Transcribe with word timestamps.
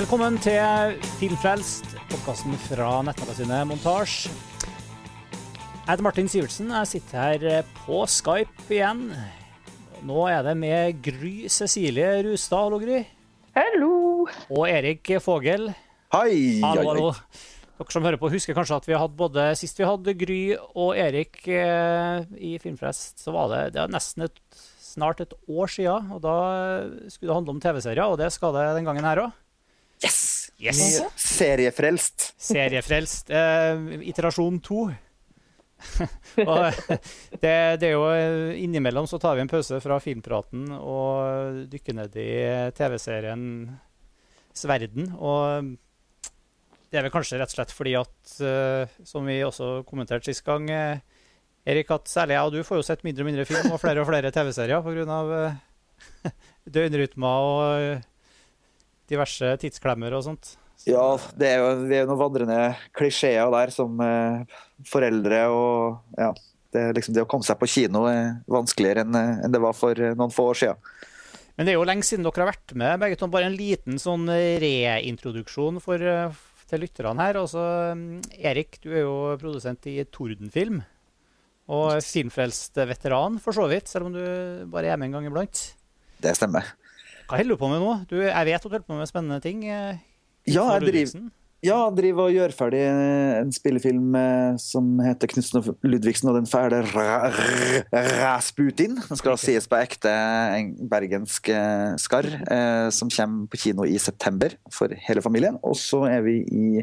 Velkommen 0.00 0.38
til 0.40 0.94
Filmfrelst, 1.18 1.90
podkasten 2.08 2.54
fra 2.70 2.86
nettmagasinet 3.04 3.66
Montasj. 3.68 4.30
Jeg 4.30 5.90
heter 5.90 6.04
Martin 6.06 6.30
Sivertsen. 6.32 6.70
Jeg 6.72 6.88
sitter 6.88 7.18
her 7.20 7.66
på 7.82 7.98
Skype 8.08 8.64
igjen. 8.72 9.02
Nå 10.08 10.22
er 10.32 10.46
det 10.46 10.54
med 10.56 11.02
Gry 11.04 11.50
Cecilie 11.52 12.22
Rustad. 12.24 12.70
Hallo, 12.70 12.78
Gry. 12.80 13.02
Hallo. 13.58 13.90
Og 14.48 14.62
Erik 14.70 15.10
Fogel. 15.20 15.68
Hei! 16.16 16.62
Hallo, 16.64 16.86
hallo. 16.94 17.12
Dere 17.76 17.92
som 17.92 18.08
hører 18.08 18.22
på, 18.22 18.32
husker 18.32 18.56
kanskje 18.56 18.80
at 18.80 18.88
vi 18.88 18.96
hadde 18.96 19.20
både 19.20 19.50
sist 19.60 19.84
vi 19.84 19.90
hadde 19.90 20.16
Gry 20.16 20.40
og 20.70 20.94
Erik 20.96 21.42
eh, 21.44 22.24
i 22.40 22.54
Filmfrelst, 22.62 23.20
så 23.20 23.36
var 23.36 23.52
det, 23.52 23.60
det 23.76 23.84
var 23.84 23.92
nesten 23.92 24.30
et, 24.30 24.40
snart 24.80 25.20
et 25.20 25.36
år 25.44 25.76
siden. 25.76 26.08
Og 26.16 26.24
da 26.24 26.40
skulle 27.12 27.34
det 27.34 27.38
handle 27.42 27.58
om 27.58 27.62
TV-serier, 27.68 28.06
og 28.08 28.16
det 28.24 28.32
skal 28.32 28.56
det 28.56 28.66
den 28.80 28.88
gangen 28.88 29.12
her 29.12 29.26
òg. 29.28 29.39
Yes! 30.60 31.00
Seriefrelst. 31.16 32.34
Seriefrelst. 32.36 33.30
Uh, 33.32 33.96
iterasjon 34.04 34.60
to. 34.60 34.90
og 36.50 36.66
det, 37.40 37.52
det 37.80 37.86
er 37.88 37.94
jo 37.94 38.02
eh, 38.12 38.58
Innimellom 38.60 39.06
så 39.08 39.16
tar 39.16 39.38
vi 39.38 39.46
en 39.46 39.48
pause 39.48 39.78
fra 39.80 39.96
filmpraten 40.04 40.66
og 40.76 41.62
dykker 41.72 41.96
ned 41.96 42.18
i 42.20 42.32
TV-seriens 42.76 44.66
verden. 44.68 45.08
Og 45.16 45.72
det 46.90 47.00
er 47.00 47.06
vel 47.06 47.14
kanskje 47.14 47.40
rett 47.40 47.54
og 47.54 47.56
slett 47.56 47.72
fordi 47.72 47.96
at, 47.96 48.20
uh, 48.44 49.00
som 49.06 49.24
vi 49.24 49.40
også 49.46 49.80
kommenterte 49.88 50.28
sist 50.28 50.44
gang, 50.44 50.68
uh, 50.68 51.00
Erik, 51.68 51.88
at 51.96 52.08
særlig 52.12 52.36
jeg 52.36 52.50
og 52.50 52.52
du 52.52 52.66
får 52.66 52.80
jo 52.80 52.86
sett 52.90 53.04
mindre 53.06 53.24
og 53.24 53.30
mindre 53.30 53.48
film 53.48 53.72
og 53.72 53.80
flere 53.80 54.04
og 54.04 54.08
flere 54.10 54.32
TV-serier 54.34 54.84
pga. 54.84 55.20
Uh, 55.30 56.30
døgnrytmer 56.74 57.48
og 57.48 58.09
diverse 59.10 59.54
tidsklemmer 59.62 60.14
og 60.16 60.26
sånt. 60.26 60.54
Ja, 60.88 61.18
det 61.36 61.48
er 61.50 61.58
jo, 61.60 61.72
vi 61.90 61.98
er 61.98 62.06
noen 62.08 62.20
vandrende 62.20 62.60
klisjeer 62.96 63.50
der 63.52 63.72
som 63.74 64.00
eh, 64.04 64.60
foreldre 64.88 65.42
og 65.52 66.20
ja. 66.20 66.32
Det, 66.70 66.84
liksom, 66.94 67.16
det 67.16 67.24
å 67.24 67.26
komme 67.26 67.42
seg 67.42 67.58
på 67.58 67.66
kino 67.66 68.04
er 68.06 68.44
vanskeligere 68.46 69.02
enn 69.02 69.16
eh, 69.18 69.40
enn 69.42 69.54
det 69.54 69.60
var 69.62 69.74
for 69.74 69.98
eh, 69.98 70.14
noen 70.14 70.30
få 70.30 70.52
år 70.52 70.60
siden. 70.60 70.92
Men 71.58 71.66
det 71.66 71.72
er 71.72 71.80
jo 71.80 71.88
lenge 71.88 72.06
siden 72.06 72.24
dere 72.24 72.44
har 72.44 72.52
vært 72.52 72.72
med. 72.78 73.00
begge 73.02 73.18
to. 73.18 73.26
Bare 73.28 73.50
en 73.50 73.58
liten 73.58 73.98
sånn 74.00 74.30
reintroduksjon 74.30 75.82
for, 75.82 76.00
eh, 76.00 76.38
til 76.70 76.84
lytterne 76.84 77.26
her. 77.26 77.40
Altså, 77.42 77.64
Erik, 78.38 78.78
du 78.80 78.94
er 78.94 79.02
jo 79.02 79.16
produsent 79.42 79.90
i 79.90 79.98
Tordenfilm. 80.08 80.78
Og 81.70 81.98
filmfrelst 82.02 82.80
veteran, 82.88 83.36
for 83.42 83.54
så 83.54 83.66
vidt, 83.70 83.90
selv 83.90 84.08
om 84.08 84.14
du 84.14 84.22
bare 84.72 84.94
er 84.94 84.98
med 84.98 85.10
en 85.10 85.18
gang 85.18 85.28
iblant. 85.28 85.60
Det 86.22 86.32
stemmer. 86.38 86.70
Hva 87.30 87.38
holder 87.38 87.54
du 87.54 87.60
på 87.60 87.68
med 87.70 87.82
nå? 87.84 87.90
Du, 88.10 88.16
jeg 88.24 88.46
vet 88.48 88.56
at 88.58 88.64
du 88.64 88.72
holder 88.72 88.86
på 88.88 88.96
med 88.98 89.06
spennende 89.10 89.40
ting. 89.44 89.62
eh, 89.70 90.00
Ja, 90.50 90.64
jeg 90.80 90.88
driver, 90.88 91.28
ja, 91.62 91.76
driver 91.92 92.24
og 92.26 92.32
gjør 92.32 92.54
ferdig 92.56 92.80
en 92.88 93.50
spillefilm 93.52 94.14
eh, 94.16 94.56
som 94.58 94.86
heter 95.04 95.28
'Knutsen 95.28 95.60
og 95.60 95.76
Ludvigsen 95.84 96.30
og 96.32 96.38
den 96.40 96.48
fæle 96.50 96.80
Ra- 96.90 97.28
Ra- 97.30 97.84
Rasputin'. 98.24 98.96
Den 99.08 99.16
skal 99.20 99.36
sies 99.38 99.68
på 99.68 99.76
ekte 99.78 100.10
en 100.56 100.72
bergensk 100.90 101.48
eh, 101.52 101.94
skarr, 102.00 102.26
eh, 102.50 102.88
som 102.90 103.10
kommer 103.12 103.46
på 103.52 103.60
kino 103.60 103.84
i 103.84 103.98
september 103.98 104.56
for 104.72 104.88
hele 105.06 105.22
familien. 105.22 105.58
Og 105.62 105.76
så 105.76 106.06
er 106.10 106.22
vi 106.26 106.40
i 106.50 106.82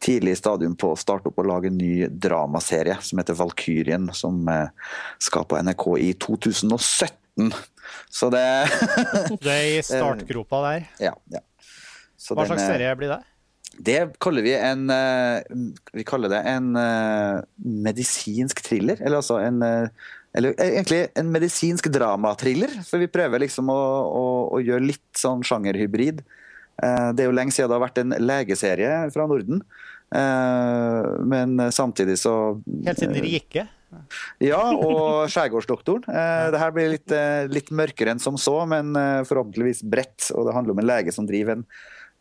tidlig 0.00 0.36
stadium 0.36 0.74
på 0.76 0.90
å 0.92 0.98
starte 0.98 1.28
opp 1.30 1.38
og 1.38 1.46
lage 1.46 1.68
en 1.70 1.78
ny 1.78 2.08
dramaserie 2.08 2.96
som 3.02 3.18
heter 3.20 3.34
'Valkyrien', 3.36 4.10
som 4.14 4.48
eh, 4.48 4.68
skal 5.20 5.44
på 5.44 5.60
NRK 5.62 5.86
i 6.00 6.12
2017. 6.14 7.52
Så 8.10 8.30
det 8.32 8.44
Du 9.42 9.48
er 9.52 9.64
i 9.78 9.80
startgropa 9.84 10.62
der. 10.70 10.86
Ja. 11.10 11.14
ja. 11.32 11.40
Så 12.16 12.34
Hva 12.34 12.44
den 12.44 12.52
slags 12.54 12.62
er- 12.66 12.76
serie 12.76 12.94
blir 12.98 13.14
det? 13.16 13.22
det 13.86 13.96
kaller 14.24 14.40
vi 14.40 14.54
en 14.56 14.86
eh, 14.88 15.42
Vi 15.92 16.04
kaller 16.08 16.30
det 16.32 16.38
en 16.48 16.70
eh, 16.80 17.42
medisinsk 17.60 18.62
thriller. 18.64 18.96
Eller 19.04 19.18
altså 19.20 19.36
en 19.44 19.60
eh, 19.66 19.88
Eller 20.32 20.54
egentlig 20.64 21.02
en 21.16 21.28
medisinsk 21.34 21.90
dramatriller. 21.92 22.72
For 22.88 23.02
vi 23.02 23.10
prøver 23.12 23.42
liksom 23.44 23.68
å, 23.72 23.76
å, 24.06 24.24
å 24.56 24.62
gjøre 24.64 24.86
litt 24.94 25.04
sånn 25.16 25.44
sjangerhybrid. 25.44 26.22
Det 26.76 27.22
er 27.24 27.28
jo 27.30 27.32
lenge 27.32 27.54
siden 27.56 27.70
det 27.70 27.76
har 27.78 27.84
vært 27.86 28.00
en 28.02 28.12
legeserie 28.20 28.90
fra 29.14 29.24
Norden. 29.30 29.62
Men 31.32 31.54
samtidig 31.72 32.18
så 32.20 32.34
Helt 32.84 33.00
siden 33.00 33.16
Rike? 33.24 33.64
Ja, 34.42 34.74
og 34.74 35.30
Skjærgårdsdoktoren. 35.32 36.04
Eh, 36.10 36.50
det 36.54 36.60
her 36.62 36.72
blir 36.76 36.88
litt, 36.94 37.10
eh, 37.12 37.44
litt 37.50 37.70
mørkere 37.74 38.10
enn 38.14 38.22
som 38.22 38.36
så, 38.40 38.56
men 38.68 38.86
eh, 38.96 39.26
forhåpentligvis 39.28 39.82
bredt. 39.88 40.22
Og 40.34 40.42
det 40.48 40.56
handler 40.56 40.72
om 40.74 40.80
en 40.82 40.90
lege 40.90 41.10
som 41.14 41.26
driver 41.28 41.52
en, 41.56 41.64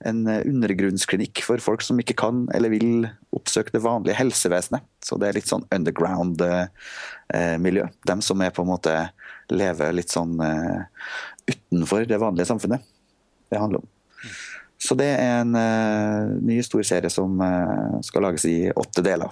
en 0.09 0.19
eh, 0.31 0.45
undergrunnsklinikk 0.49 1.35
for 1.45 1.57
folk 1.63 1.81
som 1.85 1.99
ikke 2.01 2.19
kan 2.19 2.37
eller 2.55 2.69
vil 2.73 2.91
oppsøke 3.35 3.71
det 3.75 3.85
vanlige 3.85 4.19
helsevesenet. 4.19 4.83
Så 5.05 5.13
det 5.21 5.27
er 5.29 5.37
litt 5.39 5.51
sånn 5.51 5.69
underground-miljø. 5.75 7.85
Dem 8.09 8.21
som 8.25 8.37
er 8.41 8.51
på 8.55 8.61
en 8.65 8.73
måte 8.73 8.93
lever 9.53 9.89
litt 9.93 10.11
sånn 10.13 10.33
eh, 10.41 10.81
utenfor 11.51 12.01
det 12.09 12.21
vanlige 12.21 12.49
samfunnet. 12.49 12.81
Det 13.51 13.61
handler 13.61 13.79
om. 13.83 13.89
Så 14.81 14.97
det 14.99 15.07
er 15.17 15.41
en 15.41 15.55
eh, 15.57 16.35
ny 16.45 16.59
stor 16.65 16.83
serie 16.85 17.09
som 17.13 17.39
eh, 17.41 17.99
skal 18.05 18.25
lages 18.27 18.45
i 18.49 18.57
åtte 18.75 19.03
deler. 19.05 19.31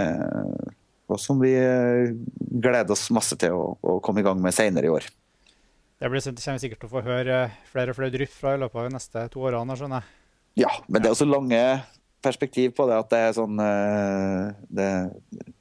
Eh, 0.00 0.70
og 1.10 1.20
som 1.22 1.40
vi 1.42 1.52
eh, 1.58 2.12
gleder 2.36 2.94
oss 2.94 3.08
masse 3.14 3.38
til 3.40 3.56
å, 3.56 3.74
å 3.80 3.98
komme 4.04 4.22
i 4.22 4.26
gang 4.26 4.40
med 4.42 4.56
senere 4.56 4.88
i 4.88 4.92
år. 4.92 5.08
Det 6.00 6.08
blir, 6.08 6.22
det 6.24 6.40
kommer 6.40 6.56
vi 6.56 6.64
sikkert 6.64 6.80
til 6.80 6.88
å 6.88 6.94
få 6.94 7.04
høre 7.04 7.40
eh, 7.44 7.56
flere 7.72 7.92
og 7.92 7.98
flere 7.98 8.14
drypp 8.14 8.32
fra 8.32 8.56
i 8.56 8.60
løpet 8.62 8.80
av 8.80 8.88
de 8.88 8.96
neste 8.96 9.24
to 9.34 9.42
årene. 9.44 9.76
skjønner 9.76 10.00
jeg. 10.00 10.16
Ja, 10.64 10.70
men 10.88 11.02
det 11.02 11.10
er 11.10 11.16
også 11.16 11.28
lange 11.28 11.60
perspektiv 12.22 12.72
på 12.76 12.86
det. 12.88 12.96
At 13.00 13.10
det 13.12 13.20
er 13.20 13.34
sånn 13.36 13.60
eh, 13.64 14.48
det, 14.68 14.88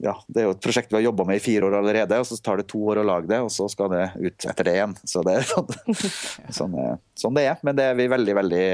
ja, 0.03 0.15
det 0.27 0.41
er 0.41 0.47
jo 0.47 0.53
et 0.55 0.63
prosjekt 0.63 0.91
vi 0.91 0.99
har 0.99 1.05
jobba 1.09 1.25
med 1.27 1.39
i 1.39 1.43
fire 1.43 1.67
år 1.67 1.77
allerede, 1.79 2.19
og 2.19 2.27
så 2.27 2.39
tar 2.43 2.61
det 2.61 2.67
to 2.71 2.81
år 2.91 3.01
å 3.01 3.05
lage 3.07 3.31
det, 3.31 3.41
og 3.43 3.51
så 3.53 3.67
skal 3.71 3.91
det 3.93 4.05
ut 4.19 4.47
etter 4.51 4.67
det 4.67 4.77
igjen. 4.77 4.95
Så 5.07 5.23
det 5.27 5.37
er 5.39 5.49
sånn, 5.49 5.75
sånn, 6.59 6.79
sånn 7.19 7.37
det 7.39 7.45
er. 7.51 7.59
Men 7.67 7.79
det 7.79 7.89
er 7.89 7.99
vi 7.99 8.09
veldig, 8.11 8.37
veldig, 8.41 8.65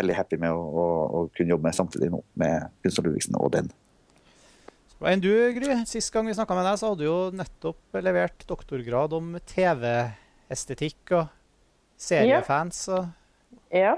veldig 0.00 0.18
happy 0.18 0.40
med 0.42 0.56
å, 0.56 0.64
å, 0.64 0.88
å 1.20 1.24
kunne 1.36 1.56
jobbe 1.56 1.68
med 1.68 1.78
samtidig 1.78 2.12
nå, 2.12 2.24
med 2.40 2.68
Kunstner 2.84 3.08
Ludvigsen 3.08 3.40
og 3.40 3.52
den. 3.56 3.72
Hva 5.00 5.14
enn 5.14 5.22
du, 5.24 5.32
Gry? 5.56 5.78
Sist 5.88 6.12
gang 6.12 6.26
vi 6.28 6.34
snakka 6.36 6.52
med 6.52 6.66
deg, 6.68 6.76
så 6.76 6.90
hadde 6.90 7.00
du 7.00 7.06
jo 7.06 7.20
nettopp 7.32 7.96
levert 8.04 8.42
doktorgrad 8.44 9.14
om 9.16 9.30
TV-estetikk 9.48 11.14
og 11.16 11.30
seriefans. 11.96 12.82
og 12.92 13.08
Ja. 13.72 13.94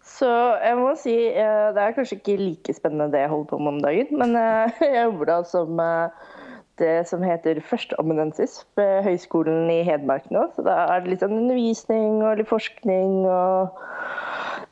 Så 0.00 0.30
jeg 0.64 0.78
må 0.80 0.94
si 0.96 1.12
eh, 1.28 1.66
det 1.76 1.84
er 1.84 1.92
kanskje 1.92 2.16
ikke 2.16 2.38
like 2.40 2.72
spennende 2.72 3.12
det 3.12 3.20
jeg 3.20 3.32
holder 3.34 3.50
på 3.52 3.60
med 3.60 3.74
om 3.74 3.84
dagen, 3.84 4.16
men 4.16 4.32
eh, 4.40 4.80
jeg 4.88 5.04
jobber 5.10 5.28
da 5.28 5.38
som 5.44 5.84
eh, 5.84 6.26
det 6.80 6.94
som 7.12 7.20
heter 7.20 7.60
førsteamanuensis 7.60 8.62
ved 8.80 9.04
Høgskolen 9.04 9.68
i 9.68 9.82
Hedmark 9.84 10.32
nå. 10.32 10.48
Så 10.56 10.64
da 10.64 10.86
er 10.88 11.04
det 11.04 11.12
litt 11.12 11.26
sånn 11.26 11.36
undervisning 11.36 12.22
og 12.24 12.40
litt 12.40 12.48
forskning 12.48 13.26
og 13.28 13.76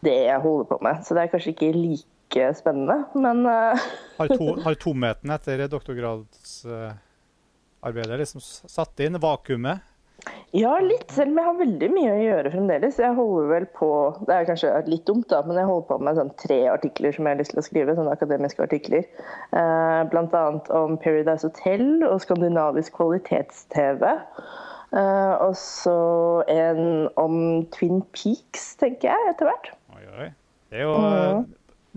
det 0.01 0.17
jeg 0.31 0.45
holder 0.49 0.73
på 0.73 0.81
med. 0.89 1.05
Så 1.05 1.13
det 1.13 1.27
er 1.27 1.37
kanskje 1.37 1.53
ikke 1.53 1.77
like 1.77 2.09
spennende, 2.57 3.05
men 3.15 3.47
eh, 3.47 3.79
Har, 4.19 4.29
to, 4.29 4.61
har 4.65 4.75
tomheten 4.75 5.31
etter 5.31 5.69
doktorgradsarbeidet 5.69 8.19
liksom 8.25 8.41
satt 8.45 9.01
inn? 9.01 9.21
Vakuumet? 9.23 9.79
Ja, 10.51 10.73
litt. 10.83 11.11
Selv 11.15 11.31
om 11.31 11.39
jeg 11.39 11.47
har 11.47 11.59
veldig 11.59 11.89
mye 11.93 12.15
å 12.15 12.23
gjøre 12.23 12.51
fremdeles. 12.51 12.97
Jeg 12.99 13.15
holder 13.15 13.51
vel 13.53 13.67
på 13.77 13.89
Det 14.27 14.35
er 14.35 14.47
kanskje 14.49 14.71
litt 14.89 15.05
dumt, 15.07 15.29
da, 15.31 15.43
men 15.47 15.61
jeg 15.61 15.69
holder 15.69 15.87
på 15.91 15.99
med 16.03 16.19
sånn 16.19 16.33
tre 16.41 16.59
artikler 16.73 17.15
som 17.15 17.29
jeg 17.29 17.37
har 17.37 17.43
lyst 17.43 17.55
til 17.55 17.63
å 17.63 17.67
skrive. 17.67 17.95
Sånne 17.99 18.15
akademiske 18.17 18.65
artikler. 18.65 19.05
Eh, 19.53 20.01
annet 20.09 20.73
om 20.75 20.97
Paradise 21.01 21.47
Hotel 21.47 22.03
og 22.09 22.19
skandinavisk 22.25 22.97
kvalitets-TV. 22.99 24.09
Eh, 24.97 25.35
og 25.45 25.55
så 25.61 25.99
en 26.49 26.83
om 27.21 27.39
Twin 27.77 28.01
Peaks, 28.17 28.73
tenker 28.81 29.13
jeg, 29.13 29.35
etter 29.35 29.51
hvert. 29.51 29.71
Oi, 29.95 30.05
oi. 30.17 30.31
Det 30.73 30.81
er 30.81 30.89
jo 30.89 30.97
eh, 30.97 31.45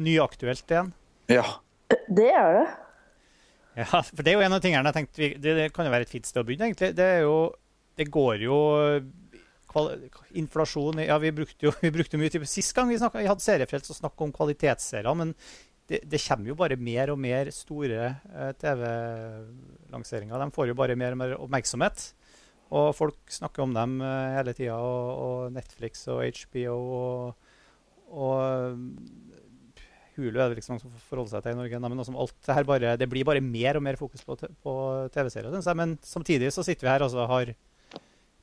nyaktuelt 0.03 0.73
igjen. 0.73 0.93
Ja. 1.31 1.45
Det 2.07 2.29
er 2.29 2.55
det. 2.59 2.67
Ja, 3.81 4.01
for 4.03 4.19
det 4.19 4.33
er 4.33 4.37
jo 4.37 4.45
en 4.45 4.55
av 4.57 4.63
tingene 4.63 4.91
jeg 4.91 4.97
tenkte 4.97 5.27
det, 5.39 5.55
det 5.55 5.67
kan 5.75 5.87
jo 5.87 5.93
være 5.93 6.03
et 6.07 6.11
fint 6.11 6.27
sted 6.27 6.41
å 6.41 6.47
begynne, 6.47 6.67
egentlig. 6.69 6.91
Det 6.97 7.07
er 7.17 7.21
jo 7.23 7.35
Det 7.95 8.07
går 8.11 8.43
jo 8.43 8.57
Inflasjon 10.35 10.99
Ja, 11.05 11.17
vi 11.23 11.31
brukte 11.35 11.69
jo 11.69 11.73
vi 11.83 11.91
brukte 11.93 12.19
mye 12.19 12.31
tid 12.33 12.43
Sist 12.49 12.75
gang 12.75 12.89
vi, 12.91 12.99
snakket, 12.99 13.23
vi 13.23 13.31
hadde 13.31 13.45
seriefrelst 13.45 13.93
å 13.93 13.99
snakke 14.01 14.25
om 14.25 14.33
kvalitetsserier, 14.35 15.15
men 15.15 15.31
det, 15.91 16.01
det 16.07 16.21
kommer 16.23 16.51
jo 16.51 16.57
bare 16.59 16.77
mer 16.79 17.11
og 17.11 17.19
mer 17.19 17.49
store 17.51 18.03
eh, 18.07 18.51
TV-lanseringer. 18.61 20.39
De 20.39 20.55
får 20.55 20.69
jo 20.69 20.75
bare 20.79 20.95
mer 20.95 21.15
og 21.15 21.19
mer 21.19 21.33
oppmerksomhet. 21.35 22.05
Og 22.71 22.93
folk 22.95 23.33
snakker 23.33 23.65
om 23.65 23.73
dem 23.75 23.97
eh, 23.99 24.35
hele 24.37 24.53
tida. 24.55 24.77
Og, 24.79 25.09
og 25.25 25.57
Netflix 25.57 26.05
og 26.13 26.23
HBO 26.23 26.77
og, 26.95 27.49
og 28.07 28.79
Hulu 30.21 30.37
er 30.37 30.51
det 30.51 30.59
liksom 30.61 30.79
som 30.81 30.93
forholder 31.09 31.33
seg 31.33 31.45
til 31.45 31.55
i 31.55 31.59
Norge. 31.59 31.81
Nei, 31.81 31.91
men 31.91 32.03
også, 32.03 32.13
alt 32.23 32.35
det, 32.37 32.55
her 32.55 32.67
bare, 32.69 32.93
det 33.01 33.09
blir 33.09 33.27
bare 33.27 33.43
mer 33.43 33.79
og 33.79 33.85
mer 33.85 33.99
fokus 33.99 34.23
på, 34.27 34.37
på 34.37 34.75
TV-serier. 35.15 35.57
jeg. 35.57 35.79
Men 35.79 35.97
samtidig 36.05 36.53
så 36.53 36.65
sitter 36.67 36.87
vi 36.87 36.93
her 36.93 37.05
og 37.05 37.11
så 37.13 37.25
har 37.31 37.53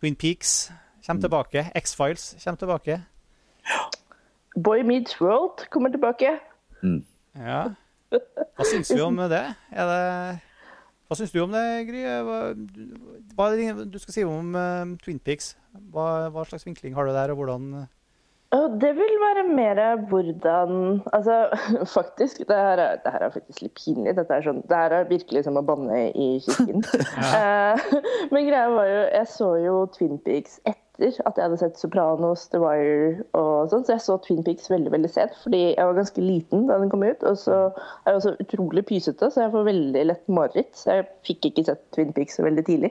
Twin 0.00 0.18
Peaks 0.18 0.72
kommer 1.06 1.24
tilbake. 1.24 1.64
X-Files 1.78 2.34
kommer 2.42 2.60
tilbake. 2.60 2.98
Boy 4.58 4.82
Meets 4.82 5.20
World 5.20 5.68
kommer 5.70 5.94
tilbake. 5.94 6.34
Ja. 7.38 7.62
Hva 8.10 8.66
syns 8.66 8.90
vi 8.90 9.00
om 9.04 9.16
det? 9.30 9.44
Er 9.70 9.90
det 9.92 10.04
hva 11.08 11.16
syns 11.16 11.30
du 11.32 11.38
om 11.40 11.54
det, 11.54 11.64
Gry? 11.88 12.02
Hva, 12.04 12.38
hva 13.32 13.44
du 13.88 13.94
skal 13.96 14.12
si 14.12 14.24
om 14.28 14.50
uh, 14.52 14.90
Twin 15.00 15.16
Peaks? 15.24 15.54
Hva, 15.88 16.28
hva, 16.34 16.44
slags 16.44 16.66
vinkling 16.66 16.92
har 16.92 17.08
du 17.08 17.14
der, 17.16 17.32
og 17.32 17.40
hvordan 17.40 17.86
Det 18.52 18.94
vil 18.96 19.14
være 19.20 19.42
mer 19.48 19.96
hvordan 20.08 21.02
Altså, 21.12 21.48
faktisk 21.98 22.38
Det 22.38 22.56
her 22.56 22.80
er, 22.80 22.96
det 23.04 23.12
her 23.12 23.18
er 23.26 23.30
faktisk 23.30 23.62
litt 23.62 23.76
pinlig. 23.76 24.16
Dette 24.16 24.34
er 24.34 24.44
sånn, 24.46 24.62
det 24.68 24.76
her 24.82 24.94
er 24.96 25.10
virkelig 25.10 25.44
som 25.44 25.60
å 25.60 25.64
banne 25.68 26.06
i 26.16 26.28
kirken. 26.46 26.84
ja. 27.34 27.76
uh, 27.76 28.02
men 28.32 28.48
greia 28.48 28.70
var 28.72 28.88
jo 28.88 29.00
Jeg 29.04 29.32
så 29.34 29.50
jo 29.60 29.74
Twin 29.92 30.16
Peaks 30.24 30.62
etter 30.64 31.20
at 31.28 31.36
jeg 31.36 31.44
hadde 31.44 31.58
sett 31.60 31.76
'Sopranos', 31.78 32.48
'The 32.50 32.58
Wire' 32.58 33.26
og 33.38 33.68
sånn. 33.70 33.84
Så 33.84 33.92
jeg 33.94 34.02
så 34.06 34.16
Twin 34.24 34.42
Peaks 34.42 34.70
veldig 34.72 34.90
veldig 34.96 35.10
sent, 35.12 35.36
fordi 35.44 35.60
jeg 35.76 35.84
var 35.84 35.94
ganske 36.00 36.24
liten 36.24 36.66
da 36.66 36.80
den 36.80 36.90
kom 36.90 37.04
ut. 37.04 37.22
Og 37.22 37.36
så 37.38 37.58
er 37.68 38.10
jeg 38.10 38.18
også 38.18 38.36
utrolig 38.42 38.86
pysete, 38.88 39.30
så 39.30 39.44
jeg 39.44 39.52
får 39.52 39.68
veldig 39.68 40.06
lett 40.08 40.26
mareritt. 40.40 40.72
Så 40.74 40.96
jeg 40.96 41.06
fikk 41.28 41.52
ikke 41.52 41.68
sett 41.68 41.84
Twin 41.94 42.16
Peaks 42.16 42.40
så 42.40 42.48
veldig 42.48 42.64
tidlig. 42.66 42.90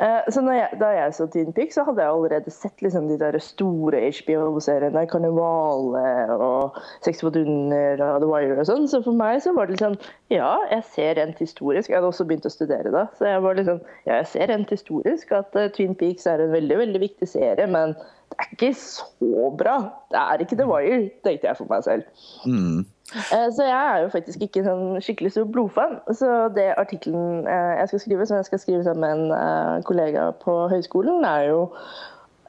Eh, 0.00 0.30
så 0.32 0.40
jeg, 0.48 0.68
da 0.80 0.88
jeg 0.94 1.14
så 1.14 1.26
Twin 1.28 1.52
Peaks, 1.52 1.76
så 1.76 1.84
hadde 1.84 2.00
jeg 2.00 2.08
allerede 2.08 2.52
sett 2.54 2.82
liksom, 2.82 3.08
de 3.10 3.18
der 3.20 3.36
store 3.44 4.00
HBO-seriene. 4.16 5.02
'Karnevale' 5.10 6.38
og 6.40 6.78
'Sex 7.04 7.20
på 7.20 7.32
dunder' 7.34 8.00
og 8.00 8.20
'The 8.20 8.30
Wire' 8.30 8.60
og 8.60 8.66
sånn. 8.66 8.88
Så 8.88 9.02
for 9.04 9.12
meg 9.12 9.42
så 9.44 9.52
var 9.56 9.68
det 9.68 9.76
liksom 9.76 9.98
Ja, 10.30 10.56
jeg 10.70 10.84
ser 10.94 11.20
rent 11.20 11.38
historisk. 11.38 11.90
Jeg 11.90 11.98
hadde 11.98 12.08
også 12.08 12.24
begynt 12.24 12.48
å 12.48 12.54
studere 12.54 12.92
da. 12.94 13.06
Så 13.18 13.28
jeg 13.28 13.42
var 13.42 13.58
liksom 13.60 13.80
Ja, 14.06 14.14
jeg 14.22 14.26
ser 14.32 14.48
rent 14.48 14.70
historisk 14.70 15.32
at 15.36 15.52
uh, 15.56 15.68
Twin 15.68 15.94
Peaks 15.94 16.26
er 16.26 16.40
en 16.40 16.52
veldig, 16.52 16.78
veldig 16.78 17.00
viktig 17.00 17.28
serie, 17.28 17.66
men 17.66 17.92
det 18.30 18.38
er 18.38 18.54
ikke 18.54 18.74
så 18.78 19.50
bra. 19.58 19.76
Det 20.08 20.20
er 20.22 20.40
ikke 20.40 20.56
The 20.56 20.68
Wire, 20.70 21.10
tenkte 21.26 21.50
jeg 21.50 21.56
for 21.58 21.68
meg 21.68 21.84
selv. 21.84 22.08
Mm. 22.46 22.86
Eh, 23.14 23.48
så 23.56 23.66
jeg 23.66 23.94
er 23.94 24.04
jo 24.04 24.12
faktisk 24.12 24.44
ikke 24.44 24.62
sånn 24.66 25.00
skikkelig 25.02 25.32
stor 25.34 25.48
blodfan. 25.50 25.98
Så 26.14 26.30
det 26.54 26.68
artikkelen 26.78 27.48
eh, 27.48 27.72
jeg 27.80 27.90
skal 27.92 28.02
skrive, 28.04 28.28
som 28.28 28.38
jeg 28.38 28.48
skal 28.50 28.62
skrive 28.62 28.86
sammen 28.86 29.02
med 29.02 29.16
en 29.16 29.34
eh, 29.36 29.82
kollega 29.88 30.30
på 30.44 30.56
høyskolen, 30.70 31.26
er 31.26 31.48
jo 31.50 31.64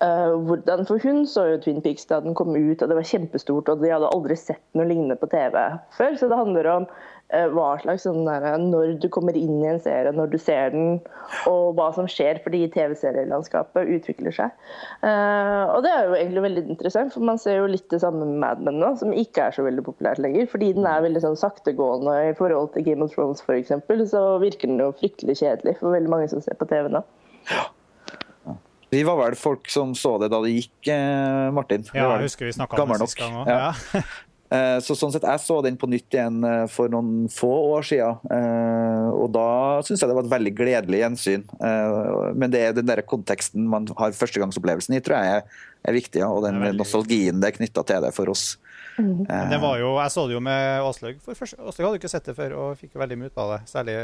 uh, 0.01 0.37
hvordan 0.47 0.85
For 0.89 1.01
hun 1.01 1.23
så 1.29 1.47
jo 1.51 1.61
Twin 1.61 1.81
Peaks 1.81 2.05
da 2.09 2.21
den 2.21 2.37
kom 2.37 2.53
ut, 2.55 2.81
og 2.81 2.89
det 2.89 2.97
var 2.97 3.09
kjempestort, 3.09 3.69
og 3.69 3.81
de 3.81 3.93
hadde 3.93 4.09
aldri 4.13 4.37
sett 4.37 4.63
noe 4.77 4.87
lignende 4.89 5.17
på 5.17 5.29
TV 5.33 5.57
før. 5.97 6.17
Så 6.17 6.29
det 6.29 6.39
handler 6.39 6.69
om 6.75 6.87
hva 7.53 7.67
slags 7.81 8.03
sånn 8.07 8.25
der, 8.27 8.43
Når 8.59 8.97
du 9.01 9.07
kommer 9.13 9.37
inn 9.37 9.61
i 9.61 9.69
en 9.71 9.79
serie, 9.81 10.11
når 10.15 10.31
du 10.33 10.37
ser 10.41 10.73
den, 10.73 10.99
og 11.49 11.77
hva 11.77 11.89
som 11.95 12.09
skjer 12.09 12.41
fordi 12.43 12.65
TV-serielandskapet 12.73 13.89
utvikler 13.97 14.35
seg. 14.35 14.53
Uh, 15.03 15.71
og 15.71 15.81
det 15.85 15.91
er 15.95 16.07
jo 16.07 16.17
egentlig 16.19 16.45
veldig 16.47 16.65
interessant, 16.75 17.13
for 17.15 17.25
man 17.25 17.41
ser 17.41 17.61
jo 17.61 17.69
litt 17.71 17.87
det 17.93 18.01
samme 18.03 18.25
med 18.27 18.39
Mad 18.43 18.63
Men 18.65 18.79
nå, 18.81 18.93
som 18.99 19.15
ikke 19.15 19.47
er 19.47 19.55
så 19.55 19.65
veldig 19.67 19.85
populært 19.87 20.21
lenger. 20.23 20.47
Fordi 20.51 20.73
den 20.77 20.87
er 20.87 21.05
veldig 21.05 21.23
sånn 21.23 21.39
saktegående 21.39 22.17
i 22.29 22.33
forhold 22.37 22.73
til 22.75 22.87
Game 22.87 23.05
of 23.05 23.13
Thrones 23.15 23.43
f.eks., 23.45 23.73
så 24.11 24.23
virker 24.41 24.67
den 24.67 24.81
jo 24.81 24.91
fryktelig 24.97 25.39
kjedelig 25.39 25.77
for 25.79 25.95
veldig 25.95 26.11
mange 26.11 26.31
som 26.31 26.43
ser 26.43 26.57
på 26.59 26.67
TV 26.69 26.89
nå. 26.91 27.03
Ja. 27.51 27.69
Vi 28.91 29.05
var 29.07 29.15
vel 29.21 29.37
folk 29.39 29.69
som 29.71 29.93
så 29.95 30.17
det 30.19 30.27
da 30.33 30.41
det 30.43 30.51
gikk, 30.51 30.89
eh, 30.91 31.47
Martin. 31.55 31.85
Ja, 31.95 32.09
jeg 32.17 32.27
husker 32.27 32.49
vi 32.49 32.57
snakka 32.57 32.83
om 32.83 32.91
det 32.91 32.97
sist 33.05 33.21
gang 33.21 33.37
òg. 33.39 33.47
Ja. 33.47 33.71
Eh, 34.51 34.77
så 34.83 34.97
sånn 34.99 35.13
sett, 35.13 35.23
Jeg 35.23 35.39
så 35.39 35.61
den 35.63 35.77
på 35.79 35.87
nytt 35.87 36.11
igjen 36.11 36.41
eh, 36.43 36.65
for 36.71 36.91
noen 36.91 37.29
få 37.31 37.51
år 37.77 37.85
siden. 37.87 38.19
Og 39.15 39.29
da 39.31 39.47
syns 39.85 40.01
jeg 40.01 40.11
det 40.11 40.17
var 40.17 40.27
et 40.27 40.33
veldig 40.33 40.53
gledelig 40.57 41.01
gjensyn. 41.03 41.45
Men 41.61 42.51
det 42.51 42.61
er 42.65 42.75
den 42.75 42.89
der 42.89 43.03
konteksten 43.07 43.67
man 43.69 43.87
har 43.99 44.15
førstegangsopplevelsen 44.17 44.97
i, 44.97 45.01
tror 45.03 45.23
jeg 45.23 45.43
er 45.87 45.95
viktig. 45.95 46.23
Og 46.25 46.43
den 46.45 46.59
veldig... 46.61 46.79
nostalgien 46.81 47.41
det 47.41 47.51
er 47.51 47.57
knytta 47.59 47.85
til 47.87 48.03
det 48.07 48.11
for 48.15 48.31
oss. 48.33 48.55
Mm. 48.97 49.23
Det 49.25 49.59
var 49.61 49.79
jo, 49.79 49.93
Jeg 50.01 50.13
så 50.13 50.25
det 50.27 50.35
jo 50.35 50.43
med 50.43 50.83
Åslaug. 50.83 51.21
Åslaug 51.31 51.85
hadde 51.85 51.95
jo 51.95 52.01
ikke 52.01 52.11
sett 52.11 52.27
det 52.27 52.35
før 52.37 52.57
og 52.59 52.81
fikk 52.81 52.97
jo 52.97 53.03
veldig 53.03 53.19
mye 53.21 53.31
ut 53.31 53.39
av 53.43 53.55
det. 53.55 53.61
Særlig 53.71 53.97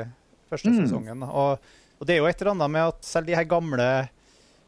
første 0.52 0.72
mm. 0.72 0.80
sesongen. 0.84 1.26
Og, 1.28 1.72
og, 1.98 2.08
det 2.08 2.16
er 2.16 2.22
jo 2.22 2.30
et 2.30 2.42
eller 2.42 2.56
annet 2.56 2.76
med 2.78 2.94
at 2.94 3.08
selv 3.08 3.30
de 3.30 3.36
her 3.38 3.48
gamle 3.50 3.90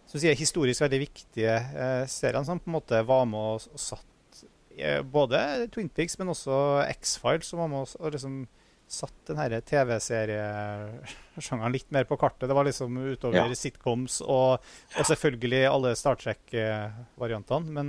som 0.10 0.18
sier, 0.18 0.34
historisk 0.34 0.82
veldig 0.82 1.04
viktige 1.04 1.54
eh, 1.54 2.04
seriene 2.10 2.48
som 2.48 2.60
på 2.60 2.72
en 2.72 2.80
måte 2.80 3.02
var 3.06 3.28
med 3.30 3.40
og, 3.40 3.68
og 3.70 3.82
satt 3.82 4.02
eh, 4.02 4.19
både 5.04 5.68
Twin 5.74 5.90
Peaks, 5.90 6.18
men 6.20 6.30
også 6.34 6.56
X-Files, 6.96 7.52
som 7.52 7.62
var 7.64 7.70
med 7.72 7.86
og, 7.86 8.12
liksom 8.14 8.48
satt 8.90 9.30
den 9.30 9.62
TV-seriesjangeren 9.70 11.76
litt 11.76 11.92
mer 11.94 12.08
på 12.10 12.18
kartet. 12.18 12.48
Det 12.50 12.56
var 12.58 12.66
liksom 12.66 12.98
utover 12.98 13.38
ja. 13.38 13.56
sitcoms 13.56 14.18
og, 14.26 14.58
og, 14.96 15.04
selvfølgelig 15.06 15.60
alle 15.70 15.96
Star 15.98 16.16
Trek-variantene. 16.18 17.70
Men, 17.76 17.88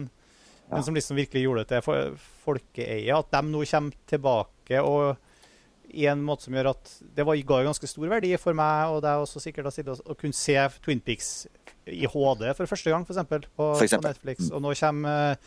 ja. 0.66 0.74
men, 0.74 0.84
som 0.84 0.94
liksom 0.98 1.16
virkelig 1.16 1.42
gjorde 1.46 1.64
det 1.64 1.70
til 1.72 1.80
folkeeie. 2.44 3.16
At 3.16 3.32
de 3.32 3.40
nå 3.48 3.60
kommer 3.72 3.92
tilbake 4.12 4.76
og 4.84 5.16
i 5.90 6.06
en 6.06 6.20
måte 6.22 6.46
som 6.46 6.54
gjør 6.54 6.68
at 6.70 6.86
det 7.16 7.24
var, 7.26 7.34
ga 7.48 7.64
ganske 7.66 7.88
stor 7.90 8.06
verdi 8.12 8.30
for 8.38 8.54
meg 8.54 8.92
og 8.92 9.00
deg 9.02 9.24
også 9.24 9.40
sikkert 9.42 9.72
å, 9.72 9.74
å 10.12 10.14
kunne 10.18 10.36
se 10.36 10.54
Twin 10.84 11.00
Peaks 11.02 11.48
i 11.90 12.06
HD 12.06 12.54
for 12.54 12.70
første 12.70 12.92
gang, 12.92 13.02
f.eks. 13.08 13.24
På, 13.26 13.40
på 13.56 13.72
Netflix. 14.04 14.46
Mm. 14.46 14.52
Og 14.54 14.60
nå 14.66 14.70
kommer 14.78 15.34
uh, 15.34 15.38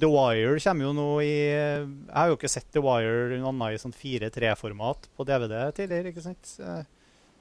The 0.00 0.08
Wire 0.08 0.56
kommer 0.64 0.86
jo 0.86 0.92
nå 0.96 1.08
i 1.24 1.34
Jeg 1.50 2.16
har 2.16 2.30
jo 2.30 2.38
ikke 2.38 2.50
sett 2.50 2.70
The 2.72 2.82
Wire 2.84 3.36
noe 3.36 3.52
annet 3.52 3.76
i 3.76 3.82
sånn 3.82 3.94
4-3-format 3.96 5.10
på 5.16 5.26
DVD 5.28 5.58
tidligere. 5.76 6.14
ikke 6.14 6.24
sant? 6.24 6.56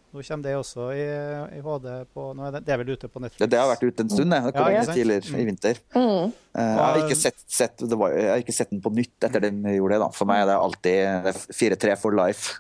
Nå 0.10 0.24
kommer 0.26 0.44
det 0.48 0.56
også 0.58 0.88
i, 0.98 1.04
i 1.54 1.60
HD 1.62 1.88
på 2.16 2.24
nå 2.34 2.48
er 2.48 2.56
det, 2.56 2.64
det, 2.66 2.74
er 2.74 2.80
vel 2.82 2.96
ute 2.96 3.08
på 3.12 3.22
Netflix? 3.22 3.44
Det, 3.44 3.50
det 3.54 3.60
har 3.62 3.68
vært 3.70 3.84
ute 3.86 4.06
en 4.06 4.10
stund, 4.10 4.34
det. 4.34 4.40
Det 4.48 4.54
kom 4.56 4.70
ja, 4.74 4.86
tidligere 4.90 5.30
mm. 5.30 5.36
i 5.38 5.44
vinter. 5.46 5.82
Mm. 5.94 6.32
Uh, 6.50 6.64
jeg, 6.66 6.80
har 6.82 6.96
ikke 7.04 7.18
sett, 7.20 7.44
sett, 7.46 7.84
var, 7.94 8.16
jeg 8.18 8.32
har 8.32 8.42
ikke 8.42 8.56
sett 8.58 8.72
den 8.74 8.82
på 8.82 8.90
nytt 8.98 9.28
etter 9.28 9.44
de 9.44 9.52
gjorde 9.76 9.94
det. 9.94 10.00
da. 10.02 10.08
For 10.18 10.30
meg 10.32 10.42
er 10.42 10.50
det 10.50 10.56
alltid 10.58 11.30
4-3 11.60 11.98
for 12.02 12.18
life. 12.18 12.58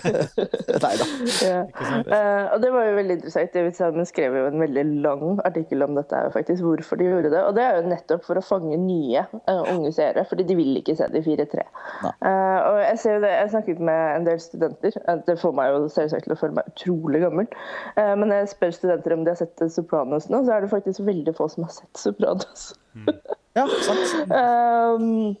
Nei 0.86 0.94
da. 1.02 1.08
Ja. 1.44 1.58
Uh, 1.68 2.44
og 2.54 2.64
det 2.64 2.72
var 2.72 2.88
jo 2.88 2.96
veldig 2.96 3.18
interessant. 3.18 3.52
David 3.52 3.76
Salman 3.76 4.08
skrev 4.08 4.38
jo 4.40 4.46
en 4.48 4.64
veldig 4.64 4.86
lang 5.04 5.26
artikkel 5.44 5.84
om 5.84 6.00
dette, 6.00 6.22
faktisk, 6.32 6.64
hvorfor 6.64 6.96
de 6.96 7.10
gjorde 7.10 7.34
det. 7.34 7.44
Og 7.44 7.52
det 7.60 7.66
er 7.66 7.76
jo 7.76 7.92
nettopp 7.92 8.24
for 8.24 8.40
å 8.40 8.44
fange 8.46 8.80
nye 8.80 9.26
uh, 9.36 9.68
unge 9.74 9.92
seere, 9.92 10.24
fordi 10.32 10.48
de 10.48 10.56
vil 10.56 10.80
ikke 10.80 10.96
se 10.96 11.10
det 11.12 11.20
i 11.20 11.28
4-3. 11.28 11.68
og 11.92 12.80
jeg 12.86 12.98
ser 13.04 13.18
jo 13.18 13.24
det, 13.26 13.36
jeg 13.36 13.52
snakket 13.52 13.84
med 13.84 14.02
en 14.16 14.26
del 14.32 14.40
studenter. 14.40 14.96
Det 15.28 15.36
får 15.44 15.56
meg 15.60 15.74
jo 15.74 15.86
selvsagt 15.92 16.24
til 16.24 16.32
å 16.32 16.40
føle 16.40 16.56
meg 16.56 16.72
utrolig 16.72 16.85
utrolig 16.86 17.22
gammel. 17.24 17.48
Eh, 17.96 18.12
men 18.16 18.28
når 18.30 18.44
jeg 18.44 18.52
spør 18.54 18.76
studenter 18.76 19.16
om 19.16 19.24
de 19.26 19.34
har 19.34 19.40
sett 19.40 19.66
Sopranos 19.72 20.30
nå, 20.32 20.44
så 20.46 20.56
er 20.56 20.64
det 20.64 20.70
faktisk 20.72 21.02
veldig 21.06 21.34
få 21.36 21.48
som 21.52 21.66
har 21.66 21.74
sett 21.74 22.00
Sopranos. 22.00 22.70
Mm. 22.94 23.10
Ja, 23.58 23.66
sant. 23.86 24.14
um, 25.00 25.34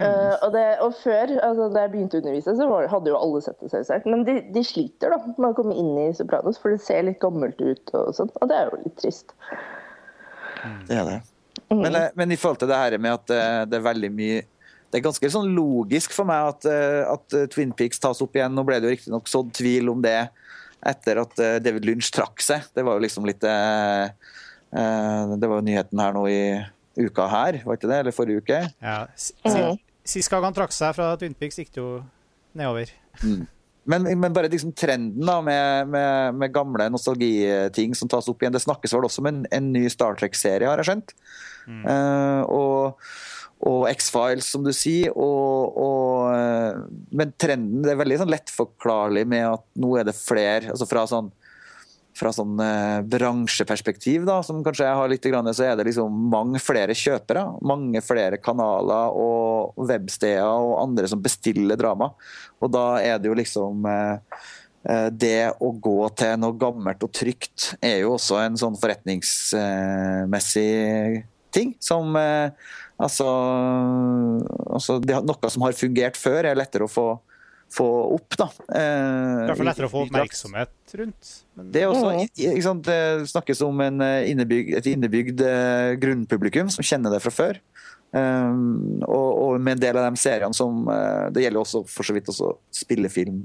Uh, 0.00 0.38
og, 0.40 0.54
det, 0.54 0.62
og, 0.80 0.94
før, 1.02 1.34
altså 1.44 1.66
da 1.68 1.82
jeg 1.84 1.90
begynte 1.92 2.16
å 2.16 2.22
undervise, 2.22 2.54
så 2.56 2.64
var, 2.64 2.86
hadde 2.88 3.10
jo 3.12 3.18
alle 3.18 3.42
sett 3.44 3.58
det 3.60 3.68
selvsagt. 3.74 4.06
Men 4.08 4.22
de, 4.24 4.38
de, 4.54 4.62
sliter 4.64 5.12
da 5.12 5.18
med 5.26 5.50
å 5.50 5.56
komme 5.58 5.76
inn 5.76 5.90
i 6.00 6.06
Sopranos, 6.16 6.56
for 6.62 6.72
det 6.72 6.80
ser 6.80 7.04
litt 7.04 7.20
gammelt 7.20 7.60
ut. 7.60 7.92
Og 7.98 8.14
sånt, 8.16 8.32
og 8.40 8.48
det 8.48 8.56
er 8.56 8.70
jo 8.70 8.80
litt 8.86 8.96
trist. 8.96 9.36
Det 10.88 10.96
er 10.96 11.10
det. 11.10 11.18
Mm. 11.68 11.82
Men, 11.82 11.98
men, 12.16 12.32
i 12.32 12.40
forhold 12.40 12.62
til 12.62 12.72
det 12.72 12.80
her 12.80 12.96
med 12.96 13.18
at 13.18 13.28
det, 13.28 13.42
det 13.68 13.78
er 13.78 13.84
veldig 13.90 14.12
mye 14.16 14.40
det 14.92 14.98
er 14.98 15.04
ganske 15.06 15.28
sånn 15.32 15.54
logisk 15.56 16.12
for 16.12 16.28
meg 16.28 16.50
at, 16.50 16.66
at 17.08 17.36
Twin 17.52 17.70
Peaks 17.72 18.00
tas 18.00 18.18
opp 18.20 18.34
igjen. 18.36 18.52
Nå 18.52 18.60
ble 18.68 18.76
det 18.76 18.88
jo 18.88 18.92
riktignok 18.92 19.30
sådd 19.30 19.48
tvil 19.56 19.88
om 19.88 20.02
det 20.04 20.18
etter 20.86 21.20
at 21.22 21.42
eh, 21.42 21.58
David 21.62 21.86
Lynch 21.86 22.10
trakk 22.14 22.42
seg. 22.42 22.66
Det 22.74 22.84
var 22.86 22.98
jo 22.98 23.04
liksom 23.04 23.26
litt 23.28 23.44
eh, 23.46 24.10
eh, 24.74 25.34
Det 25.38 25.50
var 25.50 25.60
jo 25.60 25.66
nyheten 25.66 26.02
her 26.02 26.16
nå 26.16 26.26
i 26.30 26.42
uka 26.98 27.28
her, 27.32 27.62
var 27.64 27.78
ikke 27.78 27.88
det? 27.88 28.02
Eller 28.02 28.14
forrige 28.16 28.42
uke? 28.44 28.60
Ja. 28.82 29.06
Mhm. 29.46 29.80
Sist 30.04 30.32
gang 30.32 30.44
han 30.44 30.54
trakk 30.56 30.74
seg 30.74 30.96
fra 30.96 31.12
Twin 31.16 31.34
Peaks, 31.38 31.60
gikk 31.60 31.70
det 31.76 31.80
jo 31.80 31.90
nedover. 32.58 32.90
Mm. 33.22 33.44
Men, 33.84 34.06
men, 34.06 34.34
bare 34.34 34.50
liksom 34.50 34.74
trenden 34.78 35.26
da, 35.26 35.40
med, 35.42 35.88
med, 35.90 36.36
med, 36.38 36.52
gamle 36.54 36.88
nostalgiting 36.90 37.96
som 37.98 38.10
tas 38.10 38.28
opp 38.30 38.42
igjen. 38.42 38.54
Det 38.54 38.62
snakkes 38.62 38.94
vel 38.94 39.06
også 39.08 39.22
om 39.22 39.30
en, 39.30 39.40
en 39.50 39.70
ny 39.74 39.88
Star 39.90 40.18
Trek-serie, 40.18 40.68
har 40.70 40.82
jeg 40.82 40.90
skjønt. 40.90 41.14
Mm. 41.66 41.82
Uh, 41.86 42.42
og 42.50 43.08
og 43.68 43.84
X-Files, 43.92 44.48
som 44.50 44.64
du 44.66 44.72
sier. 44.74 45.12
Og, 45.14 45.76
og, 45.78 46.34
eh, 46.34 46.74
men 47.14 47.30
trenden 47.38 47.84
det 47.84 47.92
er 47.92 48.00
veldig 48.00 48.18
sånn 48.22 48.32
lettforklarlig 48.32 49.22
med 49.30 49.46
at 49.52 49.62
nå 49.78 49.90
er 50.00 50.04
det 50.08 50.16
flere 50.18 50.70
altså 50.72 50.86
Fra 50.90 51.06
sånn, 51.10 51.28
fra 52.18 52.32
sånn 52.34 52.58
eh, 52.60 53.00
bransjeperspektiv, 53.08 54.24
da, 54.28 54.42
som 54.44 54.64
kanskje 54.64 54.86
jeg 54.88 54.96
har 54.98 55.08
litt, 55.08 55.26
så 55.54 55.64
er 55.64 55.76
det 55.78 55.84
liksom 55.88 56.10
mange 56.32 56.58
flere 56.62 56.94
kjøpere. 56.98 57.42
Mange 57.64 58.00
flere 58.04 58.36
kanaler 58.42 59.06
og 59.16 59.72
websteder 59.80 60.42
og 60.42 60.82
andre 60.82 61.08
som 61.08 61.22
bestiller 61.22 61.76
drama. 61.80 62.10
Og 62.60 62.70
da 62.74 63.00
er 63.00 63.18
det 63.18 63.28
jo 63.30 63.34
liksom 63.38 63.86
eh, 63.88 64.16
det 65.14 65.52
å 65.62 65.70
gå 65.78 66.08
til 66.18 66.38
noe 66.42 66.58
gammelt 66.58 67.02
og 67.06 67.12
trygt 67.14 67.78
er 67.78 68.02
jo 68.02 68.16
også 68.16 68.34
en 68.42 68.58
sånn 68.58 68.74
forretningsmessig 68.80 71.22
ting 71.54 71.76
som 71.82 72.16
Altså, 73.02 73.26
altså 74.70 74.98
det, 75.02 75.16
Noe 75.26 75.50
som 75.50 75.64
har 75.66 75.74
fungert 75.74 76.18
før, 76.20 76.46
er 76.46 76.58
lettere 76.58 76.86
å 76.86 76.90
få, 76.90 77.06
få 77.72 77.86
opp. 78.14 78.36
da. 78.38 78.46
Eh, 78.68 79.48
det 79.48 79.56
er 79.56 79.66
lettere 79.66 79.88
å 79.88 79.92
få 79.92 80.04
oppmerksomhet 80.06 80.94
rundt. 81.00 81.32
Men... 81.56 81.72
Det, 81.74 81.82
er 81.82 81.90
også, 81.90 82.12
sant, 82.62 82.86
det 82.86 83.30
snakkes 83.32 83.64
om 83.66 83.82
innebygd, 83.82 84.76
et 84.78 84.90
innebygd 84.92 85.42
eh, 85.46 85.94
grunnpublikum 86.02 86.70
som 86.72 86.86
kjenner 86.86 87.16
det 87.16 87.22
fra 87.24 87.34
før. 87.34 87.58
Um, 88.12 89.00
og, 89.06 89.28
og, 89.40 89.52
med 89.56 89.78
en 89.78 89.82
del 89.86 89.96
av 89.96 90.10
de 90.10 90.20
seriene 90.20 90.52
som 90.52 90.82
uh, 90.84 91.30
Det 91.32 91.46
gjelder 91.46 91.62
også 91.62 91.78
for 91.88 92.04
så 92.04 92.12
vidt 92.12 92.26
også 92.28 92.50
spillefilm. 92.82 93.38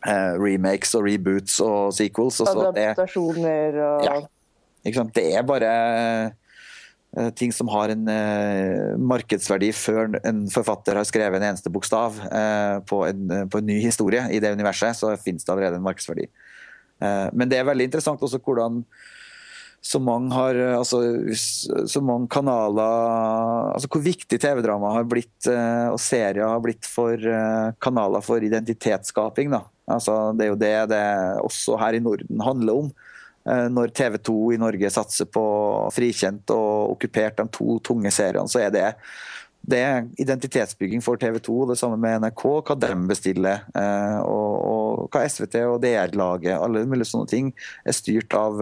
Uh, 0.00 0.40
remakes 0.40 0.94
og 0.96 1.04
reboots 1.04 1.58
og 1.60 1.92
sequels. 1.92 2.40
Adaptasjoner 2.48 3.76
og 3.84 4.06
ja, 4.08 5.02
Det 5.12 5.26
er 5.36 5.44
bare 5.44 5.74
uh, 5.76 6.49
ting 7.34 7.50
som 7.50 7.66
har 7.72 7.90
en 7.90 8.04
markedsverdi 9.02 9.72
før 9.74 10.12
en 10.22 10.44
forfatter 10.52 10.94
har 10.94 11.08
skrevet 11.08 11.40
en 11.40 11.48
eneste 11.48 11.72
bokstav 11.74 12.20
på 12.86 13.00
en, 13.08 13.24
på, 13.50 13.58
en, 13.58 13.66
ny 13.66 13.80
historie 13.82 14.28
i 14.30 14.38
det 14.38 14.52
universet, 14.54 14.94
så 14.94 15.10
finnes 15.18 15.42
det 15.42 15.50
allerede 15.50 15.80
en 15.80 15.88
markedsverdi. 15.88 16.28
men 17.34 17.50
det 17.50 17.58
er 17.58 17.66
veldig 17.66 17.88
interessant 17.88 18.22
også 18.22 18.38
hvordan 18.38 18.84
så 19.80 19.96
mange 20.02 20.34
har 20.36 20.58
altså, 20.76 20.98
så 21.88 22.02
mange 22.04 22.28
kanaler 22.28 23.72
altså 23.72 23.88
Hvor 23.88 24.02
viktig 24.04 24.38
TV-drama 24.40 24.92
har 24.98 25.06
blitt 25.08 25.48
eh, 25.48 25.88
og 25.88 26.00
serier 26.02 26.44
har 26.44 26.60
blitt 26.60 26.84
for 26.88 27.16
eh, 27.16 27.70
kanaler 27.80 28.24
for 28.24 28.44
identitetsskaping. 28.44 29.48
Da. 29.54 29.62
Altså, 29.90 30.18
det 30.36 30.46
er 30.46 30.52
jo 30.52 30.60
det 30.60 30.74
det 30.92 31.04
også 31.46 31.78
her 31.80 31.96
i 31.96 32.02
Norden 32.04 32.44
handler 32.44 32.84
om. 32.84 32.92
Eh, 33.48 33.66
når 33.72 33.92
TV 33.96 34.20
2 34.30 34.38
i 34.54 34.60
Norge 34.60 34.92
satser 34.92 35.28
på 35.32 35.44
Frikjent 35.94 36.52
og 36.54 36.96
Okkupert, 36.96 37.38
de 37.40 37.48
to 37.54 37.78
tunge 37.84 38.12
seriene, 38.14 38.50
så 38.50 38.66
er 38.66 38.72
det 38.74 38.88
det 39.70 39.78
er 39.84 40.06
identitetsbygging 40.18 41.02
for 41.04 41.20
TV 41.20 41.36
2, 41.44 41.54
det 41.68 41.74
samme 41.76 41.98
med 42.00 42.22
NRK, 42.22 42.44
hva 42.64 42.76
de 42.80 42.94
bestiller. 43.10 43.66
Og, 44.24 44.54
og 44.56 45.10
hva 45.12 45.20
SVT 45.28 45.58
og 45.68 45.82
DR-laget, 45.84 46.56
alle 46.56 46.86
mulige 46.88 47.10
sånne 47.10 47.28
ting, 47.28 47.50
er 47.84 47.92
styrt 47.92 48.32
av 48.38 48.56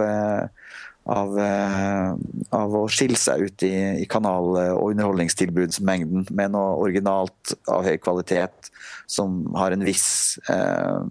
av, 1.09 1.39
eh, 1.41 2.11
av, 2.55 2.75
å 2.77 2.85
skille 2.93 3.17
seg 3.19 3.47
ut 3.49 3.65
i, 3.67 3.73
i 4.03 4.07
kanal- 4.11 4.59
og 4.77 4.91
underholdningstilbudsmengden 4.93 6.29
med 6.37 6.53
noe 6.55 6.77
originalt 6.83 7.55
av 7.71 7.87
høy 7.87 7.97
kvalitet 8.03 8.71
som 9.09 9.47
har 9.57 9.73
en 9.73 9.87
viss 9.87 10.39
eh, 10.53 10.99
eh, 10.99 11.03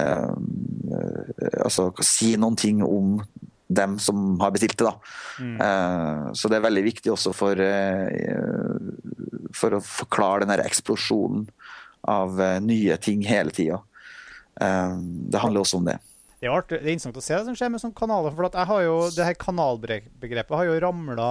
Altså 0.00 1.90
si 2.00 2.32
noen 2.40 2.56
ting 2.56 2.80
om 2.84 3.18
dem 3.74 3.98
som 3.98 4.40
har 4.40 4.52
bestilt 4.52 4.78
det. 4.78 4.92
Mm. 5.40 5.56
Eh, 5.60 6.32
så 6.36 6.48
det 6.48 6.58
er 6.58 6.66
veldig 6.66 6.84
viktig 6.86 7.12
også 7.12 7.32
for, 7.36 7.58
eh, 7.60 8.36
for 9.56 9.76
å 9.76 9.82
forklare 9.84 10.46
den 10.46 10.64
eksplosjonen 10.64 11.46
av 12.08 12.40
eh, 12.40 12.58
nye 12.64 12.98
ting 13.00 13.24
hele 13.26 13.54
tida. 13.54 13.82
det 14.52 15.40
handler 15.40 15.62
også 15.62 15.78
om 15.78 15.86
det. 15.86 15.96
Det 16.42 16.48
er, 16.50 16.64
det 16.68 16.76
er 16.82 16.92
interessant 16.92 17.16
å 17.16 17.22
se 17.24 17.34
det 17.34 17.46
som 17.46 17.54
skjer 17.56 17.70
med 17.72 17.80
sånne 17.80 17.96
kanaler. 17.96 18.34
For 18.36 18.46
jeg 18.50 18.68
har 18.68 18.82
jo, 18.84 18.96
det 19.14 19.24
her 19.26 19.38
kanalbegrepet 19.40 20.52
har 20.52 20.68
jo 20.68 20.74
ramla 20.84 21.28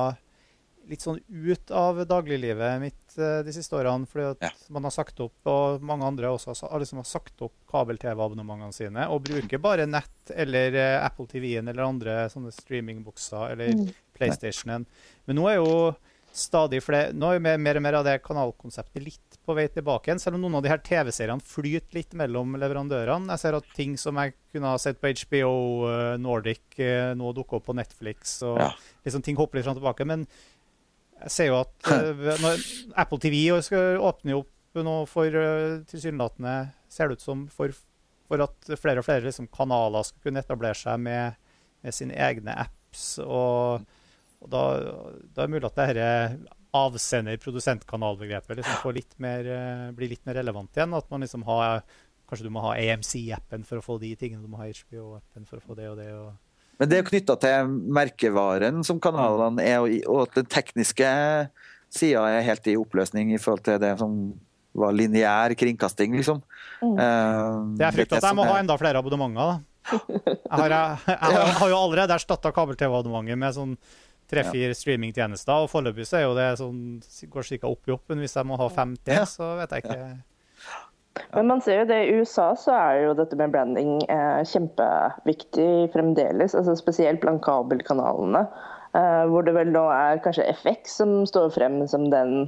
litt 0.90 1.04
sånn 1.04 1.20
ut 1.28 1.72
av 1.76 2.02
dagliglivet 2.10 2.82
mitt 2.82 3.18
uh, 3.20 3.42
de 3.46 3.54
siste 3.56 3.78
årene. 3.78 4.08
Fordi 4.10 4.28
at 4.34 4.46
ja. 4.50 4.52
man 4.74 4.88
har 4.88 4.96
sagt 4.96 5.20
opp, 5.24 5.38
og 5.50 5.84
mange 5.86 6.08
andre 6.08 6.32
også 6.34 6.56
alle 6.70 6.88
som 6.90 7.02
har 7.02 7.10
sagt 7.10 7.44
opp 7.46 7.56
kabel-TV-abonnementene 7.72 8.76
sine 8.76 9.08
og 9.12 9.26
bruker 9.28 9.62
bare 9.62 9.88
nett 9.90 10.34
eller 10.36 10.78
uh, 10.78 11.02
Apple 11.06 11.30
TV-en 11.32 11.72
eller 11.72 11.88
andre 11.88 12.22
sånne 12.34 12.54
streamingbokser 12.56 13.56
eller 13.56 13.76
mm. 13.78 13.92
PlayStationen. 14.18 14.88
Men 15.28 15.40
nå 15.40 15.50
er 15.52 15.62
jo 15.62 15.76
stadig 16.32 16.80
flere 16.84 17.12
Nå 17.12 17.28
er 17.28 17.38
jo 17.38 17.60
mer 17.60 17.78
og 17.78 17.84
mer 17.84 17.98
av 18.00 18.06
det 18.08 18.22
kanalkonseptet 18.24 19.04
litt 19.04 19.38
på 19.46 19.56
vei 19.58 19.66
tilbake 19.74 20.10
igjen. 20.10 20.22
Selv 20.22 20.38
om 20.38 20.46
noen 20.46 20.60
av 20.60 20.64
de 20.66 20.72
her 20.72 20.82
TV-seriene 20.86 21.44
flyter 21.44 21.98
litt 21.98 22.16
mellom 22.18 22.56
leverandørene. 22.62 23.32
Jeg 23.34 23.44
ser 23.44 23.58
at 23.58 23.74
ting 23.76 23.98
som 24.00 24.20
jeg 24.22 24.36
kunne 24.54 24.72
ha 24.74 24.80
sett 24.82 25.02
på 25.02 25.12
HBO 25.24 25.52
uh, 25.88 26.16
Nordic, 26.22 26.64
uh, 26.80 27.12
nå 27.18 27.34
dukker 27.36 27.60
opp 27.60 27.68
på 27.70 27.78
Netflix. 27.78 28.40
og 28.48 28.62
ja. 28.62 28.72
liksom 29.08 29.26
Ting 29.26 29.40
hopper 29.40 29.60
litt 29.60 29.68
fram 29.68 29.80
tilbake. 29.80 30.08
Men 30.08 30.28
jeg 31.22 31.34
ser 31.36 31.52
jo 31.52 31.62
at 31.62 31.92
uh, 31.92 32.26
når 32.42 32.66
Apple 33.04 33.22
TV 33.22 33.44
skal 33.66 34.02
åpne 34.02 34.40
opp 34.42 34.82
nå 34.82 34.98
for 35.12 35.36
uh, 35.36 35.82
tilsynelatende 35.90 36.58
Ser 36.92 37.08
det 37.08 37.20
ut 37.20 37.24
som 37.24 37.46
for, 37.52 37.72
for 38.28 38.44
at 38.44 38.72
flere 38.76 39.00
og 39.00 39.08
flere 39.08 39.24
liksom, 39.24 39.48
kanaler 39.52 40.04
skal 40.04 40.26
kunne 40.26 40.42
etablere 40.44 40.76
seg 40.76 41.00
med, 41.00 41.38
med 41.86 41.96
sine 41.96 42.18
egne 42.20 42.56
apps. 42.66 43.14
og 43.24 43.86
og 44.42 44.50
da, 44.50 44.62
da 45.36 45.44
er 45.44 45.48
det 45.48 45.54
mulig 45.54 45.70
at 45.70 45.80
dette 45.80 46.06
avsender-produsentkanalbegrepet 46.78 48.62
liksom 48.62 48.94
litt 48.96 49.18
mer, 49.22 49.46
eh, 49.46 49.90
blir 49.96 50.10
litt 50.14 50.24
mer 50.26 50.40
relevant 50.40 50.78
igjen. 50.78 50.96
At 50.98 51.12
man 51.14 51.22
liksom 51.26 51.46
har 51.50 51.84
Kanskje 52.32 52.46
du 52.48 52.54
må 52.56 52.62
ha 52.64 52.78
AMC-appen 52.80 53.66
for 53.68 53.82
å 53.82 53.84
få 53.84 53.98
de 54.00 54.14
tingene. 54.16 54.40
Du 54.40 54.48
må 54.48 54.62
ha 54.62 54.70
HBO-appen 54.72 55.44
for 55.44 55.60
å 55.60 55.64
få 55.66 55.76
det 55.76 55.90
og 55.92 55.98
det. 56.00 56.06
Og... 56.16 56.30
Men 56.82 56.90
det 56.90 56.98
er 56.98 57.06
knytta 57.06 57.36
til 57.38 57.74
merkevaren 57.94 58.82
som 58.86 58.98
kanalene 59.02 59.62
er, 59.62 59.84
og 60.10 60.24
at 60.24 60.40
den 60.40 60.48
tekniske 60.50 61.10
sida 61.94 62.24
er 62.26 62.48
helt 62.48 62.70
i 62.72 62.78
oppløsning 62.80 63.36
i 63.36 63.42
forhold 63.42 63.62
til 63.68 63.78
det 63.84 63.92
som 64.00 64.16
var 64.74 64.96
lineær 64.96 65.54
kringkasting, 65.60 66.16
liksom. 66.18 66.40
Mm. 66.82 66.96
Uh, 66.96 67.76
det 67.78 67.86
er 67.86 67.94
frykt 67.94 68.16
at 68.18 68.26
jeg 68.26 68.38
må 68.40 68.48
ha 68.48 68.56
enda 68.64 68.78
flere 68.82 69.02
abonnementer, 69.04 69.52
da. 69.52 69.60
Jeg 69.92 70.58
har, 70.58 70.74
jeg, 70.74 71.18
jeg, 71.18 71.54
har 71.60 71.70
jo 71.72 71.78
allerede 71.78 72.16
erstatta 72.16 72.52
kabel-TV-abonnementet 72.56 73.40
med 73.42 73.56
sånn 73.56 73.78
tre-fire 74.32 74.76
streamingtjenester. 74.78 75.66
Og 75.66 75.72
foreløpig 75.72 76.08
så 76.08 76.20
er 76.20 76.26
jo 76.26 76.36
det 76.38 76.50
sånn, 76.60 76.82
går 77.34 77.48
ca. 77.50 77.72
opp 77.72 77.90
i 77.90 77.96
opp. 77.96 78.04
Men 78.12 78.24
hvis 78.24 78.38
jeg 78.38 78.48
må 78.48 78.60
ha 78.62 78.68
fem 78.74 78.94
til, 79.06 79.22
så 79.30 79.54
vet 79.60 79.76
jeg 79.76 79.86
ikke. 79.86 80.00
Men 81.34 81.48
man 81.48 81.62
ser 81.64 81.82
jo 81.82 81.88
det 81.90 82.00
I 82.08 82.20
USA 82.22 82.52
så 82.60 82.76
er 82.76 83.00
jo 83.06 83.16
dette 83.20 83.36
med 83.40 83.52
branding 83.52 83.98
eh, 84.12 84.42
kjempeviktig 84.48 85.92
fremdeles. 85.96 86.56
altså 86.56 86.76
Spesielt 86.80 87.22
blant 87.24 87.44
kabelkanalene. 87.44 88.46
Eh, 88.96 89.24
hvor 89.32 89.44
det 89.48 89.56
vel 89.56 89.72
nå 89.76 89.86
er 89.92 90.22
kanskje 90.24 90.48
FX 90.56 90.98
som 91.02 91.14
står 91.28 91.52
frem 91.56 91.82
som 91.88 92.10
den 92.12 92.46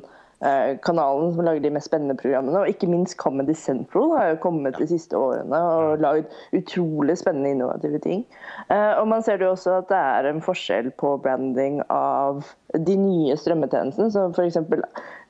kanalen 0.84 1.34
som 1.34 1.46
lager 1.46 1.64
de 1.64 1.72
mest 1.74 1.88
spennende 1.90 2.16
programmene. 2.20 2.64
Og 2.64 2.72
ikke 2.72 2.90
minst 2.92 3.18
Comedy 3.18 3.56
Central 3.58 4.12
har 4.18 4.32
jo 4.32 4.40
kommet 4.44 4.78
de 4.80 4.88
siste 4.90 5.18
årene 5.18 5.60
og 5.60 6.02
lagd 6.04 6.34
utrolig 6.58 7.18
spennende 7.20 7.54
innovative 7.56 8.02
ting. 8.04 8.26
Eh, 8.70 8.94
og 9.00 9.08
man 9.08 9.24
ser 9.24 9.44
jo 9.44 9.54
også 9.54 9.78
at 9.82 9.92
det 9.92 10.00
er 10.00 10.30
en 10.30 10.42
forskjell 10.44 10.92
på 11.00 11.16
branding 11.24 11.82
av 11.94 12.44
de 12.76 12.98
nye 13.00 13.38
strømmetjenestene. 13.40 14.12
Som 14.12 14.36
f.eks. 14.36 14.60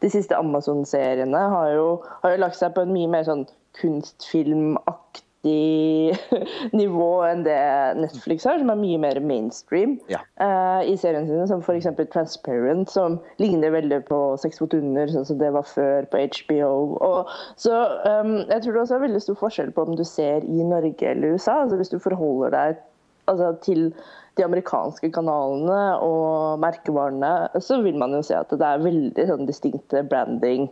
de 0.02 0.14
siste 0.14 0.38
Amazon-seriene 0.38 1.46
har, 1.56 1.76
har, 2.24 2.34
jo 2.34 2.42
lagt 2.42 2.60
seg 2.60 2.74
på 2.76 2.86
en 2.86 2.96
mye 2.96 3.12
mer 3.12 3.28
sånn 3.28 3.46
kunstfilmaktig 3.80 5.28
nivå 6.80 7.10
enn 7.28 7.44
det 7.44 7.58
Netflix 8.00 8.46
har, 8.48 8.60
som 8.62 8.72
er 8.72 8.80
mye 8.80 9.00
mer 9.02 9.20
mainstream 9.24 9.98
ja. 10.12 10.22
uh, 10.40 10.82
i 10.88 10.96
seriene 11.00 11.28
sine. 11.28 11.48
Som 11.50 11.64
f.eks. 11.64 11.90
Transparent, 12.14 12.92
som 12.92 13.20
ligner 13.42 13.74
veldig 13.76 14.04
på 14.08 14.22
Sex 14.42 14.62
fot 14.62 14.76
under, 14.78 15.12
sånn 15.12 15.28
som 15.28 15.42
det 15.42 15.52
var 15.56 15.68
før 15.68 16.08
på 16.12 16.24
HBO. 16.38 16.72
Og, 17.04 17.34
så 17.60 17.76
um, 18.08 18.38
jeg 18.48 18.64
tror 18.64 18.72
det 18.72 18.84
også 18.86 18.98
er 18.98 19.06
veldig 19.08 19.24
stor 19.26 19.40
forskjell 19.44 19.74
på 19.76 19.88
om 19.88 19.98
du 20.00 20.06
ser 20.08 20.48
i 20.48 20.68
Norge 20.68 21.12
eller 21.12 21.36
USA. 21.36 21.64
altså 21.66 21.80
Hvis 21.82 21.94
du 21.94 22.00
forholder 22.04 22.56
deg 22.56 22.84
altså, 23.32 23.54
til 23.66 23.90
de 24.38 24.46
amerikanske 24.46 25.12
kanalene 25.14 25.82
og 26.02 26.62
merkevarene, 26.64 27.34
så 27.62 27.82
vil 27.84 28.00
man 28.00 28.16
jo 28.16 28.24
se 28.26 28.38
at 28.38 28.54
det 28.54 28.66
er 28.70 28.86
veldig 28.86 29.28
sånn 29.30 29.46
distinkte 29.50 30.02
branding 30.10 30.70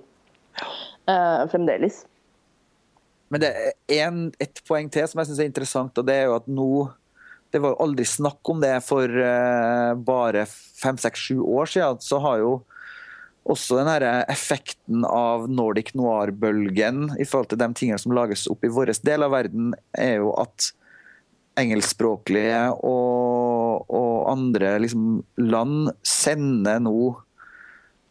uh, 1.11 1.43
fremdeles. 1.51 2.05
Men 3.31 3.43
det 3.43 3.51
er 3.55 4.01
en, 4.09 4.25
et 4.43 4.59
poeng 4.67 4.89
til 4.91 5.07
som 5.07 5.21
jeg 5.21 5.29
syns 5.29 5.39
er 5.39 5.49
interessant, 5.49 5.97
og 5.97 6.07
det 6.07 6.17
er 6.17 6.27
jo 6.29 6.39
at 6.39 6.49
nå 6.51 6.71
Det 7.51 7.59
var 7.59 7.73
jo 7.73 7.83
aldri 7.83 8.05
snakk 8.07 8.47
om 8.47 8.61
det 8.63 8.77
for 8.87 9.11
uh, 9.11 9.91
bare 9.99 10.45
fem, 10.47 10.95
seks, 10.95 11.19
sju 11.19 11.41
år 11.43 11.67
siden. 11.67 11.97
Så 11.99 12.19
har 12.23 12.37
jo 12.39 12.51
også 13.43 13.75
den 13.75 13.89
her 13.91 14.05
effekten 14.31 15.03
av 15.03 15.49
Nordic 15.51 15.91
noir-bølgen 15.97 17.09
i 17.19 17.25
forhold 17.27 17.49
til 17.51 17.59
de 17.59 17.67
tingene 17.75 17.99
som 17.99 18.13
lages 18.15 18.45
opp 18.47 18.63
i 18.63 18.71
vår 18.71 18.93
del 19.03 19.25
av 19.27 19.33
verden, 19.35 19.73
er 19.91 20.21
jo 20.21 20.31
at 20.39 20.69
engelskspråklige 21.59 22.61
og, 22.87 23.89
og 23.91 24.31
andre 24.31 24.77
liksom, 24.85 25.19
land 25.41 25.91
sender 26.07 26.79
nå 26.83 26.95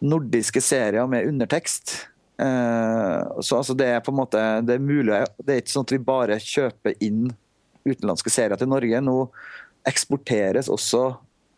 nordiske 0.01 0.63
serier 0.65 1.09
med 1.11 1.29
undertekst. 1.29 2.10
Eh, 2.41 3.41
så 3.41 3.61
altså, 3.61 3.75
det 3.77 3.89
er 3.93 4.05
på 4.05 4.13
en 4.15 4.21
måte 4.23 4.43
det 4.65 4.79
er 4.79 4.85
mulig 4.85 5.19
Det 5.45 5.53
er 5.53 5.59
ikke 5.61 5.75
sånn 5.75 5.85
at 5.89 5.93
vi 5.93 6.05
bare 6.05 6.39
kjøper 6.41 6.95
inn 7.05 7.27
utenlandske 7.85 8.33
serier 8.33 8.61
til 8.61 8.71
Norge. 8.71 9.01
Nå 9.05 9.17
eksporteres 9.89 10.69
også 10.73 11.15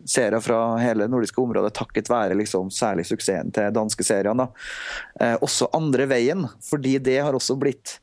serier 0.08 0.42
fra 0.42 0.76
hele 0.82 1.06
nordiske 1.10 1.40
området 1.40 1.74
takket 1.76 2.10
være 2.10 2.36
liksom, 2.38 2.70
særlig 2.74 3.06
suksessen 3.06 3.52
til 3.54 3.74
danske 3.74 4.06
seriene. 4.06 4.48
Eh, 5.20 5.36
også 5.42 5.70
andre 5.76 6.08
veien, 6.10 6.46
fordi 6.66 6.96
det 7.02 7.20
har 7.22 7.36
også 7.38 7.56
blitt 7.60 7.98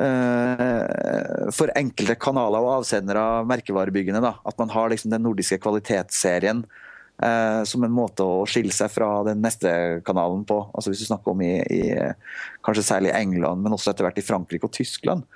eh, 0.00 1.50
for 1.56 1.72
enkelte 1.76 2.16
kanaler 2.20 2.64
og 2.64 2.78
avsendere 2.80 3.44
merkevarebyggene. 3.48 4.22
Da, 4.24 4.36
at 4.44 4.60
man 4.60 4.72
har 4.72 4.92
liksom, 4.92 5.12
den 5.12 5.26
nordiske 5.28 5.60
kvalitetsserien 5.60 6.64
eh, 7.22 7.62
som 7.68 7.84
en 7.84 7.94
måte 7.94 8.24
å 8.24 8.44
skille 8.48 8.74
seg 8.74 8.90
fra 8.92 9.08
den 9.28 9.42
neste 9.44 9.72
kanalen 10.06 10.44
på. 10.48 10.62
Altså 10.74 10.92
Hvis 10.92 11.04
du 11.04 11.10
snakker 11.10 11.34
om 11.34 11.42
i, 11.44 11.54
i 11.60 11.82
kanskje 12.64 12.86
særlig 12.86 13.14
England, 13.16 13.64
men 13.64 13.76
også 13.76 13.92
etter 13.92 14.08
hvert 14.08 14.20
i 14.20 14.26
Frankrike 14.26 14.68
og 14.68 14.74
Tyskland. 14.76 15.26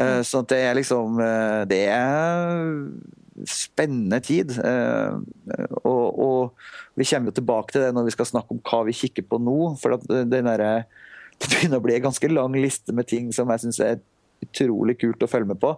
Eh, 0.00 0.20
så 0.26 0.42
det 0.50 0.58
er 0.58 0.74
liksom 0.74 1.20
eh, 1.22 1.60
Det 1.70 1.84
er 1.94 3.44
spennende 3.50 4.20
tid. 4.22 4.54
Eh, 4.58 5.18
og, 5.82 6.18
og, 6.26 6.66
vi 6.94 7.06
kommer 7.08 7.32
jo 7.32 7.38
tilbake 7.40 7.74
til 7.74 7.82
det 7.82 7.94
når 7.94 8.06
vi 8.06 8.14
skal 8.14 8.30
snakke 8.30 8.54
om 8.54 8.62
hva 8.62 8.84
vi 8.86 8.94
kikker 8.94 9.26
på 9.26 9.40
nå. 9.42 9.74
for 9.82 9.96
at 9.96 10.08
den 10.08 10.50
der, 10.50 10.86
Det 11.38 11.50
begynner 11.50 11.80
å 11.80 11.86
bli 11.86 11.96
en 11.96 12.08
ganske 12.08 12.30
lang 12.30 12.54
liste 12.54 12.94
med 12.94 13.08
ting 13.10 13.32
som 13.34 13.50
jeg 13.50 13.64
syns 13.64 13.80
er 13.82 14.02
utrolig 14.44 14.98
kult 15.00 15.22
å 15.24 15.30
følge 15.30 15.52
med 15.52 15.60
på. 15.62 15.72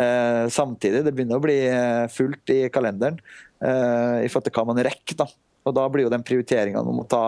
Eh, 0.00 0.46
samtidig, 0.52 1.04
det 1.04 1.12
begynner 1.14 1.40
å 1.40 1.44
bli 1.44 1.58
eh, 1.68 2.06
fullt 2.12 2.54
i 2.54 2.60
kalenderen 2.72 3.18
i 3.56 4.28
forhold 4.28 4.44
til 4.46 4.54
hva 4.56 4.64
man 4.68 4.80
rekker. 4.84 5.16
da. 5.22 5.26
Og 5.66 5.74
da 5.74 5.86
blir 5.90 6.06
jo 6.06 6.12
den 6.12 6.24
prioriteringa 6.26 6.82
man 6.86 7.00
må 7.00 7.04
ta 7.10 7.24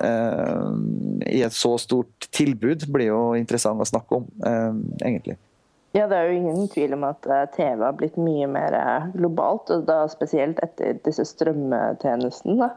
eh, 0.00 0.68
i 1.28 1.42
et 1.44 1.56
så 1.56 1.74
stort 1.80 2.28
tilbud, 2.32 2.86
blir 2.92 3.12
jo 3.12 3.22
interessant 3.38 3.82
å 3.82 3.88
snakke 3.88 4.22
om, 4.22 4.28
eh, 4.48 4.70
egentlig. 5.04 5.38
Ja, 5.92 6.06
det 6.08 6.16
er 6.16 6.30
jo 6.30 6.38
ingen 6.38 6.70
tvil 6.72 6.96
om 6.96 7.04
at 7.04 7.26
eh, 7.28 7.44
TV 7.52 7.84
har 7.84 7.98
blitt 7.98 8.16
mye 8.16 8.48
mer 8.48 8.76
globalt, 9.12 9.68
og 9.74 9.84
da 9.90 10.06
spesielt 10.12 10.62
etter 10.64 10.96
disse 11.04 11.28
strømmetjenestene. 11.34 12.72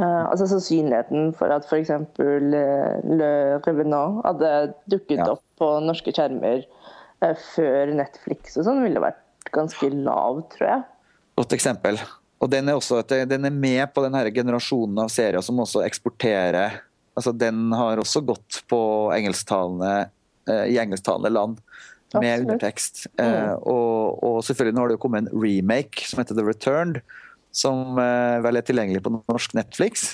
Altså 0.00 0.46
Sannsynligheten 0.48 1.34
for 1.36 1.52
at 1.52 1.66
f.eks. 1.68 1.90
Le 2.16 3.32
Revenant 3.66 4.22
hadde 4.24 4.52
dukket 4.88 5.18
ja. 5.18 5.26
opp 5.34 5.42
på 5.60 5.68
norske 5.84 6.14
skjermer 6.16 6.62
før 7.50 7.92
Netflix 7.98 8.56
og 8.56 8.64
sånn, 8.64 8.80
ville 8.80 9.02
vært 9.04 9.50
ganske 9.52 9.90
lav, 9.92 10.40
tror 10.54 10.66
jeg. 10.70 10.86
Godt 11.40 11.56
eksempel. 11.56 12.00
Og 12.40 12.48
den 12.52 12.68
er, 12.68 12.76
også, 12.76 13.02
den 13.04 13.48
er 13.48 13.52
med 13.52 13.82
på 13.94 14.04
denne 14.04 14.22
generasjonen 14.32 15.02
av 15.02 15.10
serier 15.12 15.44
som 15.44 15.60
også 15.60 15.84
eksporterer 15.86 16.80
altså 17.18 17.32
Den 17.36 17.72
har 17.74 18.00
også 18.00 18.22
gått 18.24 18.62
på 18.70 18.80
engelsktalende, 19.12 20.10
uh, 20.48 20.64
i 20.70 20.78
engelsktalende 20.80 21.28
land 21.32 21.58
med 22.14 22.22
Absolutt. 22.22 22.46
undertekst. 22.46 23.02
Mm. 23.18 23.58
Og, 23.58 24.22
og, 24.24 24.38
selvfølgelig 24.46 24.76
nå 24.76 24.82
har 24.82 24.90
det 24.90 24.96
jo 24.96 25.02
kommet 25.02 25.26
en 25.26 25.42
remake 25.42 26.06
som 26.08 26.22
heter 26.22 26.38
The 26.38 26.46
Returned 26.46 27.02
som 27.54 27.98
uh, 27.98 28.38
vel 28.44 28.60
er 28.60 28.66
tilgjengelig 28.66 29.02
på 29.04 29.12
norsk 29.18 29.54
Netflix. 29.58 30.08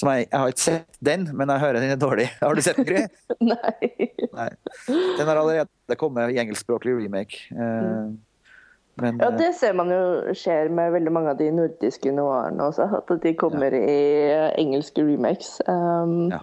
Jeg, 0.00 0.28
jeg, 0.30 0.38
har 0.38 0.54
ikke 0.54 0.62
sett 0.62 0.98
den, 1.02 1.26
men 1.36 1.50
jeg 1.50 1.60
hører 1.64 1.82
den 1.82 1.92
er 1.92 2.00
dårlig. 2.00 2.28
Har 2.40 2.56
du 2.56 2.62
sett 2.64 2.78
den, 2.78 2.86
Gry? 2.88 3.02
Nei. 3.50 3.90
Nei. 4.30 4.50
Den 4.86 5.26
har 5.26 5.34
allerede 5.34 5.98
kommet 5.98 6.30
i 6.30 6.38
engelskspråklig 6.40 6.94
remake. 7.02 7.42
Uh, 7.50 8.14
men, 9.00 9.18
ja, 9.22 9.30
det 9.34 9.50
ser 9.58 9.74
man 9.78 9.90
jo 9.92 10.34
skjer 10.36 10.70
med 10.74 10.92
veldig 10.94 11.12
mange 11.14 11.32
av 11.32 11.40
de 11.40 11.48
nordiske 11.54 12.12
noirene 12.14 12.68
også. 12.70 12.86
At 13.00 13.12
de 13.24 13.34
kommer 13.38 13.74
ja. 13.74 13.82
i 13.82 14.00
engelske 14.60 15.04
remakes. 15.06 15.58
Um, 15.66 16.30
ja. 16.32 16.40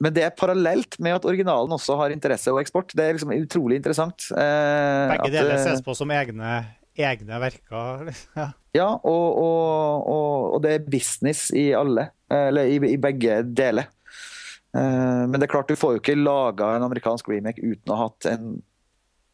Men 0.00 0.14
det 0.16 0.24
er 0.24 0.32
parallelt 0.32 0.96
med 1.02 1.18
at 1.18 1.26
originalen 1.28 1.76
også 1.76 1.98
har 2.00 2.12
interesse 2.14 2.52
og 2.52 2.62
eksport. 2.62 2.94
Det 2.96 3.04
er 3.04 3.16
liksom 3.16 3.34
utrolig 3.36 3.76
interessant. 3.80 4.30
Eh, 4.32 5.10
Begge 5.12 5.32
deler 5.34 5.60
ses 5.60 5.84
på 5.84 5.92
som 5.96 6.12
egne 6.16 6.62
egne 7.00 7.40
verker. 7.40 8.10
Ja, 8.36 8.46
ja 8.80 8.88
og, 8.96 9.26
og, 9.40 10.08
og, 10.08 10.46
og, 10.54 10.58
det 10.64 10.74
er 10.74 10.88
business 10.88 11.48
i 11.56 11.70
alle, 11.76 12.10
eller 12.32 12.70
i, 12.70 12.80
i 12.90 12.98
begge 13.00 13.42
deler. 13.44 13.90
Men 14.72 15.34
det 15.34 15.48
er 15.48 15.50
klart, 15.50 15.70
du 15.70 15.78
får 15.78 15.96
jo 15.96 16.00
ikke 16.02 16.14
laga 16.14 16.76
en 16.76 16.84
amerikansk 16.86 17.26
remake 17.32 17.58
uten 17.58 17.90
å 17.90 17.96
ha 17.98 18.04
hatt 18.06 18.28
en, 18.30 18.60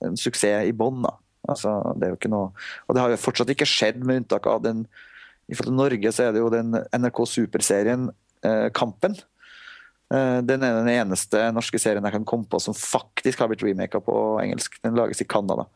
en 0.05 0.19
suksess 0.21 0.69
i 0.69 0.75
bånn. 0.77 1.05
Altså, 1.47 1.79
det 1.97 2.07
er 2.07 2.11
jo 2.11 2.19
ikke 2.19 2.33
noe 2.33 2.49
Og 2.89 2.97
det 2.97 3.03
har 3.05 3.13
jo 3.13 3.21
fortsatt 3.23 3.53
ikke 3.53 3.69
skjedd, 3.71 4.01
med 4.03 4.25
unntak 4.25 4.49
av 4.51 4.65
den 4.65 4.81
I 5.47 5.55
forhold 5.55 5.71
til 5.71 5.79
Norge 5.79 6.13
så 6.13 6.25
er 6.25 6.35
det 6.35 6.43
jo 6.43 6.51
den 6.51 6.75
NRK 6.75 7.21
Superserien 7.31 8.09
eh, 8.43 8.67
Kampen. 8.75 9.15
Uh, 10.07 10.39
den 10.47 10.63
er 10.63 10.77
den 10.77 10.91
eneste 10.91 11.41
norske 11.55 11.79
serien 11.83 12.05
jeg 12.07 12.15
kan 12.15 12.27
komme 12.27 12.47
på 12.47 12.61
som 12.63 12.75
faktisk 12.79 13.41
har 13.43 13.51
blitt 13.51 13.63
remaka 13.67 13.99
på 14.03 14.17
engelsk. 14.43 14.79
Den 14.83 14.99
lages 14.99 15.23
i 15.23 15.27
Canada. 15.27 15.69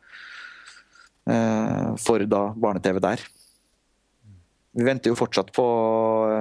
Eh, 1.31 1.89
for 2.01 2.25
da 2.27 2.43
barne-TV 2.57 3.01
der. 3.03 3.23
Vi 4.71 4.87
venter 4.87 5.11
jo 5.11 5.19
fortsatt 5.19 5.51
på 5.55 5.65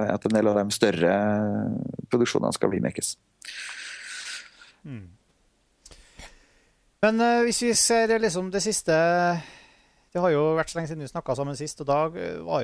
at 0.06 0.26
en 0.26 0.36
del 0.36 0.50
av 0.50 0.60
de 0.60 0.74
større 0.74 1.14
produksjonene 2.12 2.54
skal 2.54 2.70
remakes. 2.72 3.16
Mm. 4.86 5.08
Men 7.04 7.20
uh, 7.22 7.42
hvis 7.46 7.62
vi 7.64 7.72
ser 7.78 8.12
liksom 8.20 8.50
det 8.52 8.60
siste 8.64 8.94
Det 10.12 10.20
har 10.20 10.32
jo 10.34 10.42
vært 10.58 10.72
så 10.72 10.78
lenge 10.78 10.90
siden 10.90 11.04
vi 11.04 11.08
snakka 11.08 11.36
sammen 11.38 11.56
sist, 11.56 11.80
og 11.80 11.88
da, 11.88 12.00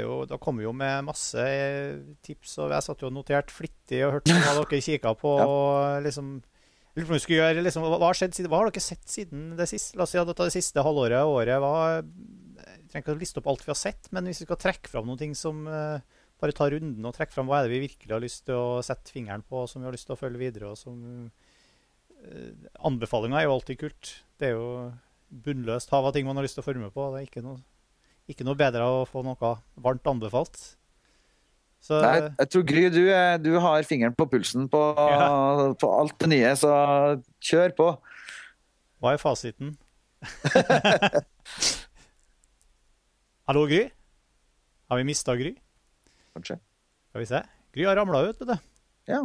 jo, 0.01 0.19
da, 0.29 0.37
kom 0.43 0.59
vi 0.59 0.67
jo 0.67 0.75
med 0.75 1.07
masse 1.07 1.47
tips. 2.27 2.59
og 2.59 2.75
Jeg 2.75 2.87
satt 2.89 3.05
jo 3.05 3.09
og 3.09 3.15
notert 3.15 3.55
flittig 3.55 4.03
og 4.03 4.19
hørte 4.19 4.35
hva 4.35 4.57
dere 4.59 4.83
kikka 4.83 5.15
på. 5.21 5.37
ja. 5.41 5.47
og 5.47 6.05
liksom 6.07 6.37
Gjøre, 6.97 7.61
liksom, 7.61 7.85
hva, 7.85 7.99
har 8.01 8.17
skjedd, 8.17 8.39
hva, 8.49 8.63
har 8.63 8.71
dere 8.71 8.81
sett 8.81 9.05
siden 9.05 9.51
det 9.59 9.67
siste, 9.69 9.99
la 10.01 10.07
oss 10.07 10.15
si 10.15 10.23
det 10.41 10.53
siste 10.55 10.81
halvåret 10.81 11.29
året? 11.29 11.59
Hva, 11.61 11.73
jeg 12.01 12.87
trenger 12.89 13.03
ikke 13.03 13.13
å 13.13 13.21
liste 13.21 13.43
opp 13.43 13.51
alt 13.53 13.67
vi 13.67 13.73
har 13.75 13.77
sett, 13.77 14.09
men 14.17 14.25
hvis 14.25 14.41
vi 14.41 14.47
skal 14.49 14.59
trekke 14.63 14.89
fram 14.89 15.05
noen 15.05 15.21
ting 15.21 15.35
som 15.37 15.67
uh, 15.69 16.01
Bare 16.41 16.53
ta 16.57 16.67
runden 16.69 17.05
og 17.09 17.15
trekke 17.17 17.33
fram 17.33 17.49
hva 17.49 17.63
er 17.63 17.65
det 17.65 17.73
vi 17.73 17.85
virkelig 17.87 18.13
har 18.13 18.21
lyst 18.21 18.43
til 18.45 18.59
å 18.61 18.81
sette 18.85 19.13
fingeren 19.13 19.45
på, 19.45 19.63
som 19.69 19.81
vi 19.81 19.89
har 19.89 19.95
lyst 19.95 20.09
til 20.09 20.17
å 20.17 20.19
følge 20.21 20.41
videre. 20.41 20.73
og 20.73 20.77
som 20.77 21.31
uh, 22.27 22.69
Anbefalinger 22.89 23.41
er 23.41 23.47
jo 23.49 23.57
alltid 23.57 23.81
kult. 23.81 24.13
Det 24.39 24.51
er 24.51 24.57
jo 24.57 24.67
bunnløst 25.47 25.91
hav 25.91 26.07
av 26.07 26.15
ting 26.15 26.27
man 26.29 26.39
har 26.39 26.47
lyst 26.47 26.59
til 26.59 26.65
å 26.65 26.67
følge 26.67 26.85
med 26.85 26.95
på. 26.95 27.09
Det 27.15 27.23
er 27.23 27.29
ikke 27.29 27.45
noe, 27.45 27.61
ikke 28.31 28.47
noe 28.47 28.59
bedre 28.59 28.85
å 28.87 29.07
få 29.09 29.25
noe 29.27 29.55
varmt 29.83 30.13
anbefalt. 30.13 30.61
Så, 31.87 31.99
Nei, 32.03 32.31
jeg 32.41 32.51
tror 32.51 32.65
Gry, 32.67 32.85
du, 32.91 33.03
du, 33.45 33.51
har 33.63 33.85
fingeren 33.87 34.15
på 34.17 34.27
pulsen 34.31 34.67
på, 34.73 34.81
ja. 35.13 35.27
på, 35.79 35.91
alt 36.01 36.17
det 36.23 36.31
nye, 36.33 36.55
så 36.59 36.71
kjør 37.45 37.77
på. 37.79 37.89
Hva 39.03 39.13
er 39.15 39.23
fasiten? 39.23 39.77
Hallo, 43.47 43.67
Gry? 43.71 43.85
Har 44.91 44.99
vi 44.99 45.07
mista 45.07 45.37
Gry? 45.39 45.53
Kanskje. 46.35 46.59
Skal 47.11 47.23
vi 47.23 47.29
se. 47.31 47.43
Gry 47.77 47.87
har 47.87 48.01
ramla 48.01 48.25
ut, 48.27 48.41
vet 48.41 48.57
du. 48.57 48.57
Ja. 49.13 49.23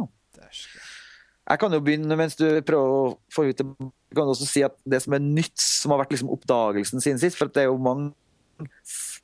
Jeg 1.42 1.58
kan 1.58 1.74
jo 1.74 1.82
begynne 1.82 2.16
mens 2.18 2.36
du 2.38 2.46
prøver 2.64 2.96
å 2.96 3.06
få 3.34 3.48
ut 3.48 3.58
det. 3.58 3.66
Jeg 4.12 4.18
kan 4.18 4.30
også 4.30 4.46
si 4.46 4.62
at 4.66 4.74
det 4.88 5.00
som 5.02 5.16
er 5.16 5.24
nytt, 5.24 5.56
som 5.58 5.94
har 5.94 6.02
vært 6.04 6.14
liksom 6.14 6.30
oppdagelsen 6.34 7.02
siden 7.02 7.20
sist 7.22 7.38
For 7.38 7.50
det 7.50 7.64
er 7.64 7.70
jo 7.70 7.80
mange 7.82 8.12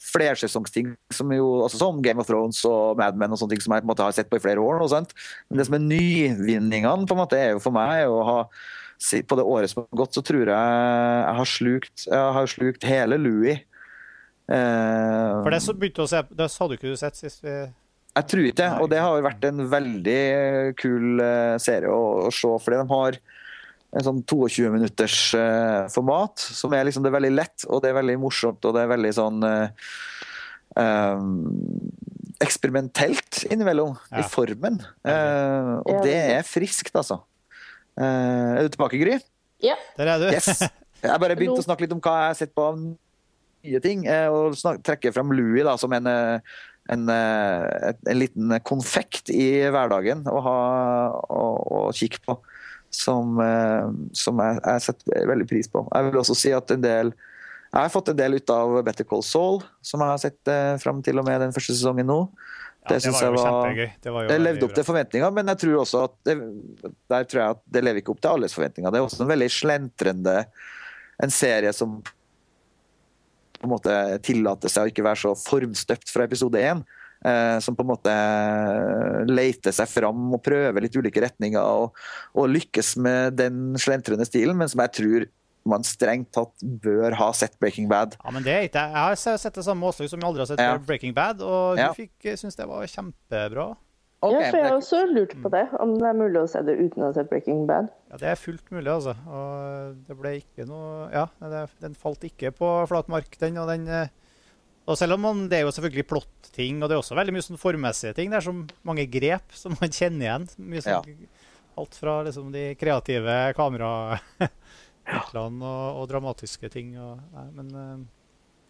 flersesongsting 0.08 0.94
som 1.14 1.30
jo, 1.34 1.46
altså 1.62 1.78
som 1.78 2.00
Game 2.02 2.18
of 2.22 2.26
Thrones 2.26 2.58
og 2.66 2.98
Mad 2.98 3.18
Men 3.20 3.34
og 3.34 3.40
sånne 3.40 3.54
ting 3.54 3.62
som 3.62 3.74
jeg 3.76 3.84
på 3.84 3.86
en 3.86 3.92
måte 3.92 4.06
har 4.06 4.16
sett 4.16 4.30
på 4.30 4.40
i 4.40 4.42
flere 4.42 4.62
år. 4.62 4.80
Men 4.80 5.60
det 5.60 5.68
som 5.68 5.76
er 5.78 5.84
nyvinningene 5.84 7.06
på 7.06 7.16
en 7.16 7.22
måte 7.22 7.38
er 7.38 7.54
jo 7.54 7.62
for 7.62 7.76
meg 7.76 8.08
å 8.10 8.22
ha 8.26 8.38
på 8.98 9.38
det 9.38 9.46
året 9.46 9.70
som 9.70 9.84
har 9.84 10.00
gått, 10.00 10.16
så 10.16 10.24
tror 10.26 10.48
jeg 10.50 10.54
jeg 10.58 11.34
har 11.38 11.50
slukt, 11.52 12.06
jeg 12.08 12.32
har 12.38 12.48
slukt 12.50 12.86
hele 12.88 13.18
Louis. 13.20 13.60
Eh, 14.48 15.42
for 15.44 15.52
det, 15.54 15.60
så 15.62 15.74
begynte 15.76 16.02
å 16.02 16.10
se, 16.10 16.24
det 16.34 16.48
hadde 16.50 16.78
ikke 16.78 16.90
du 16.90 16.98
sett 16.98 17.20
sist 17.20 17.44
vi 17.44 17.60
Jeg 18.18 18.26
tror 18.32 18.46
ikke 18.48 18.60
det, 18.60 18.68
og 18.82 18.88
det 18.90 19.02
har 19.02 19.24
vært 19.26 19.44
en 19.46 19.66
veldig 19.70 20.22
kul 20.80 21.20
eh, 21.22 21.56
serie 21.62 21.90
å, 21.92 22.26
å 22.26 22.32
se. 22.34 22.50
Fordi 22.64 22.80
de 22.80 22.86
har 22.90 23.18
en 23.96 24.04
sånn 24.04 24.20
22 24.28 24.68
minutters 24.72 25.16
uh, 25.38 25.86
format, 25.92 26.36
som 26.36 26.74
er 26.76 26.84
liksom 26.88 27.04
det 27.04 27.12
er 27.12 27.16
veldig 27.16 27.32
lett, 27.32 27.64
og 27.68 27.80
det 27.80 27.90
er 27.90 27.96
veldig 27.96 28.18
morsomt, 28.20 28.60
og 28.68 28.76
det 28.76 28.84
er 28.84 28.90
veldig 28.90 29.12
sånn 29.16 29.46
uh, 29.48 29.88
um, 30.76 31.30
eksperimentelt 32.44 33.46
innimellom 33.48 33.96
ja. 34.10 34.20
i 34.20 34.26
formen. 34.28 34.76
Uh, 35.06 35.78
og 35.88 36.04
det 36.04 36.18
er 36.36 36.44
friskt, 36.46 36.92
altså. 37.00 37.22
er 37.96 38.66
du 38.66 38.76
tilbake, 38.76 39.00
Gry? 39.00 39.16
Ja. 39.64 39.78
Der 39.96 40.12
er 40.12 40.22
du. 40.22 40.28
Yes. 40.34 40.66
Jeg 40.98 41.22
bare 41.22 41.38
begynte 41.38 41.62
å 41.62 41.64
snakke 41.64 41.86
litt 41.86 41.94
om 41.94 42.02
hva 42.02 42.16
jeg 42.18 42.32
har 42.32 42.38
sett 42.42 42.52
på 42.54 42.68
av 42.72 42.78
nye 42.82 43.80
ting, 43.82 44.04
og 44.34 44.54
snakke, 44.58 44.84
trekke 44.86 45.12
fram 45.14 45.32
Louis 45.34 45.64
da, 45.66 45.74
som 45.80 45.94
en 45.96 46.06
en, 46.88 47.08
en, 47.12 48.16
liten 48.16 48.54
konfekt 48.66 49.32
i 49.34 49.48
hverdagen 49.68 50.24
å, 50.28 50.38
ha, 50.44 50.60
å, 51.28 51.42
å 51.78 51.80
kikke 51.96 52.22
på 52.24 52.38
som, 52.90 53.40
eh, 53.40 53.88
som 54.16 54.38
jeg, 54.42 54.60
jeg, 54.62 54.84
setter 54.88 55.26
veldig 55.28 55.48
pris 55.48 55.68
på. 55.70 55.84
Jeg 55.92 56.08
vil 56.08 56.22
også 56.22 56.36
si 56.38 56.54
at 56.56 56.72
en 56.74 56.84
del 56.84 57.12
jeg 57.68 57.84
har 57.84 57.90
fått 57.92 58.08
en 58.08 58.16
del 58.16 58.38
ut 58.38 58.50
av 58.52 58.78
Better 58.80 59.04
Call 59.04 59.20
Saul, 59.26 59.58
som 59.84 60.00
jeg 60.00 60.08
har 60.14 60.20
sett 60.22 60.50
eh, 60.50 60.78
fram 60.80 61.02
til 61.04 61.20
og 61.20 61.26
med 61.28 61.42
den 61.44 61.52
første 61.52 61.74
sesongen 61.76 62.08
nå. 62.08 62.22
Ja, 62.88 62.94
det, 62.94 63.02
det 63.04 63.12
var 63.12 63.34
var, 63.34 63.42
kjempegøy. 63.44 63.90
Det, 64.00 64.12
var 64.14 64.30
det 64.30 64.38
levde 64.40 64.64
opp 64.64 64.76
til 64.78 64.86
forventninger, 64.88 65.34
men 65.36 65.52
jeg 65.52 65.60
tror 65.64 65.82
også 65.82 66.04
at 66.06 66.14
det, 66.24 66.36
der 67.12 67.26
tror 67.28 67.42
jeg 67.42 67.56
at 67.58 67.60
det 67.76 67.82
lever 67.84 68.00
ikke 68.00 68.14
opp 68.14 68.22
til 68.24 68.32
alles 68.32 68.56
forventninger. 68.56 68.94
Det 68.94 69.00
er 69.02 69.08
også 69.10 69.26
en 69.26 69.32
veldig 69.34 69.50
slentrende 69.52 70.36
en 71.18 71.34
serie 71.34 71.74
som 71.76 71.98
på 73.58 73.68
en 73.68 73.74
måte 73.74 73.94
tillater 74.26 74.72
seg 74.72 74.86
å 74.86 74.92
ikke 74.92 75.06
være 75.06 75.22
så 75.26 75.34
formstøpt 75.38 76.12
fra 76.12 76.26
episode 76.28 76.62
én. 76.62 76.84
Eh, 77.26 77.56
som 77.58 77.74
på 77.74 77.82
en 77.82 77.90
måte 77.90 78.12
leter 79.26 79.74
seg 79.74 79.90
fram 79.90 80.28
og 80.36 80.42
prøver 80.46 80.84
litt 80.84 80.94
ulike 80.94 81.24
retninger 81.24 81.58
og, 81.58 81.96
og 82.38 82.52
lykkes 82.52 82.92
med 83.02 83.34
den 83.40 83.74
slentrende 83.82 84.26
stilen, 84.28 84.54
men 84.58 84.70
som 84.70 84.84
jeg 84.84 84.94
tror 85.00 85.26
man 85.68 85.84
strengt 85.84 86.30
tatt 86.32 86.62
bør 86.62 87.16
ha 87.18 87.28
sett 87.36 87.58
Breaking 87.60 87.88
Bad. 87.90 88.14
Ja, 88.22 88.32
men 88.32 88.46
det 88.46 88.54
er 88.54 88.68
ikke 88.68 88.84
Jeg 88.86 89.02
har 89.02 89.18
sett 89.42 89.58
det 89.58 89.66
samme 89.66 89.90
Åslaug 89.90 90.08
som 90.12 90.22
jeg 90.22 90.30
aldri 90.30 90.44
har 90.44 90.50
sett 90.52 90.62
ja. 90.62 90.78
Breaking 90.78 91.16
Bad, 91.16 91.42
og 91.44 91.76
hun 91.76 91.82
ja. 91.82 92.36
syns 92.38 92.56
det 92.56 92.68
var 92.70 92.86
kjempebra. 92.88 93.68
Ok, 94.18 94.34
ja, 94.34 94.48
for 94.50 94.58
jeg 94.58 94.66
har 94.66 94.74
også 94.74 95.00
lurt 95.12 95.34
på 95.38 95.50
det, 95.54 95.60
om 95.78 95.92
det 95.94 96.08
er 96.08 96.16
mulig 96.18 96.40
å 96.40 96.48
se 96.50 96.58
det 96.66 96.74
uten 96.74 97.04
å 97.06 97.12
se 97.14 97.22
Breaking 97.30 97.60
Bad. 97.68 97.92
Ja, 98.10 98.18
det 98.18 98.32
er 98.32 98.40
fullt 98.40 98.72
mulig, 98.74 98.90
altså. 98.90 99.12
Og 99.30 100.00
det 100.08 100.16
ble 100.18 100.32
ikke 100.40 100.66
noe 100.66 101.06
Ja, 101.14 101.28
det, 101.38 101.60
den 101.84 101.94
falt 101.94 102.26
ikke 102.26 102.50
på 102.56 102.70
flat 102.90 103.06
mark, 103.12 103.38
den. 103.38 103.60
Og 103.62 103.70
den 103.70 103.86
eh, 103.86 104.10
og 104.88 104.96
selv 104.96 105.18
om 105.18 105.22
man, 105.22 105.42
det 105.52 105.58
er 105.58 105.66
jo 105.66 105.72
selvfølgelig 105.76 106.06
plott-ting, 106.08 106.78
og 106.80 106.88
det 106.88 106.94
er 106.96 107.02
også 107.02 107.16
veldig 107.18 107.34
mye 107.36 107.44
sånn 107.44 107.60
formmessige 107.60 108.14
ting. 108.16 108.30
Det 108.32 108.38
er 108.40 108.46
så 108.46 108.54
mange 108.88 109.04
grep 109.12 109.52
som 109.54 109.74
man 109.76 109.92
kjenner 109.92 110.24
igjen. 110.24 110.46
Mye 110.64 110.84
sånn, 110.84 111.26
Alt 111.78 111.94
fra 111.94 112.24
liksom 112.26 112.48
de 112.50 112.74
kreative 112.80 113.34
kameravinklene 113.54 115.68
og, 115.70 115.98
og 116.00 116.08
dramatiske 116.10 116.68
ting. 116.72 116.96
Og, 116.98 117.20
nei, 117.36 117.46
men 117.54 117.68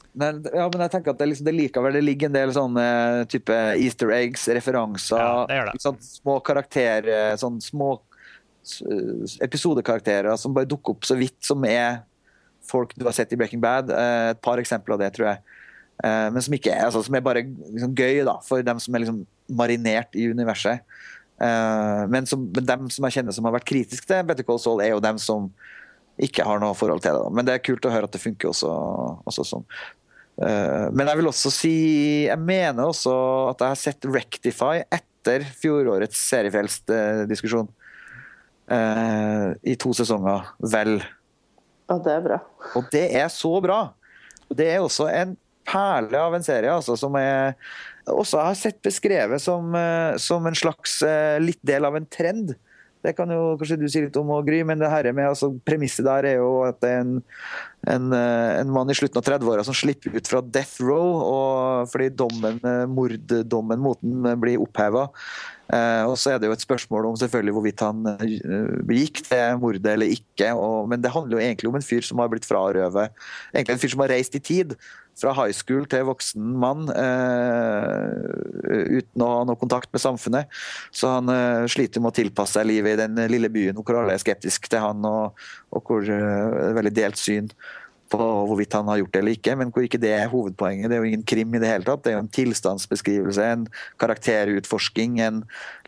eh, 0.09 0.19
Nei, 0.19 0.31
ja, 0.55 0.65
men 0.73 0.81
jeg 0.87 0.91
tenker 0.95 1.13
at 1.13 1.19
det, 1.21 1.29
liksom, 1.31 1.47
det 1.47 1.55
likevel 1.55 1.93
det 1.99 2.05
ligger 2.05 2.27
en 2.31 2.37
del 2.39 2.53
sånne 2.57 2.85
type 3.31 3.55
easter 3.79 4.11
eggs, 4.17 4.49
referanser, 4.49 5.19
Ja, 5.21 5.47
det 5.47 5.59
det. 5.69 5.75
Liksom, 5.79 5.99
små 6.01 6.39
karakterer, 6.41 7.37
sånn 7.39 7.61
små 7.63 7.99
episodekarakterer 9.41 10.37
som 10.37 10.55
bare 10.57 10.69
dukker 10.69 10.97
opp 10.97 11.07
så 11.09 11.17
vidt, 11.19 11.39
som 11.45 11.63
er 11.69 12.03
folk 12.69 12.93
du 12.99 13.07
har 13.07 13.15
sett 13.17 13.33
i 13.33 13.39
Breaking 13.41 13.61
Bad. 13.63 13.91
Eh, 13.91 14.31
Et 14.35 14.41
par 14.45 14.59
eksempler 14.61 14.97
av 14.97 15.01
det, 15.01 15.13
tror 15.17 15.31
jeg. 15.31 15.39
Eh, 16.05 16.31
Men 16.31 16.43
som 16.43 16.55
ikke 16.55 16.73
er, 16.75 16.85
altså, 16.87 17.03
som 17.05 17.15
er 17.15 17.25
bare 17.25 17.43
liksom 17.47 17.95
gøy 17.97 18.25
da, 18.29 18.39
for 18.45 18.63
dem 18.63 18.79
som 18.81 18.95
er 18.95 19.05
liksom 19.05 19.23
marinert 19.49 20.15
i 20.15 20.29
universet. 20.29 20.85
Eh, 21.41 22.07
Men, 22.09 22.27
som, 22.27 22.45
men 22.53 22.65
dem 22.67 22.91
som 22.91 23.05
jeg 23.09 23.19
kjenner 23.19 23.33
som 23.33 23.45
har 23.49 23.57
vært 23.57 23.69
kritiske 23.69 24.07
til 24.07 24.25
Better 24.29 24.45
Call 24.45 24.61
Saul, 24.61 24.83
er 24.85 24.93
jo 24.93 25.01
dem 25.01 25.19
som 25.19 25.51
ikke 26.23 26.47
har 26.47 26.61
noe 26.63 26.77
forhold 26.77 27.03
til 27.05 27.15
det. 27.15 27.23
da. 27.23 27.31
Men 27.35 27.47
det 27.47 27.55
er 27.55 27.65
kult 27.65 27.87
å 27.87 27.93
høre 27.93 28.09
at 28.09 28.15
det 28.15 28.23
funker 28.23 28.51
også, 28.51 28.71
også 29.29 29.47
sånn. 29.47 29.67
Uh, 30.39 30.87
Men 30.95 31.09
jeg 31.11 31.19
vil 31.19 31.29
også 31.33 31.51
si 31.51 31.73
Jeg 32.29 32.39
mener 32.39 32.87
også 32.87 33.11
at 33.49 33.65
jeg 33.65 33.73
har 33.73 33.81
sett 33.81 34.07
Rectify 34.07 34.85
etter 34.87 35.43
fjorårets 35.59 36.21
seriefrelst-diskusjon. 36.31 37.67
Eh, 38.69 39.49
I 39.73 39.75
to 39.81 39.91
sesonger, 39.97 40.47
vel. 40.73 40.95
Og 41.91 42.01
det 42.05 42.15
er 42.15 42.23
bra. 42.25 42.39
Og 42.79 42.87
det 42.93 43.03
er 43.19 43.27
så 43.33 43.51
bra! 43.65 43.81
Det 44.49 44.71
er 44.73 44.81
også 44.81 45.09
en 45.11 45.35
perle 45.69 46.23
av 46.23 46.37
en 46.37 46.47
serie 46.47 46.73
altså, 46.73 46.95
som 46.97 47.17
jeg 47.21 47.53
også 48.09 48.41
har 48.47 48.57
sett 48.57 48.79
beskrevet 48.85 49.43
som, 49.43 49.75
eh, 49.77 50.17
som 50.23 50.47
en 50.49 50.57
slags 50.57 51.03
litt 51.45 51.61
del 51.67 51.89
av 51.89 51.99
en 51.99 52.09
trend. 52.09 52.55
Det 53.05 53.15
kan 53.17 53.31
jo 53.31 53.57
kanskje 53.59 53.79
du 53.81 53.87
si 53.91 54.03
litt 54.03 54.17
om, 54.19 54.33
Gry, 54.47 54.63
men 54.67 54.81
det 54.81 54.91
her 54.91 55.11
med, 55.13 55.31
altså, 55.31 55.53
premisset 55.67 56.07
der 56.07 56.33
er 56.33 56.41
jo 56.41 56.51
at 56.67 56.81
det 56.83 56.91
er 56.91 57.05
en, 57.05 57.19
en, 57.87 58.13
eh, 58.13 58.61
en 58.61 58.71
mann 58.71 58.91
i 58.91 58.95
slutten 58.95 59.21
av 59.21 59.25
30-åra 59.25 59.65
som 59.65 59.77
slipper 59.77 60.17
ut 60.17 60.29
fra 60.29 60.41
death 60.43 60.83
row 60.83 61.23
og 61.23 61.93
fordi 61.93 62.09
dommen, 62.11 62.59
eh, 62.65 62.87
morddommen 62.91 63.79
mot 63.79 64.01
den 64.03 64.27
eh, 64.27 64.35
blir 64.35 64.65
oppheva. 64.65 65.09
Eh, 65.69 66.03
og 66.09 66.17
så 66.17 66.33
er 66.33 66.41
det 66.41 66.49
jo 66.49 66.57
et 66.57 66.65
spørsmål 66.65 67.11
om 67.11 67.17
selvfølgelig 67.21 67.53
hvorvidt 67.53 67.83
han 67.85 68.07
begikk 68.89 69.21
det 69.29 69.43
mordet 69.61 69.93
eller 69.93 70.15
ikke. 70.17 70.55
Og, 70.57 70.89
men 70.89 71.05
det 71.05 71.13
handler 71.13 71.39
jo 71.39 71.45
egentlig 71.45 71.71
om 71.71 71.77
en 71.79 71.85
fyr 71.85 72.05
som 72.05 72.23
har 72.23 72.31
blitt 72.33 72.49
frarøvet 72.49 73.13
Egentlig 73.53 73.75
en 73.75 73.83
fyr 73.83 73.93
som 73.93 74.05
har 74.05 74.17
reist 74.17 74.39
i 74.39 74.43
tid. 74.43 74.75
Fra 75.19 75.33
high 75.35 75.53
school 75.53 75.87
til 75.91 76.05
voksen 76.07 76.53
mann 76.63 76.87
eh, 76.93 79.01
uten 79.01 79.25
å 79.25 79.31
ha 79.33 79.41
noe 79.49 79.59
kontakt 79.59 79.91
med 79.91 80.03
samfunnet. 80.03 80.53
Så 80.95 81.11
han 81.11 81.31
eh, 81.33 81.67
sliter 81.71 82.03
med 82.03 82.13
å 82.13 82.19
tilpasse 82.21 82.55
seg 82.55 82.69
livet 82.71 82.95
i 82.95 83.01
den 83.03 83.19
lille 83.33 83.51
byen 83.53 83.81
hvor 83.83 83.99
alle 83.99 84.15
er 84.15 84.23
skeptiske 84.23 84.71
til 84.71 84.85
han, 84.85 85.03
og, 85.09 85.49
og 85.75 85.85
hvor 85.85 86.03
eh, 86.05 86.49
det 86.55 86.65
er 86.71 86.79
veldig 86.79 86.97
delt 86.97 87.21
syn 87.21 87.53
på 88.09 88.19
hvorvidt 88.49 88.73
han 88.73 88.89
har 88.89 89.03
gjort 89.03 89.13
det 89.13 89.21
eller 89.21 89.37
ikke, 89.37 89.55
men 89.61 89.73
hvor 89.73 89.85
ikke 89.85 90.01
det 90.01 90.13
er 90.17 90.31
hovedpoenget. 90.33 90.89
Det 90.89 90.97
er 90.97 91.03
jo 91.03 91.09
ingen 91.11 91.27
krim 91.29 91.55
i 91.55 91.61
det 91.61 91.69
hele 91.69 91.85
tatt. 91.85 92.05
Det 92.05 92.13
er 92.13 92.17
jo 92.17 92.23
en 92.25 92.31
tilstandsbeskrivelse, 92.33 93.45
en 93.45 93.67
karakterutforsking, 94.01 95.19
en 95.21 95.43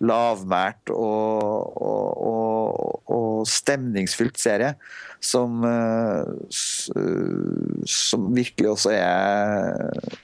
lavmælt 0.05 0.93
og, 0.93 1.71
og, 1.81 2.27
og, 2.31 3.01
og 3.09 3.49
stemningsfylt 3.49 4.41
serie 4.41 4.75
som, 5.25 5.65
eh, 5.65 6.29
eh, 6.97 7.87
som 7.89 8.29
virkelig 8.37 8.75
også 8.75 8.93
er 8.97 10.21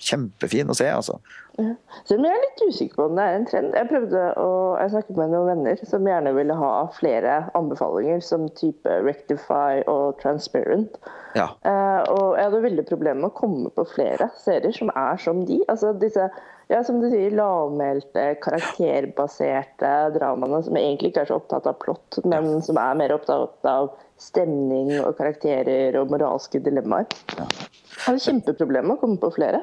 kjempefin 0.00 0.70
å 0.70 0.76
se, 0.76 0.88
altså. 0.92 1.18
Selv 1.54 2.18
om 2.18 2.24
jeg 2.26 2.34
er 2.34 2.42
litt 2.42 2.62
usikker 2.66 2.98
på 2.98 3.04
om 3.06 3.18
det 3.18 3.24
er 3.24 3.36
en 3.38 3.44
trend. 3.46 3.74
Jeg 3.78 3.86
prøvde 3.90 4.22
å, 4.42 4.46
jeg 4.80 4.90
snakket 4.90 5.18
med 5.20 5.30
noen 5.30 5.50
venner 5.52 5.82
som 5.86 6.08
gjerne 6.08 6.32
ville 6.34 6.56
ha 6.58 6.70
flere 6.96 7.36
anbefalinger, 7.54 8.24
som 8.26 8.48
type 8.58 8.96
Rectify 9.06 9.84
og 9.90 10.18
Transparent. 10.22 10.98
Ja. 11.38 11.52
Eh, 11.62 12.00
og 12.10 12.34
jeg 12.34 12.48
hadde 12.48 12.64
veldig 12.64 12.86
problemer 12.88 13.22
med 13.22 13.30
å 13.30 13.38
komme 13.38 13.70
på 13.74 13.86
flere 13.92 14.32
serier 14.42 14.74
som 14.74 14.90
er 14.98 15.20
som 15.22 15.44
de. 15.46 15.60
Altså 15.70 15.92
disse, 16.00 16.26
ja, 16.72 16.80
som 16.86 16.98
du 17.02 17.06
sier, 17.12 17.36
lavmælte, 17.38 18.26
karakterbaserte 18.42 19.92
dramaene 20.16 20.62
som 20.66 20.80
egentlig 20.80 21.12
ikke 21.12 21.22
er 21.22 21.30
så 21.30 21.38
opptatt 21.38 21.70
av 21.70 21.78
plott, 21.84 22.18
men 22.26 22.58
som 22.66 22.82
er 22.82 22.98
mer 22.98 23.14
opptatt 23.14 23.70
av 23.70 23.92
stemning 24.20 24.90
og 25.04 25.14
karakterer 25.20 25.94
og 26.00 26.10
moralske 26.10 26.58
dilemmaer. 26.66 27.06
Jeg 27.38 28.02
hadde 28.08 28.26
kjempeproblemer 28.26 28.90
med 28.90 28.98
å 28.98 29.02
komme 29.06 29.22
på 29.22 29.32
flere. 29.38 29.62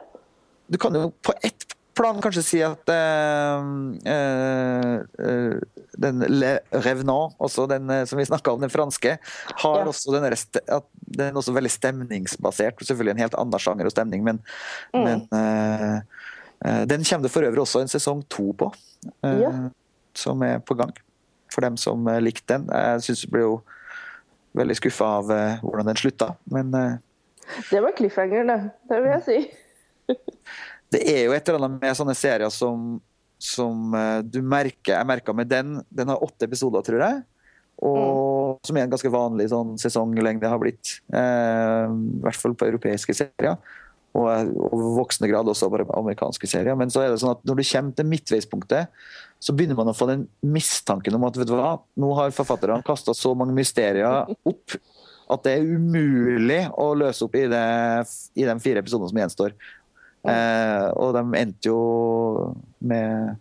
Du 0.71 0.77
kan 0.79 0.95
jo 0.95 1.09
på 1.19 1.35
ett 1.43 1.67
plan 1.97 2.21
kanskje 2.23 2.43
si 2.45 2.59
at 2.63 2.91
uh, 2.91 3.63
eh, 4.07 5.57
den 6.01 6.23
Le 6.31 6.51
Revenant, 6.71 7.35
også 7.41 7.67
den 7.69 7.89
eh, 7.91 8.05
som 8.09 8.19
vi 8.19 8.25
snakka 8.27 8.53
om, 8.53 8.61
den 8.63 8.71
franske, 8.71 9.17
har 9.63 9.79
Ja. 9.81 9.87
også 9.89 10.13
den, 10.15 10.27
rest, 10.31 10.57
den 11.01 11.25
er 11.27 11.39
også 11.39 11.53
veldig 11.55 11.71
stemningsbasert. 11.71 12.79
Selvfølgelig 12.79 13.17
en 13.17 13.23
helt 13.25 13.37
annen 13.39 13.59
sjanger 13.59 13.89
og 13.89 13.95
stemning, 13.95 14.23
men, 14.23 14.41
men 14.95 15.27
uh, 15.35 15.99
den 16.87 17.03
kommer 17.03 17.27
det 17.27 17.33
for 17.33 17.45
øvrig 17.47 17.63
også 17.63 17.83
en 17.83 17.91
sesong 17.91 18.23
to 18.29 18.51
på, 18.57 18.71
Ja. 19.25 19.51
som 20.15 20.43
er 20.43 20.59
på 20.59 20.77
gang. 20.77 20.93
For 21.51 21.61
dem 21.61 21.75
som 21.77 22.05
likte 22.23 22.53
den. 22.53 22.67
Jeg 22.71 23.01
syns 23.03 23.23
jeg 23.25 23.31
ble 23.33 23.41
jo 23.43 23.55
veldig 24.55 24.75
skuffa 24.79 25.07
av 25.19 25.31
hvordan 25.63 25.89
den 25.89 25.99
slutta, 25.99 26.35
men 26.51 26.71
Det 26.71 27.81
var 27.83 27.91
cliffhanger, 27.97 28.45
det. 28.47 28.59
Det 28.87 29.01
vil 29.01 29.11
jeg 29.11 29.23
si. 29.27 29.39
det 30.91 31.01
er 31.07 31.25
jo 31.25 31.35
et 31.35 31.49
eller 31.49 31.65
annet 31.65 31.83
med 31.83 31.97
sånne 31.97 32.15
serier 32.17 32.51
som, 32.53 32.95
som 33.39 33.93
eh, 33.97 34.19
du 34.27 34.41
merker 34.43 34.97
Jeg 34.97 35.07
merka 35.07 35.35
med 35.35 35.51
den. 35.51 35.77
Den 35.89 36.11
har 36.11 36.23
åtte 36.23 36.47
episoder, 36.49 36.83
tror 36.85 37.03
jeg. 37.05 37.21
Og 37.81 38.59
som 38.67 38.77
er 38.77 38.85
en 38.85 38.91
ganske 38.91 39.11
vanlig 39.13 39.47
sånn 39.53 39.77
sesonglengde 39.81 40.51
har 40.51 40.59
blitt. 40.61 40.97
Eh, 41.15 41.85
I 41.87 42.19
hvert 42.25 42.41
fall 42.41 42.57
på 42.57 42.67
europeiske 42.67 43.15
serier. 43.17 43.57
Og, 44.11 44.27
og 44.27 44.75
i 44.75 44.93
voksende 44.97 45.29
grad 45.31 45.47
også 45.47 45.69
på 45.71 45.85
amerikanske 45.87 46.49
serier. 46.51 46.75
Men 46.77 46.91
så 46.91 47.05
er 47.05 47.13
det 47.13 47.21
sånn 47.23 47.37
at 47.37 47.45
når 47.47 47.61
du 47.61 47.65
kommer 47.71 47.95
til 47.95 48.09
midtveispunktet, 48.11 49.03
så 49.41 49.55
begynner 49.55 49.79
man 49.79 49.89
å 49.89 49.95
få 49.97 50.09
den 50.11 50.27
mistanken 50.43 51.15
om 51.17 51.23
at 51.25 51.39
vet 51.39 51.49
du 51.49 51.55
hva, 51.55 51.77
nå 51.97 52.11
har 52.19 52.35
forfatterne 52.35 52.83
kasta 52.85 53.15
så 53.17 53.31
mange 53.37 53.55
mysterier 53.57 54.27
opp 54.45 54.75
at 55.31 55.45
det 55.45 55.53
er 55.55 55.69
umulig 55.77 56.59
å 56.75 56.91
løse 56.97 57.23
opp 57.25 57.35
i, 57.39 57.45
det, 57.49 57.67
i 58.35 58.45
de 58.47 58.55
fire 58.63 58.81
episodene 58.83 59.09
som 59.11 59.21
gjenstår. 59.21 59.55
Eh, 60.29 60.87
og 61.01 61.15
de 61.17 61.23
endte 61.39 61.71
jo 61.71 62.53
med 62.77 63.39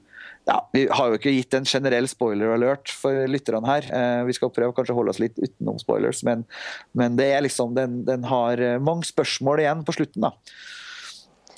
ja, 0.48 0.56
Vi 0.72 0.86
har 0.88 1.10
jo 1.10 1.18
ikke 1.18 1.34
gitt 1.34 1.54
en 1.54 1.68
generell 1.68 2.08
spoiler 2.10 2.54
alert 2.54 2.90
for 2.96 3.28
lytterne 3.28 3.68
her. 3.68 3.86
Eh, 3.92 4.22
vi 4.26 4.34
skal 4.34 4.52
prøve 4.54 4.74
kanskje 4.74 4.96
holde 4.96 5.12
oss 5.12 5.20
litt 5.22 5.36
utenom 5.38 5.78
spoilers, 5.82 6.24
men, 6.26 6.46
men 6.96 7.18
det 7.20 7.28
er 7.34 7.44
liksom, 7.44 7.76
den, 7.76 8.00
den 8.08 8.24
har 8.30 8.62
mange 8.82 9.06
spørsmål 9.08 9.62
igjen 9.62 9.84
på 9.86 9.94
slutten. 9.98 10.26
da. 10.26 10.32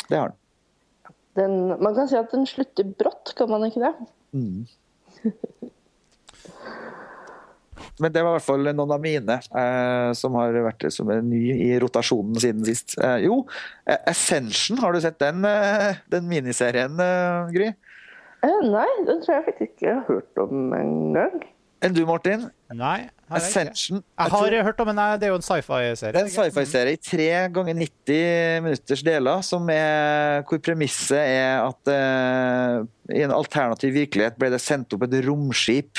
Det 0.09 0.19
har 0.19 0.33
den. 0.33 0.39
Den, 1.39 1.53
man 1.81 1.95
kan 1.97 2.11
si 2.11 2.19
at 2.19 2.35
den 2.35 2.45
slutter 2.45 2.85
brått, 2.85 3.33
kan 3.39 3.49
man 3.49 3.65
ikke 3.65 3.81
det? 3.87 3.95
Mm. 4.37 4.67
Men 8.01 8.13
det 8.15 8.23
var 8.25 8.33
i 8.33 8.39
hvert 8.39 8.47
fall 8.47 8.69
noen 8.71 8.95
av 8.95 9.01
mine 9.03 9.37
eh, 9.37 10.11
som 10.17 10.37
har 10.41 10.57
vært 10.65 10.87
som 10.95 11.11
er 11.13 11.21
ny 11.27 11.43
i 11.53 11.71
rotasjonen 11.83 12.39
siden 12.41 12.65
sist. 12.67 12.97
Eh, 12.99 13.19
jo, 13.27 13.43
eh, 13.85 14.01
Ascension, 14.09 14.81
har 14.81 14.95
du 14.95 15.03
sett 15.05 15.21
den, 15.21 15.45
eh, 15.45 16.01
den 16.13 16.29
miniserien, 16.31 16.97
eh, 16.97 17.53
Gry? 17.53 17.73
Eh, 18.43 18.61
nei, 18.67 18.89
den 19.07 19.21
tror 19.23 19.37
jeg 19.37 19.49
faktisk 19.51 19.75
ikke 19.77 19.89
jeg 19.91 19.99
har 19.99 20.07
hørt 20.09 20.41
om 20.43 20.73
engang. 20.79 21.43
Enn 21.83 21.95
du, 21.97 22.05
Martin? 22.07 22.47
Nei. 22.71 22.79
har 22.87 23.01
jeg 23.03 23.11
ikke. 23.11 23.19
Ascension. 23.39 24.03
Jeg 24.19 24.33
har 24.33 24.67
hørt 24.69 24.81
om 24.83 24.91
den, 24.93 25.01
det 25.19 25.27
er 25.27 25.33
jo 25.33 25.39
en 25.41 25.45
sci-fi-serie. 25.45 26.15
Er 26.15 26.27
en 26.29 26.31
sci-fi-serie 26.31 26.95
i 26.95 27.01
tre 27.03 27.29
ganger 27.55 27.79
90 27.81 28.63
minutters 28.67 29.03
deler, 29.07 29.43
som 29.47 29.67
er, 29.73 30.45
hvor 30.47 30.63
premisset 30.63 31.19
er 31.19 31.65
at 31.65 31.91
eh, 31.91 32.77
i 33.19 33.25
en 33.27 33.35
alternativ 33.35 33.95
virkelighet 33.99 34.39
ble 34.39 34.53
det 34.55 34.63
sendt 34.63 34.95
opp 34.95 35.07
et 35.09 35.19
romskip 35.27 35.99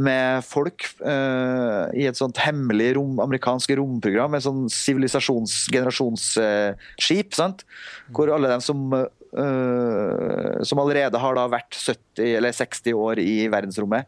med 0.00 0.40
folk 0.46 0.86
uh, 1.04 1.90
i 1.92 2.06
et 2.08 2.16
sånt 2.16 2.38
hemmelig 2.40 2.94
rom, 2.96 3.18
amerikansk 3.22 3.70
romprogram, 3.78 4.34
et 4.36 4.42
sånn 4.46 4.68
sivilisasjons-generasjonsskip, 4.72 7.34
sant? 7.36 7.64
hvor 8.14 8.28
alle 8.32 8.48
dem 8.54 8.62
som 8.64 8.78
uh, 8.96 9.04
som 10.66 10.78
allerede 10.82 11.18
har 11.22 11.34
da 11.36 11.52
vært 11.52 11.72
70 11.76 12.36
eller 12.38 12.52
60 12.56 12.92
år 12.96 13.16
i 13.22 13.48
verdensrommet, 13.52 14.04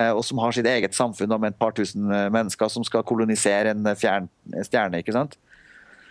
eh, 0.00 0.12
og 0.12 0.24
som 0.24 0.38
har 0.40 0.52
sitt 0.56 0.68
eget 0.70 0.94
samfunn 0.96 1.28
da, 1.28 1.38
med 1.42 1.50
et 1.52 1.60
par 1.60 1.72
tusen 1.76 2.02
mennesker 2.08 2.68
som 2.72 2.84
skal 2.86 3.04
kolonisere 3.04 3.68
en 3.74 3.84
fjern 3.98 4.28
stjerne. 4.64 4.98
ikke 5.02 5.16
sant? 5.16 5.32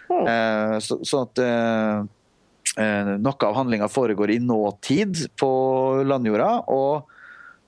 Eh, 0.06 0.78
så, 0.86 0.94
sånn 1.02 1.26
at 1.26 1.38
noe 3.24 3.46
av 3.48 3.58
handlinga 3.58 3.88
foregår 3.90 4.30
i 4.36 4.44
nåtid 4.44 5.14
på 5.42 5.52
landjorda. 6.06 6.52
og 6.70 7.15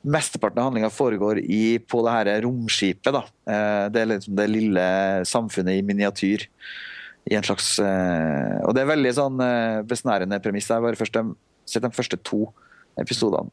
Mesteparten 0.01 0.61
av 0.61 0.69
handlinga 0.69 0.89
foregår 0.93 1.39
i, 1.39 1.79
på 1.79 2.03
det 2.05 2.13
her 2.13 2.29
romskipet. 2.45 3.09
Da. 3.15 3.23
Eh, 3.49 3.87
det 3.91 4.03
er 4.03 4.11
liksom 4.13 4.37
det 4.37 4.45
lille 4.51 4.85
samfunnet 5.27 5.79
i 5.79 5.83
miniatyr. 5.85 6.45
I 7.27 7.35
en 7.35 7.43
slags, 7.43 7.73
eh, 7.83 8.61
og 8.63 8.75
det 8.75 8.83
er 8.83 8.93
veldig 8.93 9.11
sånn 9.17 9.41
eh, 9.43 9.81
besnærende 9.87 10.39
premiss. 10.43 10.69
Jeg 10.69 10.79
har 10.79 10.85
bare 10.85 11.09
sett 11.67 11.83
de 11.83 11.91
første 11.91 12.19
to 12.23 12.45
episodene, 12.97 13.51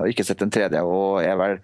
og 0.00 0.06
ikke 0.08 0.24
sett 0.24 0.40
den 0.40 0.52
tredje. 0.54 0.80
Og 0.88 1.18
jeg 1.20 1.36
vel, 1.36 1.58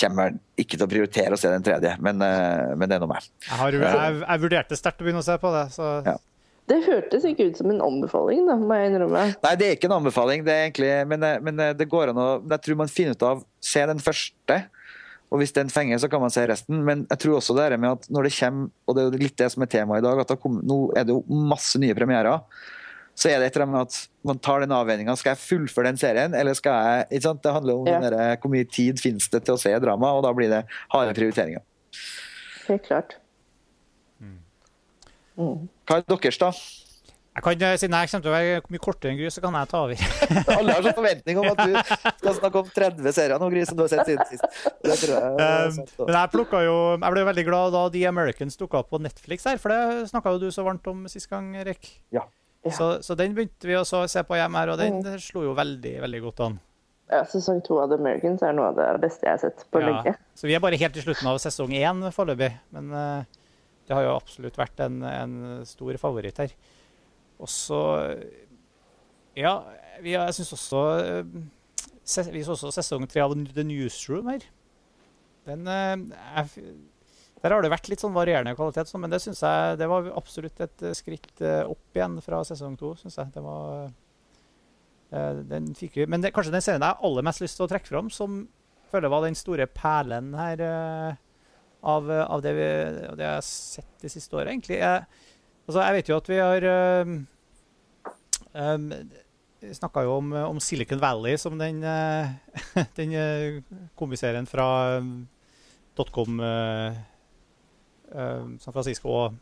kommer 0.00 0.30
vel 0.30 0.38
ikke 0.62 0.78
til 0.78 0.86
å 0.86 0.88
prioritere 0.88 1.36
å 1.36 1.40
se 1.40 1.50
den 1.52 1.66
tredje, 1.66 1.90
men, 2.00 2.16
men 2.16 2.88
det 2.88 2.96
er 2.96 3.02
noe 3.02 3.10
med. 3.10 3.26
Jeg, 3.44 3.58
har, 3.60 3.76
jeg, 3.76 4.22
jeg 4.22 4.42
vurderte 4.46 4.78
sterkt 4.78 5.02
å 5.02 5.04
begynne 5.04 5.20
å 5.20 5.26
se 5.26 5.36
på 5.42 5.52
det. 5.52 5.66
så... 5.74 5.90
Ja. 6.06 6.16
Det 6.66 6.80
hørtes 6.82 7.26
ikke 7.28 7.50
ut 7.50 7.58
som 7.60 7.70
en 7.70 7.82
anbefaling, 7.84 8.46
da, 8.48 8.56
må 8.58 8.78
jeg 8.78 8.90
innrømme. 8.90 9.26
Nei, 9.44 9.52
det 9.58 9.66
er 9.66 9.76
ikke 9.76 9.90
en 9.90 9.98
anbefaling, 10.00 10.42
det 10.46 10.54
egentlig, 10.64 10.90
men, 11.06 11.26
men 11.46 11.62
det 11.78 11.86
går 11.90 12.10
an 12.10 12.18
å 12.18 12.30
Jeg 12.42 12.64
tror 12.64 12.80
man 12.80 12.90
finner 12.90 13.14
ut 13.14 13.26
av 13.26 13.44
Se 13.62 13.84
den 13.86 14.02
første. 14.02 14.64
Og 15.26 15.40
hvis 15.40 15.54
den 15.54 15.70
fenger, 15.72 15.98
så 15.98 16.08
kan 16.10 16.22
man 16.22 16.30
se 16.30 16.44
resten. 16.46 16.82
Men 16.86 17.04
jeg 17.10 17.22
tror 17.22 17.38
også 17.40 17.56
det 17.56 17.66
er 17.66 17.80
med 17.82 17.96
at 17.96 18.08
når 18.12 18.28
det 18.28 18.34
kommer, 18.36 18.70
og 18.86 18.96
det 18.96 19.04
er 19.04 19.22
litt 19.24 19.38
det 19.40 19.48
som 19.52 19.64
er 19.64 19.70
temaet 19.72 20.02
i 20.02 20.06
dag, 20.06 20.22
at 20.22 20.34
kom, 20.42 20.60
nå 20.62 20.78
er 20.94 21.06
det 21.06 21.16
jo 21.16 21.40
masse 21.50 21.80
nye 21.82 21.96
premierer. 21.98 22.44
Så 23.16 23.30
er 23.32 23.40
det 23.40 23.48
et 23.48 23.56
eller 23.56 23.66
annet 23.66 23.88
at 23.88 24.26
man 24.28 24.38
tar 24.44 24.62
den 24.62 24.74
avveininga. 24.76 25.16
Skal 25.18 25.32
jeg 25.32 25.42
fullføre 25.42 25.88
den 25.88 25.98
serien, 26.00 26.34
eller 26.36 26.56
skal 26.56 26.78
jeg 26.84 27.06
ikke 27.08 27.26
sant? 27.26 27.42
Det 27.42 27.54
handler 27.56 27.82
om 27.82 27.88
ja. 27.90 28.00
der, 28.04 28.18
hvor 28.42 28.52
mye 28.52 28.68
tid 28.68 29.00
finnes 29.02 29.30
det 29.32 29.42
til 29.46 29.56
å 29.56 29.60
se 29.60 29.72
drama, 29.82 30.12
og 30.14 30.26
da 30.26 30.34
blir 30.36 30.52
det 30.52 30.62
harde 30.92 31.16
prioriteringer. 31.16 31.64
Helt 32.68 32.84
klart. 32.86 33.16
Mm. 35.36 35.70
Hva 35.86 36.00
er 36.00 36.10
deres, 36.10 36.40
da? 36.40 36.50
Jeg 37.36 37.44
kan, 37.44 37.62
siden 37.76 37.92
jeg 37.92 38.08
kommer 38.08 38.24
til 38.24 38.30
å 38.30 38.32
være 38.32 38.60
mye 38.72 38.80
kortere 38.80 39.10
enn 39.12 39.18
Gry, 39.18 39.28
så 39.28 39.42
kan 39.44 39.56
jeg 39.58 39.68
ta 39.68 39.80
over. 39.84 40.04
Alle 40.54 40.72
har 40.72 40.86
sånn 40.86 40.94
forventning 40.96 41.40
om 41.42 41.48
at 41.50 41.58
du 41.60 41.74
skal 42.22 42.36
snakke 42.38 42.62
om 42.62 42.70
30 42.78 43.12
serier 43.12 43.42
nå, 43.42 43.50
Gry, 43.52 43.64
som 43.68 43.76
du 43.76 43.82
har 43.84 43.90
sett 43.92 44.08
siden 44.08 44.30
sist. 44.30 44.46
Jeg, 44.86 45.10
um, 45.12 45.82
men 46.06 46.16
jeg, 46.16 46.46
jo, 46.64 46.78
jeg 46.94 47.12
ble 47.12 47.20
jo 47.20 47.28
veldig 47.28 47.44
glad 47.50 47.76
da 47.76 47.82
The 47.92 48.06
Americans 48.08 48.56
dukka 48.56 48.80
opp 48.80 48.88
på 48.94 49.02
Netflix 49.04 49.44
her, 49.50 49.60
for 49.60 49.74
det 49.74 50.08
snakka 50.14 50.32
jo 50.32 50.46
du 50.46 50.48
så 50.54 50.64
varmt 50.64 50.88
om 50.88 51.04
sist 51.12 51.28
gang, 51.28 51.52
Erik. 51.60 51.92
Ja. 52.08 52.24
ja. 52.64 52.72
Så, 52.72 52.88
så, 53.04 53.18
den 53.20 53.36
begynte 53.36 53.68
vi 53.68 53.76
å 53.76 53.84
se 53.84 54.24
på 54.24 54.40
hjemme 54.40 54.64
her, 54.64 54.72
og 54.72 54.80
den 54.80 55.02
mm. 55.04 55.20
slo 55.20 55.44
jo 55.44 55.52
veldig, 55.60 55.98
veldig 56.08 56.24
godt 56.30 56.44
an. 56.48 56.60
Ja, 57.12 57.20
Sesong 57.28 57.60
to 57.68 57.76
av 57.84 57.92
The 57.92 58.00
Americans 58.00 58.40
er 58.42 58.56
noe 58.56 58.72
av 58.72 58.80
det 58.80 58.88
beste 59.04 59.28
jeg 59.28 59.36
har 59.36 59.44
sett 59.44 59.68
på 59.68 59.84
ja. 59.84 59.92
lenge. 59.92 60.16
Så 60.32 60.48
vi 60.48 60.56
er 60.56 60.64
bare 60.64 60.80
helt 60.80 60.96
i 60.96 61.04
slutten 61.04 61.28
av 61.28 61.36
sesong 61.44 61.76
én 61.76 62.00
foreløpig. 62.16 62.54
Men 62.74 62.88
uh, 62.96 63.44
det 63.86 63.94
har 63.94 64.06
jo 64.06 64.16
absolutt 64.16 64.58
vært 64.58 64.80
en, 64.82 64.98
en 65.06 65.36
stor 65.68 65.98
favoritt 66.02 66.40
her. 66.42 66.54
Og 67.42 67.50
så 67.52 67.80
Ja, 69.36 69.60
vi, 70.00 70.14
jeg 70.14 70.36
syns 70.36 70.54
også 70.56 70.82
eh, 71.02 72.30
Vi 72.32 72.44
så 72.46 72.54
også 72.54 72.72
sesong 72.78 73.06
tre 73.10 73.24
av 73.24 73.34
The 73.52 73.64
Newsroom 73.66 74.30
her. 74.32 74.46
Den 75.46 75.68
er, 75.68 76.00
eh, 76.40 76.56
Der 77.42 77.52
har 77.52 77.62
det 77.62 77.70
vært 77.70 77.90
litt 77.92 78.02
sånn 78.02 78.16
varierende 78.16 78.56
kvalitet, 78.56 78.90
men 78.98 79.12
det 79.12 79.20
synes 79.22 79.44
jeg 79.44 79.78
det 79.78 79.90
var 79.90 80.08
absolutt 80.16 80.64
et 80.64 80.86
skritt 80.96 81.44
eh, 81.44 81.62
opp 81.68 81.94
igjen 81.94 82.18
fra 82.24 82.42
sesong 82.48 82.78
to. 82.80 82.94
Synes 82.98 83.20
jeg. 83.20 83.34
Det 83.36 83.44
var, 83.44 83.92
den 85.46 85.68
fikk 85.78 86.00
vi, 86.00 86.08
men 86.10 86.24
det, 86.24 86.32
kanskje 86.34 86.56
den 86.56 86.64
serien 86.64 86.82
jeg 86.82 86.96
har 86.96 87.04
aller 87.06 87.22
mest 87.28 87.44
lyst 87.44 87.60
til 87.60 87.68
å 87.68 87.70
trekke 87.70 87.92
fram, 87.92 88.08
som 88.10 88.40
føler 88.90 89.12
var 89.12 89.22
den 89.22 89.36
store 89.38 89.68
perlen 89.70 90.32
her 90.34 90.62
av, 91.86 92.10
av 92.10 92.42
det, 92.42 92.52
vi, 92.56 92.66
det, 93.16 93.22
jeg 93.22 93.38
har 93.38 93.46
sett 93.46 94.02
de 94.02 94.10
siste 94.10 94.36
åra, 94.36 94.50
egentlig. 94.50 94.80
Jeg, 94.80 95.06
altså, 95.66 95.80
jeg 95.80 95.96
vet 95.96 96.10
jo 96.10 96.18
at 96.18 96.30
vi 96.30 96.40
har 96.40 96.66
um, 97.06 97.16
um, 98.52 98.86
snakka 99.78 100.04
jo 100.06 100.16
om, 100.18 100.32
om, 100.50 100.60
Silicon 100.62 101.02
Valley 101.02 101.38
som 101.40 101.58
den, 101.60 101.82
uh, 101.86 102.32
den 102.98 103.14
uh, 103.14 103.60
komiserien 103.98 104.48
fra 104.50 104.68
um, 105.00 105.18
dotcom 105.96 106.42
San 108.06 108.72
Francisco 108.72 109.10
og 109.10 109.38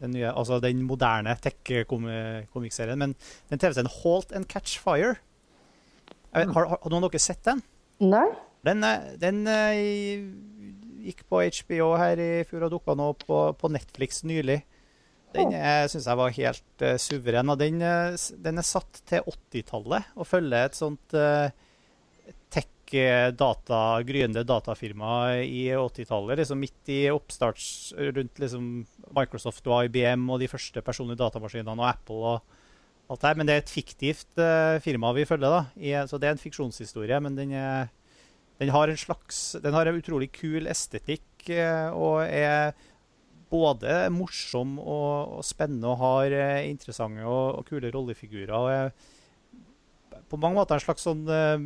den, 0.00 0.10
nye, 0.12 0.28
altså 0.28 0.58
den 0.60 0.82
moderne 0.84 1.32
tech-komikkserien. 1.40 2.98
Men 3.00 3.14
den 3.48 3.62
TV-serien 3.62 3.88
Halt 4.02 4.34
and 4.36 4.48
Catch 4.50 4.76
Fire 4.82 5.14
vet, 6.34 6.50
har, 6.52 6.66
har, 6.68 6.82
noen 6.90 7.06
av 7.06 7.14
dere 7.14 7.22
sett 7.22 7.40
den? 7.46 7.62
Nei. 8.04 8.26
Den, 8.66 8.84
den 9.22 9.40
gikk 11.04 11.24
på 11.28 11.42
HBO 11.42 11.90
her 12.00 12.20
i 12.22 12.30
fjor 12.48 12.66
og 12.66 12.76
dukka 12.76 12.96
nå 12.98 13.10
på, 13.20 13.40
på, 13.60 13.70
Netflix 13.72 14.22
nylig. 14.26 14.62
Den 15.34 15.50
syns 15.90 16.06
jeg 16.06 16.18
var 16.20 16.34
helt 16.36 16.84
uh, 16.84 16.94
suveren. 17.00 17.50
og 17.50 17.58
den, 17.58 17.82
uh, 17.82 18.14
den, 18.44 18.60
er 18.60 18.66
satt 18.66 19.02
til 19.08 19.26
80-tallet 19.26 20.14
og 20.14 20.28
følger 20.30 20.68
et 20.68 20.78
sånt 20.78 21.16
uh, 21.18 21.48
tech-data, 22.54 23.80
gryende 24.06 24.44
datafirma 24.46 25.40
i 25.42 25.66
80-tallet. 25.74 26.38
Liksom 26.38 26.62
midt 26.62 26.92
i 26.94 27.00
oppstarts 27.10 27.66
rundt 27.98 28.38
liksom, 28.42 28.68
Microsoft 29.16 29.66
og 29.66 29.88
IBM 29.88 30.28
og 30.30 30.38
de 30.44 30.50
første 30.52 30.84
personlige 30.86 31.22
datamaskinene 31.24 31.74
og 31.82 31.90
Apple. 31.90 32.36
og 32.36 33.10
alt 33.10 33.26
her. 33.26 33.34
Men 33.40 33.50
det 33.50 33.56
er 33.56 33.64
et 33.64 33.74
fiktivt 33.74 34.44
firma 34.86 35.10
vi 35.18 35.26
følger. 35.28 35.50
da. 35.50 35.64
I, 35.76 35.96
så 36.08 36.16
det 36.16 36.30
er 36.30 36.38
en 36.38 36.44
fiksjonshistorie, 36.46 37.18
men 37.20 37.36
den 37.36 37.52
er 37.58 37.90
den 38.58 38.70
har 38.70 38.88
en 38.88 38.98
slags 38.98 39.56
Den 39.62 39.74
har 39.74 39.86
en 39.86 39.98
utrolig 39.98 40.30
kul 40.34 40.68
estetikk 40.70 41.48
eh, 41.50 41.90
og 41.90 42.22
er 42.24 42.74
både 43.50 44.08
morsom 44.14 44.78
og, 44.80 45.38
og 45.38 45.44
spennende 45.46 45.90
og 45.90 46.00
har 46.00 46.34
eh, 46.34 46.70
interessante 46.70 47.26
og, 47.26 47.60
og, 47.60 47.66
kule 47.68 47.92
rollefigurer. 47.94 48.54
og 48.54 48.70
er 48.72 50.22
På 50.30 50.40
mange 50.40 50.58
måter 50.58 50.78
en 50.78 50.84
slags 50.84 51.06
sånn 51.06 51.24
uh, 51.28 51.58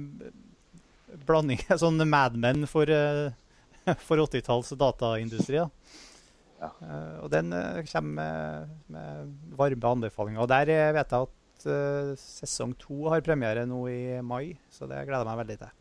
blanding 1.28 1.62
Sånn 1.82 2.02
Mad 2.08 2.36
Men 2.36 2.66
for, 2.68 2.90
uh, 2.90 3.32
for 4.08 4.24
80-talls 4.26 4.74
dataindustri. 4.76 5.62
da. 5.62 5.68
Ja. 6.58 6.72
Uh, 6.82 7.16
og 7.24 7.32
den 7.32 7.52
kommer 7.92 8.14
med, 8.18 8.78
med, 8.92 9.34
varme 9.56 9.92
anbefalinger. 9.96 10.44
Og 10.44 10.50
der 10.50 10.72
vet 10.96 11.12
jeg 11.14 11.28
at 11.28 11.34
sesong 12.20 12.76
to 12.78 13.08
har 13.10 13.24
premiere 13.26 13.64
nå 13.66 13.80
i 13.90 14.00
mai, 14.22 14.56
så 14.70 14.86
det 14.86 15.02
gleder 15.08 15.24
jeg 15.24 15.30
meg 15.30 15.40
veldig 15.42 15.60
til. 15.64 15.76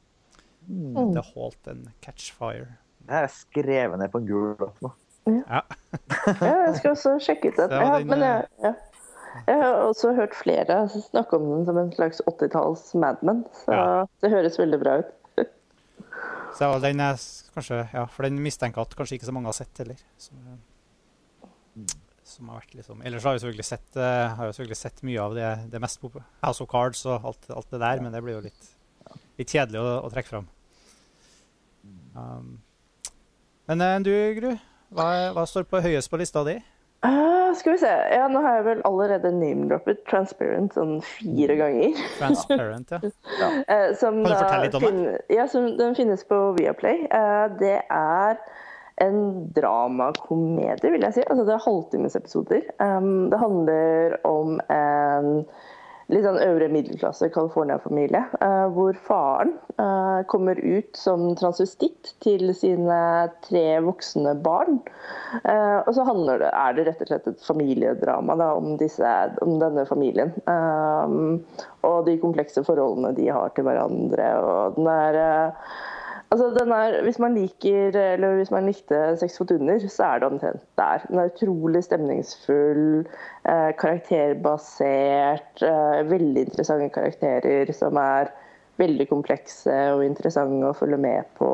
Mm. 0.67 1.13
The 1.15 1.23
Halt 1.33 1.67
and 1.71 1.89
catchfire. 2.03 2.77
Jeg 3.07 3.23
Det 3.23 3.31
skrevet 3.31 3.99
ned 3.99 4.11
på 4.11 4.19
en 4.19 4.27
gul 4.27 4.55
lapp 4.59 4.81
nå. 4.83 4.91
Ja. 5.27 5.61
ja. 6.41 6.53
jeg 6.67 6.75
skal 6.79 6.93
også 6.93 7.17
sjekke 7.23 7.51
ut 7.51 7.59
den. 7.59 7.75
Ja, 7.83 7.99
men 8.07 8.23
jeg, 8.23 8.47
ja. 8.63 8.73
jeg, 9.47 9.59
har 9.61 9.81
også 9.83 10.13
hørt 10.15 10.35
flere 10.35 10.79
snakke 10.93 11.39
om 11.39 11.47
den 11.51 11.67
som 11.67 11.79
en 11.79 11.91
slags 11.95 12.21
80-talls 12.27 12.89
Madman, 12.99 13.43
så 13.63 14.07
det 14.23 14.31
høres 14.31 14.59
veldig 14.59 14.79
bra 14.83 14.97
ut. 15.03 15.13
så 16.57 16.71
den 16.83 17.03
er 17.03 17.21
kanskje, 17.55 17.83
ja, 17.93 18.07
For 18.11 18.27
den 18.27 18.41
mistenker 18.43 18.83
at 18.83 18.95
kanskje 18.97 19.19
ikke 19.19 19.29
så 19.29 19.35
mange 19.35 19.51
har 19.51 19.59
sett 19.59 19.83
heller. 19.83 20.03
Som, 20.19 20.59
som 22.27 22.51
har 22.51 22.61
vært 22.61 22.75
liksom, 22.79 23.03
ellers 23.07 23.27
har 23.27 23.35
jeg 23.35 23.45
selvfølgelig 23.45 23.69
sett, 23.71 23.87
har 23.99 24.43
jeg 24.47 24.59
selvfølgelig 24.59 24.81
sett 24.83 25.07
mye 25.07 25.23
av 25.23 25.39
det, 25.39 25.53
det 25.75 25.83
mest 25.83 26.03
på 26.03 26.11
House 26.43 26.63
of 26.63 26.71
Cards 26.71 27.05
og 27.07 27.31
alt, 27.31 27.49
alt 27.55 27.71
det 27.71 27.83
der, 27.83 28.03
men 28.03 28.15
det 28.15 28.23
blir 28.23 28.39
jo 28.39 28.45
litt, 28.47 28.71
litt 29.39 29.51
kjedelig 29.51 29.83
å, 29.83 29.97
å 30.07 30.13
trekke 30.13 30.35
fram. 30.35 30.47
Um, 32.17 32.57
men 33.65 33.81
uh, 33.81 33.99
du, 34.01 34.11
Gru, 34.39 34.49
hva, 34.95 35.07
hva, 35.35 35.45
står 35.45 35.67
på 35.69 35.81
høyest 35.83 36.09
på 36.09 36.19
lista 36.21 36.43
di? 36.47 36.57
Uh, 37.05 37.53
skal 37.55 37.75
vi 37.75 37.81
se. 37.83 37.91
Ja, 38.13 38.25
nå 38.31 38.41
har 38.41 38.59
jeg 38.59 38.65
vel 38.65 38.83
allerede 38.87 39.31
name-droppet 39.35 40.01
Transparent 40.09 40.73
sånn 40.77 40.95
fire 41.05 41.57
ganger. 41.59 41.99
Transparent, 42.17 42.95
ja. 42.95 43.01
ja. 43.41 43.49
Uh, 43.67 43.91
kan 43.99 44.23
du 44.23 44.31
fortelle 44.31 44.63
litt 44.65 44.79
om 44.79 44.87
det? 44.87 45.19
Ja, 45.35 45.45
som, 45.51 45.69
Den 45.77 45.97
finnes 45.99 46.25
på 46.27 46.39
Viaplay. 46.57 47.05
Uh, 47.11 47.45
det 47.59 47.77
er 47.83 48.39
en 49.03 49.19
dramakomedie, 49.53 50.89
vil 50.89 51.05
jeg 51.05 51.19
si. 51.19 51.25
Altså, 51.27 51.45
det 51.45 51.53
er 51.53 51.65
halvtimesepisoder. 51.67 52.69
Um, 52.81 53.27
det 53.29 53.41
handler 53.43 54.17
om 54.25 54.57
en 54.73 55.43
litt 56.11 56.23
sånn 56.23 56.39
øvre 56.39 56.69
middelklasse 56.71 57.27
California-familie, 57.35 58.21
uh, 58.39 58.67
hvor 58.71 58.95
faren 59.07 59.53
uh, 59.75 60.23
kommer 60.31 60.59
ut 60.63 60.95
som 60.95 61.25
transvestitt 61.39 62.13
til 62.23 62.53
sine 62.55 62.99
tre 63.43 63.65
voksne 63.83 64.37
barn. 64.45 64.79
Uh, 65.43 65.83
og 65.83 65.91
så 65.97 66.07
det, 66.07 66.51
er 66.53 66.77
det 66.77 66.87
rett 66.87 67.03
og 67.03 67.11
slett 67.11 67.29
et 67.33 67.43
familiedrama 67.43 68.37
da, 68.39 68.53
om, 68.55 68.75
disse, 68.79 69.11
om, 69.43 69.57
denne 69.61 69.83
familien. 69.89 70.33
og 71.87 71.99
de 72.07 72.17
komplekse 72.21 72.63
forholdene 72.63 73.13
de 73.17 73.27
har 73.31 73.51
til 73.55 73.67
hverandre. 73.67 74.31
og 74.39 74.77
den 74.77 74.89
er 74.91 75.19
Altså, 76.31 76.47
er, 76.75 77.03
hvis 77.03 77.19
man 77.19 77.35
liker, 77.35 77.95
eller 78.13 78.35
hvis 78.35 78.51
man 78.51 78.65
likte 78.67 78.97
Seks 79.19 79.37
fot 79.39 79.51
under, 79.55 79.79
så 79.79 80.03
er 80.03 80.19
det 80.19 80.27
omtrent 80.27 80.65
der. 80.77 81.05
Den 81.07 81.19
er 81.19 81.29
utrolig 81.31 81.83
stemningsfull, 81.83 83.07
eh, 83.47 83.71
karakterbasert, 83.79 85.63
eh, 85.63 86.09
veldig 86.09 86.43
interessante 86.49 86.89
karakterer 86.89 87.71
som 87.73 87.95
er 88.01 88.33
veldig 88.77 89.07
komplekse 89.09 89.77
og 89.95 90.03
interessante 90.05 90.67
å 90.67 90.75
følge 90.75 90.99
med 91.01 91.31
på. 91.39 91.47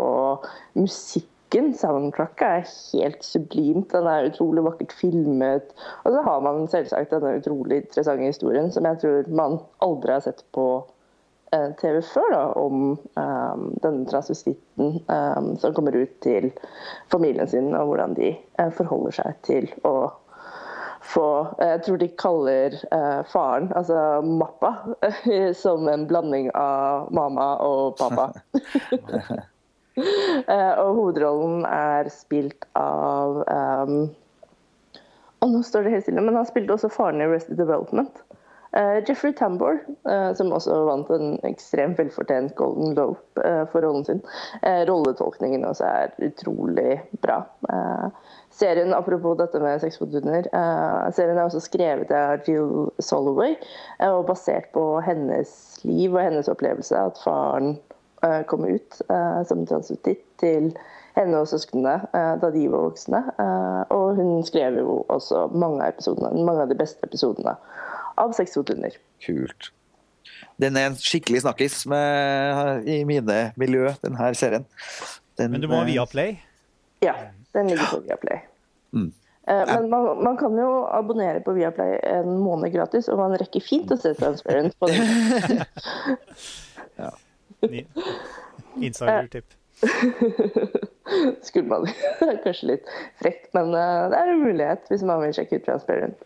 Musikk 0.75 1.29
musikken, 1.53 1.73
soundtracket, 1.77 2.41
er 2.41 2.99
helt 2.99 3.23
sublimt. 3.23 3.91
Den 3.91 4.07
er 4.07 4.29
utrolig 4.29 4.63
vakkert 4.63 4.91
filmet. 4.91 5.73
Og 6.03 6.11
så 6.11 6.21
har 6.23 6.39
man 6.41 6.67
selvsagt 6.67 7.11
denne 7.11 7.37
utrolig 7.39 7.83
interessante 7.83 8.25
historien 8.25 8.71
som 8.71 8.85
jeg 8.85 8.99
tror 8.99 9.29
man 9.29 9.59
aldri 9.81 10.13
har 10.13 10.21
sett 10.21 10.43
på 10.53 10.83
TV 11.81 12.01
før, 12.01 12.31
da, 12.33 12.41
om 12.57 12.97
um, 12.97 13.63
denne 13.83 14.07
transvestitten 14.09 14.99
um, 15.05 15.53
som 15.61 15.73
kommer 15.75 15.95
ut 15.95 16.13
til 16.25 16.49
familien 17.11 17.49
sin, 17.49 17.73
og 17.77 17.91
hvordan 17.91 18.15
de 18.17 18.33
uh, 18.61 18.69
forholder 18.73 19.17
seg 19.19 19.39
til 19.45 19.69
å 19.87 19.95
få 21.03 21.27
Jeg 21.59 21.81
tror 21.83 21.97
de 21.99 22.07
kaller 22.15 22.75
uh, 22.95 23.21
faren, 23.27 23.67
altså 23.75 23.97
Mappa, 24.23 24.71
som 25.63 25.87
en 25.91 26.07
blanding 26.07 26.47
av 26.55 27.11
mamma 27.13 27.49
og 27.61 27.97
pappa. 27.99 28.31
og 30.83 30.95
hovedrollen 30.97 31.67
er 31.69 32.09
spilt 32.09 32.65
av 32.79 33.43
um, 33.43 33.97
Og 35.43 35.51
nå 35.51 35.59
står 35.67 35.85
det 35.85 35.97
helt 35.97 36.07
stille, 36.07 36.23
men 36.23 36.39
han 36.39 36.47
spilte 36.49 36.73
også 36.79 36.89
faren 36.95 37.21
i 37.21 37.27
Arrested 37.27 37.59
Development. 37.59 38.23
Uh, 38.73 39.03
Jeffrey 39.07 39.33
Tambor, 39.37 39.77
som 40.33 40.51
også 40.55 40.75
vant 40.87 41.09
en 41.13 41.35
ekstremt 41.45 41.99
velfortjent 41.99 42.55
Golden 42.57 42.95
Globe 42.95 43.43
for 43.69 43.85
rollen 43.85 44.05
sin. 44.07 44.21
rolletolkningen 44.89 45.65
også 45.65 45.85
er 45.85 46.15
utrolig 46.25 46.95
bra. 47.21 47.43
Serien, 48.53 48.93
apropos 48.93 49.37
dette 49.37 49.61
med 49.61 49.81
sexfotoner, 49.81 50.49
uh, 50.53 51.05
serien 51.13 51.37
er 51.37 51.45
også 51.45 51.61
skrevet 51.61 52.13
av 52.17 52.49
Jill 52.49 52.89
Soloway 52.97 53.55
og 54.09 54.25
basert 54.29 54.71
på 54.73 54.87
hennes 55.05 55.53
liv 55.85 56.13
og 56.13 56.23
hennes 56.23 56.49
opplevelse 56.49 56.97
at 56.97 57.21
faren 57.21 57.75
kom 58.47 58.63
ut 58.63 59.01
som 59.43 59.65
transvestitt 59.67 60.21
til 60.39 60.69
henne 61.17 61.41
og 61.41 61.49
søsknene 61.51 61.97
da 62.39 62.51
de 62.53 62.61
var 62.71 62.85
voksne. 62.85 63.19
og 63.91 64.15
hun 64.15 64.45
skrev 64.47 64.77
jo 64.79 65.01
også 65.11 65.49
mange 65.51 65.91
mange 66.07 66.61
av 66.61 66.71
de 66.71 66.77
beste 66.79 67.03
episodene 67.03 67.57
av 68.19 68.35
sexfotoner. 68.37 68.97
Kult. 69.23 69.71
Den 70.61 70.77
er 70.77 70.91
en 70.91 70.97
skikkelig 70.99 71.43
snakkis 71.43 71.83
med, 71.89 72.87
i 72.89 73.01
mine 73.07 73.39
miljø, 73.59 73.91
denne 74.03 74.33
serien. 74.37 74.65
Den, 75.39 75.51
Men 75.55 75.63
du 75.63 75.67
må 75.71 75.81
ha 75.81 75.87
Viaplay? 75.87 76.37
Ja. 77.03 77.15
Den 77.53 77.69
ligger 77.69 77.89
på 77.89 77.99
Viaplay. 78.05 78.43
Mm. 78.93 79.11
Eh, 79.47 79.63
men 79.67 79.89
man, 79.89 80.23
man, 80.23 80.37
kan 80.37 80.57
jo 80.57 80.85
abonnere 80.93 81.41
på 81.45 81.53
Viaplay 81.57 81.97
en 82.07 82.37
måned 82.39 82.71
gratis, 82.73 83.09
og 83.11 83.19
man 83.19 83.35
rekker 83.39 83.63
fint 83.65 83.91
å 83.91 83.97
se 83.99 84.13
Transparent 84.17 84.77
på 84.79 84.89
den. 84.91 85.65
ja. 87.01 87.11
Insider-tipp. 88.79 89.45
Skulle 91.41 91.67
man 91.67 91.87
Kanskje 92.45 92.69
litt 92.69 92.93
frekt, 93.19 93.49
men 93.57 93.73
eh, 93.75 94.05
det 94.13 94.19
er 94.19 94.31
en 94.31 94.43
mulighet 94.45 94.87
hvis 94.91 95.03
man 95.05 95.21
vil 95.25 95.35
sjekke 95.35 95.59
ut 95.59 95.67
Transparent. 95.67 96.23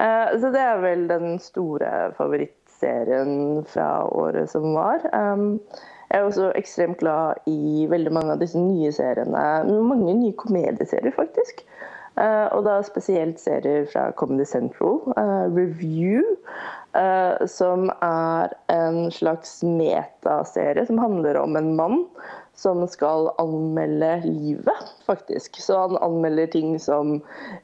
Eh, 0.00 0.32
så 0.40 0.50
det 0.54 0.60
er 0.64 0.80
vel 0.80 1.06
den 1.10 1.38
store 1.42 2.10
favorittserien 2.16 3.64
fra 3.68 3.90
året 4.08 4.50
som 4.52 4.72
var. 4.74 5.04
Jeg 6.10 6.18
er 6.18 6.26
også 6.26 6.50
ekstremt 6.58 6.98
glad 6.98 7.38
i 7.46 7.86
veldig 7.90 8.12
mange 8.16 8.34
av 8.34 8.40
disse 8.40 8.58
nye 8.58 8.90
seriene. 8.92 9.44
Mange 9.86 10.16
nye 10.16 10.34
komedieserier, 10.40 11.12
faktisk. 11.14 11.62
Uh, 12.18 12.50
og 12.56 12.64
da 12.66 12.80
spesielt 12.84 13.38
serier 13.40 13.84
fra 13.92 14.08
Comedy 14.18 14.44
Central. 14.48 14.98
Uh, 15.14 15.46
Review, 15.54 16.24
som 17.46 17.86
er 18.02 18.50
en 18.74 19.12
slags 19.14 19.60
metaserie 19.62 20.82
som 20.88 20.98
handler 20.98 21.38
om 21.38 21.54
en 21.56 21.68
mann 21.78 22.00
som 22.60 22.82
skal 22.92 23.30
anmelde 23.40 24.10
livet, 24.26 24.90
faktisk. 25.06 25.56
Så 25.64 25.78
han 25.80 25.96
anmelder 26.04 26.50
ting 26.52 26.74
som 26.82 27.18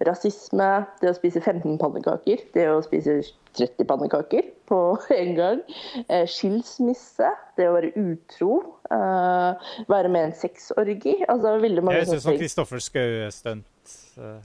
rasisme, 0.09 0.71
det 1.03 1.13
å 1.13 1.17
spise 1.19 1.43
15 1.43 1.77
pannekaker, 1.83 2.43
det 2.57 2.67
å 2.73 2.81
spise 2.85 3.19
30 3.59 3.89
pannekaker 3.89 4.51
på 4.71 4.81
en 5.21 5.33
gang, 5.37 5.63
skilsmisse, 6.33 7.31
det 7.61 7.69
å 7.69 7.77
være 7.77 7.93
utro, 8.01 8.59
være 8.91 10.11
med 10.13 10.23
i 10.23 10.29
en 10.31 10.37
sexorgi. 10.41 11.19
Altså 11.29 11.57
veldig 11.63 11.85
mange 11.85 12.03
Jeg 12.03 12.15
syns 12.17 12.31
Kristoffer 12.41 12.83
Schou-stunt 12.83 13.73
Uh, 14.17 14.41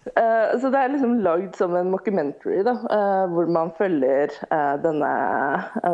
så 0.00 0.70
det 0.72 0.80
er 0.80 0.92
liksom 0.94 1.18
lagd 1.20 1.56
som 1.58 1.74
en 1.76 1.90
mockumentary, 1.92 2.62
da, 2.64 2.72
uh, 2.88 3.24
hvor 3.28 3.50
man 3.52 3.68
følger 3.76 4.32
uh, 4.48 4.78
denne 4.80 5.10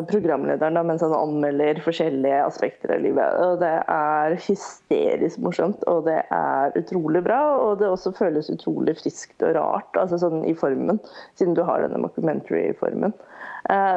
programlederen 0.06 0.78
da, 0.78 0.84
mens 0.86 1.02
han 1.02 1.14
anmelder 1.16 1.80
forskjellige 1.82 2.44
aspekter 2.44 2.94
av 2.94 3.02
livet. 3.02 3.40
Og 3.42 3.58
Det 3.64 3.72
er 3.96 4.36
hysterisk 4.46 5.42
morsomt, 5.42 5.82
og 5.90 6.06
det 6.06 6.20
er 6.22 6.78
utrolig 6.78 7.24
bra. 7.26 7.40
Og 7.64 7.80
det 7.82 7.90
også 7.90 8.14
føles 8.14 8.52
utrolig 8.52 8.94
friskt 9.00 9.42
og 9.42 9.56
rart 9.58 9.98
altså 9.98 10.20
sånn 10.22 10.46
i 10.46 10.54
formen, 10.54 11.02
siden 11.34 11.58
du 11.58 11.64
har 11.66 11.82
denne 11.82 12.00
mockumentary-formen. 12.06 13.14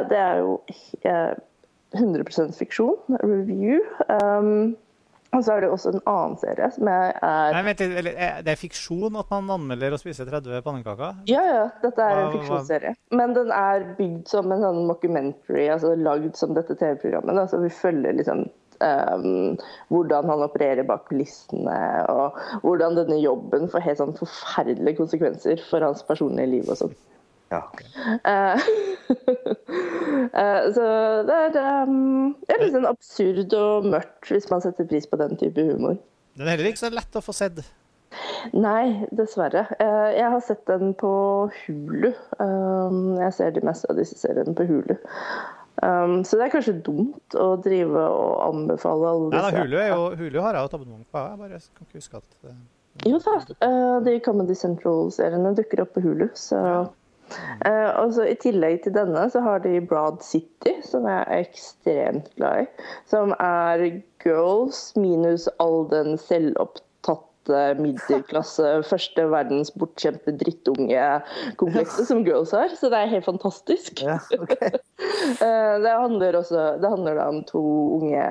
det 0.09 0.17
er 0.17 0.41
jo 0.41 0.57
100% 1.93 2.57
fiksjon, 2.57 3.19
review. 3.21 3.77
Um, 4.09 4.77
og 5.29 5.43
så 5.45 5.55
er 5.55 5.61
det 5.61 5.69
også 5.69 5.91
en 5.93 6.01
annen 6.09 6.37
serie 6.41 6.69
som 6.73 6.87
er 6.89 7.11
Nei, 7.53 7.61
vent, 7.67 7.83
Det 8.45 8.53
er 8.53 8.57
fiksjon 8.57 9.17
at 9.19 9.29
man 9.29 9.51
anmelder 9.59 9.93
å 9.93 9.99
spise 10.01 10.25
30 10.25 10.63
pannekaker? 10.65 11.19
Ja, 11.29 11.43
ja. 11.45 11.65
Dette 11.83 12.05
er 12.05 12.23
en 12.23 12.31
fiksjonsserie. 12.33 12.95
Men 13.13 13.35
den 13.37 13.53
er 13.53 13.85
bygd 13.99 14.31
som 14.31 14.49
en 14.53 14.65
sånn 14.65 14.81
mockumentary, 14.89 15.67
altså 15.69 15.93
lagd 15.99 16.33
som 16.39 16.55
dette 16.57 16.73
TV-programmet. 16.79 17.37
Altså, 17.37 17.61
vi 17.61 17.69
følger 17.73 18.17
liksom 18.17 18.47
um, 18.81 19.59
hvordan 19.93 20.33
han 20.33 20.45
opererer 20.47 20.87
bak 20.89 21.05
kulissene, 21.11 21.77
og 22.09 22.39
hvordan 22.65 22.97
denne 22.97 23.19
jobben 23.21 23.69
får 23.69 23.85
helt 23.85 24.01
sånn 24.01 24.17
forferdelige 24.17 24.97
konsekvenser 24.97 25.61
for 25.69 25.85
hans 25.85 26.01
personlige 26.09 26.53
liv 26.55 26.73
og 26.73 26.81
sånn. 26.81 26.97
Ja. 27.53 27.63
Uh, 28.25 28.69
så 30.75 30.85
det 31.27 31.35
er, 31.35 31.57
um, 31.87 32.31
det 32.45 32.55
er 32.55 32.63
litt 32.63 32.75
sånn 32.77 32.89
absurd 32.89 33.55
og 33.57 33.89
mørkt 33.89 34.31
hvis 34.31 34.49
man 34.51 34.63
setter 34.63 34.87
pris 34.89 35.09
på 35.09 35.19
den 35.21 35.35
type 35.39 35.65
humor. 35.71 35.99
Den 36.39 36.47
er 36.47 36.55
heller 36.55 36.71
ikke 36.71 36.85
så 36.85 36.91
lett 36.93 37.19
å 37.19 37.23
få 37.23 37.35
sett. 37.35 37.61
Nei, 38.55 39.05
dessverre. 39.15 39.65
Uh, 39.77 40.09
jeg 40.15 40.33
har 40.33 40.41
sett 40.45 40.65
den 40.69 40.93
på 40.97 41.11
Hulu. 41.61 42.09
Um, 42.39 43.17
jeg 43.19 43.35
ser 43.37 43.53
de 43.55 43.63
meste 43.65 43.89
av 43.91 43.99
disse 43.99 44.17
seriene 44.17 44.55
på 44.57 44.65
Hulu. 44.69 44.95
Um, 45.79 46.19
så 46.27 46.39
det 46.39 46.47
er 46.47 46.53
kanskje 46.55 46.79
dumt 46.83 47.37
å 47.39 47.53
drive 47.63 48.01
og 48.09 48.33
anbefale 48.49 49.13
alle 49.13 49.29
disse. 49.29 49.43
Nei, 49.45 49.53
da, 49.53 49.63
Hulu, 49.63 49.77
jo, 49.79 50.09
Hulu 50.19 50.41
har 50.43 50.57
jeg 50.57 50.69
et 50.69 50.75
abonnement 50.79 51.07
på. 51.07 51.25
Jeg 51.27 51.41
bare 51.43 51.61
kan 51.67 51.87
ikke 51.87 52.01
huske 52.01 52.21
at. 52.23 52.59
Jo 53.07 53.19
da, 53.23 53.35
uh, 53.63 53.97
de 54.03 54.17
Comedy 54.25 54.57
Central-seriene 54.59 55.53
dukker 55.55 55.85
opp 55.85 55.93
på 55.95 56.03
Hulu, 56.03 56.27
så 56.35 56.59
ja. 56.59 56.81
Uh, 57.65 57.89
og 58.01 58.13
så 58.15 58.27
I 58.29 58.35
tillegg 58.41 58.83
til 58.83 58.95
denne 58.95 59.25
så 59.31 59.43
har 59.45 59.63
de 59.63 59.79
Broad 59.81 60.21
City, 60.25 60.75
som 60.85 61.07
jeg 61.09 61.23
er 61.25 61.45
ekstremt 61.45 62.29
glad 62.35 62.65
i. 62.65 62.69
Som 63.09 63.33
er 63.39 63.85
girls 64.23 64.83
minus 64.99 65.49
all 65.59 65.83
den 65.91 66.17
selvopptatte 66.21 67.28
middelklasse, 67.79 68.71
første 68.87 69.25
verdens 69.31 69.71
bortskjemte 69.75 70.33
drittunge-komplekset 70.39 72.09
som 72.09 72.23
girls 72.27 72.53
har. 72.55 72.71
Så 72.77 72.91
det 72.91 73.01
er 73.01 73.13
helt 73.13 73.27
fantastisk. 73.27 74.03
Ja, 74.05 74.19
okay. 74.37 74.79
uh, 75.41 75.75
det 75.83 75.93
handler 75.93 76.39
også 76.41 76.65
det 76.81 76.91
handler 76.91 77.21
om 77.23 77.41
to 77.49 77.61
unge 77.99 78.25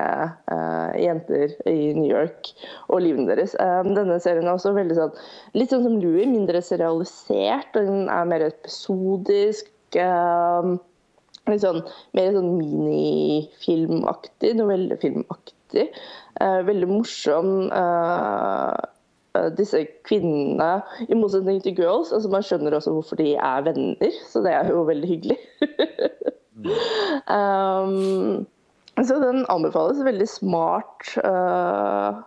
uh, 0.51 0.91
jenter 0.99 1.55
i 1.69 1.93
New 1.97 2.09
York 2.09 2.53
og 2.87 3.03
livene 3.05 3.29
deres. 3.29 3.55
Um, 3.59 3.93
denne 3.97 4.19
serien 4.23 4.47
er 4.47 4.55
også 4.55 4.75
veldig 4.77 4.97
sånn 4.97 5.17
litt 5.57 5.73
sånn 5.73 5.85
som 5.85 5.97
Louie, 6.01 6.27
mindre 6.29 6.61
serialisert. 6.65 7.75
og 7.75 7.89
Den 7.89 8.07
er 8.13 8.29
mer 8.29 8.45
episodisk. 8.49 9.71
Um, 9.97 10.77
litt 11.49 11.63
sånn, 11.63 11.81
mer 12.17 12.31
sånn 12.35 12.51
minifilmaktig, 12.59 14.53
novellefilmaktig. 14.59 15.87
Eh, 16.39 16.59
veldig 16.67 16.89
morsom. 16.89 17.49
Uh, 17.73 18.73
disse 19.57 19.83
kvinnene, 20.07 20.81
i 21.07 21.17
motsetning 21.17 21.61
til 21.63 21.75
girls, 21.77 22.13
altså 22.15 22.31
man 22.33 22.45
skjønner 22.45 22.75
også 22.77 22.93
hvorfor 22.95 23.19
de 23.19 23.33
er 23.35 23.65
venner, 23.67 24.15
så 24.27 24.41
det 24.45 24.53
er 24.57 24.71
jo 24.73 24.85
veldig 24.87 25.09
hyggelig. 25.09 25.37
um, 27.37 28.47
så 29.03 29.19
den 29.23 29.45
anbefales. 29.49 30.05
Veldig 30.05 30.27
smart. 30.27 31.07
Uh, 31.23 32.19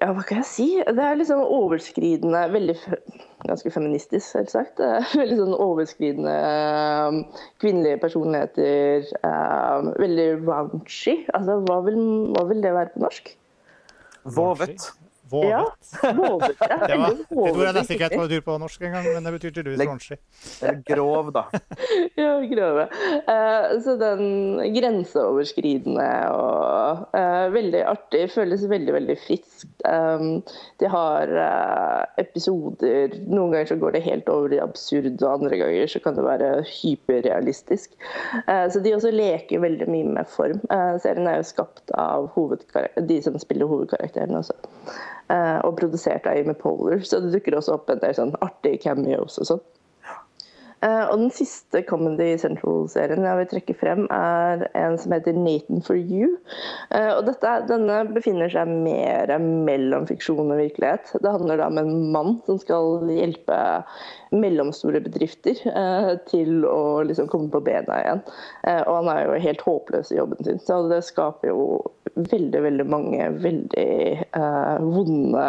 ja, 0.00 0.10
hva 0.10 0.24
kan 0.26 0.42
jeg 0.42 0.48
si? 0.50 0.68
Det 0.86 1.02
er 1.02 1.18
liksom 1.18 1.42
overskridende 1.42 2.40
Veldig 2.52 2.74
ganske 3.44 3.70
feministisk, 3.70 4.26
selvsagt. 4.26 4.82
Veldig 5.14 5.38
sånn 5.40 5.56
overskridende 5.58 6.34
um, 7.08 7.22
kvinnelige 7.62 8.00
personligheter. 8.02 9.08
Um, 9.22 9.92
veldig 10.00 10.28
raunchy. 10.46 11.20
Altså, 11.36 11.60
hva 11.68 11.80
vil, 11.88 12.02
hva 12.34 12.46
vil, 12.50 12.62
det 12.64 12.76
være 12.76 12.94
på 12.94 13.06
norsk? 13.06 13.32
Vovet. 14.36 14.92
Vovet, 15.30 15.50
ja. 15.50 15.64
Det 16.88 16.96
var 17.00 17.12
et 17.14 17.30
ord 17.32 17.60
jeg 17.62 17.74
nesten 17.76 17.94
ikke 17.96 18.08
vet 18.08 18.14
hva 18.18 18.24
betyr 18.26 18.42
på 18.44 18.56
norsk 18.60 18.82
engang, 18.84 19.06
men 19.08 19.24
det 19.24 19.32
betyr 19.38 19.54
tydeligvis 19.56 19.88
raunchy. 19.88 20.18
Eller 20.60 20.80
grov, 20.90 21.30
da. 21.34 21.44
Ja, 22.20 22.34
grove. 22.50 22.84
Uh, 23.28 23.70
så 23.84 23.94
den 24.00 24.60
grenseoverskridende 24.74 26.08
og 26.34 27.06
uh, 27.16 27.46
veldig 27.54 27.82
artig, 27.88 28.26
føles 28.34 28.66
veldig, 28.68 28.94
veldig 28.98 29.16
friskt. 29.24 29.72
Um, 29.88 30.42
de 30.82 30.90
har 30.92 31.32
uh, 31.32 32.04
episoder 32.20 33.16
Noen 33.24 33.54
ganger 33.54 33.72
så 33.72 33.78
går 33.80 33.96
det 33.96 34.04
helt 34.04 34.28
over 34.32 34.52
i 34.52 34.60
absurd, 34.62 35.16
og 35.22 35.38
andre 35.38 35.58
ganger 35.60 35.90
så 35.90 36.02
kan 36.04 36.18
det 36.18 36.26
være 36.26 36.50
hyperrealistisk. 36.68 37.94
Så 38.44 38.80
de 38.84 38.92
også 38.94 39.12
leker 39.14 39.62
veldig 39.62 39.86
mye 39.90 40.12
med 40.18 40.28
form. 40.30 40.60
Serien 41.02 41.28
er 41.30 41.40
jo 41.40 41.48
skapt 41.48 41.92
av 41.98 42.28
de 43.08 43.18
som 43.24 43.38
spiller 43.40 43.70
hovedkarakteren 43.70 44.36
også. 44.38 44.56
Eh, 45.32 45.58
og 45.64 45.78
produsert 45.78 46.26
av 46.28 46.36
Amy 46.36 46.52
Poehler, 46.58 47.00
så 47.00 47.20
det 47.24 47.30
dukker 47.32 47.56
også 47.56 47.78
opp 47.78 47.88
en 47.88 48.02
del 48.02 48.12
sånn 48.16 48.34
artige 48.44 48.82
cameos 48.82 49.38
og 49.40 49.48
sånn. 49.48 49.62
Eh, 50.84 51.04
og 51.08 51.22
den 51.22 51.32
siste 51.34 51.82
Comedy 51.88 52.34
Central-serien 52.40 53.24
jeg 53.24 53.40
vil 53.40 53.50
trekke 53.54 53.76
frem, 53.80 54.04
er 54.12 54.66
en 54.78 54.98
som 55.00 55.14
heter 55.16 55.36
Nathan 55.38 55.84
for 55.84 55.96
you. 55.98 56.34
Eh, 56.90 57.10
og 57.14 57.24
dette, 57.28 57.54
denne 57.70 58.02
befinner 58.14 58.52
seg 58.52 58.70
mer 58.70 59.32
mellom 59.40 60.08
fiksjon 60.10 60.52
og 60.52 60.60
virkelighet. 60.60 61.14
Det 61.24 61.34
handler 61.38 61.62
da 61.62 61.70
om 61.72 61.80
en 61.80 61.94
mann 62.14 62.36
som 62.48 62.60
skal 62.60 63.08
hjelpe 63.12 63.58
mellomstore 64.34 65.02
bedrifter 65.04 65.58
eh, 65.70 66.12
til 66.30 66.66
å 66.68 67.02
liksom 67.06 67.30
komme 67.32 67.52
på 67.52 67.62
bena 67.64 68.00
igjen. 68.02 68.24
Og 68.84 68.94
han 68.98 69.10
er 69.12 69.26
jo 69.26 69.42
helt 69.44 69.62
håpløs 69.64 70.12
i 70.12 70.18
jobben 70.18 70.46
sin, 70.46 70.60
så 70.62 70.82
det 70.90 71.04
skaper 71.06 71.52
jo 71.52 71.66
veldig, 72.14 72.62
veldig 72.62 72.86
mange 72.86 73.28
veldig 73.42 73.90
eh, 74.22 74.76
vonde 74.80 75.46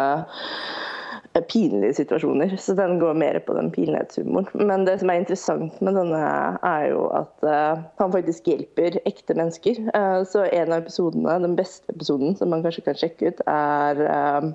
pinlige 1.40 1.94
situasjoner. 2.00 2.56
Så 2.60 2.74
den 2.74 2.98
går 2.98 3.14
mer 3.14 3.38
på 3.46 3.54
den 3.56 3.70
pinlighetshumoren. 3.70 4.48
Men 4.68 4.84
det 4.88 4.98
som 5.00 5.10
er 5.12 5.20
interessant 5.20 5.80
med 5.84 5.98
denne, 5.98 6.20
er 6.66 6.84
jo 6.92 7.06
at 7.16 7.46
uh, 7.46 7.82
han 8.00 8.14
faktisk 8.14 8.48
hjelper 8.50 9.00
ekte 9.08 9.36
mennesker. 9.38 9.80
Uh, 9.92 10.22
så 10.28 10.46
en 10.48 10.72
av 10.72 10.84
episodene, 10.84 11.38
den 11.44 11.56
beste 11.58 11.92
episoden 11.94 12.36
som 12.38 12.52
man 12.54 12.64
kanskje 12.66 12.86
kan 12.88 13.00
sjekke 13.00 13.32
ut, 13.32 13.42
er 13.50 14.04
uh, 14.06 14.52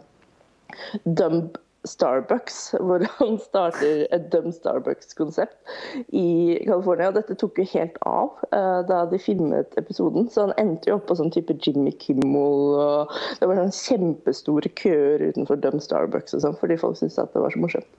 Dumb 1.06 1.60
Starbucks, 1.88 2.58
hvor 2.80 3.04
han 3.18 3.38
starter 3.42 4.04
et 4.14 4.28
Dumb 4.34 4.52
Starbucks-konsept 4.54 5.56
i 6.14 6.60
California. 6.68 7.10
Og 7.10 7.18
dette 7.18 7.38
tok 7.42 7.58
jo 7.58 7.66
helt 7.74 7.98
av 8.08 8.36
uh, 8.54 8.82
da 8.88 9.04
de 9.10 9.20
filmet 9.22 9.74
episoden, 9.82 10.30
så 10.30 10.48
han 10.48 10.56
endte 10.62 10.92
jo 10.92 11.00
opp 11.00 11.08
på 11.10 11.18
sånn 11.18 11.34
type 11.34 11.56
Jimmy 11.66 11.94
Kimmel. 12.02 12.76
og 12.78 13.16
Det 13.40 13.50
var 13.50 13.64
sånn 13.64 13.74
kjempestore 13.80 14.74
køer 14.78 15.26
utenfor 15.32 15.62
Dumb 15.64 15.82
Starbucks 15.84 16.38
og 16.38 16.46
sånn, 16.46 16.60
fordi 16.62 16.78
folk 16.82 17.00
syntes 17.00 17.20
at 17.22 17.34
det 17.34 17.42
var 17.46 17.56
så 17.56 17.64
morsomt. 17.64 17.90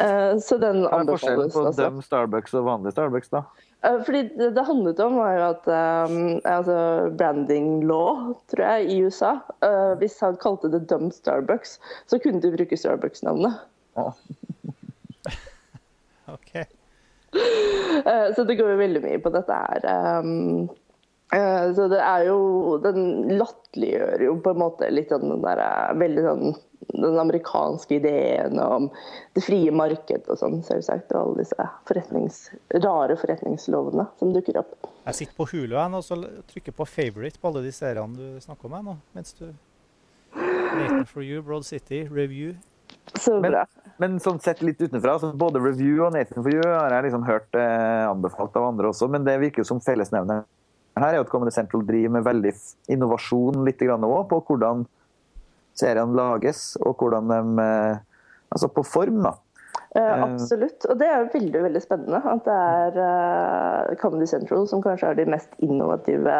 Uh, 0.00 0.38
så 0.40 0.60
den 0.62 0.86
Hva 0.86 1.02
er 1.02 1.12
forskjellen 1.12 1.52
på 1.52 1.66
altså. 1.66 1.90
Dum 1.90 2.00
Starbucks 2.06 2.56
og 2.56 2.70
vanlig 2.70 2.96
Starbucks, 2.96 3.32
da? 3.34 3.44
Eh, 3.82 3.98
Fordi 4.06 4.22
det 4.38 4.50
det 4.56 4.64
handlet 4.66 5.00
om 5.02 5.16
var 5.18 5.32
jo 5.36 5.46
at 5.48 5.66
um, 6.10 6.40
altså 6.44 6.76
branding 7.18 7.82
law, 7.88 8.32
tror 8.50 8.64
jeg, 8.66 8.90
i 8.90 9.00
USA 9.02 9.34
Uh, 9.62 9.94
Hvis 9.98 10.18
han 10.20 10.36
kalte 10.42 10.70
det 10.72 10.88
Dumb 10.90 11.12
Starbucks, 11.14 11.76
så 12.10 12.18
kunne 12.18 12.40
de 12.42 12.50
bruke 12.50 12.76
Starbucks-navnet. 12.76 13.60
Å, 13.94 14.08
Ok. 16.34 16.54
Uh, 17.32 18.28
så 18.34 18.44
det 18.44 18.56
går 18.58 18.72
jo 18.72 18.80
veldig 18.80 19.02
mye 19.04 19.20
på 19.22 19.30
dette 19.34 19.58
her. 19.64 19.86
um, 20.18 20.66
så 21.76 21.86
det 21.88 22.00
er 22.04 22.26
jo 22.26 22.76
Den 22.84 23.38
latterliggjør 23.38 24.26
jo 24.26 24.34
på 24.44 24.52
en 24.52 24.60
måte 24.60 24.90
litt 24.92 25.12
den 25.12 25.40
der 25.40 25.62
eh, 25.64 25.94
veldig 25.96 26.26
sånn 26.26 26.54
den 26.92 27.18
amerikanske 27.18 27.94
ideen 27.94 28.58
om 28.60 28.88
det 29.32 29.44
frie 29.46 29.70
marked 29.72 30.26
og 30.28 30.38
sånn, 30.38 30.58
selvsagt. 30.66 31.12
Og 31.14 31.20
alle 31.20 31.44
disse 31.44 31.66
forretnings, 31.88 32.40
rare 32.84 33.16
forretningslovene 33.16 34.04
som 34.18 34.32
dukker 34.34 34.58
opp. 34.60 34.90
Jeg 35.06 35.20
sitter 35.20 35.38
på 35.38 35.46
Hulu 35.52 35.76
jeg, 35.76 35.92
nå, 35.94 36.02
og 36.02 36.04
så 36.04 36.18
trykker 36.50 36.74
på 36.76 36.88
'favorite' 36.90 37.40
på 37.40 37.48
alle 37.48 37.62
de 37.64 37.72
seriene 37.72 38.18
du 38.18 38.42
snakker 38.42 38.68
om 38.68 38.76
her 38.76 38.84
nå. 38.90 38.96
Mens 39.14 39.32
du 39.38 39.46
Nathan 40.34 41.06
for 41.06 41.22
you, 41.22 41.42
Broad 41.42 41.64
City, 41.64 42.08
Review. 42.10 42.54
Så 43.18 43.40
bra. 43.40 43.64
Men 44.00 44.18
sånn 44.20 44.40
sett 44.40 44.62
litt 44.62 44.80
utenfra, 44.80 45.18
så 45.20 45.32
både 45.36 45.60
Review 45.60 46.04
og 46.06 46.12
Nathan 46.14 46.42
for 46.42 46.52
You 46.52 46.64
har 46.64 46.92
jeg 46.92 47.08
liksom 47.08 47.24
hørt 47.28 47.54
eh, 47.54 48.08
anbefalt 48.08 48.56
av 48.56 48.72
andre 48.72 48.90
også, 48.92 49.08
men 49.08 49.24
det 49.24 49.38
virker 49.40 49.62
jo 49.62 49.68
som 49.68 49.80
fellesnevner. 49.84 50.44
Her 50.98 51.08
er 51.08 51.20
jo 51.20 51.24
at 51.24 51.30
Comedy 51.32 51.54
Central 51.54 51.86
driver 51.88 52.16
med 52.18 52.26
veldig 52.26 52.52
innovasjon 52.92 53.62
litt 53.66 53.80
grann 53.80 54.04
også, 54.04 54.26
på 54.28 54.40
hvordan 54.50 54.84
seriene 55.78 56.18
lages, 56.18 56.74
og 56.84 57.00
hvordan 57.00 57.30
de 57.32 57.66
eh, 57.66 58.00
Altså 58.52 58.68
på 58.68 58.82
form, 58.84 59.22
da. 59.24 59.30
Eh, 59.96 60.22
absolutt. 60.24 60.84
Og 60.88 60.98
det 61.00 61.06
er 61.08 61.22
jo 61.22 61.30
veldig 61.32 61.62
veldig 61.66 61.80
spennende 61.80 62.18
at 62.20 62.44
det 62.44 62.56
er 62.56 62.98
eh, 63.04 63.94
Comedy 64.00 64.28
Central 64.28 64.66
som 64.68 64.82
kanskje 64.84 65.08
er 65.08 65.16
de 65.16 65.24
mest 65.32 65.56
innovative 65.64 66.36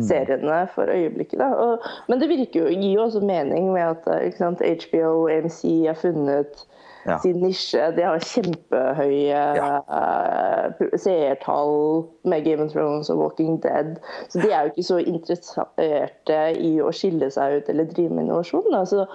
seriene 0.00 0.62
for 0.72 0.88
øyeblikket. 0.88 1.40
Og, 1.40 1.84
men 2.08 2.20
det 2.20 2.30
virker 2.30 2.64
jo, 2.64 2.72
gir 2.72 2.94
jo 2.96 3.06
også 3.06 3.20
mening 3.24 3.70
med 3.74 3.84
at 3.94 4.08
eh, 4.14 4.32
sant, 4.36 4.64
HBO 4.64 5.10
og 5.24 5.32
AMC 5.32 5.60
har 5.88 5.98
funnet 6.00 6.64
Ja. 7.04 7.18
sin 7.18 7.40
nisje. 7.42 7.82
De 7.96 8.04
har 8.06 8.22
kjempehøye 8.22 9.40
eh, 9.58 10.82
seertall 11.02 12.04
med 12.28 12.44
Game 12.46 12.62
of 12.62 12.72
Thrones 12.74 13.10
og 13.10 13.18
Walking 13.18 13.58
Dead. 13.64 13.96
Så 14.30 14.42
de 14.42 14.52
er 14.52 14.66
jo 14.66 14.72
ikke 14.72 14.86
så 14.86 14.98
interesserte 15.02 16.38
i 16.62 16.72
å 16.82 16.92
skille 16.94 17.30
seg 17.34 17.58
ut 17.58 17.70
eller 17.72 17.90
drive 17.90 18.14
med 18.14 18.28
innovasjon. 18.28 18.68
Da. 18.70 18.84
Så 18.86 19.06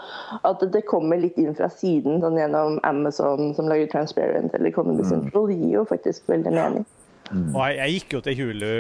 at 0.43 0.65
det 0.73 0.83
kommer 0.89 1.21
litt 1.21 1.39
inn 1.39 1.55
fra 1.57 1.69
siden 1.71 2.21
sånn 2.23 2.39
gjennom 2.39 2.79
Amazon 2.88 3.53
som 3.57 3.71
lager 3.71 3.89
Transparent 3.93 4.55
eller 4.57 4.75
Comedy 4.75 5.07
Central, 5.07 5.51
gir 5.53 5.79
jo 5.79 5.85
faktisk 5.88 6.27
veldig 6.31 6.53
mening. 6.55 6.88
Og 7.31 7.61
jeg, 7.61 7.77
jeg 7.79 7.95
gikk 7.97 8.17
jo 8.17 8.23
til 8.23 8.41
Hulu 8.41 8.73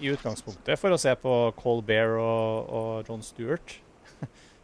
i 0.00 0.10
utgangspunktet 0.14 0.80
for 0.80 0.94
å 0.94 0.98
se 1.00 1.12
på 1.20 1.36
Colbert 1.58 2.18
og, 2.18 2.74
og 2.80 3.08
John 3.08 3.22
Stewart. 3.24 3.78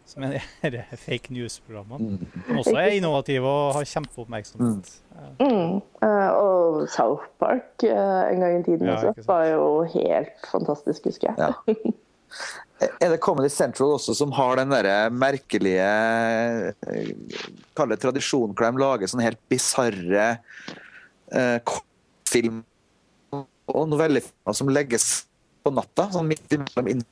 Som 0.07 0.23
er 0.23 0.37
disse 0.71 0.99
fake 1.07 1.35
news-programmene. 1.35 2.21
Som 2.47 2.63
også 2.63 2.77
er 2.79 2.97
innovative 3.01 3.51
og 3.51 3.75
har 3.77 3.89
kjempeoppmerksomhet. 3.91 4.91
Mm. 5.41 5.81
Eh, 6.07 6.31
og 6.31 6.87
South 6.93 7.27
Park 7.43 7.85
eh, 7.87 8.23
en 8.31 8.45
gang 8.45 8.61
i 8.61 8.65
tiden 8.67 8.91
Ja, 8.91 9.01
også 9.11 9.27
var 9.27 9.47
jo 9.51 9.71
helt 9.97 10.51
fantastisk, 10.51 11.11
husker 11.11 11.33
jeg. 11.33 11.37
Ja. 11.49 11.93
Er 12.77 13.09
det 13.09 13.23
Comedy 13.25 13.49
Central 13.49 13.95
også 13.95 14.13
som 14.19 14.33
har 14.37 14.59
den 14.59 14.73
der 14.75 15.09
merkelige 15.15 15.85
eh, 16.93 17.13
Kall 17.79 17.95
det 17.95 18.03
tradisjonen 18.03 18.53
hvor 18.53 18.67
de 18.67 18.83
lager 18.83 19.09
sånne 19.09 19.25
helt 19.25 19.41
bisarre 19.49 20.27
eh, 21.33 21.77
film 22.29 22.61
og 23.33 23.89
novellefilmer 23.89 24.59
som 24.59 24.69
legges 24.71 25.07
på 25.65 25.73
natta? 25.75 26.11
Sånn 26.13 26.29
midt 26.29 26.53
imellom 26.53 26.93
inn... 26.93 27.07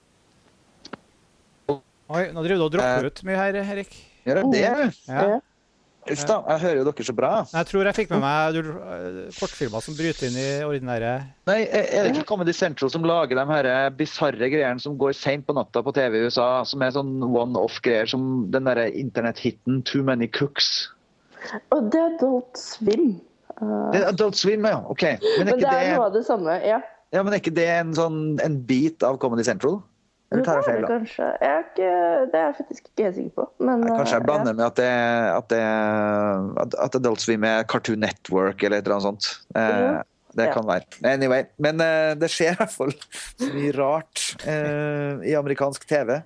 Oi, 2.12 2.28
nå 2.36 2.44
driver 2.44 2.60
du 2.60 2.66
og 2.66 2.72
dropper 2.74 3.08
ut 3.08 3.24
mye 3.24 3.40
her, 3.40 3.58
Erik. 3.64 3.94
Gjør 4.26 4.40
jeg 4.42 4.52
det? 4.52 4.62
Ja. 5.08 5.24
Ja. 5.24 5.42
Uff 6.04 6.24
da, 6.28 6.34
jeg 6.52 6.60
hører 6.60 6.78
jo 6.82 6.84
dere 6.84 7.04
så 7.08 7.12
bra. 7.16 7.28
Jeg 7.48 7.66
tror 7.70 7.88
jeg 7.88 7.96
fikk 7.96 8.10
med 8.12 8.20
meg 8.20 8.56
du, 8.58 8.66
eh, 8.76 9.14
kortfilmer 9.38 9.80
som 9.80 9.94
bryter 9.96 10.26
inn 10.28 10.36
i 10.36 10.48
ordinære 10.66 11.12
Nei, 11.48 11.62
er 11.64 11.86
er 11.88 12.04
det 12.04 12.10
ikke 12.12 12.26
Comedy 12.28 12.52
Central 12.52 12.90
som 12.92 13.06
lager 13.08 13.40
de 13.40 13.44
her 13.48 13.68
bisarre 13.96 14.50
greiene 14.52 14.82
som 14.84 14.98
går 15.00 15.14
seint 15.16 15.46
på 15.48 15.56
natta 15.56 15.80
på 15.80 15.94
TV 15.96 16.18
i 16.18 16.26
USA, 16.26 16.48
som 16.68 16.84
er 16.84 16.92
sånn 16.92 17.14
one-off-greier, 17.24 18.10
som 18.10 18.50
den 18.52 18.68
derre 18.68 18.90
internetthiten 18.92 19.80
'Too 19.80 20.04
Many 20.04 20.28
Cooks'? 20.28 20.90
Og 21.72 21.88
det 21.88 22.02
er 22.02 22.12
Adult 22.18 22.60
Swim. 22.60 23.08
Uh... 23.56 23.88
Det 23.94 24.02
er 24.02 24.08
Adult 24.12 24.36
Swim, 24.36 24.68
ja. 24.68 24.82
OK. 24.84 25.06
Men 25.08 25.48
er 25.48 25.54
men 25.54 25.64
det 25.64 25.72
er 25.72 25.80
det, 25.80 25.96
noe 25.96 26.10
av 26.10 26.12
det 26.12 26.24
samme. 26.28 26.60
Ja. 26.68 26.82
ja, 27.16 27.24
men 27.24 27.32
er 27.32 27.40
ikke 27.40 27.56
det 27.56 27.68
en, 27.78 27.96
sånn, 27.96 28.22
en 28.44 28.60
bit 28.68 29.00
av 29.08 29.16
Comedy 29.24 29.48
Central? 29.48 29.80
Eller 30.34 30.44
tar 30.46 30.58
jeg 30.60 30.64
feil, 30.68 30.82
det 30.84 30.88
da? 30.90 31.28
Jeg 31.40 31.50
er 31.50 31.60
ikke, 31.64 31.90
det 32.32 32.40
er 32.40 32.46
jeg 32.48 32.56
faktisk 32.60 32.88
ikke 32.90 33.04
helt 33.06 33.16
sikker 33.20 33.34
på. 33.40 33.46
Men, 33.64 33.84
Nei, 33.86 33.92
Kanskje 33.98 34.18
jeg 34.18 34.26
blander 34.28 34.52
ja. 34.52 34.58
med 34.58 34.66
at, 34.66 34.76
det, 34.80 34.88
at, 35.36 35.46
det, 35.54 35.60
at, 36.64 36.74
at 36.88 36.98
Adult 37.00 37.22
Swim 37.24 37.46
er 37.48 37.62
Cartoon 37.70 38.02
Network 38.04 38.62
eller 38.66 38.78
et 38.82 38.84
eller 38.88 38.98
annet 39.00 39.08
sånt. 39.10 39.30
Eh, 39.54 39.78
Mhm. 39.84 40.02
det 40.34 40.48
Ja. 40.48 40.52
kan 40.56 40.66
være. 40.66 40.82
Anyway. 41.06 41.44
Men 41.62 41.80
eh, 41.80 42.14
det 42.18 42.26
skjer 42.34 42.52
i 42.52 42.58
hvert 42.58 42.72
fall 42.74 42.90
så 43.38 43.50
mye 43.54 43.72
rart 43.78 44.24
eh, 44.50 45.22
i 45.30 45.34
amerikansk 45.38 45.86
TV. 45.86 46.16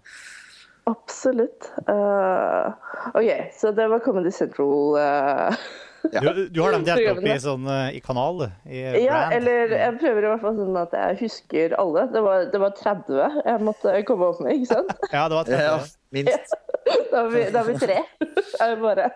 Absolutt. 0.88 1.68
Uh, 1.88 2.72
OK, 3.12 3.28
så 3.52 3.72
det 3.76 3.88
var 3.92 4.00
Comedy 4.00 4.30
Central. 4.32 4.96
eh, 4.96 5.56
Ja. 6.14 6.20
Du, 6.22 6.48
du 6.48 6.60
har 6.62 6.72
dem 6.72 6.84
delt 6.86 7.08
opp 7.10 7.24
i, 7.26 7.34
sånn, 7.42 7.64
eh, 7.68 7.96
i 7.98 8.00
kanal? 8.00 8.44
I 8.64 8.78
Ja, 9.02 9.18
brand. 9.28 9.34
eller 9.38 9.74
jeg 9.76 9.96
prøver 10.00 10.24
i 10.24 10.30
hvert 10.30 10.40
fall 10.44 10.56
sånn 10.56 10.78
at 10.80 10.94
jeg 10.96 11.18
husker 11.24 11.74
alle. 11.78 12.06
Det 12.14 12.22
var, 12.24 12.44
det 12.52 12.60
var 12.62 12.72
30 12.78 13.18
jeg 13.44 13.60
måtte 13.66 13.96
komme 14.08 14.30
opp 14.30 14.40
med, 14.44 14.54
ikke 14.60 14.70
sant? 14.76 14.94
Ja, 15.12 15.26
det 15.28 15.36
var 15.40 15.52
Ja, 15.52 15.76
30. 15.82 15.94
minst. 16.18 16.54
Da 17.12 17.22
har 17.24 17.28
vi, 17.32 17.40
da 17.52 17.60
har 17.60 17.66
vi 17.68 17.74
tre. 17.80 17.96
Jeg 18.24 18.70
er 18.72 18.78
bare 18.80 19.08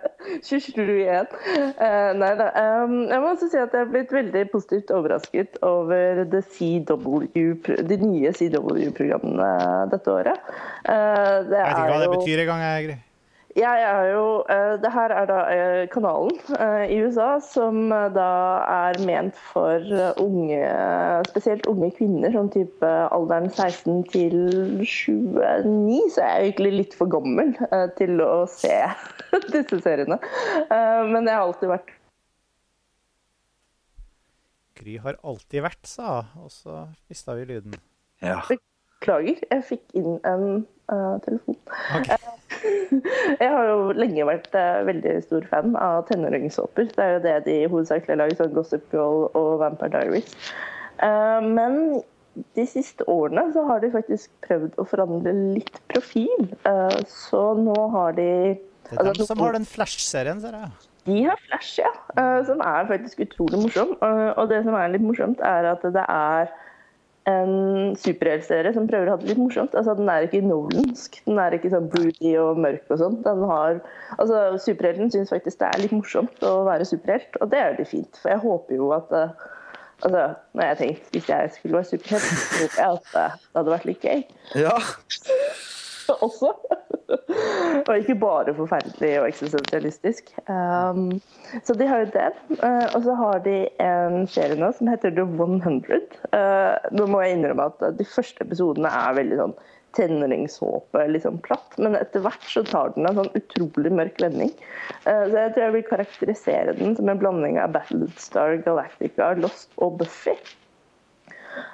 27 0.45 0.81
igjen. 0.93 1.29
Uh, 1.79 2.11
nei 2.21 2.31
da. 2.37 2.49
Um, 2.85 2.95
jeg 3.09 3.21
må 3.23 3.31
også 3.33 3.49
si 3.53 3.57
at 3.61 3.73
jeg 3.73 3.87
er 3.87 3.91
blitt 3.93 4.13
veldig 4.13 4.43
positivt 4.53 4.93
overrasket 4.93 5.57
over 5.65 6.21
the 6.33 6.43
CW, 6.53 7.55
de 7.89 7.99
nye 8.03 8.33
CW-programmene 8.37 9.49
dette 9.93 10.13
året. 10.13 10.53
Uh, 10.85 11.49
det 11.49 11.63
Jeg 11.63 11.65
vet 11.65 11.73
ikke 11.73 11.89
hva 11.89 11.97
er 11.97 12.05
det 12.05 12.13
betyr 12.19 12.45
engang. 12.45 12.63
jeg- 12.67 12.99
Jeg 13.53 13.85
er 13.85 14.07
jo 14.15 14.27
eh, 14.49 14.75
Det 14.81 14.91
her 14.95 15.13
er 15.13 15.27
da 15.29 15.39
eh, 15.53 15.83
kanalen 15.93 16.37
eh, 16.57 16.85
i 16.95 16.99
USA 17.05 17.35
som 17.45 17.91
da 18.15 18.29
er 18.65 19.01
ment 19.05 19.37
for 19.53 19.83
unge, 20.23 20.61
spesielt 21.29 21.67
unge 21.69 21.91
kvinner, 21.99 22.33
sånn 22.33 22.49
type 22.55 22.93
alderen 23.13 23.51
16 23.51 24.05
til 24.13 24.37
29. 24.81 25.99
Så 26.15 26.23
jeg 26.23 26.29
er 26.29 26.47
egentlig 26.47 26.73
litt 26.79 26.97
for 26.97 27.13
gammel 27.13 27.53
til 27.99 28.23
å 28.25 28.45
se 28.51 28.79
disse 29.55 29.83
seriene. 29.85 30.21
Eh, 30.65 31.03
men 31.13 31.29
jeg 31.29 31.37
har 31.37 31.45
alltid 31.45 31.75
vært 31.77 31.99
Gry 34.83 34.97
har 34.99 35.19
alltid 35.23 35.63
vært, 35.63 35.85
sa 35.87 36.23
og 36.41 36.49
så 36.51 36.87
mista 37.13 37.37
vi 37.39 37.45
lyden. 37.53 37.77
Ja. 38.25 38.41
Beklager, 38.49 39.39
jeg 39.39 39.67
fikk 39.69 39.85
inn 39.99 40.17
en 40.27 40.65
uh, 40.91 41.21
telefon. 41.23 41.59
Ok. 41.99 42.11
Jeg 42.63 43.51
har 43.51 43.67
jo 43.71 43.93
lenge 43.97 44.27
vært 44.29 44.55
eh, 44.59 44.83
veldig 44.89 45.15
stor 45.27 45.47
fan 45.51 45.75
av 45.81 46.05
tenåringssåper. 46.11 46.91
Det 46.95 47.03
er 47.05 47.13
jo 47.17 47.23
det 47.27 47.35
de 47.49 47.57
hovedsakelig 47.73 48.19
lager, 48.21 48.39
sånn 48.43 48.55
Gossip 48.57 48.87
Girl 48.95 49.27
og 49.39 49.53
Vampire 49.63 49.93
Diaries. 49.97 50.33
Eh, 51.03 51.41
men 51.49 52.03
de 52.57 52.65
siste 52.69 53.05
årene 53.13 53.49
så 53.53 53.65
har 53.69 53.83
de 53.83 53.91
faktisk 53.93 54.31
prøvd 54.47 54.79
å 54.81 54.87
forandre 54.89 55.35
litt 55.59 55.83
profil. 55.93 56.47
Eh, 56.69 57.01
så 57.11 57.43
nå 57.59 57.77
har 57.97 58.15
de 58.17 58.29
Det 58.57 58.97
er 58.97 59.05
altså, 59.05 59.19
dem 59.25 59.31
som 59.35 59.45
har 59.45 59.59
den 59.59 59.69
Flash-serien, 59.69 60.41
ser 60.41 60.57
jeg. 60.57 60.71
de 61.07 61.19
har 61.27 61.41
Flash, 61.49 61.75
ja. 61.83 61.91
eh, 62.17 62.41
Som 62.49 62.61
er 62.65 62.89
faktisk 62.89 63.21
utrolig 63.27 63.61
morsom. 63.67 63.97
Eh, 64.01 64.29
Og 64.39 64.49
det 64.53 64.63
som 64.65 64.75
er 64.79 64.95
litt 64.95 65.05
morsomt, 65.05 65.41
er 65.45 65.73
at 65.75 65.83
det 65.83 66.07
er 66.09 66.53
en 67.31 67.95
superheltserie 67.99 68.73
som 68.75 68.89
prøver 68.91 69.09
å 69.09 69.15
ha 69.15 69.21
det 69.21 69.31
litt 69.31 69.41
morsomt. 69.41 69.77
Altså, 69.79 69.95
den 69.99 70.11
er 70.11 70.27
ikke 70.27 70.43
nolansk. 70.43 71.21
Den 71.29 71.39
er 71.39 71.55
ikke 71.55 71.71
sånn 71.71 71.89
broody 71.93 72.35
og 72.43 72.61
mørk 72.63 72.91
og 72.91 73.03
sånn. 73.03 73.19
Den 73.27 73.45
har 73.51 73.81
Altså, 74.19 74.41
superhelten 74.61 75.13
syns 75.13 75.33
faktisk 75.33 75.61
det 75.63 75.71
er 75.71 75.83
litt 75.85 75.95
morsomt 75.95 76.45
å 76.45 76.53
være 76.67 76.85
superhelt, 76.89 77.39
og 77.41 77.53
det 77.53 77.61
er 77.61 77.71
veldig 77.71 77.89
fint. 77.89 78.19
For 78.21 78.35
jeg 78.35 78.43
håper 78.43 78.77
jo 78.77 78.91
at 78.97 79.15
uh, 79.17 79.51
Altså, 80.03 80.23
når 80.59 80.65
jeg 80.67 80.77
tenkte 80.81 81.13
hvis 81.15 81.29
jeg 81.31 81.51
skulle 81.55 81.79
være 81.79 81.91
superhelt, 81.93 82.25
så 82.27 82.57
håper 82.59 82.81
jeg 82.81 82.97
at 82.97 83.13
eh, 83.21 83.35
det 83.39 83.61
hadde 83.61 83.71
vært 83.71 83.85
litt 83.87 84.03
gøy 84.03 84.23
ja. 84.59 84.73
også. 86.27 86.51
og 87.89 87.93
ikke 87.97 88.17
bare 88.21 88.55
forferdelig 88.57 89.13
og 89.21 89.29
eksistensialistisk. 89.29 90.33
Um, 90.49 91.21
så 91.65 91.77
de 91.79 91.89
har 91.89 92.05
jo 92.05 92.11
det. 92.15 92.31
Uh, 92.63 92.87
og 92.93 93.03
så 93.07 93.17
har 93.19 93.45
de 93.47 93.57
en 93.83 94.27
serie 94.31 94.59
nå 94.59 94.73
som 94.79 94.91
heter 94.93 95.15
The 95.17 95.27
100. 95.27 96.17
Uh, 96.33 96.79
nå 96.95 97.09
må 97.11 97.23
jeg 97.25 97.39
innrømme 97.39 97.69
at 97.73 97.87
de 97.99 98.09
første 98.09 98.45
episodene 98.47 98.93
er 99.03 99.21
veldig 99.21 99.41
sånn 99.43 99.57
tenåringshåpe, 99.97 101.05
litt 101.13 101.27
sånn 101.27 101.41
platt. 101.45 101.77
Men 101.83 101.99
etter 101.99 102.25
hvert 102.25 102.49
så 102.49 102.65
tar 102.69 102.95
den 102.97 103.09
en 103.09 103.21
sånn 103.21 103.35
utrolig 103.39 103.93
mørk 103.93 104.21
vending. 104.25 104.53
Uh, 105.05 105.29
så 105.29 105.37
jeg 105.37 105.53
tror 105.53 105.67
jeg 105.67 105.77
vil 105.77 105.87
karakterisere 105.91 106.77
den 106.81 106.97
som 106.99 107.13
en 107.13 107.21
blanding 107.21 107.61
av 107.61 107.77
Battlestar 107.77 108.59
Galactica, 108.65 109.35
Lost 109.41 109.73
og 109.83 110.01
Buffy. 110.01 110.37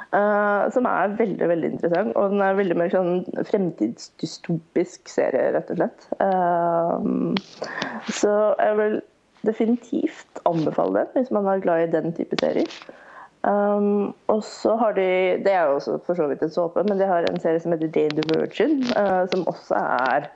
Uh, 0.08 0.70
som 0.72 0.86
er 0.88 1.16
veldig 1.18 1.48
veldig 1.50 1.72
interessant. 1.74 2.14
Og 2.16 2.32
den 2.32 2.44
er 2.44 2.56
veldig 2.58 2.78
mer 2.80 2.92
sånn 2.92 3.26
fremtidsdystopisk 3.50 5.10
serie, 5.12 5.50
rett 5.56 5.72
og 5.74 5.82
slett. 5.82 6.08
Uh, 6.22 8.08
så 8.08 8.32
jeg 8.56 8.78
vil 8.80 8.98
definitivt 9.46 10.40
anbefale 10.48 11.04
den 11.04 11.12
hvis 11.14 11.30
man 11.34 11.46
er 11.46 11.60
glad 11.62 11.84
i 11.84 11.92
den 11.92 12.16
type 12.16 12.38
serier. 12.40 12.72
Um, 13.46 14.14
og 14.26 14.42
så 14.42 14.74
har 14.76 14.96
de 14.96 15.38
Det 15.44 15.52
er 15.52 15.68
jo 15.68 15.76
også 15.76 15.98
for 16.06 16.18
så 16.18 16.26
vidt 16.26 16.42
en 16.42 16.50
såpe, 16.50 16.82
men 16.88 16.98
de 16.98 17.06
har 17.06 17.22
en 17.28 17.40
serie 17.40 17.60
som 17.62 17.72
heter 17.72 17.92
Day 17.94 18.08
the 18.10 18.24
Virgin, 18.32 18.82
uh, 18.98 19.28
som 19.30 19.46
også 19.46 19.78
er 19.78 20.26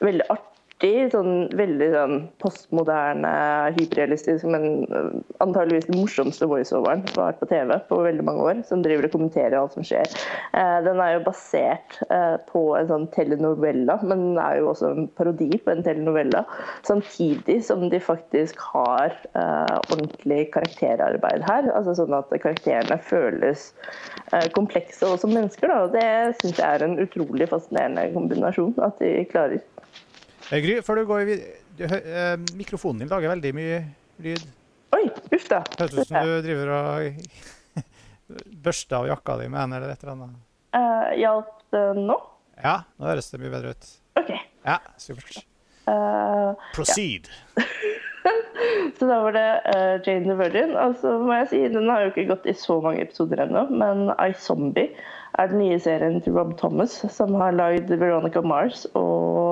veldig 0.00 0.28
artig. 0.30 0.55
Sånn, 0.76 1.46
veldig 1.56 1.86
sånn 1.94 2.18
postmoderne, 2.42 3.30
hyperrealistisk, 3.78 4.44
men 4.52 4.84
øh, 4.92 5.06
antageligvis 5.40 5.86
den 5.88 6.02
morsomste 6.02 6.44
voiceoveren 6.50 7.00
som 7.06 7.22
har 7.22 7.30
vært 7.30 7.38
på 7.40 7.48
TV 7.48 7.70
på 7.88 8.00
veldig 8.04 8.24
mange 8.28 8.42
år. 8.44 8.58
Som 8.68 8.82
driver 8.84 9.08
og 9.08 9.14
kommenterer 9.14 9.56
alt 9.56 9.72
som 9.72 9.86
skjer. 9.86 10.04
Eh, 10.52 10.74
den 10.84 11.00
er 11.00 11.14
jo 11.14 11.22
basert 11.24 11.96
eh, 12.10 12.36
på 12.50 12.66
en 12.76 12.90
sånn 12.90 13.06
telenovella, 13.14 13.96
men 14.04 14.20
den 14.26 14.40
er 14.42 14.58
jo 14.60 14.68
også 14.74 14.90
en 14.92 15.08
parodi 15.16 15.48
på 15.56 15.72
en 15.72 15.80
telenovella. 15.86 16.44
Samtidig 16.84 17.62
som 17.64 17.86
de 17.88 18.02
faktisk 18.02 18.60
har 18.74 19.16
eh, 19.32 19.78
ordentlig 19.94 20.50
karakterarbeid 20.58 21.46
her. 21.48 21.70
altså 21.72 21.96
Sånn 21.96 22.18
at 22.18 22.28
karakterene 22.34 23.00
føles 23.00 23.70
eh, 24.34 24.44
komplekse 24.52 25.08
også 25.08 25.24
som 25.24 25.32
mennesker. 25.38 25.72
Da. 25.72 25.80
og 25.86 25.96
Det 25.96 26.36
syns 26.42 26.60
jeg 26.60 26.68
er 26.68 26.84
en 26.84 27.00
utrolig 27.00 27.48
fascinerende 27.48 28.10
kombinasjon 28.12 28.76
at 28.84 29.00
de 29.00 29.24
klarer. 29.32 29.64
Eh, 30.52 30.60
Gry, 30.62 30.76
før 30.86 31.00
du 31.00 31.06
går 31.08 31.24
vid 31.28 31.44
du, 31.76 31.84
hø- 31.90 32.02
eh, 32.06 32.36
Mikrofonen 32.56 33.02
din 33.02 33.10
lager 33.10 33.32
veldig 33.34 33.52
mye 33.56 33.80
lyd. 34.24 34.44
Oi, 34.96 35.04
uff 35.34 35.48
da. 35.50 35.62
Høres 35.80 35.96
ut 35.98 36.08
som 36.08 36.22
du 36.28 36.36
driver 36.46 36.70
og 36.76 37.82
børster 38.66 39.00
av 39.00 39.08
jakka 39.10 39.36
di 39.42 39.48
med 39.52 39.60
en 39.64 39.76
eller 39.76 39.92
et 39.92 40.04
eller 40.04 40.14
annet. 40.14 40.38
Uh, 40.76 41.10
Hjalp 41.18 41.52
det 41.74 41.82
nå? 41.98 42.16
Ja, 42.62 42.76
nå 42.96 43.10
høres 43.10 43.28
det 43.32 43.40
mye 43.42 43.52
bedre 43.52 43.74
ut. 43.74 43.90
OK. 44.22 44.32
Ja, 44.66 44.78
supert. 45.00 45.42
Uh, 45.86 46.54
Proceed. 46.74 47.28
så 48.98 49.06
da 49.10 49.18
var 49.26 49.36
det 49.36 49.44
uh, 49.66 49.92
Jane 50.06 50.24
the 50.30 50.38
Virgin. 50.38 50.72
Og 50.80 50.96
så 51.02 51.12
må 51.22 51.36
jeg 51.42 51.50
si, 51.52 51.60
Den 51.74 51.90
har 51.92 52.06
jo 52.06 52.12
ikke 52.14 52.28
gått 52.32 52.48
i 52.50 52.56
så 52.56 52.78
mange 52.84 53.04
episoder 53.04 53.44
ennå, 53.46 53.66
men 53.70 54.08
I 54.16 54.30
Zombie 54.40 54.88
er 55.36 55.50
den 55.52 55.60
nye 55.60 55.76
serien 55.82 56.16
til 56.24 56.32
Rob 56.38 56.54
Thomas, 56.58 56.94
som 57.12 57.34
har 57.42 57.52
lagd 57.58 57.90
Veronica 58.00 58.40
Mars 58.40 58.86
og 58.96 59.45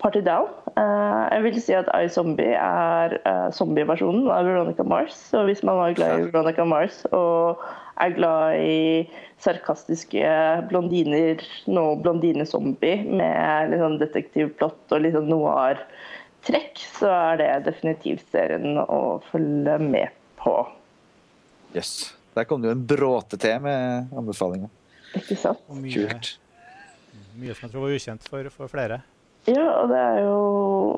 Party 0.00 0.22
Down. 0.24 0.48
Eh, 0.80 1.24
jeg 1.34 1.44
vil 1.44 1.58
si 1.60 1.74
at 1.76 1.88
iZombie 1.92 2.56
er 2.56 3.16
uh, 3.26 3.48
zombieversjonen 3.52 4.30
av 4.32 4.48
Veronica 4.48 4.84
Mars. 4.86 5.16
Så 5.30 5.44
hvis 5.48 5.62
man 5.66 5.76
var 5.76 5.96
glad 5.98 6.22
i 6.22 6.28
Veronica 6.30 6.64
Mars 6.68 7.02
og 7.12 7.60
er 8.00 8.14
glad 8.16 8.62
i 8.64 8.78
sarkastiske 9.44 10.30
blondiner, 10.70 11.44
nå 11.68 11.84
blondinezombie 12.00 13.04
med 13.04 13.72
litt 13.72 13.82
sånn 13.82 14.00
detektivplott 14.00 14.96
og 14.96 15.04
litt 15.04 15.16
sånn 15.16 15.28
noir-trekk, 15.28 16.80
så 16.96 17.12
er 17.12 17.40
det 17.42 17.50
definitivt 17.68 18.24
serien 18.32 18.80
å 18.80 19.20
følge 19.28 19.76
med 19.84 20.16
på. 20.40 20.56
Jøss. 21.76 21.94
Der 22.36 22.46
kom 22.48 22.62
det 22.62 22.70
jo 22.70 22.76
en 22.78 22.88
bråte 22.88 23.36
til 23.42 23.60
med 23.64 24.12
anbefalinger. 24.16 24.70
Ikke 25.18 25.36
sant? 25.36 25.60
Mye, 25.74 26.06
Kult. 26.06 26.36
mye 27.36 27.56
som 27.56 27.66
jeg 27.66 27.72
tror 27.72 27.88
var 27.88 27.96
ukjent 27.96 28.28
for, 28.30 28.52
for 28.54 28.70
flere. 28.70 29.02
Ja, 29.48 29.64
og 29.80 29.88
det 29.88 29.96
er 29.96 30.18
jo 30.26 30.36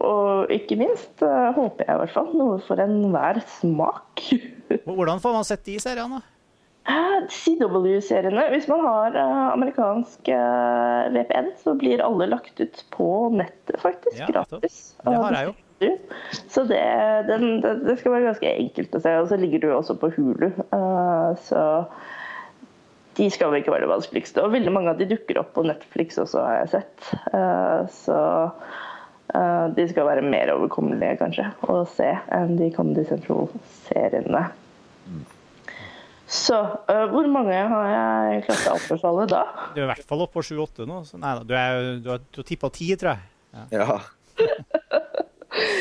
Og 0.02 0.52
ikke 0.52 0.76
minst 0.80 1.22
eh, 1.22 1.48
håper 1.54 1.86
jeg 1.86 1.94
i 1.94 2.00
hvert 2.02 2.14
fall 2.16 2.30
noe 2.34 2.58
for 2.66 2.82
enhver 2.82 3.40
smak. 3.60 4.24
Hvordan 4.88 5.22
får 5.22 5.36
man 5.36 5.46
sett 5.46 5.64
de 5.68 5.78
seriene? 5.82 6.18
da? 6.18 6.28
Eh, 6.90 7.18
CW-seriene. 7.30 8.48
Hvis 8.50 8.66
man 8.70 8.82
har 8.88 9.18
eh, 9.18 9.42
amerikansk 9.52 10.32
VPN, 11.14 11.52
så 11.62 11.76
blir 11.78 12.02
alle 12.02 12.26
lagt 12.32 12.58
ut 12.58 12.82
på 12.94 13.10
nettet, 13.36 13.78
faktisk. 13.84 14.18
Ja, 14.18 14.30
gratis. 14.32 14.80
Det 15.04 15.20
har 15.22 15.38
jeg 15.38 15.52
jo. 15.52 15.58
Så 16.46 16.62
det, 16.70 16.82
den, 17.26 17.56
det, 17.60 17.96
skal 17.98 18.12
være 18.14 18.28
ganske 18.28 18.50
enkelt 18.50 18.92
å 18.94 19.00
se. 19.02 19.14
Og 19.22 19.30
så 19.30 19.38
ligger 19.38 19.62
du 19.62 19.70
også 19.74 19.96
på 19.98 20.12
Hulu. 20.14 20.50
så 21.42 21.62
de 23.16 23.28
skal 23.32 23.52
vel 23.52 23.60
ikke 23.60 23.74
være 23.74 23.86
det 23.86 23.92
vanskeligste. 23.92 24.44
Og 24.44 24.54
veldig 24.54 24.72
mange 24.74 24.92
av 24.92 25.00
de 25.00 25.08
dukker 25.10 25.40
opp 25.42 25.52
på 25.56 25.66
Netflix 25.66 26.20
også, 26.20 26.40
har 26.46 26.62
jeg 26.62 26.72
sett. 26.76 27.10
Eh, 27.34 27.82
så 27.92 28.20
eh, 29.34 29.66
de 29.76 29.86
skal 29.90 30.08
være 30.08 30.24
mer 30.24 30.54
overkommelige, 30.54 31.18
kanskje, 31.20 31.50
å 31.68 31.82
se 31.92 32.08
enn 32.32 32.56
de 32.60 32.70
Comedy 32.76 33.04
Central-seriene. 33.10 34.46
Så 36.32 36.56
eh, 36.88 37.04
hvor 37.12 37.28
mange 37.28 37.58
har 37.74 37.90
jeg 37.92 38.46
klart 38.46 38.64
å 38.70 38.76
anbefale 38.78 39.28
da? 39.28 39.42
Du 39.74 39.82
er 39.82 39.84
i 39.84 39.92
hvert 39.92 40.08
fall 40.08 40.24
oppe 40.24 40.38
på 40.38 40.46
7-8 40.48 40.88
nå. 40.88 41.02
Så 41.04 41.20
nei 41.20 41.34
da, 41.36 41.44
du, 41.44 41.52
er, 41.58 41.88
du 42.00 42.08
har, 42.14 42.24
har 42.38 42.48
tippa 42.48 42.72
10, 42.72 42.96
tror 43.02 43.14
jeg. 43.14 43.28
Ja. 43.76 44.00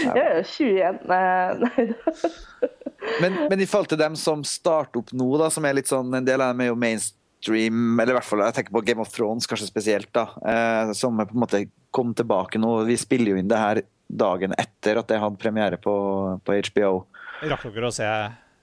Ja, 0.03 0.11
ja, 0.17 0.43
21. 0.43 0.97
Nei, 1.07 1.19
nei 1.61 1.85
da. 1.93 2.69
Men, 3.21 3.37
men 3.49 3.61
i 3.61 3.65
forhold 3.65 3.89
til 3.91 3.99
dem 4.01 4.15
som 4.19 4.43
starter 4.45 5.01
opp 5.01 5.11
nå, 5.15 5.27
da, 5.41 5.49
som 5.53 5.65
er 5.65 5.77
litt 5.77 5.89
sånn 5.89 6.11
En 6.13 6.25
del 6.27 6.41
av 6.41 6.51
dem 6.53 6.63
er 6.65 6.69
jo 6.71 6.77
mainstream, 6.79 7.20
eller 7.49 8.11
i 8.13 8.17
hvert 8.19 8.27
fall 8.27 8.43
jeg 8.45 8.53
tenker 8.53 8.71
på 8.75 8.83
Game 8.85 9.01
of 9.01 9.09
Thrones 9.09 9.47
kanskje 9.49 9.67
spesielt, 9.69 10.11
da. 10.13 10.27
Eh, 10.45 10.91
som 10.93 11.17
på 11.17 11.25
en 11.33 11.41
måte 11.41 11.63
kom 11.91 12.13
tilbake 12.13 12.59
nå. 12.61 12.83
Vi 12.85 12.97
spiller 13.01 13.33
jo 13.33 13.39
inn 13.41 13.47
det 13.49 13.57
her 13.57 13.81
dagen 14.11 14.53
etter 14.59 14.99
at 14.99 15.07
det 15.07 15.17
hadde 15.23 15.39
premiere 15.41 15.77
på, 15.81 15.93
på 16.45 16.57
HBO. 16.69 17.05
Rakk 17.41 17.63
dere 17.73 17.89
å 17.89 17.95
se 17.95 18.07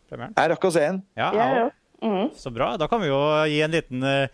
premieren? 0.08 0.34
Jeg 0.38 0.50
rakk 0.52 0.64
å 0.68 0.72
se 0.72 0.84
den. 0.86 1.02
Ja, 1.18 1.32
Ja, 1.34 1.48
ja. 1.64 1.66
Mhm. 2.04 2.28
Så 2.38 2.52
bra. 2.54 2.76
Da 2.78 2.86
kan 2.86 3.00
vi 3.02 3.08
jo 3.10 3.18
gi 3.50 3.58
en 3.64 3.72
liten 3.74 4.04
eh, 4.06 4.28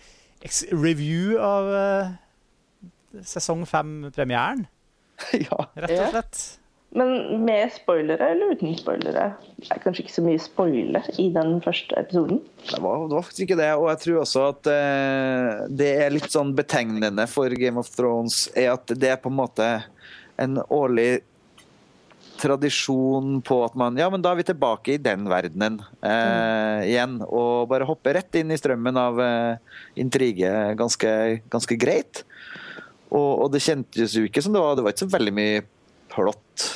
review 0.76 1.38
av 1.40 1.70
eh, 1.72 2.10
sesong 3.24 3.64
fem-premieren, 3.70 4.66
ja. 5.46 5.64
rett 5.78 5.90
og 5.90 5.96
Ja. 5.96 6.10
slett. 6.10 6.42
Men 6.94 7.44
med 7.44 7.72
spoilere 7.74 8.28
eller 8.30 8.54
uten 8.54 8.76
spoilere? 8.78 9.32
Det 9.58 9.66
er 9.74 9.80
kanskje 9.82 10.04
ikke 10.04 10.14
så 10.14 10.22
mye 10.22 10.38
spoile 10.42 11.00
i 11.18 11.26
den 11.34 11.56
første 11.64 11.96
episoden. 11.98 12.38
Det 12.68 12.78
var, 12.78 13.08
det 13.08 13.16
var 13.16 13.24
faktisk 13.26 13.48
ikke 13.48 13.58
det. 13.58 13.70
Og 13.74 13.88
jeg 13.90 14.00
tror 14.04 14.20
også 14.22 14.44
at 14.52 14.70
eh, 14.70 15.64
det 15.74 15.88
er 16.04 16.14
litt 16.14 16.30
sånn 16.30 16.52
betegnende 16.54 17.26
for 17.30 17.50
Game 17.58 17.82
of 17.82 17.90
Thrones, 17.90 18.44
er 18.54 18.76
at 18.76 18.94
det 18.94 19.10
er 19.10 19.18
på 19.18 19.32
en 19.32 19.40
måte 19.40 19.70
en 20.38 20.60
årlig 20.62 21.24
tradisjon 22.38 23.40
på 23.46 23.58
at 23.64 23.74
man 23.78 23.98
Ja, 23.98 24.06
men 24.10 24.22
da 24.22 24.30
er 24.30 24.38
vi 24.38 24.46
tilbake 24.46 24.94
i 24.94 25.02
den 25.02 25.26
verdenen 25.30 25.80
eh, 25.98 26.86
igjen. 26.92 27.18
Og 27.26 27.66
bare 27.74 27.90
hopper 27.90 28.20
rett 28.20 28.38
inn 28.38 28.54
i 28.54 28.60
strømmen 28.60 29.02
av 29.02 29.18
eh, 29.18 29.82
intrige 29.98 30.54
ganske, 30.78 31.10
ganske 31.50 31.80
greit. 31.80 32.22
Og, 33.10 33.44
og 33.44 33.52
det 33.54 33.66
kjentes 33.66 34.14
jo 34.14 34.26
ikke 34.26 34.42
som 34.42 34.54
det 34.54 34.62
var 34.62 34.74
Det 34.74 34.82
var 34.86 34.94
ikke 34.94 35.06
så 35.06 35.14
veldig 35.18 35.34
mye 35.34 35.62
plott 36.14 36.70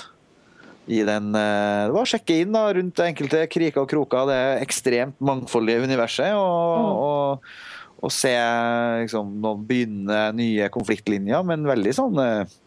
i 0.89 1.03
den 1.07 1.33
eh, 1.37 1.87
Det 1.87 1.95
var 1.95 2.07
å 2.07 2.09
sjekke 2.09 2.39
inn 2.43 2.55
da, 2.57 2.67
rundt 2.75 3.03
enkelte 3.05 3.43
kriker 3.53 3.85
og 3.85 3.91
kroker 3.91 4.31
det 4.31 4.43
ekstremt 4.65 5.19
mangfoldige 5.21 5.85
universet. 5.89 6.33
og, 6.37 7.03
og 7.09 7.77
og 7.99 8.15
se 8.15 8.31
liksom, 9.03 9.35
noen 9.43 9.65
begynne 9.67 10.21
nye 10.39 10.69
konfliktlinjer, 10.75 11.43
men 11.47 11.67
veldig 11.67 11.95
sånn 11.97 12.21
eh, 12.23 12.61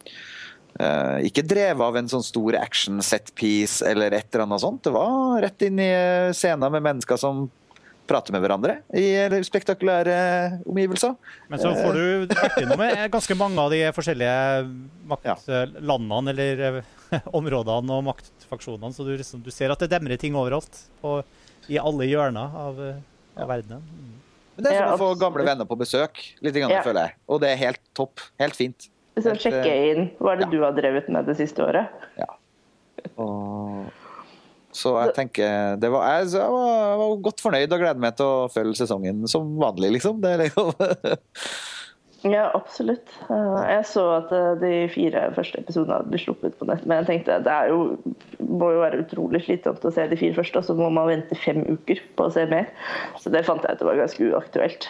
eh, 0.76 1.18
Ikke 1.28 1.44
drevet 1.46 1.84
av 1.86 1.96
en 1.96 2.10
sånn 2.12 2.26
stor 2.26 2.58
action 2.60 3.00
set-piece 3.04 3.86
eller 3.88 4.12
et 4.12 4.28
eller 4.28 4.46
annet 4.46 4.64
sånt. 4.64 4.82
Det 4.84 4.92
var 4.92 5.40
rett 5.44 5.64
inn 5.68 5.80
i 5.80 5.88
eh, 5.88 6.34
scener 6.36 6.72
med 6.74 6.84
mennesker 6.84 7.20
som 7.20 7.46
prater 8.08 8.34
med 8.34 8.42
hverandre 8.44 8.78
i 8.98 9.06
spektakulære 9.46 10.16
omgivelser. 10.68 11.14
Men 11.50 11.62
så 11.62 11.72
får 11.76 11.98
du 11.98 12.34
vært 12.34 12.58
innom 12.62 12.80
med 12.80 13.04
ganske 13.12 13.36
mange 13.38 13.62
av 13.62 13.72
de 13.72 13.82
forskjellige 13.94 14.64
maktlandene 15.10 16.34
eller 16.34 16.64
eh, 16.68 16.80
områdene 17.38 17.98
og 17.98 18.06
maktfaksjonene, 18.10 18.92
så 18.96 19.06
du, 19.06 19.14
liksom, 19.18 19.44
du 19.44 19.52
ser 19.54 19.74
at 19.74 19.84
det 19.84 19.90
demrer 19.92 20.20
ting 20.20 20.36
overalt. 20.38 20.84
På, 21.02 21.20
I 21.70 21.78
alle 21.82 22.08
hjørner 22.10 22.58
av, 22.66 22.82
eh, 22.82 23.02
av 23.38 23.52
verdenen. 23.52 23.86
Mm. 23.86 24.18
Men 24.56 24.66
det 24.66 24.72
er 24.72 24.78
som 24.82 24.90
Ja, 24.90 24.96
å 24.96 25.00
få 25.00 25.12
gamle 25.20 25.46
venner 25.46 25.68
på 25.68 25.78
besøk, 25.80 26.20
litt 26.44 26.56
grann, 26.58 26.74
Ja. 26.74 26.82
føler 26.84 27.08
jeg. 27.08 27.16
Og 27.28 27.40
det 27.40 27.52
er 27.52 27.62
helt 27.66 27.80
topp. 27.96 28.20
Helt 28.40 28.56
fint. 28.58 28.88
Så 29.16 29.32
sjekker 29.32 29.44
sjekke 29.44 29.72
eh, 29.72 29.88
inn. 29.92 30.10
Hva 30.18 30.34
er 30.34 30.42
det 30.42 30.48
ja. 30.48 30.52
du 30.52 30.62
har 30.64 30.76
drevet 30.76 31.08
med 31.12 31.28
det 31.28 31.36
siste 31.40 31.64
året? 31.64 32.04
Ja. 32.20 32.28
Og, 33.20 33.88
så 34.72 34.94
jeg 35.02 35.14
tenker 35.18 35.76
det 35.82 35.90
var, 35.92 36.06
jeg, 36.16 36.30
jeg, 36.32 36.48
var, 36.54 36.68
jeg 36.92 36.98
var 37.02 37.16
godt 37.28 37.42
fornøyd 37.44 37.72
og 37.76 37.82
gleder 37.84 38.00
meg 38.00 38.16
til 38.16 38.26
å 38.26 38.48
følge 38.52 38.78
sesongen 38.80 39.26
som 39.28 39.50
vanlig, 39.60 39.90
liksom. 39.98 40.20
Det 40.24 40.32
liksom 40.46 40.72
Ja, 42.22 42.44
absolutt. 42.54 43.10
Eh, 43.26 43.62
Jeg 43.66 43.86
så 43.90 44.02
at 44.20 44.30
eh, 44.30 44.52
de 44.60 44.68
fire 44.94 45.24
første 45.34 45.58
episodene 45.58 46.04
blitt 46.06 46.22
sluppet 46.22 46.54
på 46.60 46.68
nett, 46.68 46.84
men 46.86 47.00
jeg 47.00 47.08
tenkte 47.08 47.40
det 47.42 47.50
er 47.50 47.72
jo, 47.72 47.96
må 48.46 48.68
jo 48.76 48.82
være 48.84 49.00
utrolig 49.02 49.40
slitsomt 49.42 49.82
å 49.82 49.90
se 49.90 50.04
de 50.06 50.18
fire 50.20 50.36
første, 50.36 50.60
og 50.62 50.68
så 50.68 50.76
må 50.78 50.86
man 50.94 51.08
vente 51.10 51.34
fem 51.42 51.64
uker 51.66 51.98
på 52.14 52.28
å 52.28 52.30
se 52.30 52.44
mer. 52.46 52.70
Så 53.18 53.32
det 53.34 53.42
fant 53.48 53.66
jeg 53.66 53.74
ut 53.74 53.82
var 53.88 53.98
ganske 54.04 54.28
uaktuelt. 54.30 54.86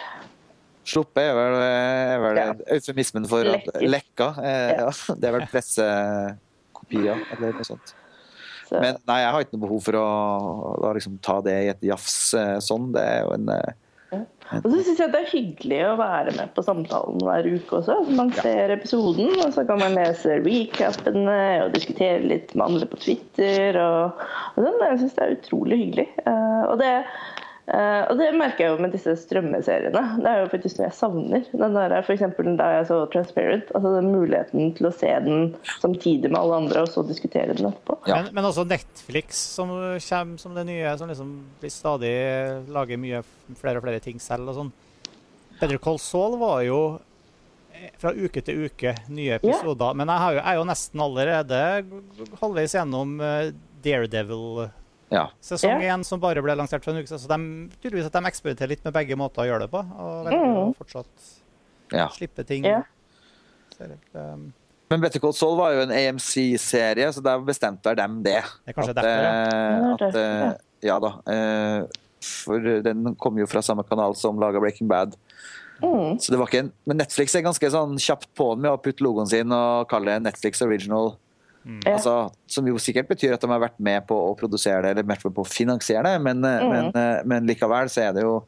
Sluppet 0.85 1.23
er 1.25 1.33
vel, 1.39 1.57
er 1.63 2.21
vel 2.27 2.37
Ja. 2.43 2.45
eufemismen 2.77 3.25
for 3.31 3.49
at 3.49 3.65
Lekket. 3.65 3.81
lekka. 3.97 4.29
Eh, 4.37 4.69
Ja. 4.77 4.85
ja. 4.85 4.93
Det 5.23 5.31
er 5.31 5.37
vel 5.39 5.47
pressekopier 5.49 7.17
eller 7.33 7.57
noe 7.57 7.65
sånt. 7.65 7.95
Men 8.81 8.99
nei, 9.09 9.19
jeg 9.21 9.35
har 9.35 9.45
ikke 9.45 9.57
noe 9.57 9.65
behov 9.67 9.85
for 9.85 9.99
å, 9.99 10.07
da, 10.81 10.91
liksom, 10.97 11.21
ta 11.23 11.39
det 11.45 11.55
i 11.65 11.71
et 11.73 11.87
jafs 11.91 12.17
eh, 12.39 12.57
sånn. 12.63 12.91
Det 12.95 13.03
er 13.03 13.25
jo 13.25 13.33
en 13.37 13.51
eh, 13.53 13.73
og 14.53 14.67
så 14.69 14.81
syns 14.85 14.99
jeg 15.01 15.11
det 15.13 15.19
er 15.23 15.31
hyggelig 15.31 15.77
å 15.87 15.93
være 15.97 16.33
med 16.35 16.51
på 16.53 16.63
samtalen 16.65 17.21
hver 17.25 17.47
uke 17.49 17.79
også. 17.79 17.95
Man 18.13 18.29
ser 18.35 18.73
episoden, 18.75 19.31
og 19.41 19.53
så 19.55 19.63
kan 19.65 19.79
man 19.81 19.95
lese 19.97 20.37
recapene 20.43 21.37
og 21.63 21.73
diskutere 21.73 22.21
litt 22.21 22.53
med 22.53 22.65
andre 22.67 22.89
på 22.91 22.99
Twitter. 23.01 23.79
Og, 23.81 24.21
og 24.53 24.59
sånn. 24.67 24.83
Jeg 24.83 24.99
syns 25.01 25.15
det 25.17 25.25
er 25.25 25.35
utrolig 25.37 25.79
hyggelig. 25.81 26.07
Eh, 26.21 26.61
og, 26.67 26.75
det, 26.83 26.91
eh, 27.71 28.01
og 28.09 28.19
det 28.19 28.29
merker 28.35 28.65
jeg 28.65 28.73
jo 28.73 28.83
med 28.83 28.93
disse 28.95 29.13
strømmeseriene. 29.21 30.03
Det 30.19 30.29
er 30.29 30.41
jo 30.41 30.49
faktisk 30.51 30.79
noe 30.79 30.87
jeg 30.87 30.97
savner. 30.97 31.45
Den 31.51 31.77
der, 31.77 31.95
for 32.03 32.15
eksempel 32.15 32.51
da 32.59 32.69
jeg 32.77 32.89
så 32.89 32.99
Transparent. 33.13 33.71
altså 33.73 33.93
den 33.95 34.11
Muligheten 34.11 34.73
til 34.77 34.89
å 34.89 34.93
se 34.95 35.11
den 35.25 35.53
samtidig 35.79 36.31
med 36.31 36.39
alle 36.41 36.61
andre, 36.63 36.83
og 36.83 36.91
så 36.91 37.05
diskutere 37.07 37.55
den 37.55 37.69
etterpå. 37.71 37.99
Ja. 38.09 38.21
Men, 38.21 38.33
men 38.39 38.49
også 38.49 38.67
Netflix 38.67 39.41
som 39.55 39.71
kommer 39.71 40.43
som 40.43 40.57
det 40.57 40.67
nye, 40.69 40.97
som 40.99 41.11
liksom 41.11 41.33
blir 41.61 41.73
stadig 41.73 42.13
lager 42.73 43.01
mye 43.01 43.23
flere 43.59 43.79
og 43.79 43.87
flere 43.87 44.03
ting 44.03 44.21
selv 44.23 44.51
og 44.51 44.59
sånn. 44.59 44.73
Better 45.59 45.79
Call 45.79 45.99
Saul 46.01 46.37
var 46.41 46.61
jo 46.65 46.79
eh, 47.71 47.91
fra 48.01 48.11
uke 48.11 48.41
til 48.43 48.65
uke 48.67 48.95
nye 49.13 49.37
episoder. 49.39 49.95
Men 49.95 50.11
jeg, 50.11 50.23
har 50.25 50.33
jo, 50.33 50.39
jeg 50.41 50.49
er 50.51 50.59
jo 50.59 50.69
nesten 50.69 51.03
allerede 51.05 51.59
halvveis 52.41 52.75
gjennom 52.75 53.19
eh, 53.23 53.51
Daredevil 53.83 54.65
Ja. 55.13 55.27
sesong 55.45 55.83
én, 55.85 56.03
som 56.07 56.19
bare 56.23 56.41
ble 56.41 56.55
lansert 56.57 56.83
for 56.83 56.91
en 56.93 57.03
uke 57.03 57.07
siden. 57.11 57.21
Så 57.21 57.29
de, 57.29 57.77
tydeligvis 57.83 58.09
at 58.09 58.15
de 58.17 58.25
eksperimenterer 58.31 58.71
litt 58.73 58.83
med 58.87 58.95
begge 58.95 59.17
måter 59.19 59.43
å 59.43 59.47
gjøre 59.51 59.67
det 59.67 59.71
på. 59.75 59.83
Og 59.83 60.25
velger 60.27 60.49
å 60.49 60.65
Mm. 60.65 60.73
fortsatt 60.79 61.31
ja. 61.93 62.07
slippe 62.15 62.43
ting. 62.49 62.65
Ja. 62.65 62.81
Så 63.77 63.87
det, 63.91 63.99
um, 64.17 64.51
Men 64.89 65.01
Better 65.01 65.19
Call 65.21 65.33
Saul 65.33 65.55
var 65.57 65.71
jo 65.73 65.81
en 65.85 65.91
AMC-serie, 65.95 67.07
så 67.13 67.21
der 67.23 67.39
bestemte 67.45 67.89
vel 67.89 67.95
dem 67.97 68.19
det. 68.25 68.41
Det 68.65 68.75
at, 68.77 68.95
derfor, 68.95 69.09
ja. 69.09 69.31
eh, 69.31 69.91
at, 69.93 69.99
derfor, 69.99 70.57
ja. 70.83 70.95
eh, 70.95 70.99
da. 70.99 71.13
eh, 71.33 71.99
For 72.23 72.59
den 72.85 73.15
kom 73.19 73.37
jo 73.37 73.45
fra 73.49 73.61
samme 73.65 73.83
kanal 73.83 74.13
som 74.15 74.37
laga 74.39 74.59
Breaking 74.63 74.87
Bad. 74.87 75.15
Mm. 75.83 76.19
Så 76.21 76.31
det 76.31 76.37
var 76.39 76.47
ikke 76.47 76.59
en, 76.63 76.71
Men 76.87 76.97
Netflix 77.01 77.33
er 77.35 77.41
ganske 77.43 77.69
sånn 77.73 77.97
kjapt 77.99 78.29
på 78.37 78.53
med 78.55 78.71
å 78.71 78.77
putte 78.79 79.03
logoen 79.03 79.27
sin 79.27 79.51
og 79.51 79.89
kalle 79.91 80.13
det 80.13 80.23
Netflix 80.29 80.61
Original. 80.63 81.17
Ja. 81.63 81.93
Altså, 81.95 82.13
som 82.47 82.67
jo 82.67 82.79
sikkert 82.81 83.07
betyr 83.07 83.35
at 83.35 83.43
de 83.43 83.47
har 83.51 83.61
vært 83.63 83.79
med 83.79 84.05
på 84.07 84.15
å 84.15 84.33
produsere 84.39 84.81
det, 84.83 84.93
eller 84.93 85.07
vært 85.07 85.23
med 85.27 85.35
på 85.35 85.45
å 85.45 85.49
finansiere 85.49 86.03
det, 86.11 86.21
men, 86.21 86.43
eh, 86.43 86.59
Mm. 86.63 86.69
men, 86.73 86.85
eh, 86.95 87.21
men 87.25 87.47
likevel 87.47 87.89
så 87.89 88.09
er 88.09 88.13
det 88.13 88.23
jo 88.23 88.43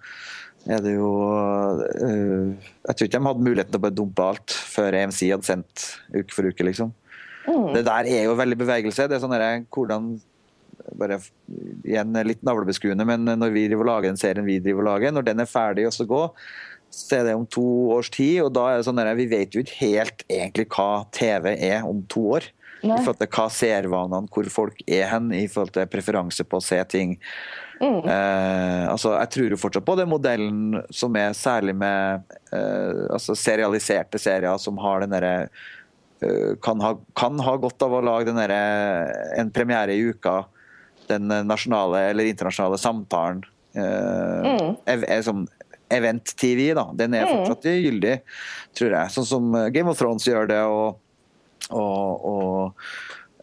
er 0.68 0.82
det 0.82 0.95
jo 0.95 1.09
uh, 1.22 2.55
Jeg 2.88 2.95
tror 2.95 3.05
ikke 3.05 3.20
de 3.20 3.28
hadde 3.28 3.45
muligheten 3.45 3.72
til 3.72 3.78
å 3.78 3.84
bare 3.84 3.93
dumpe 3.93 4.24
alt 4.26 4.49
før 4.49 4.97
EMC 4.97 5.20
hadde 5.30 5.45
sendt 5.45 5.99
uke 6.09 6.34
for 6.34 6.47
uke, 6.49 6.66
liksom. 6.66 6.91
Mm. 7.45 7.74
Det 7.76 7.84
der 7.86 8.09
er 8.09 8.24
jo 8.26 8.34
veldig 8.34 8.57
bevegelse. 8.57 9.05
Det 9.07 9.18
er 9.18 9.22
sånn 9.22 9.36
der, 9.38 9.61
hvordan 9.70 10.16
bare 10.97 11.20
Igjen 11.86 12.18
litt 12.26 12.41
navlebeskuende, 12.45 13.05
men 13.05 13.26
når 13.38 13.53
vi 13.53 13.68
driver 13.68 13.86
og 13.86 13.91
lager 13.91 14.09
den 14.09 14.18
serien 14.18 14.47
vi 14.47 14.57
driver 14.59 14.82
og 14.82 14.89
lager, 14.89 15.13
når 15.13 15.28
den 15.30 15.43
er 15.43 15.49
ferdig 15.49 15.86
og 15.86 15.93
så 15.93 16.07
gå, 16.09 16.24
så 16.89 17.20
er 17.20 17.28
det 17.28 17.36
om 17.38 17.45
to 17.45 17.66
års 17.93 18.09
tid, 18.09 18.41
og 18.41 18.53
da 18.55 18.70
er 18.72 18.80
det 18.80 18.88
sånn 18.88 19.01
at 19.01 19.18
vi 19.20 19.28
vet 19.30 19.53
jo 19.53 19.61
ikke 19.61 19.80
helt 19.84 20.26
egentlig 20.26 20.68
hva 20.74 21.05
TV 21.13 21.53
er 21.53 21.86
om 21.86 22.01
to 22.09 22.26
år. 22.39 22.49
Nei. 22.86 22.96
I 23.00 23.04
forhold 23.04 23.18
til 23.24 23.32
hva 23.34 23.46
servanene, 23.50 24.30
hvor 24.30 24.50
folk 24.54 24.82
er 24.88 25.08
hen, 25.10 25.32
i 25.34 25.48
forhold 25.50 25.74
til 25.74 25.88
preferanse 25.90 26.46
på 26.46 26.60
å 26.60 26.64
se 26.64 26.78
ting. 26.92 27.16
Mm. 27.82 28.06
Eh, 28.08 28.84
altså, 28.92 29.16
jeg 29.20 29.32
tror 29.34 29.50
jo 29.56 29.58
fortsatt 29.60 29.86
på 29.88 29.96
den 30.00 30.08
modellen 30.12 30.84
som 30.96 31.16
er 31.20 31.34
særlig 31.36 31.74
med 31.76 32.22
eh, 32.56 33.02
altså 33.12 33.36
serialiserte 33.36 34.22
serier 34.22 34.56
som 34.62 34.78
har 34.80 35.04
den 35.04 35.12
derre 35.12 35.34
eh, 36.24 36.54
kan, 36.64 36.80
kan 37.20 37.42
ha 37.44 37.56
godt 37.60 37.84
av 37.84 37.98
å 37.98 38.04
lage 38.06 38.30
den 38.30 38.40
der, 38.40 38.54
en 39.42 39.52
premiere 39.52 39.98
i 39.98 40.06
uka. 40.14 40.46
Den 41.10 41.28
nasjonale 41.50 42.06
eller 42.14 42.32
internasjonale 42.32 42.80
samtalen. 42.82 43.44
Eh, 43.76 44.42
Mm. 44.46 44.78
er, 44.88 45.04
er 45.18 45.22
som 45.26 45.48
Event-TV, 45.92 46.74
da. 46.78 46.88
Den 46.98 47.14
er 47.14 47.26
Mm. 47.26 47.34
fortsatt 47.46 47.66
gyldig, 47.76 48.22
tror 48.74 48.92
jeg. 48.96 49.12
Sånn 49.14 49.26
som 49.28 49.52
Game 49.74 49.90
of 49.92 49.98
Thrones 50.00 50.24
gjør 50.26 50.48
det, 50.48 50.62
og, 50.64 50.96
og, 51.72 52.26
og 52.26 52.82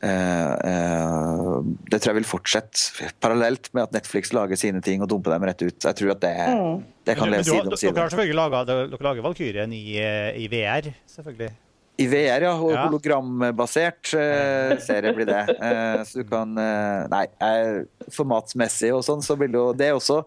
eh, 0.03 0.53
eh, 0.69 1.57
det 1.91 2.01
tror 2.01 2.13
jeg 2.13 2.19
vil 2.21 2.29
fortsette 2.29 3.11
parallelt 3.23 3.71
med 3.75 3.89
at 3.89 3.97
Netflix 3.97 4.33
lager 4.37 4.59
sine 4.61 4.83
ting 4.85 5.03
og 5.03 5.11
dumper 5.13 5.35
dem 5.37 5.49
rett 5.49 5.63
ut. 5.65 5.79
Jeg 5.79 5.99
tror 5.99 6.15
at 6.15 6.23
det, 6.25 6.33
Mm. 6.53 6.85
det 7.07 7.17
kan 7.19 7.31
leve 7.31 7.45
side 7.45 7.67
om 7.67 7.77
side 7.77 7.95
dere 7.95 8.07
har 8.07 8.15
selvfølgelig 8.15 8.41
laget, 8.41 8.73
dere 8.73 9.05
lager 9.09 9.23
Valkyrien 9.27 9.73
i, 9.73 9.85
eh, 9.99 10.41
i 10.43 10.49
VR, 10.53 10.93
selvfølgelig. 11.07 11.53
I 12.01 12.07
VR, 12.09 12.43
ja. 12.49 12.55
Og 12.57 12.73
Ja. 12.73 12.87
hologrambasert 12.89 14.15
uh, 14.17 14.79
serie 14.81 15.13
blir 15.13 15.27
det. 15.29 15.43
Så 16.09 16.23
du 16.23 16.25
kan 16.25 16.55
Nei, 16.57 17.27
formatsmessig 18.11 18.91
og 18.97 19.05
sånn, 19.05 19.21
så 19.23 19.37
vil 19.39 19.53
det 19.53 19.61
jo 19.61 19.73
Det 19.77 19.91
også 19.93 20.23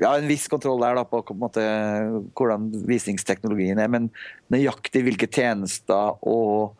ja, 0.00 0.14
en 0.16 0.24
viss 0.26 0.46
kontroll 0.48 0.80
der 0.80 0.96
da, 0.96 1.04
på, 1.04 1.20
på 1.20 1.34
en 1.34 1.42
måte, 1.42 1.62
hvordan 2.32 2.70
visningsteknologien 2.88 3.78
er, 3.82 3.90
men 3.92 4.06
nøyaktig 4.52 5.02
hvilke 5.04 5.28
tjenester 5.28 6.16
og 6.24 6.78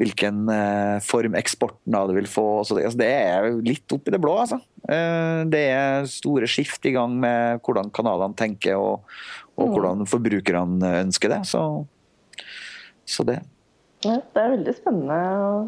hvilken 0.00 0.46
eh, 0.48 0.96
form 1.04 1.34
eksporten 1.36 1.94
av 1.98 2.08
det 2.08 2.16
vil 2.16 2.28
få. 2.32 2.46
Så 2.64 2.78
det, 2.78 2.86
altså, 2.88 3.00
det 3.02 3.10
er 3.12 3.50
litt 3.66 3.92
opp 3.92 4.08
i 4.08 4.14
det 4.14 4.20
blå, 4.24 4.34
altså. 4.46 4.58
Eh, 4.88 5.42
det 5.52 5.62
er 5.76 6.08
store 6.08 6.48
skift 6.48 6.88
i 6.88 6.94
gang 6.96 7.18
med 7.20 7.60
hvordan 7.66 7.92
kanalene 7.94 8.36
tenker 8.40 8.80
og, 8.80 9.06
og 9.60 9.66
Mm. 9.68 9.72
hvordan 9.76 10.06
forbrukerne 10.08 10.90
ønsker 11.04 11.28
det. 11.34 11.42
Så, 11.50 11.60
så 13.04 13.26
det. 13.28 13.40
Ja, 14.00 14.14
det 14.32 14.40
er 14.40 14.52
veldig 14.54 14.72
spennende. 14.78 15.16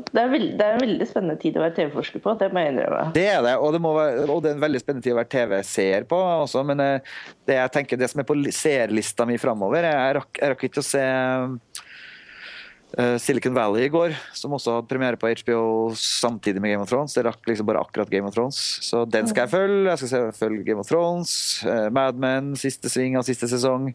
Det 0.09 0.21
er, 0.23 0.31
veld, 0.33 0.47
det 0.57 0.65
er 0.65 0.79
en 0.79 0.81
veldig 0.81 1.07
spennende 1.11 1.35
tid 1.43 1.59
å 1.59 1.65
være 1.67 1.75
TV-forsker 1.77 2.23
på, 2.25 2.33
det 2.41 2.47
må 2.55 2.63
jeg 2.63 2.73
innrømme. 2.73 3.03
Det 3.13 3.27
er 3.29 3.43
det, 3.45 3.53
og 3.61 3.75
det, 3.77 3.81
være, 3.85 4.23
og 4.33 4.39
det 4.41 4.49
er 4.49 4.57
en 4.57 4.63
veldig 4.63 4.81
spennende 4.81 5.05
tid 5.05 5.13
å 5.13 5.19
være 5.19 5.33
TV-seer 5.35 6.07
på 6.09 6.21
også. 6.39 6.63
Men 6.71 6.81
eh, 6.81 7.11
det 7.51 7.59
jeg 7.59 7.75
tenker, 7.77 8.01
det 8.01 8.09
som 8.09 8.23
er 8.25 8.29
på 8.31 8.39
li- 8.41 8.55
seerlista 8.57 9.27
mi 9.29 9.37
framover 9.43 9.85
Jeg 9.85 10.17
rakk, 10.17 10.41
jeg 10.41 10.55
rakk 10.55 10.65
ikke 10.71 10.81
å 10.81 10.89
se 10.89 11.05
Silicon 13.23 13.55
Valley 13.57 13.87
i 13.87 13.91
går, 13.93 14.13
som 14.37 14.53
også 14.53 14.75
hadde 14.77 14.89
premiere 14.91 15.17
på 15.21 15.31
HBO 15.41 15.63
samtidig 15.97 16.61
med 16.61 16.75
Game 16.75 16.85
of 16.85 16.91
Thrones. 16.91 17.15
Det 17.17 17.25
rakk 17.25 17.47
liksom 17.49 17.69
bare 17.69 17.81
akkurat 17.81 18.11
Game 18.13 18.29
of 18.29 18.35
Thrones, 18.37 18.59
så 18.85 19.05
den 19.09 19.27
skal 19.31 19.47
jeg 19.47 19.53
følge. 19.55 19.87
Jeg 19.89 20.03
skal 20.03 20.11
se- 20.13 20.33
følge 20.43 20.67
Game 20.67 20.83
of 20.83 20.89
Thrones, 20.91 21.33
uh, 21.65 21.89
Mad 21.95 22.21
Men, 22.21 22.53
siste 22.61 22.91
sving 22.93 23.17
av 23.17 23.25
siste 23.29 23.49
sesong. 23.49 23.91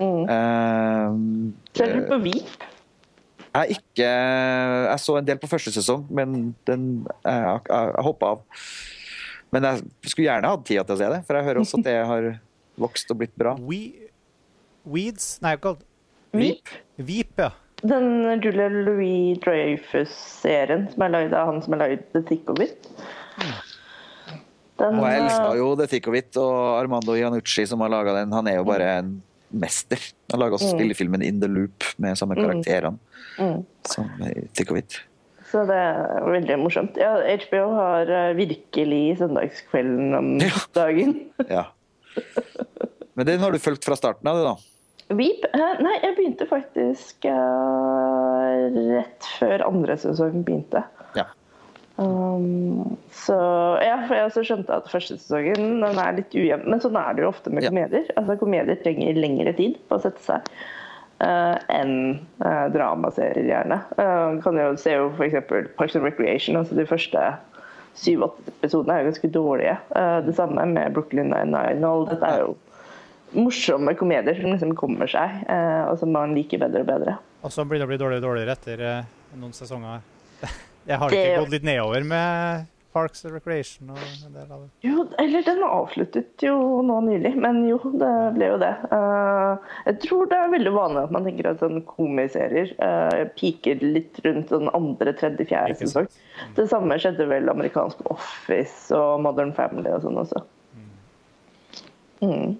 Mm. 0.00 0.26
Uh, 0.26 1.54
Ser 1.78 1.94
du 1.94 2.08
på 2.10 2.18
Veep? 2.26 2.66
jeg, 3.54 3.76
ikke, 3.78 4.10
jeg 4.10 4.98
så 5.02 5.16
en 5.18 5.26
del 5.26 5.38
på 5.42 5.48
første 5.50 5.72
sesong, 5.74 6.04
men 6.14 6.54
den, 6.68 6.84
jeg, 7.24 7.40
jeg, 7.46 7.62
jeg 7.70 8.04
hoppa 8.06 8.34
av. 8.36 8.44
Men 9.50 9.66
jeg 9.66 10.10
skulle 10.12 10.28
gjerne 10.28 10.52
hatt 10.52 10.66
tida 10.68 10.84
til 10.86 10.94
å 10.94 11.00
se 11.00 11.08
det, 11.14 11.22
for 11.26 11.38
jeg 11.38 11.48
hører 11.48 11.62
også 11.64 11.80
at 11.80 11.86
det 11.88 11.96
har 12.06 12.28
vokst 12.80 13.10
og 13.10 13.18
blitt 13.22 13.34
bra. 13.38 13.56
We, 13.58 13.80
weeds 14.86 15.32
Nei, 15.42 15.56
hva 15.58 15.74
Veep? 16.30 16.70
Veep, 16.98 17.32
ja. 17.42 17.48
Den 17.82 18.40
Julia 18.44 18.68
Louis 18.68 19.38
Dreyfus-serien 19.40 20.86
som 20.92 21.04
er 21.06 21.12
lagd 21.14 21.34
av 21.36 21.48
han 21.48 21.62
som 21.64 21.76
har 21.76 21.86
lagd 21.86 22.06
The 22.12 22.22
Thick 22.28 22.50
of 22.52 22.60
It. 22.60 22.88
Den, 24.80 24.96
Og 24.96 25.04
jeg 25.06 25.18
eh, 25.18 25.24
elska 25.24 25.50
jo 25.58 25.72
The 25.80 25.88
Thick 25.90 26.08
of 26.08 26.16
It 26.16 26.38
og 26.40 26.54
Armando 26.80 27.16
Iannucci 27.16 27.66
som 27.68 27.82
har 27.84 27.92
laga 27.92 28.14
den. 28.20 28.32
Han 28.36 28.48
er 28.48 28.60
jo 28.60 28.66
bare 28.68 28.88
en 29.00 29.14
mester. 29.50 30.00
Han 30.32 30.42
laga 30.42 30.56
også 30.58 30.72
spillefilmen 30.74 31.24
In 31.26 31.40
the 31.42 31.48
Loop 31.50 31.88
med 32.00 32.18
samme 32.20 32.36
karakterene 32.38 32.98
mm. 33.40 33.62
som 33.88 34.10
Thick 34.56 34.72
of 34.72 34.80
It. 34.80 35.00
Så 35.50 35.64
det 35.66 35.74
er 35.74 36.22
veldig 36.30 36.56
morsomt. 36.62 36.98
Ja, 37.00 37.16
HBO 37.42 37.64
har 37.74 38.10
eh, 38.14 38.34
virkelig 38.38 39.18
søndagskvelden 39.18 40.14
om 40.14 40.28
Ja. 40.44 40.60
dagen. 40.76 41.16
Ja. 41.48 41.64
Men 43.18 43.26
den 43.26 43.40
har 43.42 43.52
du 43.52 43.58
fulgt 43.58 43.84
fra 43.84 43.96
starten 43.98 44.28
av, 44.30 44.38
det 44.38 44.46
da? 44.46 44.54
Veep? 45.10 45.44
Eh, 45.54 45.76
Nei, 45.82 45.96
jeg 46.04 46.14
begynte 46.16 46.46
faktisk 46.46 47.26
eh, 47.26 48.64
rett 48.94 49.28
før 49.40 49.64
andre 49.66 49.96
sesong 49.98 50.44
begynte. 50.46 50.84
Ja. 51.18 51.24
Um, 52.00 52.94
så 53.12 53.36
ja, 53.82 53.96
for 54.06 54.16
jeg 54.16 54.28
også 54.28 54.44
skjønte 54.46 54.76
at 54.78 54.86
første 54.88 55.18
sesongen 55.20 55.82
den 55.82 55.98
er 56.00 56.14
litt 56.16 56.32
ujevn. 56.36 56.68
Men 56.70 56.80
sånn 56.84 56.96
er 57.00 57.16
det 57.18 57.26
jo 57.26 57.32
ofte 57.32 57.50
med 57.52 57.66
Ja. 57.66 57.72
komedier. 57.74 58.06
Altså 58.16 58.38
Komedier 58.40 58.78
trenger 58.84 59.18
lengre 59.18 59.52
tid 59.58 59.76
på 59.90 59.98
å 59.98 60.04
sette 60.06 60.22
seg 60.24 60.46
uh, 61.20 61.58
enn 61.74 62.22
uh, 62.46 62.70
dramaserier, 62.72 63.50
gjerne. 63.50 63.82
Uh, 63.98 64.38
kan 64.46 64.56
jo 64.62 64.70
se 64.80 64.94
jo 64.94 65.10
f.eks. 65.18 65.42
Parks 65.76 65.98
and 65.98 66.06
Recreation. 66.06 66.56
altså 66.56 66.78
De 66.78 66.86
første 66.88 67.26
syv-åtte 68.00 68.54
episodene 68.54 68.94
er 68.94 69.02
jo 69.02 69.10
ganske 69.10 69.28
dårlige. 69.34 69.76
Det 70.24 70.32
samme 70.38 70.62
med 70.70 70.94
Brooklyn 70.94 71.32
Nine-Nine. 71.34 71.82
Dette 72.08 72.28
er 72.30 72.44
jo 72.46 72.54
morsomme 73.36 73.94
komedier 73.98 74.34
som 74.40 74.50
liksom 74.52 74.74
kommer 74.78 75.06
seg, 75.10 75.42
eh, 75.48 75.84
og 75.90 75.98
som 76.00 76.10
man 76.14 76.34
liker 76.34 76.58
bedre 76.62 76.82
og 76.86 76.90
bedre. 76.90 77.18
Og 77.44 77.52
så 77.54 77.64
blir 77.64 77.78
det 77.80 77.86
å 77.86 77.92
bli 77.92 78.00
dårligere 78.00 78.22
og 78.24 78.28
dårligere 78.30 78.56
etter 78.58 78.82
eh, 78.88 79.14
noen 79.38 79.52
sesonger. 79.56 80.02
Jeg 80.90 80.98
har 80.98 81.10
Det- 81.12 81.24
ikke 81.30 81.40
gått 81.44 81.54
litt 81.58 81.66
nedover 81.68 82.04
med 82.10 82.68
Parks 82.90 83.20
and 83.24 83.34
Recreation 83.36 83.90
og 83.94 83.98
en 84.02 84.32
del 84.34 84.48
av 84.50 84.62
det. 84.64 84.68
Jo, 84.82 85.04
eller 85.22 85.44
den 85.46 85.60
avsluttet 85.62 86.42
jo 86.42 86.56
nå 86.82 86.96
nylig, 87.06 87.36
men 87.38 87.60
jo, 87.68 87.76
det 87.94 88.08
ble 88.34 88.48
jo 88.50 88.56
det. 88.58 88.70
Eh, 88.90 89.68
jeg 89.86 90.00
tror 90.08 90.26
det 90.32 90.38
er 90.40 90.50
veldig 90.56 90.72
vanlig 90.74 91.04
at 91.04 91.12
man 91.14 91.28
tenker 91.28 91.50
at 91.52 91.62
sånn 91.62 91.84
komiserier 91.86 92.72
piker 93.38 93.78
litt 93.84 94.18
rundt 94.26 94.50
sånn 94.50 94.66
andre, 94.74 95.12
tredje, 95.20 95.46
fjerde 95.52 95.76
sesong. 95.84 96.08
Det 96.58 96.66
samme 96.72 96.98
skjedde 96.98 97.28
vel 97.30 97.46
amerikansk 97.52 98.02
Office 98.10 98.90
og 98.98 99.22
Modern 99.22 99.54
Family 99.54 99.92
og 99.94 100.02
sånn 100.08 100.18
også. 100.24 100.42
Mm. 102.26 102.58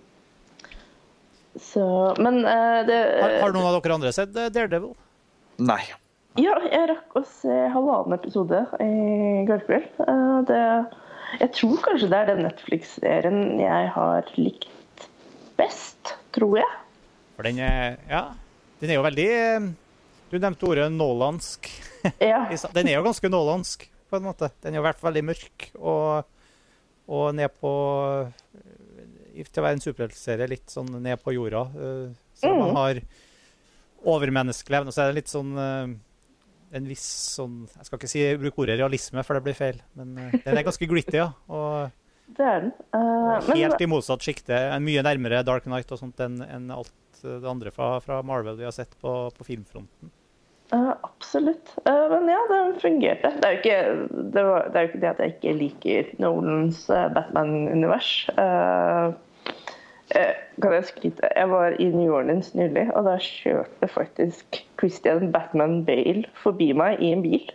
Så, 1.59 1.83
men 2.23 2.45
uh, 2.47 2.81
det 2.87 2.99
Har, 3.19 3.33
har 3.43 3.55
noen 3.55 3.67
av 3.67 3.81
dere 3.81 3.97
andre 3.97 4.13
sett 4.15 4.37
eh, 4.39 4.51
Daredevil? 4.55 4.93
Nei. 5.67 5.83
Ja, 6.39 6.55
jeg 6.63 6.87
rakk 6.93 7.17
å 7.19 7.25
se 7.27 7.57
halvannen 7.75 8.15
episode 8.15 8.61
i 8.79 9.43
går 9.49 9.65
kveld. 9.67 9.89
Uh, 9.99 10.41
Det, 10.47 10.61
jeg 11.43 11.53
tror 11.59 11.83
kanskje 11.85 12.11
det 12.13 12.21
er 12.21 12.31
den 12.31 12.45
Netflix-serien 12.47 13.59
jeg 13.59 13.91
har 13.97 14.31
likt 14.39 15.09
best, 15.59 16.15
tror 16.37 16.61
jeg. 16.63 16.71
For 17.37 17.49
den 17.49 17.59
er 17.67 17.99
Ja, 18.11 18.23
den 18.81 18.93
er 18.93 19.01
jo 19.01 19.05
veldig 19.07 19.29
Du 20.31 20.39
nevnte 20.39 20.69
ordet 20.71 20.91
nålandsk. 20.95 21.71
Ja, 22.23 22.47
Den 22.73 22.89
er 22.89 22.95
jo 23.01 23.05
ganske 23.05 23.29
nålandsk, 23.29 23.83
på 24.09 24.17
en 24.17 24.29
måte. 24.31 24.49
Den 24.63 24.73
er 24.73 24.79
jo 24.79 24.85
i 24.85 24.87
hvert 24.87 25.01
fall 25.03 25.11
veldig 25.11 25.27
mørk 25.29 25.67
og, 25.77 26.31
og 27.11 27.35
ned 27.37 27.53
på 27.61 27.73
eh, 29.51 29.55
Til 29.55 29.63
å 29.63 29.67
være 29.67 29.79
en 29.79 29.85
superheltserie 29.85 30.49
litt 30.49 30.71
sånn 30.71 30.91
ned 31.03 31.23
på 31.23 31.35
jorda. 31.35 31.67
så 31.75 32.15
Så 32.43 32.55
man 32.57 32.71
Mm. 32.71 32.77
har 32.77 33.01
overmenneskelig 34.07 34.79
evne. 34.79 34.89
Og 34.89 34.95
så 34.95 35.03
er 35.03 35.13
det 35.13 35.15
litt 35.21 35.29
sånn 35.33 35.57
eh, 35.59 35.97
en 36.73 36.87
viss 36.87 37.07
sånn 37.37 37.69
Jeg 37.77 37.87
skal 37.87 37.99
ikke 37.99 38.09
si 38.09 38.37
bruke 38.37 38.63
ordet 38.63 38.79
realisme, 38.79 39.25
for 39.25 39.35
det 39.35 39.43
blir 39.45 39.55
feil. 39.59 39.81
Men 39.99 40.17
eh, 40.19 40.39
den 40.45 40.57
er 40.57 40.63
ganske 40.63 40.87
gritty, 40.89 41.19
ja. 41.19 41.33
Og 41.49 41.91
det 42.37 42.47
er 42.47 42.61
den. 42.61 42.73
helt 42.93 43.75
Men 43.79 43.83
i 43.83 43.91
motsatt 43.91 44.23
sjikte. 44.23 44.55
Mye 44.81 45.03
nærmere 45.03 45.45
Dark 45.45 45.65
Knight 45.65 45.91
og 45.91 45.99
sånt 45.99 46.21
enn 46.23 46.41
en 46.47 46.71
alt 46.71 46.93
det 47.23 47.45
andre 47.45 47.71
fra, 47.75 47.99
fra 48.01 48.23
Marvel 48.23 48.57
vi 48.57 48.65
har 48.65 48.73
sett 48.73 48.95
på, 49.03 49.31
på 49.35 49.45
filmfronten. 49.45 50.13
Uh, 50.73 50.95
absolutt. 51.03 51.73
Uh, 51.83 52.07
Men 52.09 52.29
ja, 52.31 52.39
den 52.49 52.77
fungerte. 52.81 53.33
Det 53.41 53.49
er 53.49 53.57
jo 53.57 53.59
ikke 53.59 53.81
det, 54.31 54.45
var, 54.47 54.69
det, 54.71 54.77
er 54.77 54.85
jo 54.85 54.89
ikke 54.93 55.01
det 55.03 55.11
at 55.11 55.19
jeg 55.25 55.35
ikke 55.35 55.55
liker 55.59 56.13
Nolans 56.23 56.85
eh, 56.95 57.09
Batman-univers. 57.17 58.13
Eh, 58.39 58.45
eh, 58.47 59.13
Kan 60.11 60.75
jeg 60.75 60.85
skryte? 60.91 61.29
Jeg 61.37 61.49
var 61.51 61.77
i 61.81 61.87
New 61.95 62.13
Orleans 62.19 62.51
nylig, 62.59 62.89
og 62.99 63.07
da 63.07 63.15
kjørte 63.23 63.89
faktisk 63.91 64.61
Christian 64.81 65.31
Batman 65.35 65.85
Bale 65.87 66.27
forbi 66.43 66.73
meg 66.77 67.01
i 67.01 67.13
en 67.15 67.23
bil. 67.25 67.47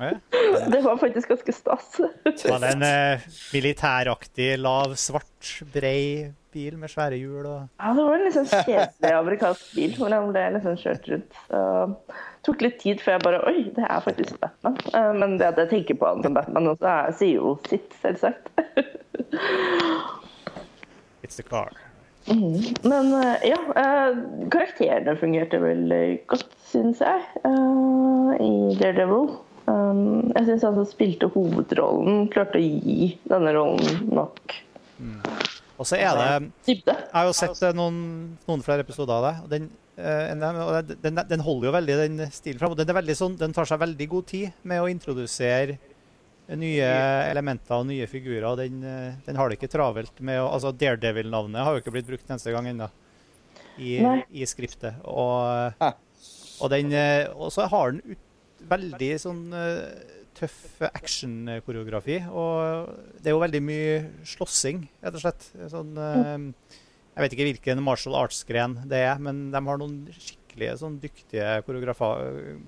Ja. 0.00 0.10
Det 0.72 0.80
var 0.84 0.96
faktisk 0.96 1.28
ganske 1.28 1.52
stas. 1.52 2.00
Var 2.24 2.60
det 2.62 2.70
en 2.74 2.84
eh, 2.88 3.24
militæraktig, 3.52 4.54
lav, 4.58 4.94
svart, 4.96 5.50
brei 5.74 6.30
bil 6.50 6.78
med 6.80 6.90
svære 6.90 7.14
hjul 7.20 7.44
og 7.46 7.60
Ja, 7.78 7.92
det 7.94 8.04
var 8.08 8.24
en 8.24 8.32
sånn 8.34 8.48
kjedelig 8.50 9.12
amerikansk 9.14 9.68
bil 9.76 9.92
hvor 10.00 10.10
han 10.16 10.32
ble 10.32 10.46
liksom 10.56 10.78
kjørt 10.80 11.04
rundt. 11.12 11.36
Så 11.46 11.60
det 11.92 12.48
tok 12.48 12.64
litt 12.64 12.78
tid 12.80 13.04
før 13.04 13.12
jeg 13.18 13.24
bare 13.26 13.42
Oi, 13.52 13.60
det 13.76 13.84
er 13.86 14.00
faktisk 14.02 14.40
Batman. 14.42 14.80
Eh, 14.90 15.12
Men 15.20 15.36
det 15.38 15.52
at 15.52 15.60
jeg 15.62 15.70
tenker 15.76 16.00
på 16.00 16.08
han 16.10 16.24
som 16.24 16.34
Batman 16.34 16.72
også, 16.72 16.88
er, 16.96 17.14
sier 17.20 17.36
jo 17.36 17.54
sitt, 17.68 17.92
selvsagt. 18.02 18.50
It's 21.22 21.36
the 21.36 21.44
car. 21.44 21.70
Men 22.28 23.14
eh, 23.16 23.48
ja, 23.48 23.58
eh, 23.76 24.18
karakterene 24.52 25.16
fungerte 25.18 25.60
veldig 25.62 26.04
godt, 26.30 26.50
syns 26.70 27.00
jeg, 27.02 27.22
eh, 27.48 28.32
i 28.44 28.52
Daredevil. 28.80 29.32
Um, 29.70 30.32
jeg 30.34 30.46
syns 30.48 30.64
han 30.66 30.78
som 30.78 30.86
spilte 30.88 31.28
hovedrollen, 31.30 32.24
klarte 32.32 32.58
å 32.58 32.62
gi 32.62 33.12
denne 33.30 33.52
rollen 33.54 34.00
nok 34.10 34.54
Og 35.78 35.86
så 35.86 36.00
er 36.00 36.16
det. 36.18 36.48
Jeg 36.66 36.96
har 37.12 37.28
jo 37.28 37.36
sett 37.36 37.60
noen, 37.76 38.00
noen 38.48 38.64
flere 38.66 38.82
episoder 38.82 39.14
av 39.14 39.26
det. 39.28 39.34
og 39.44 39.52
Den, 39.52 39.68
den, 41.04 41.20
den, 41.28 41.44
holder 41.44 41.68
jo 41.68 41.74
veldig 41.76 41.98
den 42.00 42.24
stilen 42.34 42.58
fram. 42.60 42.74
Den, 42.76 42.90
veldig 42.96 43.16
sånn, 43.16 43.38
den 43.40 43.54
tar 43.56 43.68
seg 43.68 43.80
veldig 43.80 44.08
god 44.10 44.28
tid 44.32 44.66
med 44.66 44.82
å 44.82 44.90
introdusere 44.90 45.78
nye 46.58 46.86
elementer 47.30 47.78
og 47.78 47.86
nye 47.90 48.08
figurer. 48.10 48.46
og 48.48 48.58
Den, 48.58 48.82
eh, 48.82 49.18
den 49.26 49.38
har 49.38 49.48
det 49.48 49.58
ikke 49.58 49.70
travelt 49.70 50.20
med 50.20 50.40
å 50.40 50.48
altså 50.50 50.72
Daredevil-navnet 50.74 51.64
har 51.64 51.76
jo 51.76 51.82
ikke 51.84 51.94
blitt 51.94 52.08
brukt 52.08 52.26
neste 52.26 52.50
eneste 52.50 52.56
gang 52.56 52.70
ennå 52.72 52.90
i, 53.80 53.98
i 54.42 54.46
skriptet. 54.48 54.98
Og, 55.08 55.74
og, 56.60 56.66
den, 56.72 56.92
eh, 56.92 57.28
og 57.34 57.52
så 57.54 57.68
har 57.70 57.94
den 57.94 58.16
ut, 58.16 58.26
veldig 58.70 59.10
sånn 59.22 59.44
eh, 59.56 60.18
tøff 60.36 60.82
action-koreografi. 60.90 62.20
Og 62.28 62.90
det 63.20 63.30
er 63.30 63.36
jo 63.36 63.44
veldig 63.44 63.62
mye 63.64 63.94
slåssing, 64.28 64.84
rett 65.04 65.16
og 65.16 65.24
slett. 65.24 65.48
Sånn, 65.72 65.94
eh, 65.96 66.76
jeg 67.14 67.24
vet 67.24 67.36
ikke 67.36 67.48
hvilken 67.50 67.82
martial 67.84 68.18
arts-gren 68.20 68.78
det 68.90 69.04
er, 69.06 69.16
men 69.22 69.48
de 69.52 69.64
har 69.66 69.80
noen 69.80 70.02
skikkelige 70.14 70.76
sånn 70.82 71.00
dyktige 71.02 71.56
koreografer, 71.66 72.60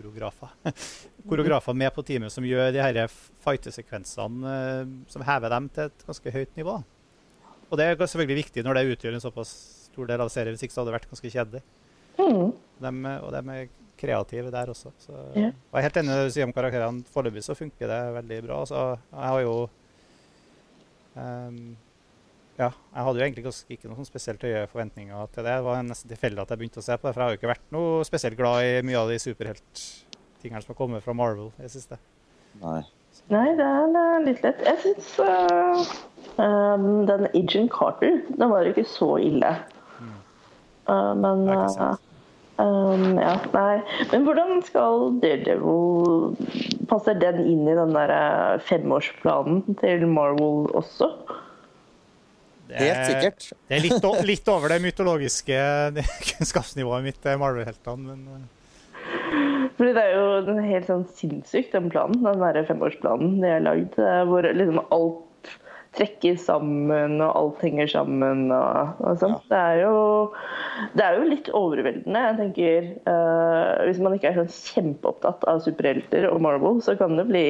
koreografer, 0.00 0.54
koreografer 1.30 1.76
med 1.76 1.92
på 1.94 2.04
teamet 2.08 2.32
som 2.32 2.46
gjør 2.46 2.72
de 2.74 2.80
her 2.82 3.02
fightesekvensene 3.44 4.54
eh, 4.54 4.94
som 5.12 5.26
hever 5.28 5.52
dem 5.52 5.68
til 5.76 5.90
et 5.90 6.06
ganske 6.08 6.32
høyt 6.34 6.56
nivå. 6.58 6.78
Og 7.70 7.78
det 7.78 7.86
er 7.86 8.00
selvfølgelig 8.00 8.40
viktig 8.40 8.64
når 8.66 8.80
det 8.80 8.96
utgjør 8.96 9.18
en 9.18 9.22
såpass 9.22 9.52
stor 9.90 10.08
del 10.08 10.24
av 10.24 10.32
serien, 10.32 10.56
hvis 10.56 10.64
ikke 10.66 10.74
så 10.74 10.82
hadde 10.82 10.90
det 10.90 10.96
vært 10.96 11.12
ganske 11.12 11.34
kjedelig. 11.34 11.62
Mm. 12.18 12.48
Dem, 12.80 13.04
og 13.20 13.30
de 13.34 13.42
er 13.54 13.68
kreative 14.00 14.50
der 14.50 14.72
også. 14.72 14.92
Så, 14.98 15.12
Ja. 15.36 15.52
Og 15.52 15.76
jeg 15.76 15.82
er 15.82 15.86
helt 15.88 16.00
enig 16.00 16.10
i 16.10 16.16
det 16.16 16.24
du 16.30 16.34
sier 16.34 16.48
om 16.48 16.56
karakterene. 16.56 17.04
Foreløpig 17.12 17.44
så 17.44 17.54
funker 17.54 17.86
det 17.90 18.00
veldig 18.16 18.40
bra. 18.46 18.64
Så 18.64 18.80
jeg 19.12 19.28
har 19.28 19.40
jo 19.44 19.54
ehm, 21.20 21.76
Ja, 22.60 22.68
jeg 22.92 23.04
hadde 23.06 23.20
jo 23.20 23.24
egentlig 23.24 23.52
ikke 23.72 23.88
noen 23.88 24.02
sånn 24.02 24.08
spesielt 24.10 24.42
høye 24.44 24.66
forventninger 24.68 25.30
til 25.32 25.46
det. 25.46 25.54
Det 25.56 25.64
var 25.64 25.82
nesten 25.86 26.12
tilfeldig 26.12 26.42
at 26.42 26.50
jeg 26.52 26.60
begynte 26.60 26.82
å 26.82 26.84
se 26.84 26.98
på 26.98 27.08
det, 27.08 27.14
for 27.14 27.22
jeg 27.22 27.24
har 27.24 27.32
jo 27.32 27.40
ikke 27.40 27.52
vært 27.54 27.72
noe 27.72 28.02
spesielt 28.04 28.36
glad 28.36 28.66
i 28.66 28.74
mye 28.84 29.00
av 29.00 29.12
de 29.12 29.16
superhelttingene 29.22 30.60
som 30.60 30.74
har 30.74 30.78
kommet 30.82 31.06
fra 31.06 31.16
Marvel 31.16 31.48
i 31.56 31.64
det 31.64 31.72
siste. 31.72 31.96
Nei. 32.60 32.82
Nei, 33.32 33.46
det 33.56 33.64
er, 33.64 34.20
litt 34.26 34.44
lett. 34.44 34.60
Jeg 34.66 34.82
syns 34.84 35.08
uh, 35.24 35.80
um, 36.36 36.86
den 37.08 37.26
Agent 37.32 37.72
Carter, 37.72 38.20
den 38.28 38.52
var 38.52 38.66
jo 38.66 38.74
ikke 38.74 38.86
så 38.90 39.10
ille. 39.22 39.56
Uh, 40.90 41.12
men 41.16 41.46
Det 41.46 41.56
har 41.56 41.66
ikke 41.70 41.90
uh, 41.94 42.06
Um, 42.60 43.16
ja, 43.16 43.38
nei. 43.54 43.80
Men 44.10 44.24
hvordan 44.26 44.58
skal 44.66 45.14
Daredevil 45.22 46.34
Passer 46.90 47.16
den 47.16 47.38
inn 47.46 47.62
i 47.70 47.76
den 47.78 47.94
der 47.94 48.10
eh, 48.12 48.60
femårsplanen 48.66 49.78
til 49.80 50.04
Marvel 50.10 50.66
også? 50.76 51.08
Det 52.70 52.86
Helt 52.86 53.08
sikkert. 53.10 53.48
Det 53.68 53.76
er 53.76 53.84
litt, 53.84 54.08
litt 54.28 54.50
over 54.52 54.72
det 54.72 54.80
mytologiske 54.84 55.58
kunnskapsnivået 56.30 57.06
mitt, 57.10 57.20
eh, 57.26 57.38
Marvel-heltene. 57.40 58.14
Men 58.14 58.28
eh, 58.36 59.70
Fordi 59.78 59.94
det 59.96 60.04
er 60.04 60.14
jo 60.14 60.60
helt 60.68 60.90
sånn 60.90 61.08
sinnssykt, 61.16 61.72
den 61.74 61.90
planen. 61.92 62.22
Den 62.24 62.44
der 62.44 62.62
femårsplanen 62.68 63.40
de 63.42 63.52
har 63.56 63.66
lagd. 63.66 63.98
eh, 63.98 64.22
Hvor 64.30 64.46
liksom 64.46 64.80
alt 64.90 65.26
trekker 65.98 66.36
sammen, 66.38 67.16
og 67.18 67.32
alt 67.34 67.62
henger 67.66 67.88
sammen 67.90 68.44
og, 68.54 69.00
og 69.02 69.16
sånt. 69.18 69.42
Det, 69.50 69.58
er 69.58 69.80
jo, 69.82 69.96
det 70.94 71.02
er 71.02 71.16
jo 71.18 71.24
litt 71.32 71.50
overveldende. 71.50 72.22
Jeg 72.28 72.38
tenker 72.44 72.90
Uh, 73.10 73.86
Hvis 73.88 73.98
man 74.02 74.14
ikke 74.14 74.30
er 74.30 74.36
sånn 74.38 74.52
kjempeopptatt 74.54 75.42
av 75.50 75.58
superhelter 75.64 76.28
og 76.30 76.38
Marvel, 76.44 76.78
så 76.84 76.94
kan 77.00 77.16
det 77.18 77.26
bli 77.26 77.44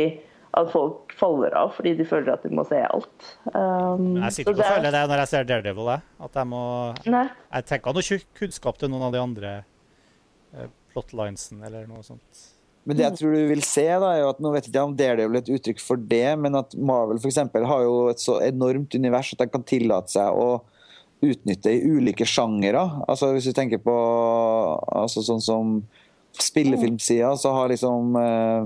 at 0.59 0.71
folk 0.73 1.13
faller 1.19 1.55
av 1.55 1.73
fordi 1.77 1.93
de 1.99 2.05
føler 2.09 2.33
at 2.35 2.43
de 2.43 2.51
må 2.55 2.65
se 2.67 2.79
alt. 2.83 3.27
Um, 3.55 4.17
jeg 4.19 4.33
sitter 4.41 4.53
ikke 4.53 4.59
og 4.59 4.65
er- 4.67 4.77
føler 4.77 4.95
det 4.97 5.03
når 5.11 5.21
jeg 5.23 5.29
ser 5.33 5.45
Daredevil. 5.51 5.91
Jeg, 5.95 6.03
at 6.27 6.39
jeg 6.41 6.47
må 6.51 6.63
Nei. 7.07 7.27
Jeg 7.55 7.67
tenker 7.71 7.95
noe 7.95 8.07
tjukk 8.09 8.25
kunnskap 8.41 8.79
til 8.81 8.91
noen 8.91 9.05
av 9.09 9.13
de 9.15 9.21
andre 9.23 9.53
eh, 10.57 10.67
plotlinesene 10.95 11.67
eller 11.69 11.87
noe 11.87 12.03
sånt. 12.03 12.47
Men 12.89 12.97
det 12.97 13.05
jeg 13.05 13.19
tror 13.21 13.35
du 13.37 13.47
vil 13.51 13.63
se, 13.63 13.85
da, 13.87 14.09
er 14.17 14.23
jo 14.25 14.31
at 14.33 14.41
nå 14.41 14.51
vet 14.55 14.65
jeg 14.67 14.73
ikke 14.73 14.83
om 14.89 14.97
Daredevil 14.97 15.37
er 15.39 15.45
et 15.45 15.53
uttrykk 15.55 15.83
for 15.85 16.01
det, 16.11 16.27
men 16.41 16.57
at 16.59 16.75
Marvel 16.75 17.21
for 17.21 17.29
eksempel 17.31 17.67
har 17.69 17.83
jo 17.85 18.09
et 18.11 18.19
så 18.23 18.39
enormt 18.43 18.95
univers 18.97 19.35
at 19.37 19.43
de 19.45 19.47
kan 19.53 19.63
tillate 19.69 20.11
seg 20.17 20.33
å 20.35 20.63
utnytte 21.21 21.71
i 21.77 21.83
ulike 21.85 22.25
sjangere. 22.25 22.81
Altså 23.07 23.35
Hvis 23.37 23.47
du 23.51 23.53
tenker 23.53 23.79
på 23.85 23.95
altså 24.97 25.23
sånn 25.23 25.43
som 25.45 25.75
spillefilmsida, 26.41 27.35
så 27.37 27.53
har 27.53 27.69
liksom 27.69 28.17
eh, 28.17 28.65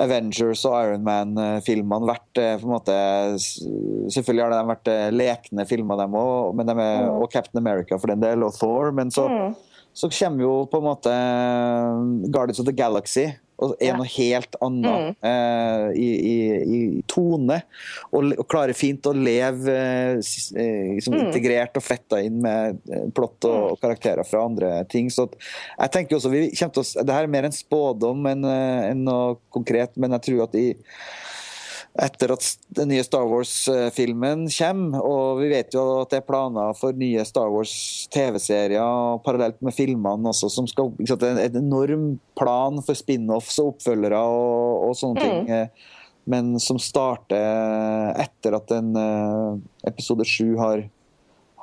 Avengers 0.00 0.64
og 0.66 0.74
Iron 0.82 1.04
Man-filmene 1.06 2.08
vært 2.08 2.40
eh, 2.42 2.56
på 2.58 2.66
en 2.66 2.72
måte 2.74 2.94
Selvfølgelig 4.10 4.42
har 4.42 4.54
de 4.54 4.62
vært 4.72 4.90
eh, 4.90 5.10
lekne 5.14 5.66
filmer, 5.70 6.00
dem 6.00 6.16
òg, 6.18 6.64
er, 6.74 7.06
og 7.12 7.28
Captain 7.32 7.60
America 7.62 7.98
for 8.00 8.10
den 8.10 8.22
del, 8.24 8.42
og 8.42 8.56
Thor. 8.58 8.90
Men 8.96 9.10
så, 9.14 9.28
Mm. 9.30 9.54
så 9.94 10.10
kommer 10.10 10.42
jo 10.42 10.54
på 10.66 10.80
en 10.80 10.88
måte 10.88 11.12
eh, 11.14 12.30
Guardians 12.34 12.58
of 12.60 12.66
the 12.66 12.74
Galaxy. 12.74 13.28
Og 13.62 13.74
er 13.78 13.94
noe 13.94 14.08
helt 14.10 14.56
annet 14.64 15.18
eh, 15.22 15.84
i, 15.94 16.08
i, 16.18 16.36
i 16.64 16.80
tone. 17.10 17.60
Og, 18.10 18.32
og 18.34 18.46
klarer 18.50 18.74
fint 18.76 19.06
å 19.06 19.14
leve 19.14 19.74
eh, 19.74 20.94
liksom 20.96 21.18
integrert 21.20 21.78
og 21.78 21.86
fletta 21.86 22.18
inn 22.24 22.40
med 22.44 22.80
eh, 22.90 23.06
plott 23.14 23.46
og, 23.46 23.74
og 23.74 23.82
karakterer 23.82 24.26
fra 24.26 24.42
andre 24.48 24.72
ting. 24.90 25.10
Så 25.12 25.28
at, 25.28 25.36
jeg 25.78 25.94
tenker 25.98 26.18
også, 26.18 26.32
vi 26.34 26.48
kommer 26.50 26.74
til 26.74 26.84
å, 26.84 27.04
Det 27.06 27.18
her 27.18 27.28
er 27.28 27.34
mer 27.36 27.48
en 27.48 27.54
spådom 27.54 28.30
enn 28.32 28.48
eh, 28.48 28.88
enn 28.90 29.04
noe 29.06 29.36
konkret, 29.54 29.94
men 30.00 30.16
jeg 30.16 30.26
tror 30.28 30.48
at 30.48 30.58
i 30.58 30.66
etter 32.02 32.32
at 32.34 32.46
den 32.74 32.88
nye 32.90 33.04
Star 33.06 33.26
Wars-filmen 33.30 34.48
kommer, 34.50 35.02
og 35.06 35.40
vi 35.42 35.50
vet 35.52 35.74
jo 35.76 35.84
at 36.00 36.10
det 36.10 36.18
er 36.18 36.26
planer 36.26 36.74
for 36.74 36.96
nye 36.98 37.22
Star 37.26 37.52
Wars 37.54 37.74
TV-serier 38.14 39.20
parallelt 39.22 39.60
med 39.62 39.76
filmene 39.76 40.32
også, 40.32 40.50
som 40.50 40.66
skal 40.66 40.90
liksom, 40.98 41.20
Det 41.22 41.30
En 41.30 41.38
en 41.38 41.60
enorm 41.62 42.06
plan 42.38 42.82
for 42.82 42.98
spin-offs 42.98 43.60
og 43.62 43.74
oppfølgere 43.76 44.18
og, 44.18 44.88
og 44.88 44.96
sånne 44.98 45.22
ting. 45.22 45.50
eh, 45.50 45.68
Men 46.26 46.58
som 46.58 46.78
starter 46.80 48.14
etter 48.18 48.56
at 48.56 48.70
en 48.72 48.94
eh, 48.96 49.58
episode 49.86 50.24
sju 50.26 50.56
har, 50.58 50.88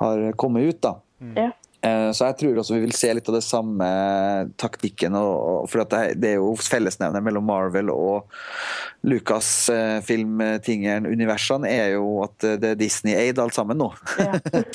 har 0.00 0.32
kommet 0.40 0.70
ut. 0.70 0.80
da. 0.80 0.94
Ja. 1.36 1.50
Eh, 1.82 2.10
Så 2.14 2.28
jeg 2.28 2.38
tror 2.38 2.60
også 2.62 2.76
vi 2.76 2.84
vil 2.84 2.94
se 2.94 3.10
litt 3.14 3.28
av 3.30 3.36
det 3.36 3.44
samme 3.44 3.86
taktikken. 4.60 5.16
For 5.70 5.82
at 5.82 5.90
det, 6.20 6.34
er 6.34 6.38
jo 6.38 6.54
fellesnevner 6.62 7.24
mellom 7.24 7.46
Marvel 7.48 7.90
og 7.94 8.30
Lucas-filmtingeren, 9.08 11.08
universene, 11.10 11.68
er 11.68 11.96
jo 11.96 12.22
at 12.26 12.46
eh, 12.46 12.58
det 12.62 12.72
er 12.72 12.80
Disney-aid 12.80 13.42
alt 13.42 13.58
sammen 13.58 13.80
nå. 13.82 13.90
Ja. 14.22 14.32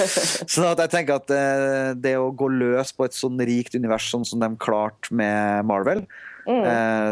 Så 0.51 0.67
jeg 0.67 0.93
tenker 0.93 1.21
at 1.21 1.29
eh, 1.31 1.91
det 1.95 2.17
å 2.19 2.33
gå 2.35 2.47
løs 2.51 2.91
på 2.95 3.07
et 3.07 3.15
sånn 3.15 3.39
rikt 3.39 3.77
univers 3.77 4.09
sånn 4.11 4.27
som 4.27 4.43
de 4.43 4.51
klarte 4.59 5.15
med 5.15 5.65
Marvel 5.67 6.07
Mm. 6.47 6.63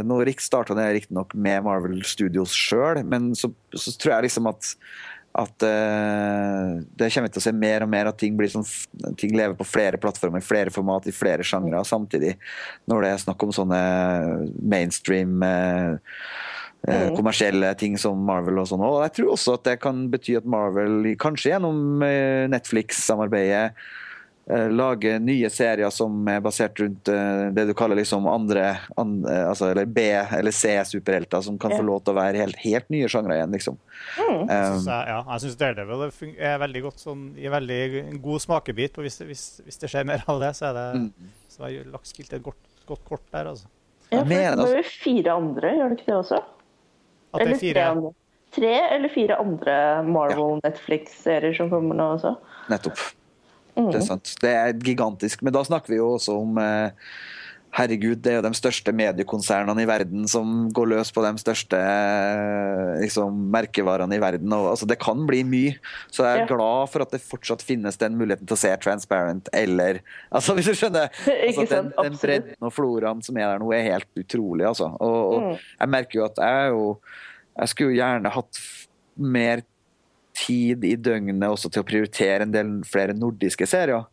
Nå 0.08 0.16
starta 0.40 0.72
det 0.78 0.86
riktignok 0.96 1.34
med 1.36 1.66
Marvel 1.66 1.98
Studios 2.08 2.54
sjøl, 2.56 3.02
men 3.04 3.34
så, 3.36 3.50
så 3.76 3.92
tror 4.00 4.14
jeg 4.14 4.24
liksom 4.30 4.48
at 4.48 4.70
at 5.36 5.66
uh, 5.68 6.80
det 6.96 7.10
kommer 7.12 7.32
til 7.32 7.42
å 7.42 7.44
se 7.44 7.52
mer 7.56 7.84
og 7.84 7.92
mer 7.92 8.10
at 8.10 8.18
ting, 8.22 8.38
blir 8.40 8.52
sånn, 8.52 8.66
ting 9.20 9.36
lever 9.36 9.58
på 9.60 9.68
flere 9.68 10.00
plattformer, 10.02 10.44
flere 10.46 10.72
format, 10.74 11.10
i 11.12 11.16
flere 11.16 11.44
sjangre 11.48 11.82
samtidig. 11.88 12.36
Når 12.88 13.04
det 13.04 13.12
er 13.12 13.24
snakk 13.26 13.44
om 13.44 13.52
sånne 13.56 13.82
mainstream 14.62 15.44
uh, 15.44 15.98
eh, 16.88 17.10
kommersielle 17.18 17.74
ting 17.80 18.00
som 18.00 18.24
Marvel 18.28 18.64
og 18.64 18.70
sånn. 18.72 18.86
Og 18.88 19.02
jeg 19.04 19.18
tror 19.20 19.36
også 19.36 19.58
at 19.60 19.68
det 19.68 19.78
kan 19.84 20.06
bety 20.14 20.38
at 20.40 20.48
Marvel, 20.48 21.12
kanskje 21.20 21.56
gjennom 21.56 22.06
Netflix-samarbeidet, 22.56 23.74
eh, 24.50 24.68
lager 24.70 25.20
nye 25.20 25.50
serier 25.50 25.90
som 25.94 26.28
er 26.30 26.42
basert 26.46 26.78
rundt 26.80 27.08
eh, 27.10 27.50
det 27.56 27.66
du 27.68 27.74
kaller 27.78 27.98
liksom 28.00 28.28
andre, 28.30 28.78
an, 28.98 29.16
eh, 29.26 29.44
altså, 29.50 29.72
eller 29.72 29.86
B- 29.86 30.06
eller 30.38 30.52
C-superhelter, 30.54 31.42
som 31.42 31.58
kan 31.58 31.72
Ja. 31.72 31.78
få 31.78 31.84
lov 31.88 32.04
til 32.06 32.14
å 32.14 32.18
være 32.20 32.38
helt, 32.44 32.56
helt 32.62 32.90
nye 32.94 33.08
sjangre 33.10 33.38
igjen, 33.40 33.52
liksom. 33.58 33.78
Mm. 34.20 34.42
Um, 34.42 34.48
jeg 34.50 34.86
jeg, 34.86 35.08
ja, 35.10 35.20
jeg 35.32 35.42
syns 35.46 35.58
Daredevil 35.58 36.04
er 36.06 36.44
er 36.52 36.60
veldig 36.60 36.82
godt 36.84 37.00
sånn, 37.00 37.24
gir 37.36 37.50
veldig 37.52 38.22
god 38.22 38.42
smakebit. 38.42 38.98
Og 38.98 39.04
hvis, 39.08 39.18
hvis, 39.26 39.46
hvis 39.66 39.78
det 39.82 39.90
skjer 39.90 40.06
mer 40.06 40.24
av 40.28 40.40
det, 40.40 40.52
så 40.56 40.70
er 40.70 40.74
det 40.74 40.86
Mm. 41.02 41.32
så 41.50 41.70
jeg 41.72 41.86
lagt 41.92 42.08
spilt 42.08 42.34
et 42.34 42.44
godt, 42.44 42.62
godt 42.86 43.04
kort 43.06 43.26
der, 43.32 43.46
altså. 43.54 43.66
Ja, 44.12 44.20
for 44.22 44.30
det 44.30 44.58
var 44.58 44.76
jo 44.78 44.84
fire 44.84 45.32
andre, 45.34 45.72
gjør 45.76 45.90
det 45.90 45.98
ikke 46.00 46.06
det 46.12 46.20
også? 46.22 46.44
At 47.34 47.42
det 47.42 47.52
er 47.52 47.60
fire 47.60 47.74
tre. 47.96 48.12
Tre 48.56 48.74
eller 48.96 49.10
fire 49.12 49.36
andre 49.42 50.04
Marvel 50.08 50.62
Netflix-serier 50.64 51.58
som 51.58 51.70
kommer 51.70 51.98
nå 51.98 52.06
også. 52.16 52.36
Nettopp. 52.72 53.02
Det 53.76 54.02
er. 54.04 54.20
Det 54.42 54.52
er 54.58 54.78
gigantisk. 54.92 55.42
Men 55.44 55.54
da 55.56 55.64
snakker 55.68 55.92
vi 55.92 55.98
jo 56.02 56.14
også 56.18 56.38
om 56.42 56.58
eh, 56.62 56.92
Herregud, 57.76 58.22
det 58.24 58.32
er 58.32 58.38
jo 58.38 58.44
de 58.46 58.56
største 58.56 58.94
mediekonsernene 58.96 59.84
i 59.84 59.88
verden 59.90 60.30
som 60.32 60.70
går 60.72 60.88
løs 60.94 61.10
på 61.12 61.20
de 61.26 61.34
største 61.42 61.76
eh, 61.76 63.02
liksom, 63.02 63.42
merkevarene 63.52 64.16
i 64.16 64.22
verden. 64.24 64.48
Og, 64.56 64.70
altså, 64.72 64.88
det 64.88 64.96
kan 65.04 65.26
bli 65.28 65.42
mye. 65.44 65.74
Så 66.08 66.24
jeg 66.24 66.38
er 66.38 66.46
Ja. 66.46 66.48
glad 66.54 66.88
for 66.94 67.04
at 67.04 67.12
det 67.12 67.20
fortsatt 67.26 67.66
finnes 67.68 68.00
den 68.00 68.16
muligheten 68.16 68.48
til 68.48 68.56
å 68.56 68.62
se 68.62 68.72
Transparent 68.80 69.52
eller 69.52 70.00
altså, 70.32 70.56
Hvis 70.56 70.72
du 70.72 70.76
skjønner? 70.80 71.12
Altså, 71.50 71.68
den, 71.74 71.92
den 72.00 72.16
bredden 72.22 72.64
og 72.64 72.72
floraen 72.74 73.22
som 73.28 73.36
er 73.44 73.52
der 73.52 73.60
nå, 73.60 73.74
er 73.76 73.90
helt 73.92 74.24
utrolig. 74.24 74.66
Altså. 74.72 74.94
Og, 75.04 75.20
og 75.36 75.60
jeg 75.60 75.92
merker 75.98 76.22
jo 76.22 76.26
at 76.30 76.40
jeg 76.40 76.64
er 76.64 76.72
jo 76.78 76.88
Jeg 77.60 77.74
skulle 77.74 77.92
jo 77.92 78.00
gjerne 78.00 78.32
hatt 78.40 78.64
mer 79.20 79.68
tid 80.36 80.84
i 80.86 80.96
døgnet 81.00 81.48
også 81.48 81.72
til 81.72 81.84
å 81.84 81.88
prioritere 81.88 82.46
en 82.46 82.54
del 82.54 82.78
flere 82.88 83.16
nordiske 83.18 83.68
serier. 83.70 84.06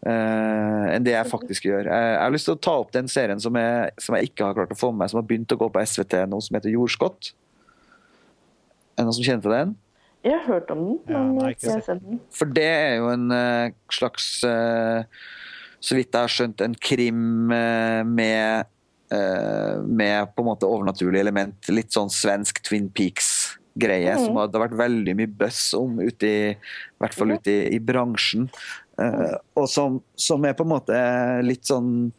Uh, 0.00 0.86
enn 0.94 1.04
det 1.04 1.12
jeg 1.12 1.28
faktisk 1.28 1.66
gjør. 1.68 1.90
Jeg, 1.90 2.04
jeg 2.14 2.22
har 2.22 2.32
lyst 2.32 2.48
til 2.48 2.56
å 2.56 2.62
ta 2.64 2.72
opp 2.80 2.92
den 2.94 3.10
serien 3.12 3.40
som 3.42 3.56
jeg, 3.60 3.90
som 4.00 4.16
jeg 4.16 4.30
ikke 4.30 4.46
har 4.48 4.56
klart 4.56 4.72
å 4.72 4.78
få 4.80 4.88
med 4.94 5.02
meg, 5.02 5.12
som 5.12 5.20
har 5.20 5.28
begynt 5.28 5.52
å 5.52 5.58
gå 5.60 5.68
på 5.68 5.84
SVT 5.84 6.22
nå, 6.30 6.40
som 6.40 6.56
heter 6.56 6.72
Jordskott. 6.72 7.32
Er 8.96 9.02
det 9.02 9.06
noen 9.08 9.18
som 9.18 9.26
kjenner 9.26 9.44
til 9.44 9.56
den? 9.58 9.76
Jeg 10.24 10.36
har 10.36 10.46
hørt 10.48 10.72
om 10.72 10.80
den, 10.86 10.96
Ja, 11.12 11.52
ikke 11.52 11.66
jeg 11.66 11.76
har 11.76 11.84
sett 11.84 12.02
den. 12.04 12.20
For 12.36 12.56
det 12.56 12.66
er 12.68 12.96
jo 13.00 13.12
en 13.12 13.28
uh, 13.32 13.76
slags 13.92 14.26
uh, 14.44 15.04
Så 15.80 15.96
vidt 15.96 16.12
jeg 16.12 16.20
har 16.20 16.32
skjønt, 16.32 16.64
en 16.64 16.76
krim 16.76 17.24
med 17.48 18.68
med 19.10 20.28
på 20.36 20.44
en 20.44 20.46
måte 20.46 20.68
overnaturlige 20.70 21.24
element. 21.24 21.66
Litt 21.66 21.90
sånn 21.90 22.12
svensk 22.14 22.60
Twin 22.62 22.84
Peaks-greie, 23.70 24.14
som 24.18 24.36
har, 24.36 24.48
det 24.48 24.58
har 24.58 24.68
vært 24.68 24.78
veldig 24.78 25.16
mye 25.16 25.30
buzz 25.40 25.74
om 25.74 26.00
ute 26.00 26.26
i, 26.26 26.52
i 26.52 27.00
hvert 27.00 27.14
fall 27.14 27.34
ute 27.36 27.50
i, 27.50 27.74
i 27.76 27.80
bransjen. 27.80 28.48
Uh, 29.00 29.36
og 29.56 29.68
som, 29.70 30.00
som 30.14 30.44
er 30.44 30.54
på 30.54 30.64
en 30.66 30.74
måte 30.74 30.96
litt 31.42 31.64
sånn 31.64 32.10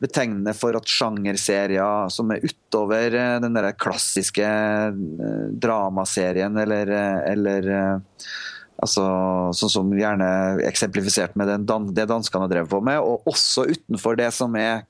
betegnende 0.00 0.54
for 0.56 0.74
at 0.74 0.88
sjangerserier 0.88 2.08
som 2.10 2.32
er 2.32 2.42
utover 2.42 3.14
eh, 3.14 3.34
den 3.44 3.52
der 3.52 3.68
klassiske 3.76 4.46
eh, 4.48 4.94
dramaserien 5.60 6.56
eller, 6.56 6.94
eller 7.28 7.68
Altså, 8.80 9.02
sånn 9.52 9.68
som 9.68 9.90
gjerne 9.92 10.26
eksemplifisert 10.64 11.34
med 11.36 11.50
den 11.52 11.66
dan 11.68 11.90
det 11.92 12.06
danskene 12.08 12.46
har 12.46 12.52
drevet 12.54 12.70
på 12.72 12.78
med, 12.80 12.96
og 13.04 13.28
også 13.28 13.66
utenfor 13.68 14.16
det 14.16 14.30
som 14.32 14.56
er 14.56 14.86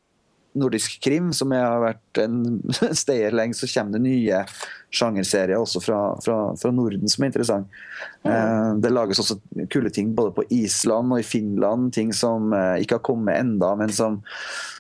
nordisk 0.55 0.99
krim, 1.03 1.31
som 1.35 1.53
jeg 1.55 1.63
har 1.63 1.83
vært 1.83 2.21
en 2.23 2.39
stayer 3.03 3.35
lenge, 3.35 3.59
så 3.59 3.69
kommer 3.71 3.99
det 3.99 4.05
nye 4.07 4.45
sjangerserier 4.91 5.59
også 5.61 5.81
fra, 5.83 5.99
fra, 6.23 6.37
fra 6.59 6.71
Norden 6.75 7.09
som 7.11 7.25
er 7.25 7.31
interessant. 7.31 7.81
Eh, 8.27 8.71
det 8.83 8.93
lages 8.93 9.21
også 9.23 9.39
kule 9.71 9.93
ting 9.95 10.13
både 10.17 10.35
på 10.37 10.45
Island 10.55 11.15
og 11.15 11.23
i 11.23 11.27
Finland, 11.27 11.93
ting 11.95 12.13
som 12.17 12.53
eh, 12.57 12.83
ikke 12.83 12.99
har 12.99 13.07
kommet 13.07 13.39
enda, 13.39 13.73
men 13.79 13.93
som, 13.95 14.19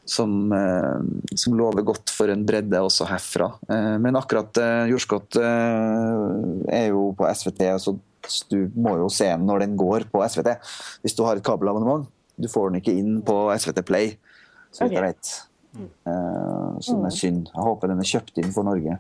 som, 0.04 0.36
eh, 0.56 1.34
som 1.38 1.58
lover 1.58 1.86
godt 1.86 2.12
for 2.14 2.32
en 2.32 2.44
bredde 2.46 2.82
også 2.82 3.08
herfra. 3.11 3.52
Eh, 3.70 3.96
men 4.02 4.18
akkurat 4.18 4.62
Jordskott 4.90 5.38
er 5.40 6.88
jo 6.90 7.11
på 7.18 7.28
SVT, 7.30 7.66
så 7.82 7.96
du 8.50 8.58
må 8.76 8.96
jo 9.00 9.08
se 9.12 9.30
den 9.30 9.46
når 9.48 9.64
den 9.64 9.78
går 9.80 10.08
på 10.11 10.24
SVT. 10.26 10.56
Hvis 11.04 11.16
du 11.16 11.22
har 11.26 11.38
et 11.38 11.46
kabelabonnement. 11.46 12.08
Du 12.40 12.48
får 12.48 12.70
den 12.70 12.80
ikke 12.80 12.96
inn 12.96 13.20
på 13.24 13.36
SVT 13.52 13.84
Play. 13.84 14.14
så 14.72 14.86
vidt 14.86 14.96
jeg 14.96 15.06
vet. 15.11 15.32
Eh, 15.78 16.80
som 16.82 17.04
er 17.06 17.14
synd. 17.14 17.50
Jeg 17.52 17.64
håper 17.66 17.92
den 17.92 18.02
er 18.02 18.08
kjøpt 18.08 18.40
inn 18.42 18.52
for 18.54 18.66
Norge. 18.66 18.98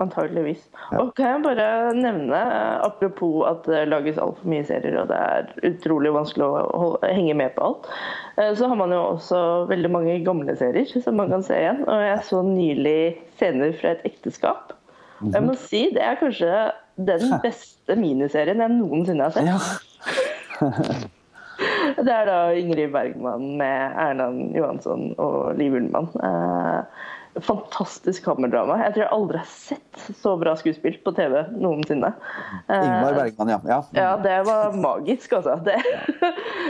Antageligvis. 0.00 0.62
Og 0.96 1.10
kan 1.18 1.34
jeg 1.34 1.42
bare 1.44 1.92
nevne, 1.92 2.38
eh, 2.40 2.76
apropos 2.86 3.44
at 3.50 3.66
det 3.68 3.82
lages 3.90 4.20
altfor 4.20 4.48
mye 4.48 4.64
serier, 4.64 4.96
og 5.02 5.10
det 5.10 5.18
er 5.20 5.50
utrolig 5.68 6.12
vanskelig 6.14 6.46
å 6.46 6.62
holde, 6.72 7.10
henge 7.12 7.36
med 7.36 7.52
på 7.56 7.66
alt, 7.68 7.90
eh, 8.38 8.54
så 8.56 8.70
har 8.70 8.80
man 8.80 8.94
jo 8.96 9.02
også 9.10 9.42
veldig 9.68 9.92
mange 9.92 10.16
gamle 10.24 10.56
serier 10.56 10.88
som 11.04 11.20
man 11.20 11.32
kan 11.34 11.44
se 11.44 11.58
igjen. 11.58 11.84
Og 11.84 12.04
jeg 12.06 12.26
så 12.30 12.42
nylig 12.46 13.00
scener 13.36 13.76
fra 13.76 13.92
et 13.92 14.08
ekteskap. 14.08 14.72
Og 15.20 15.32
Jeg 15.36 15.44
må 15.44 15.54
si 15.60 15.82
det 15.92 16.00
er 16.00 16.16
kanskje 16.16 16.50
den 16.96 17.40
beste 17.44 17.96
miniserien 17.96 18.60
jeg 18.64 18.76
noensinne 18.78 19.28
har 19.28 19.36
sett. 19.36 19.48
Ja. 19.52 19.60
Det 22.00 22.08
er 22.08 22.24
da 22.24 22.36
Ingrid 22.56 22.88
Bergman 22.94 23.58
med 23.60 23.96
Erland 24.00 24.54
Johansson 24.56 25.10
og 25.20 25.58
Liv 25.58 25.74
Ullmann. 25.76 26.08
Eh, 27.34 27.42
fantastisk 27.42 28.24
kammerdrama. 28.24 28.76
Jeg 28.84 28.94
tror 28.94 29.04
jeg 29.04 29.12
aldri 29.16 29.38
har 29.42 29.50
sett 29.50 30.00
så 30.22 30.32
bra 30.40 30.54
skuespill 30.58 30.96
på 31.04 31.12
TV 31.16 31.36
noensinne. 31.54 32.12
Eh, 32.68 32.80
Ingmar 32.84 33.14
Bergman, 33.18 33.52
ja. 33.54 33.58
ja. 33.68 33.80
ja, 33.96 34.10
det 34.22 34.36
var 34.48 34.72
magisk, 34.76 35.32
altså. 35.40 35.58
Det. 35.64 35.78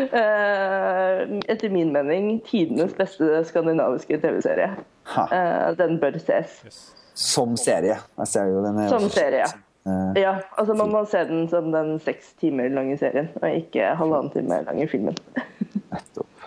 Eh, 0.01 1.19
Etter 1.53 1.69
min 1.71 1.91
mening 1.93 2.39
tidenes 2.47 2.95
beste 2.97 3.43
skandinaviske 3.45 4.17
TV-serie. 4.23 4.71
Eh, 5.13 5.67
Den 5.77 5.99
bør 6.01 6.17
ses. 6.23 6.55
Som 7.15 7.57
serie. 7.61 7.99
Jeg 8.23 8.31
ser 8.31 8.49
jo 8.49 8.63
den 8.65 8.79
Som 8.89 9.09
serie. 9.13 9.45
ja. 9.45 9.51
Ja, 10.17 10.33
altså 10.61 10.75
Man 10.77 10.91
må 10.93 11.05
se 11.09 11.23
den 11.29 11.47
som 11.49 11.71
den 11.73 11.95
seks 12.05 12.33
timer 12.41 12.69
lange 12.73 12.97
serien, 13.01 13.29
og 13.43 13.49
ikke 13.49 13.93
halvannen 13.97 14.31
time 14.33 14.61
lange 14.67 14.89
filmen. 14.89 15.17
nettopp. 15.91 16.40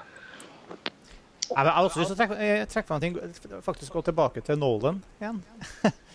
Jeg 1.56 1.66
har 1.70 1.84
også 1.88 2.00
lyst 2.02 2.12
til 2.14 2.18
å 2.18 2.20
trekke, 2.22 2.38
eh, 2.42 2.66
trekke 2.66 2.88
fram 2.88 3.00
ting. 3.04 3.16
Faktisk 3.62 3.94
gå 3.94 4.02
tilbake 4.04 4.42
til 4.44 4.58
Nolan 4.58 5.02
igjen. 5.22 5.42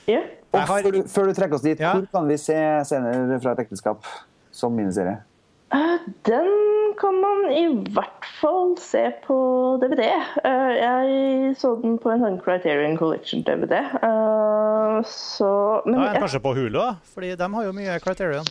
Ja. 0.09 0.23
Har- 0.55 0.67
før, 0.67 0.91
du, 0.93 1.03
før 1.05 1.27
du 1.29 1.35
trekker 1.37 1.55
oss 1.55 1.63
dit, 1.63 1.79
Ja. 1.81 1.93
hvor 1.95 2.07
kan 2.11 2.27
vi 2.29 2.37
se 2.41 2.55
scener 2.85 3.39
fra 3.43 3.53
et 3.53 3.59
ekteskap 3.67 4.05
som 4.51 4.75
miniserie? 4.77 5.19
Eh, 5.71 5.99
Den 6.25 6.95
kan 6.99 7.15
man 7.21 7.51
i 7.53 7.67
hvert 7.93 8.25
fall 8.41 8.75
se 8.81 9.03
på 9.27 9.37
DVD. 9.83 10.01
Eh, 10.45 10.73
Jeg 10.81 11.57
så 11.61 11.75
den 11.83 11.99
på 11.99 12.11
en 12.11 12.21
sånn 12.25 12.41
Criterion 12.43 12.97
Collection-DVD. 12.97 13.73
eh, 14.03 15.03
Så 15.05 15.83
Men 15.87 15.95
Da 16.01 16.07
er 16.09 16.13
den 16.15 16.23
kanskje 16.23 16.41
på 16.43 16.55
Hulu, 16.57 16.73
da, 16.73 16.97
fordi 17.15 17.37
de 17.37 17.49
har 17.55 17.65
jo 17.65 17.73
mye 17.73 18.01
Criterion. 18.01 18.45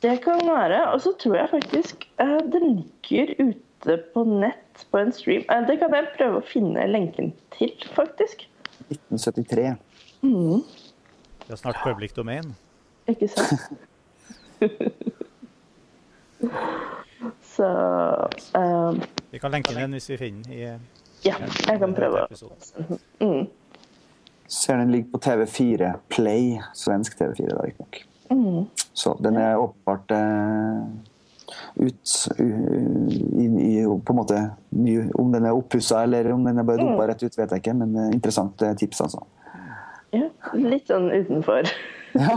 det 0.00 0.22
kan 0.22 0.38
være. 0.46 0.94
Og 0.94 1.00
så 1.00 1.12
tror 1.18 1.36
jeg 1.36 1.50
faktisk 1.50 2.06
eh, 2.18 2.38
den 2.48 2.86
ligger 2.86 3.34
ute 3.50 3.98
på 4.14 4.24
nett 4.26 4.69
på 4.84 4.98
en 4.98 5.12
stream. 5.12 5.44
Eh, 5.50 5.66
Det 5.66 5.78
kan 5.78 5.94
jeg 5.94 6.08
prøve 6.16 6.40
å 6.40 6.46
finne 6.46 6.86
lenken 6.86 7.32
til, 7.56 7.72
faktisk. 7.96 8.48
1973. 8.88 9.76
Det 10.22 11.52
er 11.52 11.56
snart 11.56 11.80
public 11.84 12.12
domain. 12.16 12.54
Ikke 13.08 13.28
sant? 13.28 13.60
Så 17.42 17.66
um, 18.54 19.02
Vi 19.30 19.38
kan 19.38 19.52
lenke 19.52 19.74
den 19.76 19.92
hvis 19.92 20.08
vi 20.10 20.16
finner 20.16 20.42
den 20.48 20.80
ja, 21.24 21.34
jeg 21.68 21.80
kan 21.82 21.94
prøve. 21.94 22.22
Mm. 23.20 23.48
Ser 24.48 24.76
den 24.80 24.92
ligger 24.92 25.10
på 25.12 25.18
TV4 25.18 25.90
Play, 26.08 26.60
svensk 26.74 27.18
TV4 27.20 27.48
da, 27.50 27.66
riktignok. 27.66 27.98
Mm. 28.30 28.64
Så 28.92 29.12
den 29.24 29.36
er 29.36 29.56
åpenbart 29.60 30.10
eh, 30.16 30.86
ut 31.80 32.14
i, 32.38 33.46
i 33.46 33.72
på 33.84 34.14
en 34.14 34.18
måte 34.18 34.40
Om 35.18 35.32
den 35.32 35.46
er 35.46 35.56
oppussa 35.56 36.04
eller 36.04 36.30
om 36.34 36.44
den 36.46 36.58
er 36.60 36.66
bare 36.66 36.82
dumpa 36.82 37.08
rett 37.10 37.22
ut, 37.22 37.36
vet 37.36 37.54
jeg 37.54 37.62
ikke, 37.62 37.76
men 37.82 37.96
eh, 37.96 38.10
interessant 38.14 38.62
eh, 38.66 38.76
tips, 38.78 39.02
altså. 39.06 39.24
Ja, 40.10 40.26
litt 40.58 40.90
sånn 40.90 41.10
utenfor. 41.12 41.68
Ja. 42.18 42.34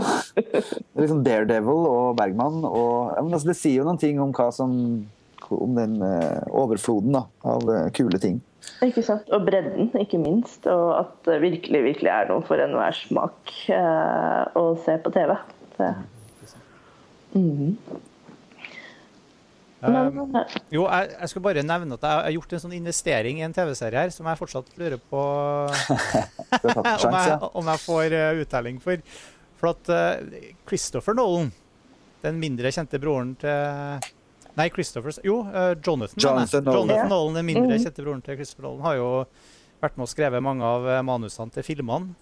Liksom 1.00 1.24
Daredevil 1.26 1.86
og 1.90 2.14
Bergman. 2.18 2.62
Og, 2.68 3.14
ja, 3.16 3.22
men 3.22 3.34
altså, 3.34 3.50
det 3.50 3.58
sier 3.58 3.80
jo 3.80 3.88
noen 3.88 4.00
ting 4.00 4.20
om 4.22 4.34
hva 4.34 4.50
som 4.54 4.74
om 5.54 5.74
den 5.76 5.98
eh, 6.02 6.42
overfloden 6.56 7.18
da, 7.18 7.26
av 7.44 7.68
eh, 7.68 7.88
kule 7.96 8.20
ting. 8.22 8.40
Ikke 8.84 9.04
sant? 9.04 9.28
Og 9.34 9.44
bredden, 9.44 9.90
ikke 10.00 10.20
minst. 10.22 10.66
Og 10.70 10.94
at 10.96 11.12
det 11.28 11.42
virkelig, 11.42 11.82
virkelig 11.90 12.12
er 12.14 12.30
noe 12.30 12.44
for 12.46 12.62
enhver 12.62 12.96
smak 12.96 13.52
eh, 13.74 14.42
å 14.56 14.64
se 14.86 14.96
på 15.04 15.12
TV. 15.14 15.36
Det. 15.78 15.94
Mm 17.34 17.42
Men 17.42 17.76
Um, 19.84 20.36
eh, 20.38 20.52
jo, 20.72 20.86
jeg, 20.88 21.10
jeg 21.20 21.28
skal 21.28 21.42
bare 21.44 21.62
nevne 21.66 21.96
at 21.98 22.04
jeg 22.06 22.20
har 22.24 22.34
gjort 22.38 22.52
en 22.56 22.60
sånn 22.62 22.72
investering 22.76 23.40
i 23.40 23.44
en 23.44 23.52
TV-serie 23.52 24.04
her 24.06 24.12
som 24.14 24.28
jeg 24.30 24.38
fortsatt 24.40 24.70
lurer 24.80 24.96
på 25.10 25.20
om, 26.80 26.86
jeg, 26.88 27.38
om 27.60 27.68
jeg 27.68 27.82
får 27.84 28.16
eh, 28.16 28.40
uttelling 28.44 28.78
for. 28.80 29.02
For 29.60 29.70
at 29.74 29.90
uh, 29.92 30.38
Christopher 30.68 31.16
Nolan, 31.18 31.50
den 32.24 32.40
mindre 32.40 32.72
kjente 32.74 32.98
broren 33.02 33.34
til 33.40 34.10
Nei, 34.54 34.68
Christopher 34.70 35.16
Jo, 35.26 35.40
uh, 35.50 35.72
Jonathan. 35.82 36.16
Jonathan 36.22 36.64
Nolan. 36.64 36.88
Jonathan 36.88 37.10
Nolan, 37.12 37.38
den 37.40 37.48
mindre 37.48 37.74
Mhm. 37.74 37.84
kjente 37.84 38.04
broren 38.06 38.22
til 38.24 38.36
Christopher 38.40 38.68
Nolan, 38.68 38.84
har 38.86 38.96
jo 39.00 39.08
vært 39.82 39.96
med 39.98 40.06
og 40.06 40.12
skrevet 40.14 40.42
mange 40.42 40.64
av 40.64 40.86
manusene 41.04 41.52
til 41.52 41.66
filmene. 41.66 42.14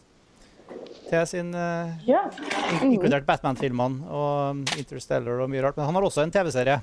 Til 1.11 1.27
sin 1.29 1.51
Inkludert 1.53 3.27
Batman-filmene 3.29 4.09
og 4.09 4.57
um, 4.57 4.63
Interstellar 4.81 5.43
og 5.45 5.51
mye 5.53 5.63
rart. 5.67 5.77
Men 5.77 5.91
han 5.91 5.99
har 5.99 6.07
også 6.09 6.25
en 6.25 6.33
TV-serie. 6.33 6.79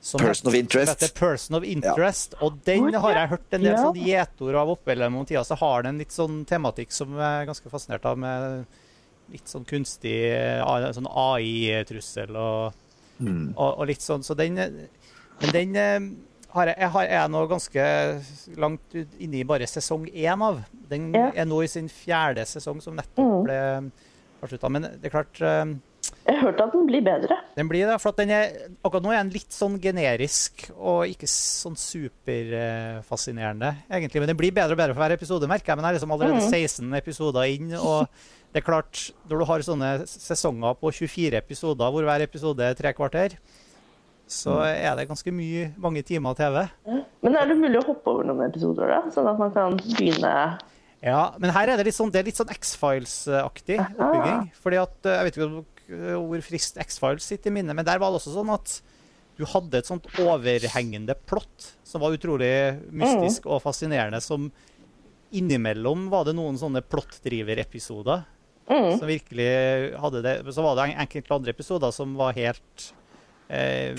Som 0.00 0.20
Person 0.20 0.48
of 0.48 0.54
Interest. 0.54 0.92
som 0.98 1.06
heter 1.08 1.18
Person 1.18 1.56
of 1.56 1.64
Interest. 1.64 2.34
Og 2.40 2.60
den 2.64 2.92
har 2.94 3.12
jeg 3.12 3.28
hørt 3.28 3.52
en 3.52 3.60
del 3.62 3.72
Ja. 3.72 3.82
sånn 3.84 3.96
gjetord 4.00 4.54
av 4.54 4.68
opp 4.70 4.84
gjennom 4.86 5.26
tida. 5.26 5.42
Så 5.44 5.56
har 5.58 5.82
den 5.82 5.98
litt 5.98 6.10
sånn 6.12 6.44
tematikk 6.46 6.90
som 6.92 7.12
jeg 7.18 7.42
er 7.42 7.46
ganske 7.46 7.68
fascinert 7.70 8.04
av, 8.06 8.16
med 8.18 8.64
litt 9.30 9.46
sånn 9.46 9.64
kunstig 9.64 10.16
sånn 10.94 11.06
AI-trussel 11.06 12.34
og, 12.36 12.72
Mm. 13.20 13.52
og, 13.54 13.78
og 13.80 13.86
litt 13.86 14.00
sånn. 14.00 14.22
Så 14.24 14.34
den 14.34 14.54
Men 14.54 15.52
den 15.52 15.76
eh, 15.76 16.00
har 16.52 16.66
jeg, 16.66 16.76
jeg 16.78 16.88
har, 16.90 17.04
er 17.04 17.28
nå 17.28 17.46
ganske 17.48 17.84
langt 18.56 18.94
inne 19.20 19.40
i 19.40 19.44
bare 19.44 19.66
sesong 19.68 20.06
én 20.12 20.42
av. 20.42 20.62
Den 20.88 21.12
Ja. 21.14 21.30
er 21.34 21.44
nå 21.44 21.62
i 21.62 21.66
sin 21.68 21.88
fjerde 21.88 22.44
sesong, 22.46 22.80
som 22.82 22.96
nettopp 22.96 23.18
Mm. 23.18 23.44
ble 23.44 23.92
avslutta. 24.42 24.70
Men 24.70 24.82
det 24.82 25.04
er 25.04 25.10
klart 25.10 25.40
eh, 25.40 25.74
Jeg 26.26 26.36
har 26.38 26.42
hørt 26.46 26.60
at 26.62 26.72
den 26.72 26.86
blir 26.86 27.02
bedre. 27.04 27.36
den 27.56 27.68
blir 27.68 27.86
det, 27.90 28.00
for 28.00 28.14
er, 28.20 28.52
akkurat 28.84 29.02
nå 29.02 29.10
er 29.12 29.22
den 29.22 29.32
litt 29.34 29.50
sånn 29.52 29.78
generisk 29.82 30.70
og 30.76 31.06
ikke 31.10 31.26
sånn 31.28 31.76
superfascinerende, 31.76 33.72
egentlig. 33.90 34.20
Men 34.22 34.30
den 34.32 34.36
blir 34.38 34.52
bedre 34.54 34.72
og 34.76 34.78
bedre 34.80 34.94
for 34.94 35.02
hver 35.04 35.16
episode, 35.16 35.48
merker 35.50 35.72
jeg. 35.72 35.76
Men 35.80 35.84
jeg 35.84 35.90
er 35.90 35.98
liksom 35.98 36.14
allerede 36.14 36.40
Mhm. 36.40 36.50
16 36.50 36.94
episoder 37.00 37.42
inn, 37.54 37.74
og 37.74 38.08
det 38.52 38.62
er 38.62 38.66
klart, 38.66 39.12
når 39.28 39.38
du 39.38 39.44
har 39.44 39.58
sånne 39.60 39.90
sesonger 40.06 40.74
på 40.80 40.92
24 40.92 41.36
episoder, 41.36 41.90
hvor 41.90 42.02
hver 42.04 42.22
episode 42.22 42.60
er 42.60 42.74
tre 42.74 42.92
kvarter, 42.92 43.36
så 44.28 44.60
er 44.64 44.94
det 44.96 45.08
ganske 45.08 45.32
mye, 45.32 45.72
mange 45.76 46.02
timer 46.04 46.34
TV. 46.34 46.68
Men 47.22 47.36
er 47.36 47.46
det 47.46 47.56
mulig 47.58 47.82
å 47.82 47.86
hoppe 47.86 48.06
over 48.06 48.24
noen 48.24 48.48
episoder, 48.48 48.86
da? 48.88 49.02
Sånn 49.10 49.26
at 49.28 49.38
man 49.38 49.50
kan 49.52 49.76
begynne 49.76 50.58
Ja, 51.02 51.32
men 51.38 51.50
her 51.50 51.66
er 51.66 51.76
det 51.78 51.86
litt 51.86 51.94
sånn, 51.94 52.12
det 52.12 52.20
er 52.20 52.24
litt 52.24 52.36
sånn 52.36 52.50
X-Files-aktig 52.50 53.78
oppbygging. 53.98 54.50
Fordi 54.62 54.76
at, 54.82 54.92
eh, 55.06 55.16
Jeg 55.16 55.24
vet 55.24 55.36
ikke 55.36 55.46
om- 55.46 55.66
hvor 55.90 56.42
friskt 56.46 56.78
X-Files 56.80 57.26
sitter 57.26 57.50
i 57.50 57.54
minnet, 57.58 57.74
men 57.76 57.84
der 57.86 57.98
var 57.98 58.10
det 58.12 58.20
også 58.20 58.34
sånn 58.36 58.52
at 58.54 58.80
du 59.40 59.44
hadde 59.48 59.78
et 59.80 59.88
sånt 59.88 60.06
overhengende 60.20 61.14
plott 61.26 61.70
som 61.86 62.02
var 62.02 62.12
utrolig 62.12 62.50
mystisk 62.92 63.46
og 63.48 63.62
fascinerende. 63.64 64.20
Som 64.20 64.50
innimellom 65.32 66.08
var 66.12 66.26
det 66.26 66.34
noen 66.36 66.58
sånne 66.60 66.82
plottdriver-episoder 66.90 68.24
mm. 68.68 68.98
som 68.98 69.06
virkelig 69.08 69.50
hadde 70.02 70.22
det. 70.26 70.34
Så 70.52 70.62
var 70.66 70.76
det 70.76 70.88
en- 70.90 71.00
enkelte 71.06 71.34
andre 71.38 71.54
episoder 71.54 71.92
som 71.94 72.14
var 72.18 72.36
helt 72.36 72.92
eh, 73.48 73.96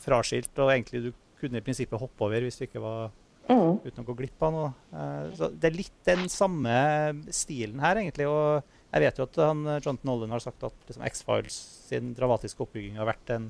fraskilt, 0.00 0.52
og 0.62 0.70
egentlig 0.72 1.02
du 1.08 1.12
kunne 1.40 1.58
i 1.60 1.64
prinsippet 1.64 2.00
hoppe 2.00 2.24
over 2.28 2.40
hvis 2.46 2.58
du 2.60 2.66
ikke 2.68 2.80
var 2.84 3.10
Mm. 3.46 3.76
uten 3.86 4.02
å 4.02 4.06
gå 4.08 4.14
glipp 4.18 4.42
av 4.42 4.50
noe. 4.52 4.70
Eh, 4.92 5.26
Så 5.38 5.46
det 5.54 5.68
er 5.68 5.76
litt 5.76 5.98
den 6.04 6.24
samme 6.28 7.22
stilen 7.30 7.78
her, 7.78 7.94
egentlig. 7.94 8.26
Og 8.26 8.64
jeg 8.94 9.02
vet 9.02 9.18
jo 9.18 9.24
at 9.26 9.36
han, 9.42 9.64
eh, 9.66 9.80
Jonathan 9.84 10.08
Nolan 10.10 10.30
har 10.36 10.40
sagt 10.44 10.62
at 10.64 10.74
liksom, 10.88 11.04
X-Files 11.10 11.56
sin 11.88 12.14
dramatiske 12.16 12.62
oppbygging 12.64 12.96
har 13.00 13.08
vært 13.10 13.32
en, 13.34 13.48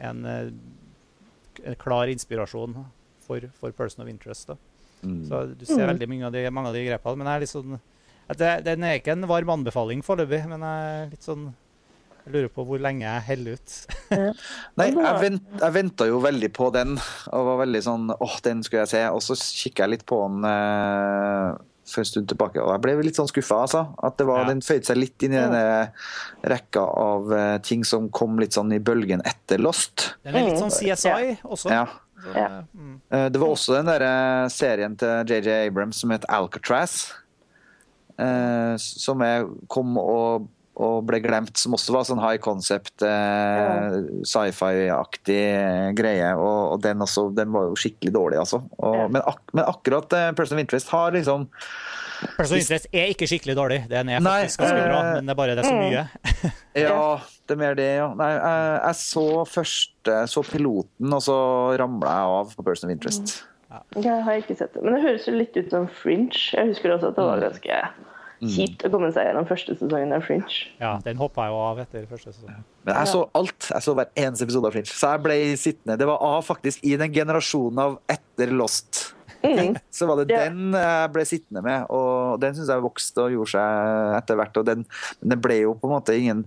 en, 0.00 0.24
eh, 0.24 0.52
en 1.64 1.78
klar 1.80 2.08
inspirasjon 2.12 2.76
for, 3.26 3.48
for 3.58 3.72
Person 3.76 4.04
of 4.04 4.08
Interest. 4.12 4.48
Da. 4.52 4.56
Mm. 5.02 5.24
Så 5.28 5.42
du 5.58 5.64
ser 5.66 5.82
Mm. 5.82 5.90
veldig 5.96 6.08
mange 6.08 6.26
av 6.26 6.32
de, 6.32 6.44
mange 6.50 6.68
av 6.68 6.74
de 6.78 6.84
grepene. 6.86 7.16
Men 7.18 7.26
jeg 7.26 7.34
er 7.34 7.40
litt 7.46 7.54
sånn 7.56 7.80
at 8.30 8.38
det, 8.38 8.52
Den 8.64 8.84
er 8.86 8.98
ikke 9.00 9.12
en 9.16 9.26
varm 9.28 9.50
anbefaling 9.50 10.00
foreløpig, 10.06 10.44
men 10.48 10.60
jeg 10.62 11.02
er 11.02 11.10
litt 11.10 11.26
sånn 11.26 11.48
jeg 12.22 12.32
lurer 12.36 12.52
på 12.54 12.62
hvor 12.64 12.78
lenge 12.78 13.02
jeg 13.02 13.22
heller 13.26 13.56
ut. 13.58 13.72
Nei, 14.78 14.86
jeg, 14.94 15.16
vent, 15.24 15.42
jeg 15.58 15.74
venta 15.74 16.06
jo 16.06 16.20
veldig 16.22 16.52
på 16.54 16.68
den, 16.70 16.92
og 17.34 17.46
var 17.48 17.58
veldig 17.64 17.80
sånn 17.82 18.12
åh, 18.14 18.36
den 18.46 18.62
skulle 18.62 18.84
jeg 18.84 18.92
se. 18.92 19.00
Og 19.10 19.18
så 19.26 19.34
kikker 19.34 19.82
jeg 19.88 19.90
litt 19.96 20.04
på 20.06 20.20
den 20.28 20.46
eh, 20.46 21.48
for 21.86 22.00
en 22.00 22.04
stund 22.04 22.28
tilbake, 22.28 22.60
og 22.62 22.70
jeg 22.72 22.80
ble 22.84 22.92
litt 23.02 23.16
sånn 23.18 23.28
skuffa, 23.28 23.62
altså. 23.66 23.94
At 24.02 24.16
det 24.18 24.26
var, 24.26 24.42
Ja. 24.42 24.48
den 24.52 24.60
føyde 24.60 24.84
seg 24.86 24.96
litt 24.96 25.22
inn 25.22 25.32
i 25.34 25.40
den 25.40 25.88
rekka 26.44 26.80
av 26.80 27.32
eh, 27.32 27.58
ting 27.58 27.82
som 27.84 28.08
kom 28.08 28.38
litt 28.38 28.52
sånn 28.54 28.72
i 28.72 28.78
bølgen 28.78 29.20
etter 29.24 29.58
Lost. 29.58 30.14
Den 30.24 30.36
er 30.36 30.44
litt 30.46 30.54
Mm. 30.60 30.70
sånn 30.70 30.70
CSI 30.78 31.38
også. 31.44 31.70
Ja. 31.70 31.86
Ja. 32.36 32.62
mm. 32.76 33.00
Eh, 33.10 33.28
Det 33.30 33.40
var 33.40 33.48
også 33.48 33.74
den 33.74 33.86
der 33.86 34.02
eh, 34.02 34.48
serien 34.48 34.96
til 34.96 35.24
JJ 35.26 35.66
Abrams 35.66 35.96
som 35.96 36.10
het 36.10 36.24
Alcatraz. 36.28 37.12
eh, 38.18 38.76
Som 38.76 39.20
jeg 39.20 39.46
kom 39.68 39.96
og, 39.98 40.48
og 40.82 41.04
ble 41.08 41.20
glemt, 41.24 41.54
som 41.60 41.76
også 41.76 41.94
var 41.94 42.04
sånn 42.08 42.20
high 42.22 42.40
concept, 42.42 43.02
eh, 43.06 43.96
sci-fi-aktig 44.28 45.38
eh, 45.38 45.88
greie. 45.98 46.32
Og, 46.36 46.74
og 46.76 46.82
den, 46.84 47.02
også, 47.04 47.28
den 47.36 47.52
var 47.54 47.70
jo 47.70 47.78
skikkelig 47.78 48.12
dårlig, 48.14 48.40
altså. 48.42 48.62
Og, 48.78 48.96
Ja. 49.02 49.08
men, 49.08 49.22
ak 49.26 49.40
men 49.56 49.64
akkurat 49.64 50.12
eh, 50.18 50.30
Person 50.38 50.58
of 50.58 50.62
Interest 50.66 50.90
har 50.92 51.12
liksom 51.14 51.48
Person 52.36 52.54
of 52.56 52.60
Interest 52.60 52.86
er 52.94 53.08
ikke 53.10 53.26
skikkelig 53.26 53.56
dårlig. 53.58 53.80
Den 53.90 54.10
er 54.12 54.20
Nei, 54.22 54.42
faktisk 54.44 54.62
ganske 54.62 54.82
bra, 54.86 54.98
eh, 55.02 55.14
men 55.16 55.26
det 55.30 55.32
er 55.34 55.38
bare 55.40 55.56
det 55.58 55.64
er 55.64 55.70
så 55.70 55.78
mye. 55.78 56.04
Ja, 56.82 56.98
det 57.48 57.52
er 57.52 57.58
mer 57.60 57.74
det, 57.76 57.88
ja. 57.98 58.06
Nei, 58.16 58.30
jeg, 58.32 58.68
jeg 58.86 58.98
så 59.02 59.24
første, 59.44 60.14
så 60.32 60.44
piloten, 60.46 61.12
og 61.12 61.20
så 61.24 61.36
ramla 61.80 62.14
jeg 62.20 62.36
av 62.38 62.54
på 62.56 62.64
Person 62.70 62.88
of 62.88 62.94
Interest. 62.94 63.34
Jeg 63.96 64.22
har 64.26 64.36
ikke 64.40 64.56
sett 64.58 64.74
det. 64.76 64.82
Men 64.84 64.96
det 64.98 65.02
høres 65.06 65.26
jo 65.28 65.32
litt 65.36 65.54
ut 65.56 65.70
som 65.72 65.86
Fringe. 66.00 66.36
Jeg 66.52 66.68
husker 66.74 66.92
også 66.92 67.08
at 67.12 67.16
det 67.16 67.24
var 67.24 67.40
ganske 67.40 67.76
kjipt 68.42 68.84
å 68.86 68.90
komme 68.90 69.12
seg 69.14 69.28
gjennom 69.28 69.46
første 69.46 69.76
sesongen 69.78 70.12
av 70.16 70.24
Fringe. 70.26 70.50
Ja, 70.80 70.98
Den 71.04 71.16
hoppa 71.20 71.46
jeg 71.46 71.54
jo 71.54 71.60
av 71.62 71.78
etter 71.84 72.06
første 72.10 72.32
sesong. 72.34 72.62
Men 72.84 72.94
jeg 72.98 73.10
så 73.12 73.22
alt. 73.38 73.68
Jeg 73.70 73.82
så 73.86 73.94
hver 73.94 74.10
eneste 74.18 74.44
episode 74.48 74.66
av 74.66 74.72
Fringe. 74.76 74.90
Så 74.90 75.10
jeg 75.14 75.22
ble 75.22 75.36
sittende. 75.56 75.98
Det 75.98 76.06
var 76.10 76.18
av 76.26 76.42
faktisk 76.48 76.82
i 76.84 76.96
den 77.00 77.12
generasjonen 77.14 77.78
av 77.78 77.98
etter 78.10 78.50
Lost. 78.52 79.14
Så 79.90 80.06
var 80.06 80.20
det 80.22 80.30
Ja. 80.30 80.44
den 80.46 80.70
jeg 80.70 81.10
ble 81.12 81.24
sittende 81.26 81.62
med, 81.66 81.86
og 81.90 82.38
den 82.40 82.54
syns 82.54 82.68
jeg 82.70 82.82
vokste 82.84 83.24
og 83.24 83.32
gjorde 83.34 83.50
seg 83.56 84.16
etter 84.20 84.38
hvert. 84.38 84.56
Og 84.60 84.66
den, 84.68 84.84
men 85.20 85.32
det 85.34 85.38
ble 85.42 85.56
jo 85.64 85.72
på 85.74 85.88
en 85.90 85.96
måte 85.98 86.14
ingen 86.18 86.44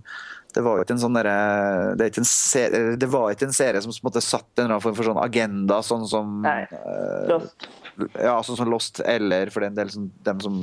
det 0.56 0.62
var 0.64 0.78
jo 0.78 0.84
ikke 0.86 0.94
en 0.94 1.00
sånn 1.02 1.12
derre- 1.18 1.96
det, 2.00 2.06
er 2.06 2.08
ikke 2.14 2.22
en 2.22 2.28
serie, 2.30 2.96
det 2.96 3.08
var 3.12 3.26
ikke 3.34 3.44
en 3.44 3.52
serie 3.52 3.82
som 3.84 3.92
på 3.92 3.98
en 4.00 4.06
måte 4.08 4.22
satt 4.24 4.46
en 4.56 4.62
eller 4.64 4.70
annen 4.78 4.84
form 4.86 4.94
for 4.96 5.04
sånn 5.04 5.20
agenda, 5.20 5.82
sånn 5.84 6.06
som 6.08 6.30
Nei. 6.46 6.62
eh, 6.72 7.26
Lost. 7.28 7.66
Ja, 8.16 8.38
sånn 8.40 8.56
som 8.56 8.70
Lost, 8.72 9.02
eller 9.04 9.52
for 9.52 9.60
den 9.66 9.76
del 9.76 9.90
som, 9.92 10.06
dem 10.24 10.40
som 10.40 10.56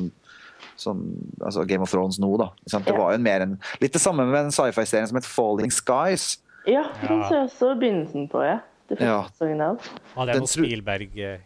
som, 0.75 1.03
altså 1.41 1.65
Game 1.67 1.81
of 1.83 1.91
Thrones 1.91 2.19
nå, 2.19 2.37
da. 2.37 2.49
ikke 2.63 2.69
sant? 2.71 2.85
Det 2.85 2.93
Ja. 2.93 2.99
var 2.99 3.11
jo 3.13 3.17
mer 3.19 3.41
en, 3.41 3.59
litt 3.81 3.93
det 3.93 4.01
samme 4.01 4.25
med 4.25 4.45
en 4.45 4.51
sci-fi-serien 4.51 5.07
som 5.07 5.15
het 5.15 5.25
Falling 5.25 5.71
Skies. 5.71 6.37
Ja, 6.65 6.83
den 7.07 7.19
Ja. 7.21 7.29
så 7.29 7.33
jeg 7.35 7.49
også 7.49 7.79
begynnelsen 7.79 8.29
på, 8.31 8.43
ja. 8.43 8.59
Det 8.89 8.99
Ja. 9.01 9.23
sesongen 9.31 9.61
av. 9.61 9.79
Ja, 10.17 10.25
det 10.25 10.35
er 10.35 10.39
noe 10.39 10.47
Spielberg 10.47 11.17
eh, 11.19 11.37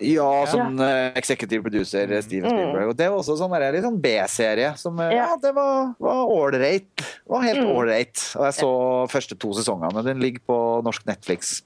Ja, 0.00 0.44
som 0.46 0.78
eh, 0.80 1.12
executive 1.16 1.62
producer 1.62 2.10
eh, 2.12 2.20
Steven 2.20 2.50
Spielberg. 2.50 2.88
Og 2.90 2.96
det 2.96 3.08
var 3.10 3.18
også 3.18 3.36
sånn 3.38 3.50
der, 3.58 3.72
litt 3.72 3.82
sånn 3.84 4.00
B-serie 4.00 4.76
som 4.76 4.94
Mm. 4.96 5.10
Ja. 5.12 5.28
Ja, 5.28 5.36
det 5.36 5.54
var 5.54 5.94
var 5.98 6.26
ålreit. 6.28 6.88
Var 7.26 7.40
helt 7.42 7.60
Mm. 7.60 7.72
ålreit. 7.76 8.36
Og 8.36 8.44
jeg 8.44 8.54
så 8.54 9.08
første 9.08 9.38
to 9.38 9.48
sesongene. 9.54 10.04
Den 10.04 10.20
ligger 10.20 10.40
på 10.46 10.82
norsk 10.84 11.04
Netflix. 11.06 11.62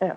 Ja. 0.00 0.14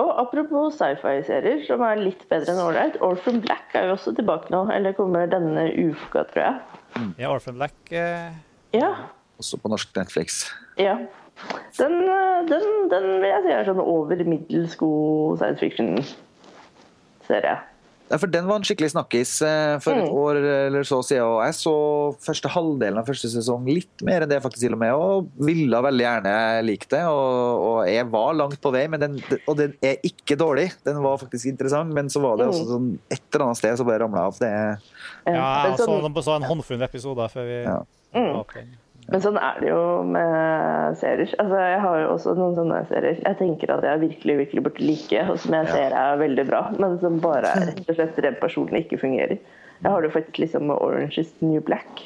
Og 0.00 0.10
apropos 0.22 0.74
sci-fi-serier 0.78 1.64
som 1.66 1.82
er 1.86 2.00
litt 2.00 2.22
bedre 2.30 2.52
enn 2.54 2.62
ålreit. 2.62 2.96
Orphan 3.04 3.40
Black 3.44 3.74
er 3.76 3.88
jo 3.90 3.96
også 3.96 4.14
tilbake 4.16 4.52
nå. 4.54 4.64
Eller 4.74 4.96
kommer 4.96 5.28
denne 5.30 5.68
uka, 5.74 6.24
tror 6.32 6.42
jeg. 6.42 6.56
Ja, 7.20 7.30
Orphan 7.32 7.58
Black 7.60 7.92
eh, 7.92 8.32
Ja. 8.76 8.92
Også 9.40 9.58
på 9.60 9.68
norsk 9.72 9.92
Netflix. 9.98 10.46
ja. 10.80 10.96
Den, 11.76 11.92
eh, 12.08 12.46
den, 12.48 12.62
den 12.88 13.06
vil 13.20 13.28
jeg 13.28 13.42
si 13.44 13.50
er 13.52 13.66
sånn 13.68 13.80
over 13.82 14.16
middels 14.24 14.72
god 14.80 15.36
science 15.42 15.60
fiction-serie. 15.60 17.58
For 18.08 18.30
Den 18.30 18.46
var 18.46 18.60
en 18.60 18.62
skikkelig 18.62 18.92
snakkis 18.92 19.30
eh, 19.42 19.78
for 19.82 19.98
et 19.98 20.04
Mm. 20.06 20.12
år 20.14 20.36
eller 20.68 20.84
så 20.86 21.00
siden. 21.02 21.24
Og 21.26 21.40
jeg 21.42 21.54
så 21.58 21.72
første 22.22 22.48
halvdelen 22.54 22.98
av 23.00 23.06
første 23.08 23.26
sesong, 23.32 23.64
litt 23.66 24.04
mer 24.06 24.22
enn 24.22 24.30
det 24.30 24.38
faktisk 24.44 24.62
til 24.62 24.76
og 24.76 24.78
med, 24.78 24.92
og 24.94 25.26
ville 25.42 25.80
veldig 25.82 26.04
gjerne 26.06 26.34
likt 26.68 26.88
det. 26.94 27.02
Og, 27.02 27.64
og 27.66 27.80
jeg 27.90 28.06
var 28.14 28.32
langt 28.38 28.60
på 28.62 28.70
vei, 28.70 28.86
men 28.86 29.00
den, 29.02 29.18
og 29.48 29.56
den 29.58 29.74
er 29.82 29.98
ikke 30.06 30.38
dårlig. 30.38 30.68
Den 30.86 31.02
var 31.02 31.18
faktisk 31.18 31.50
interessant, 31.50 31.90
men 31.92 32.06
så 32.08 32.22
var 32.22 32.36
det 32.38 32.46
Mm. 32.46 32.52
også 32.54 32.70
sånn 32.70 32.88
et 33.10 33.20
eller 33.34 33.44
annet 33.48 33.56
sted 33.58 33.76
så 33.82 33.84
bare 33.90 33.98
ramla 34.06 34.26
av. 34.30 34.38
Det, 34.38 34.52
Ja, 35.26 35.66
jeg 35.66 35.78
så, 35.78 36.00
den 36.06 36.14
på, 36.14 36.22
så 36.22 36.36
en 36.36 36.46
håndfull 36.46 36.82
episode 36.86 37.26
før 37.34 37.44
vi 37.50 37.62
Ja. 37.66 37.80
den. 38.14 38.76
Men 39.06 39.22
sånn 39.22 39.36
er 39.38 39.60
det 39.62 39.68
jo 39.70 39.82
med 40.02 40.96
serier. 40.98 41.30
Altså, 41.38 41.60
jeg 41.62 41.82
har 41.84 42.00
jo 42.00 42.08
også 42.16 42.32
noen 42.34 42.56
sånne 42.58 42.80
serier 42.88 43.20
jeg 43.20 43.38
tenker 43.38 43.70
at 43.76 43.86
jeg 43.86 44.02
virkelig 44.02 44.36
virkelig 44.40 44.64
burde 44.66 44.88
like, 44.88 45.22
og 45.30 45.38
som 45.42 45.54
jeg 45.54 45.70
ser 45.70 45.94
er 45.94 46.18
veldig 46.18 46.46
bra, 46.48 46.64
men 46.80 46.98
som 47.02 47.20
bare 47.22 47.52
rett 47.54 47.84
og 47.86 48.00
slett 48.00 48.18
rent 48.24 48.42
personlig 48.42 48.86
ikke 48.86 48.98
fungerer. 49.04 49.38
Jeg 49.76 49.92
har 49.92 50.02
det 50.02 50.10
faktisk 50.14 50.40
liksom 50.42 50.66
med 50.70 50.82
Orange 50.82 51.22
is 51.22 51.30
New 51.44 51.62
Black. 51.62 52.02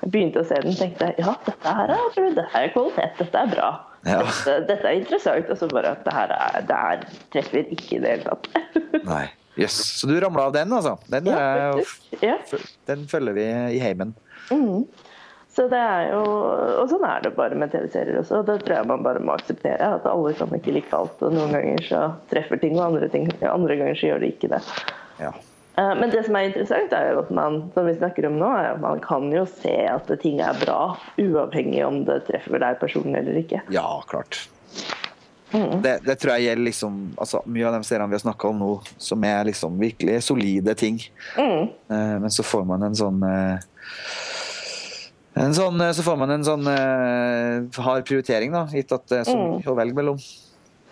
Jeg 0.00 0.12
begynte 0.14 0.40
å 0.40 0.46
se 0.48 0.56
den 0.62 0.72
og 0.72 0.80
tenkte 0.80 1.10
ja, 1.18 1.34
dette 1.46 1.74
her 1.76 1.92
er, 1.94 2.08
dette 2.16 2.46
er 2.56 2.72
kvalitet, 2.72 3.20
dette 3.20 3.42
er 3.44 3.52
bra. 3.52 3.68
Ja. 4.08 4.22
Dette, 4.24 4.54
dette 4.70 4.88
er 4.88 4.96
interessant. 5.02 5.50
Og 5.52 5.60
så 5.60 5.68
bare 5.70 5.92
at 5.96 6.06
det 6.06 6.14
her 6.16 6.32
er, 6.36 6.56
det 6.68 6.78
er, 6.78 7.04
treffer 7.34 7.68
ikke 7.76 7.98
i 7.98 8.00
det 8.00 8.14
hele 8.14 8.32
tatt. 8.32 8.48
nei. 9.10 9.26
Jøss. 9.58 9.76
Så 9.98 10.08
du 10.08 10.14
ramla 10.22 10.46
av 10.48 10.54
den, 10.54 10.72
altså? 10.72 10.94
Den, 11.10 11.26
Ja, 11.28 11.74
er. 11.74 11.94
Ja. 12.22 12.36
den 12.88 13.02
følger 13.10 13.34
vi 13.36 13.46
i 13.76 13.80
heimen. 13.82 14.14
Så 15.50 15.66
det 15.70 15.78
er 15.82 16.12
jo, 16.12 16.22
Og 16.80 16.88
sånn 16.92 17.04
er 17.08 17.24
det 17.24 17.34
bare 17.34 17.58
med 17.58 17.72
TV-serier 17.72 18.20
også. 18.20 18.44
Det 18.46 18.60
tror 18.62 18.76
jeg 18.76 18.90
man 18.90 19.02
bare 19.06 19.22
må 19.22 19.34
akseptere. 19.34 19.94
At 19.98 20.06
alle 20.06 20.32
kan 20.38 20.52
ikke 20.54 20.76
like 20.76 20.94
alt. 20.96 21.22
Og 21.26 21.34
noen 21.34 21.54
ganger 21.56 21.86
så 21.88 22.02
treffer 22.30 22.60
ting, 22.62 22.76
og 22.78 22.86
andre, 22.92 23.08
ting, 23.10 23.26
andre 23.42 23.78
ganger 23.80 23.98
så 23.98 24.12
gjør 24.12 24.22
de 24.22 24.30
ikke 24.34 24.52
det. 24.54 24.62
Ja. 25.18 25.32
Eh, 25.80 25.94
Men 25.98 26.10
det 26.14 26.22
som 26.26 26.38
er 26.38 26.48
interessant, 26.50 26.94
er 26.94 27.12
jo 27.14 27.24
at 27.24 27.34
man 27.34 27.60
som 27.74 27.88
vi 27.90 27.96
snakker 27.98 28.28
om 28.30 28.38
nå, 28.38 28.52
er 28.60 28.70
at 28.76 28.80
man 28.82 29.02
kan 29.02 29.26
jo 29.34 29.44
se 29.48 29.74
at 29.90 30.10
ting 30.22 30.40
er 30.44 30.56
bra, 30.62 30.94
uavhengig 31.18 31.82
om 31.86 32.02
det 32.06 32.22
treffer 32.30 32.62
deg 32.62 32.80
personlig 32.80 33.22
eller 33.24 33.42
ikke. 33.42 33.62
Ja, 33.74 33.88
klart. 34.10 34.44
Mm. 35.50 35.80
Det, 35.82 35.96
det 36.06 36.14
tror 36.22 36.36
jeg 36.36 36.44
gjelder 36.46 36.62
liksom 36.62 36.98
altså, 37.18 37.40
Mye 37.50 37.64
av 37.66 37.74
de 37.74 37.82
seriene 37.82 38.12
vi 38.12 38.14
har 38.14 38.22
snakka 38.22 38.52
om 38.52 38.60
nå, 38.62 38.68
som 39.02 39.24
er 39.26 39.48
liksom 39.48 39.80
virkelig 39.82 40.20
solide 40.28 40.76
ting. 40.78 41.00
Mm. 41.34 41.64
Eh, 41.90 42.16
men 42.22 42.30
så 42.30 42.46
får 42.46 42.62
man 42.70 42.86
en 42.86 42.94
sånn 42.94 43.18
eh, 43.26 43.56
sånn, 45.56 45.80
eh, 45.80 45.92
Så 45.96 46.04
får 46.06 46.18
man 46.20 46.30
en 46.34 46.46
sånn 46.46 46.68
uh, 46.68 47.82
hard 47.84 48.06
prioritering, 48.08 48.52
da, 48.54 48.66
gitt 48.72 48.92
at 48.92 49.06
det 49.10 49.22
er 49.22 49.28
så 49.28 49.36
Mm. 49.36 49.62
å 49.64 49.76
velge 49.78 49.96
mellom. 49.96 50.18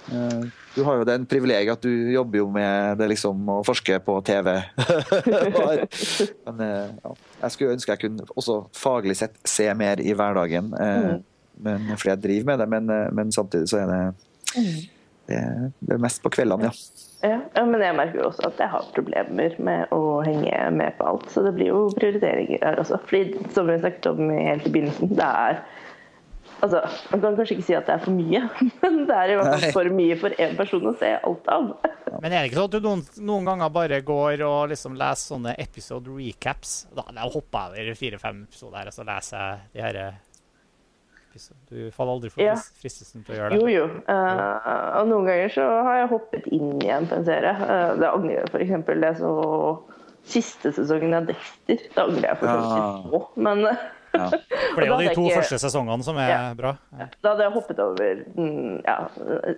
Uh, 0.08 0.48
du 0.74 0.82
har 0.86 0.96
jo 0.96 1.04
den 1.04 1.26
privilegiet 1.28 1.74
at 1.74 1.82
du 1.84 2.12
jobber 2.14 2.38
jo 2.40 2.46
med 2.50 2.96
det 2.96 3.10
liksom 3.12 3.42
å 3.52 3.58
forske 3.66 3.98
på 4.00 4.14
TV. 4.24 4.54
men 6.46 6.62
uh, 6.64 6.88
ja, 7.04 7.12
jeg 7.42 7.50
skulle 7.52 7.74
ønske 7.76 7.92
jeg 7.92 8.02
kunne 8.06 8.28
også 8.34 8.60
faglig 8.72 9.18
sett 9.20 9.36
se 9.44 9.68
mer 9.74 10.00
i 10.00 10.14
hverdagen. 10.16 10.72
Mm. 10.72 11.24
men, 11.60 11.90
fordi 11.96 12.14
jeg 12.14 12.22
driver 12.22 12.46
med 12.52 12.58
det, 12.62 12.68
men, 12.68 12.94
men 13.14 13.32
samtidig 13.34 13.68
så 13.68 13.82
er 13.82 13.92
det 13.92 14.00
det, 15.28 15.40
det 15.84 15.94
er 15.94 16.00
mest 16.00 16.22
på 16.24 16.32
kveldene, 16.32 16.70
ja. 16.70 17.07
Ja, 17.24 17.40
ja, 17.54 17.64
men 17.66 17.82
jeg 17.82 17.96
merker 17.98 18.20
jo 18.20 18.28
også 18.28 18.46
at 18.46 18.60
jeg 18.62 18.70
har 18.70 18.90
problemer 18.94 19.54
med 19.58 19.90
å 19.94 20.20
henge 20.22 20.54
med 20.76 20.94
på 21.00 21.08
alt. 21.10 21.26
Så 21.32 21.42
det 21.42 21.56
blir 21.56 21.72
jo 21.72 21.80
prioriteringer 21.96 22.62
her 22.62 22.78
også. 22.78 23.00
Fordi 23.10 23.42
som 23.56 23.66
vi 23.66 23.78
snakket 23.82 24.06
om 24.12 24.30
helt 24.30 24.68
i 24.68 24.74
begynnelsen, 24.76 25.14
det 25.18 25.26
er 25.26 25.62
Altså, 26.58 26.80
Man 27.12 27.20
kan 27.20 27.36
kanskje 27.36 27.54
ikke 27.54 27.66
si 27.68 27.74
at 27.76 27.86
det 27.86 27.92
er 27.94 28.00
for 28.02 28.14
mye, 28.16 28.40
men 28.82 28.96
det 29.06 29.14
er 29.14 29.30
i 29.30 29.34
hvert 29.38 29.52
fall 29.52 29.74
for 29.76 29.90
mye 29.94 30.16
for 30.18 30.34
én 30.42 30.56
person 30.58 30.88
å 30.90 30.94
se 30.98 31.10
alt 31.14 31.50
av. 31.54 31.68
Men 32.22 32.32
er 32.32 32.40
det 32.40 32.48
ikke 32.48 32.58
sånn 32.58 32.70
at 32.70 32.74
du 32.74 32.86
noen, 32.88 33.02
noen 33.28 33.46
ganger 33.46 33.70
bare 33.70 34.00
går 34.02 34.42
og 34.42 34.72
liksom 34.72 34.96
leser 34.98 35.34
sånne 35.36 35.52
episode 35.60 36.10
recaps? 36.16 36.72
Da, 36.96 37.04
da 37.14 37.28
hopper 37.30 37.76
jeg 37.76 37.84
over 37.84 38.00
fire-fem 38.00 38.40
episoder 38.48 38.80
her, 38.80 38.90
og 38.90 38.96
så 38.96 39.06
leser 39.06 39.38
jeg 39.44 39.68
de 39.76 39.84
her 39.84 40.00
Du 41.70 41.90
faller 41.94 42.12
aldri 42.16 42.30
for 42.32 42.42
Ja. 42.42 42.54
fristelsen 42.82 43.24
til 43.26 43.34
å 43.34 43.38
gjøre 43.38 43.50
det? 43.50 43.58
Jo, 43.60 43.68
jo. 43.68 43.84
Uh, 44.08 45.00
og 45.00 45.08
noen 45.10 45.26
ganger 45.28 45.52
så 45.54 45.66
har 45.86 46.00
jeg 46.00 46.08
hoppet 46.14 46.48
inn 46.50 46.72
igjen 46.82 47.06
på 47.10 47.14
en 47.20 47.24
serie. 47.28 47.52
Uh, 47.60 47.92
det 48.00 48.08
angrer 48.10 48.34
jeg 48.40 48.64
eksempel. 48.66 49.04
Jeg 49.06 49.16
så 49.20 49.34
siste 50.28 50.72
sesongen 50.76 51.14
av 51.14 51.28
Dexter. 51.30 51.78
Det 51.94 52.02
angrer 52.02 52.26
jeg 52.32 52.40
for 52.40 52.48
så 52.48 52.58
vidt 52.58 52.74
Ja. 52.74 52.88
på, 53.12 53.22
men 53.36 53.64
uh, 53.66 53.86
ja. 54.14 54.26
For 54.32 54.80
det 54.80 54.88
er 54.88 54.90
jo 54.90 54.98
de 55.04 55.14
to 55.14 55.26
jeg 55.28 55.36
første 55.42 55.58
sesongene 55.62 56.02
som 56.04 56.16
er 56.18 56.28
Ja. 56.32 56.40
bra. 56.58 56.74
Ja. 56.98 57.06
Da 57.22 57.34
hadde 57.34 57.44
jeg 57.46 57.52
hoppet 57.54 57.78
over 57.84 58.24
ja, 58.88 58.98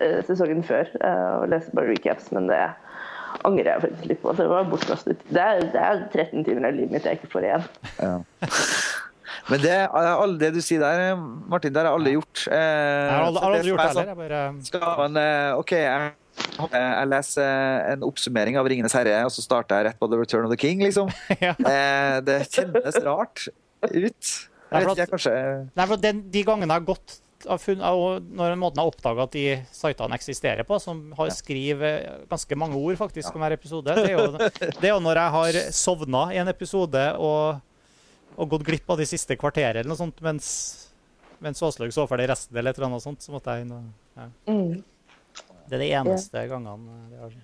eh, 0.00 0.20
sesongen 0.26 0.62
før 0.66 0.90
eh, 1.00 1.26
og 1.40 1.48
leste 1.54 1.72
bare 1.78 1.88
recaps, 1.94 2.32
men 2.34 2.48
det 2.50 2.60
angrer 3.46 3.70
jeg 3.76 3.82
faktisk 3.86 4.08
litt 4.10 4.22
på. 4.24 4.34
Så 4.34 4.42
det 4.42 4.50
var 4.50 4.64
bortkastet. 4.68 5.22
Det 5.30 5.40
er, 5.40 5.60
det 5.70 5.80
er 5.80 6.02
13 6.12 6.44
timer 6.44 6.66
av 6.68 6.74
livet 6.74 6.90
mitt 6.98 7.06
jeg 7.06 7.20
ikke 7.20 7.30
får 7.38 7.46
igjen. 7.46 7.68
Ja. 8.02 8.14
Men 9.48 9.60
det, 9.62 9.76
det 10.40 10.50
du 10.54 10.60
sier 10.64 10.82
der, 10.82 11.14
Martin, 11.50 11.72
det 11.72 11.80
har 11.80 11.88
jeg 11.90 11.98
aldri 12.00 12.12
gjort. 12.16 12.42
Eh, 12.50 12.58
Jeg 12.60 13.14
har 13.14 13.26
aldri, 13.28 13.44
aldri 13.48 13.70
gjort 13.70 13.80
det 13.80 13.86
er 13.86 13.94
sånn- 13.94 14.10
heller. 14.10 14.24
Jeg 14.24 14.30
bare 14.30 14.64
Skal 14.68 14.98
man, 15.00 15.16
eh, 15.16 15.58
OK, 15.60 15.72
jeg, 15.72 16.12
jeg 16.74 17.08
leser 17.08 17.88
en 17.94 18.04
oppsummering 18.10 18.58
av 18.60 18.66
'Ringenes 18.66 18.92
herre', 18.96 19.24
og 19.24 19.32
så 19.32 19.42
starter 19.42 19.76
jeg 19.80 19.86
rett 19.90 19.98
på 20.00 20.08
'The 20.10 20.18
Return 20.20 20.44
of 20.44 20.50
the 20.52 20.60
King', 20.60 20.82
liksom. 20.84 21.10
ja. 21.46 21.54
Eh, 21.58 22.20
det 22.20 22.38
kjennes 22.52 23.00
rart 23.04 23.48
ut. 23.82 23.90
Jeg 24.70 24.86
vet 24.86 24.98
ikke, 24.98 25.10
kanskje 25.16 25.32
Nei, 25.74 25.86
for 25.90 25.96
den, 25.98 26.20
De 26.30 26.44
gangene 26.46 26.68
jeg 26.70 26.78
har 26.82 26.86
gått 26.94 27.20
og 27.48 28.20
når 28.36 28.52
måten 28.60 28.76
jeg 28.76 28.84
har 28.84 28.90
oppdaga 28.92 29.22
at 29.24 29.32
de 29.32 29.44
sitene 29.72 30.12
eksisterer 30.12 30.66
på, 30.68 30.76
som 30.78 30.98
har 31.16 31.30
skriver 31.32 32.26
ganske 32.28 32.54
mange 32.60 32.76
ord 32.76 32.98
faktisk 33.00 33.34
om 33.34 33.40
hver 33.40 33.54
episode, 33.56 33.94
det 33.96 34.10
er 34.10 34.18
jo, 34.18 34.36
det 34.36 34.84
er 34.84 34.92
jo 34.92 35.00
når 35.00 35.16
jeg 35.22 35.30
har 35.30 35.58
sovna 35.72 36.26
i 36.34 36.36
en 36.42 36.48
episode 36.52 37.00
og, 37.16 37.62
og 38.40 38.54
gått 38.54 38.66
glipp 38.66 38.92
av 38.92 39.00
de 39.00 39.08
siste 39.08 39.36
kvarteret 39.38 39.82
eller 39.82 39.92
noe 39.92 40.00
sånt, 40.00 40.20
mens, 40.24 40.48
mens 41.44 41.60
Åslaug 41.66 41.92
så 41.94 42.06
for 42.08 42.20
det 42.20 42.30
resten 42.30 42.56
eller 42.56 42.72
et 42.72 42.80
eller 42.80 42.90
annet 42.90 43.04
sånt, 43.04 43.22
så 43.24 43.34
måtte 43.34 43.56
jeg 43.56 43.66
inn 43.66 43.76
og 43.76 43.90
ja. 44.16 44.28
Mm. 44.48 44.80
Det 45.70 45.76
er 45.76 45.84
de 45.84 45.90
eneste 46.00 46.46
gangene 46.50 46.96
det 47.12 47.20
har. 47.22 47.34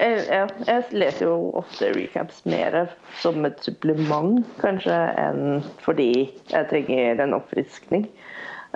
Jeg, 0.00 0.18
ja, 0.28 0.44
jeg 0.68 0.84
leser 0.92 1.26
jo 1.26 1.36
ofte 1.58 1.88
recaps 1.96 2.44
mer 2.48 2.76
som 3.22 3.46
et 3.48 3.58
supplement, 3.64 4.44
kanskje, 4.60 4.98
enn 5.18 5.64
fordi 5.82 6.12
jeg 6.52 6.68
trenger 6.70 7.24
en 7.24 7.34
oppfriskning. 7.40 8.06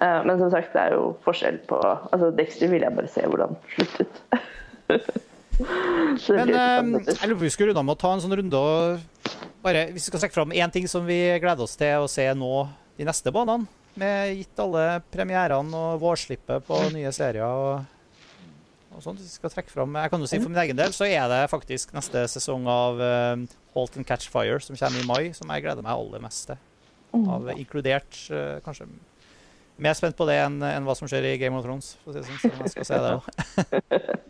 Uh, 0.01 0.25
Men 0.27 0.41
som 0.41 0.51
sagt, 0.51 0.73
det 0.75 0.81
er 0.81 0.97
jo 0.97 1.13
forskjell 1.23 1.61
på 1.71 1.79
altså 1.85 2.33
Dexter 2.35 2.73
vil 2.73 2.83
jeg 2.83 2.97
bare 2.97 3.13
se 3.15 3.29
hvordan 3.31 3.55
sluttet. 3.77 4.25
Men 5.59 6.51
eh, 6.51 7.13
jeg 7.15 7.29
lurer 7.29 7.39
på 7.39 7.47
vi 7.47 7.53
skulle 7.55 7.73
runde 7.73 7.85
med 7.87 7.95
å 7.95 8.01
ta 8.01 8.13
en 8.15 8.23
sånn 8.25 8.37
runde 8.41 8.59
og 8.59 9.29
bare, 9.65 9.87
Hvis 9.95 10.09
vi 10.09 10.13
skal 10.13 10.25
trekke 10.25 10.37
fram 10.37 10.53
én 10.53 10.73
ting 10.73 10.87
som 10.91 11.07
vi 11.09 11.19
gleder 11.41 11.65
oss 11.65 11.79
til 11.81 12.05
å 12.05 12.11
se 12.11 12.27
nå 12.37 12.53
de 12.99 13.07
neste 13.09 13.33
banene, 13.35 13.65
med 13.99 14.35
gitt 14.35 14.61
alle 14.61 15.01
premierene 15.15 15.79
og 15.79 16.03
vårslippet 16.03 16.67
på 16.67 16.81
nye 16.95 17.13
serier 17.15 17.47
og, 17.47 17.85
og 18.93 19.03
sånt. 19.05 19.23
Vi 19.23 19.31
skal 19.31 19.53
trekke 19.55 19.73
fram, 19.73 19.95
jeg 19.97 20.13
kan 20.13 20.23
jo 20.23 20.29
si 20.31 20.41
For 20.43 20.53
min 20.53 20.63
egen 20.65 20.79
del 20.79 20.95
så 20.95 21.07
er 21.07 21.29
det 21.31 21.41
faktisk 21.53 21.95
neste 21.97 22.27
sesong 22.31 22.69
av 22.71 23.01
uh, 23.01 23.47
Halt 23.77 23.99
and 23.99 24.09
Catch 24.09 24.29
Fire 24.33 24.61
som 24.63 24.79
kommer 24.79 25.01
i 25.01 25.09
mai, 25.09 25.33
som 25.39 25.51
jeg 25.55 25.65
gleder 25.65 25.87
meg 25.87 25.95
aller 25.95 26.23
mest 26.23 26.51
til. 26.51 26.63
Av, 27.15 27.47
inkludert 27.55 28.19
uh, 28.35 28.59
kanskje 28.67 28.91
mer 29.77 29.95
spent 29.99 30.17
på 30.17 30.27
det 30.29 30.37
enn 30.45 30.61
enn 30.63 30.85
hva 30.87 30.95
som 30.99 31.09
skjer 31.11 31.25
i 31.33 31.37
Game 31.41 31.57
of 31.59 31.65
Thrones. 31.67 31.95
For 32.05 32.15
å 32.15 32.23
si 32.23 32.31
sånn, 32.39 32.53
så 32.55 32.61
man 32.61 32.73
skal 32.73 32.89
se 32.91 33.03
det. 33.05 33.15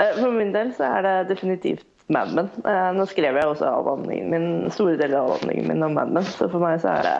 Eh, 0.00 0.14
For 0.16 0.30
min 0.32 0.52
del 0.54 0.70
så 0.76 0.86
er 0.98 1.02
det 1.04 1.14
definitivt 1.34 1.84
Mad 2.12 2.30
Men. 2.36 2.46
Eh, 2.64 2.90
Nå 2.96 3.04
skrev 3.10 3.36
jeg 3.36 3.48
også 3.50 3.66
avhandlingen 3.68 4.30
min, 4.32 4.70
store 4.72 4.96
deler 5.00 5.18
av 5.20 5.32
avhandlingen 5.34 5.68
min 5.70 5.84
om 5.86 5.94
Mad 5.98 6.12
Men, 6.14 6.24
så 6.26 6.48
for 6.50 6.62
meg 6.62 6.80
så 6.82 6.92
er 6.94 7.06
det 7.06 7.16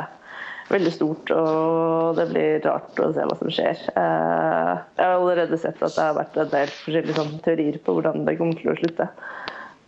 veldig 0.71 0.93
stort, 0.95 1.31
og 1.35 2.15
det 2.19 2.29
blir 2.31 2.61
rart 2.63 3.01
å 3.03 3.09
se 3.15 3.25
hva 3.27 3.37
som 3.41 3.51
skjer. 3.53 3.81
Eh, 3.91 4.73
Jeg 4.97 5.05
har 5.05 5.17
allerede 5.17 5.59
sett 5.59 5.81
at 5.83 5.97
det 5.97 6.05
har 6.07 6.17
vært 6.21 6.39
en 6.45 6.53
del 6.55 6.73
forskjellige 6.77 7.17
sånn, 7.19 7.33
teorier 7.45 7.81
på 7.85 7.97
hvordan 7.99 8.25
det 8.29 8.37
kommer 8.39 8.59
til 8.61 8.71
å 8.73 8.79
slutte. 8.79 9.09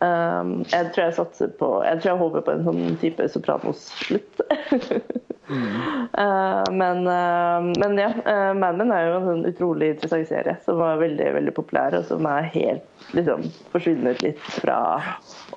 Eh, 0.02 0.52
Jeg 0.72 0.92
tror 0.92 1.04
jeg 1.04 1.14
satser 1.18 1.52
på 1.58 1.68
Jeg 1.86 2.00
tror 2.00 2.10
jeg 2.10 2.22
håper 2.22 2.46
på 2.46 2.54
en 2.56 2.64
sånn 2.68 2.96
type 3.02 3.28
Sopranos-slutt. 3.34 4.42
Eh, 5.52 6.68
men, 6.72 7.02
uh, 7.04 7.60
men 7.76 7.98
ja, 7.98 8.06
uh, 8.24 8.52
Mad 8.56 8.78
Men 8.78 8.92
er 8.94 9.08
jo 9.08 9.16
en 9.18 9.26
sånn 9.26 9.48
utrolig 9.50 9.88
interessant 9.92 10.28
serie 10.30 10.54
som 10.64 10.78
var 10.80 11.00
veldig 11.02 11.26
veldig 11.34 11.52
populær, 11.56 11.96
og 11.98 12.06
som 12.08 12.24
er 12.30 12.46
helt 12.54 13.10
liksom, 13.18 13.42
forsvunnet 13.74 14.22
litt 14.24 14.40
fra 14.54 14.78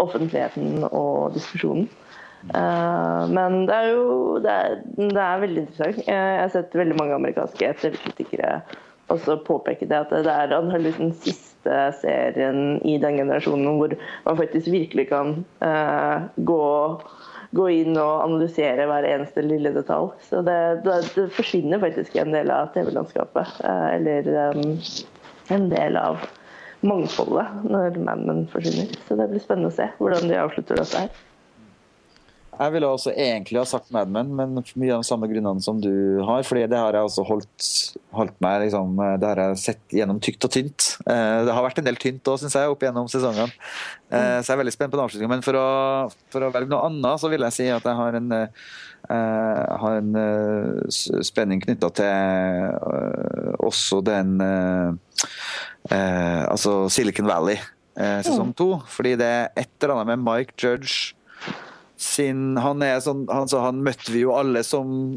offentligheten 0.04 0.84
og 0.90 1.38
diskusjonen. 1.38 1.88
Uh, 2.50 3.24
men 3.32 3.62
det 3.70 3.78
er 3.78 3.94
jo 3.94 4.10
det 4.44 4.58
er, 4.66 4.76
det 4.98 5.24
er 5.30 5.44
veldig 5.46 5.64
interessant. 5.64 6.04
Jeg 6.10 6.42
har 6.42 6.52
sett 6.58 6.76
veldig 6.76 7.00
mange 7.00 7.16
amerikanske 7.22 7.72
TV-kritikere 7.86 8.58
også 9.14 9.38
påpeke 9.48 9.88
det 9.88 10.02
at 10.02 10.14
det 10.26 10.32
er 10.34 10.58
antakeligvis 10.58 11.02
den 11.02 11.14
siste 11.22 11.55
serien 12.02 12.80
i 12.86 12.98
den 13.02 13.20
generasjonen 13.20 13.80
hvor 13.80 13.96
man 14.26 14.40
faktisk 14.40 14.72
virkelig 14.74 15.10
kan 15.12 15.38
uh, 15.66 16.28
gå 16.36 16.66
gå 17.56 17.68
inn 17.72 17.96
og 17.96 18.24
analysere 18.26 18.88
hver 18.90 19.06
eneste 19.08 19.44
lille 19.46 19.72
detalj. 19.76 20.10
Så 20.28 20.42
det, 20.44 20.58
det, 20.84 20.98
det 21.16 21.30
forsvinner 21.36 21.80
faktisk 21.80 22.18
en 22.20 22.34
del 22.36 22.52
av 22.52 22.74
TV-landskapet. 22.74 23.62
Uh, 23.64 23.86
Eller 23.96 24.28
um, 24.52 24.74
en 25.56 25.70
del 25.72 25.96
av 26.00 26.26
mangfoldet 26.86 27.64
når 27.64 28.02
Mad 28.04 28.26
Men 28.28 28.44
forsvinner. 28.52 28.92
Så 29.08 29.18
det 29.20 29.30
blir 29.32 29.44
spennende 29.44 29.72
å 29.72 29.78
se 29.78 29.88
hvordan 30.00 30.28
de 30.30 30.42
avslutter 30.42 30.82
dette 30.82 31.06
her. 31.06 31.24
Jeg 32.56 32.72
ville 32.72 32.88
også 32.88 33.12
egentlig 33.12 33.60
ha 33.60 33.66
sagt 33.68 33.90
Mad 33.92 34.08
Men, 34.12 34.30
men 34.38 34.54
mye 34.80 34.94
av 34.96 35.02
de 35.04 35.08
samme 35.08 35.28
grunnene 35.28 35.62
som 35.64 35.80
du 35.84 36.22
har. 36.24 36.44
fordi 36.48 36.66
det 36.72 36.80
har 36.80 36.96
jeg 36.96 37.08
også 37.10 37.26
holdt, 37.28 37.68
holdt 38.16 38.38
meg 38.44 38.62
liksom, 38.66 38.96
Det 39.20 39.28
har 39.32 39.42
jeg 39.44 39.60
sett 39.64 39.96
gjennom 40.00 40.22
tykt 40.24 40.48
og 40.48 40.54
tynt. 40.56 40.88
Eh, 41.06 41.44
Det 41.48 41.54
har 41.58 41.66
vært 41.68 41.82
en 41.82 41.88
del 41.90 42.00
tynt 42.00 42.24
òg, 42.32 42.40
syns 42.40 42.56
jeg, 42.56 42.72
opp 42.72 42.86
gjennom 42.88 43.10
sesongene. 43.12 43.52
Eh, 44.12 44.40
Så 44.40 44.48
jeg 44.52 44.56
er 44.56 44.62
veldig 44.64 44.76
spent 44.78 44.92
på 44.94 44.98
den 45.00 45.06
avslutningen. 45.06 45.34
Men 45.36 45.46
for 45.46 45.60
å, 45.60 45.68
for 46.32 46.48
å 46.48 46.52
velge 46.56 46.72
noe 46.72 46.88
annet, 46.88 47.20
så 47.22 47.32
vil 47.34 47.44
jeg 47.50 47.58
si 47.60 47.68
at 47.76 47.84
jeg 47.84 48.00
har 48.02 48.20
en 48.22 48.32
eh, 48.32 48.48
jeg 49.06 49.78
har 49.84 50.00
en 50.00 50.16
eh, 50.18 50.88
spenning 51.22 51.60
knytta 51.62 51.92
til 51.94 52.08
eh, 52.10 53.52
også 53.62 54.00
den 54.08 54.32
eh, 54.42 55.28
eh, 55.94 56.42
Altså 56.50 56.88
Silicon 56.90 57.28
Valley 57.30 57.60
eh, 57.60 58.24
sesong 58.26 58.56
to. 58.58 58.72
Fordi 58.90 59.14
det 59.22 59.28
er 59.30 59.52
et 59.62 59.70
eller 59.84 60.00
annet 60.00 60.16
med 60.16 60.26
Mike 60.26 60.58
Judge 60.58 61.14
sin 61.98 62.58
Han 62.60 62.84
er 62.84 63.00
sånn 63.04 63.26
han, 63.32 63.48
så 63.48 63.64
han 63.64 63.82
møtte 63.86 64.12
vi 64.12 64.26
jo 64.26 64.36
alle 64.36 64.64
som, 64.68 65.16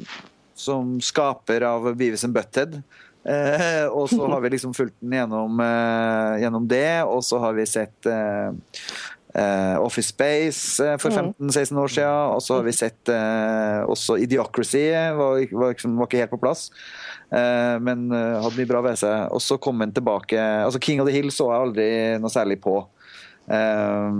som 0.58 0.96
skaper 1.02 1.66
av 1.66 1.90
Beavis 1.98 2.26
and 2.26 2.36
Butthead. 2.36 2.80
Eh, 3.28 3.84
og 3.90 4.08
så 4.08 4.24
har 4.30 4.40
vi 4.40 4.54
liksom 4.54 4.72
fulgt 4.76 4.96
den 5.02 5.18
gjennom, 5.18 5.58
eh, 5.60 6.40
gjennom 6.44 6.68
det, 6.70 7.02
og 7.04 7.20
så 7.26 7.40
har 7.42 7.56
vi 7.58 7.66
sett 7.68 8.06
eh, 8.08 8.54
eh, 9.34 9.76
Office 9.82 10.14
Space 10.14 10.84
eh, 10.84 10.96
for 11.02 11.10
15-16 11.10 11.80
år 11.82 11.92
siden, 11.92 12.32
og 12.36 12.42
så 12.42 12.58
har 12.58 12.64
vi 12.66 12.74
sett 12.76 13.12
eh, 13.12 13.82
også 13.84 14.16
Idiocracy, 14.24 14.86
var, 15.18 15.42
var, 15.52 15.74
liksom, 15.74 15.98
var 15.98 16.08
ikke 16.08 16.22
helt 16.22 16.34
på 16.34 16.42
plass. 16.42 16.68
Men 17.28 18.06
hadde 18.08 18.56
mye 18.56 18.68
bra 18.70 18.80
ved 18.86 18.94
seg. 18.96 19.26
Og 19.36 19.42
så 19.44 19.58
kom 19.60 19.82
han 19.82 19.90
tilbake 19.92 20.40
altså 20.40 20.80
King 20.80 21.02
of 21.02 21.10
the 21.10 21.12
Hill 21.12 21.28
så 21.28 21.50
jeg 21.50 21.66
aldri 21.66 21.88
noe 22.22 22.32
særlig 22.32 22.56
på. 22.64 22.78
Eh, 23.48 24.10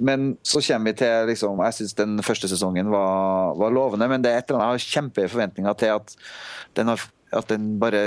men 0.00 0.26
så 0.46 0.62
kommer 0.64 0.90
vi 0.92 0.96
til 1.02 1.26
liksom, 1.28 1.60
Jeg 1.66 1.76
syns 1.78 1.94
den 1.98 2.18
første 2.24 2.48
sesongen 2.50 2.88
var, 2.92 3.54
var 3.60 3.74
lovende, 3.74 4.08
men 4.08 4.22
det 4.24 4.32
er 4.32 4.38
et 4.42 4.50
eller 4.50 4.62
annet, 4.64 4.80
jeg 4.80 4.86
har 4.88 4.94
kjempeforventninger 4.94 5.76
til 5.82 5.92
at 5.96 6.14
den, 6.78 6.88
har, 6.92 7.04
at 7.36 7.50
den 7.52 7.66
bare 7.82 8.00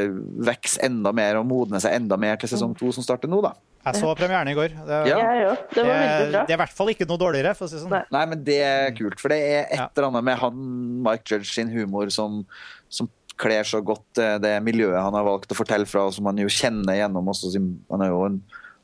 vokser 0.50 0.88
enda 0.90 1.12
mer 1.16 1.38
og 1.42 1.46
modner 1.50 1.84
seg 1.84 1.96
enda 2.00 2.18
mer 2.18 2.40
til 2.42 2.50
sesong 2.54 2.74
to, 2.80 2.92
som 2.96 3.06
starter 3.06 3.30
nå. 3.32 3.42
da. 3.46 3.54
Jeg 3.84 4.00
så 4.00 4.14
premieren 4.16 4.48
i 4.48 4.54
går. 4.56 4.78
Det, 4.88 5.00
Ja. 5.12 5.18
Jeg. 5.20 5.58
Det 5.76 5.84
var 5.84 5.98
det, 6.00 6.30
bra. 6.32 6.44
det 6.48 6.54
er 6.54 6.56
i 6.56 6.62
hvert 6.62 6.76
fall 6.78 6.92
ikke 6.94 7.08
noe 7.10 7.20
dårligere, 7.20 7.52
for 7.60 7.68
å 7.68 7.70
si 7.74 7.82
sånn. 7.82 7.92
Nei. 7.92 8.04
Nei, 8.16 8.22
men 8.32 8.44
det 8.48 8.60
er 8.64 8.94
kult, 8.96 9.20
for 9.20 9.34
det 9.34 9.40
er 9.44 9.66
et 9.76 9.82
eller 9.98 10.08
annet 10.08 10.24
med 10.30 10.40
han 10.40 10.62
Mike 11.04 11.28
Judge 11.34 11.52
sin 11.52 11.68
humor 11.74 12.08
som, 12.16 12.46
som 12.88 13.10
kler 13.36 13.66
så 13.68 13.82
godt 13.84 14.22
eh, 14.24 14.38
det 14.40 14.54
miljøet 14.64 14.96
han 15.04 15.16
har 15.18 15.26
valgt 15.28 15.52
å 15.52 15.58
fortelle 15.58 15.86
fra, 15.90 16.06
og 16.08 16.14
som 16.16 16.30
han 16.32 16.40
jo 16.40 16.48
kjenner 16.48 16.96
gjennom 17.02 17.28
også. 17.34 17.52
sin- 17.52 17.82
Han 17.92 18.02
er 18.06 18.14
jo 18.14 18.22
en, 18.30 18.40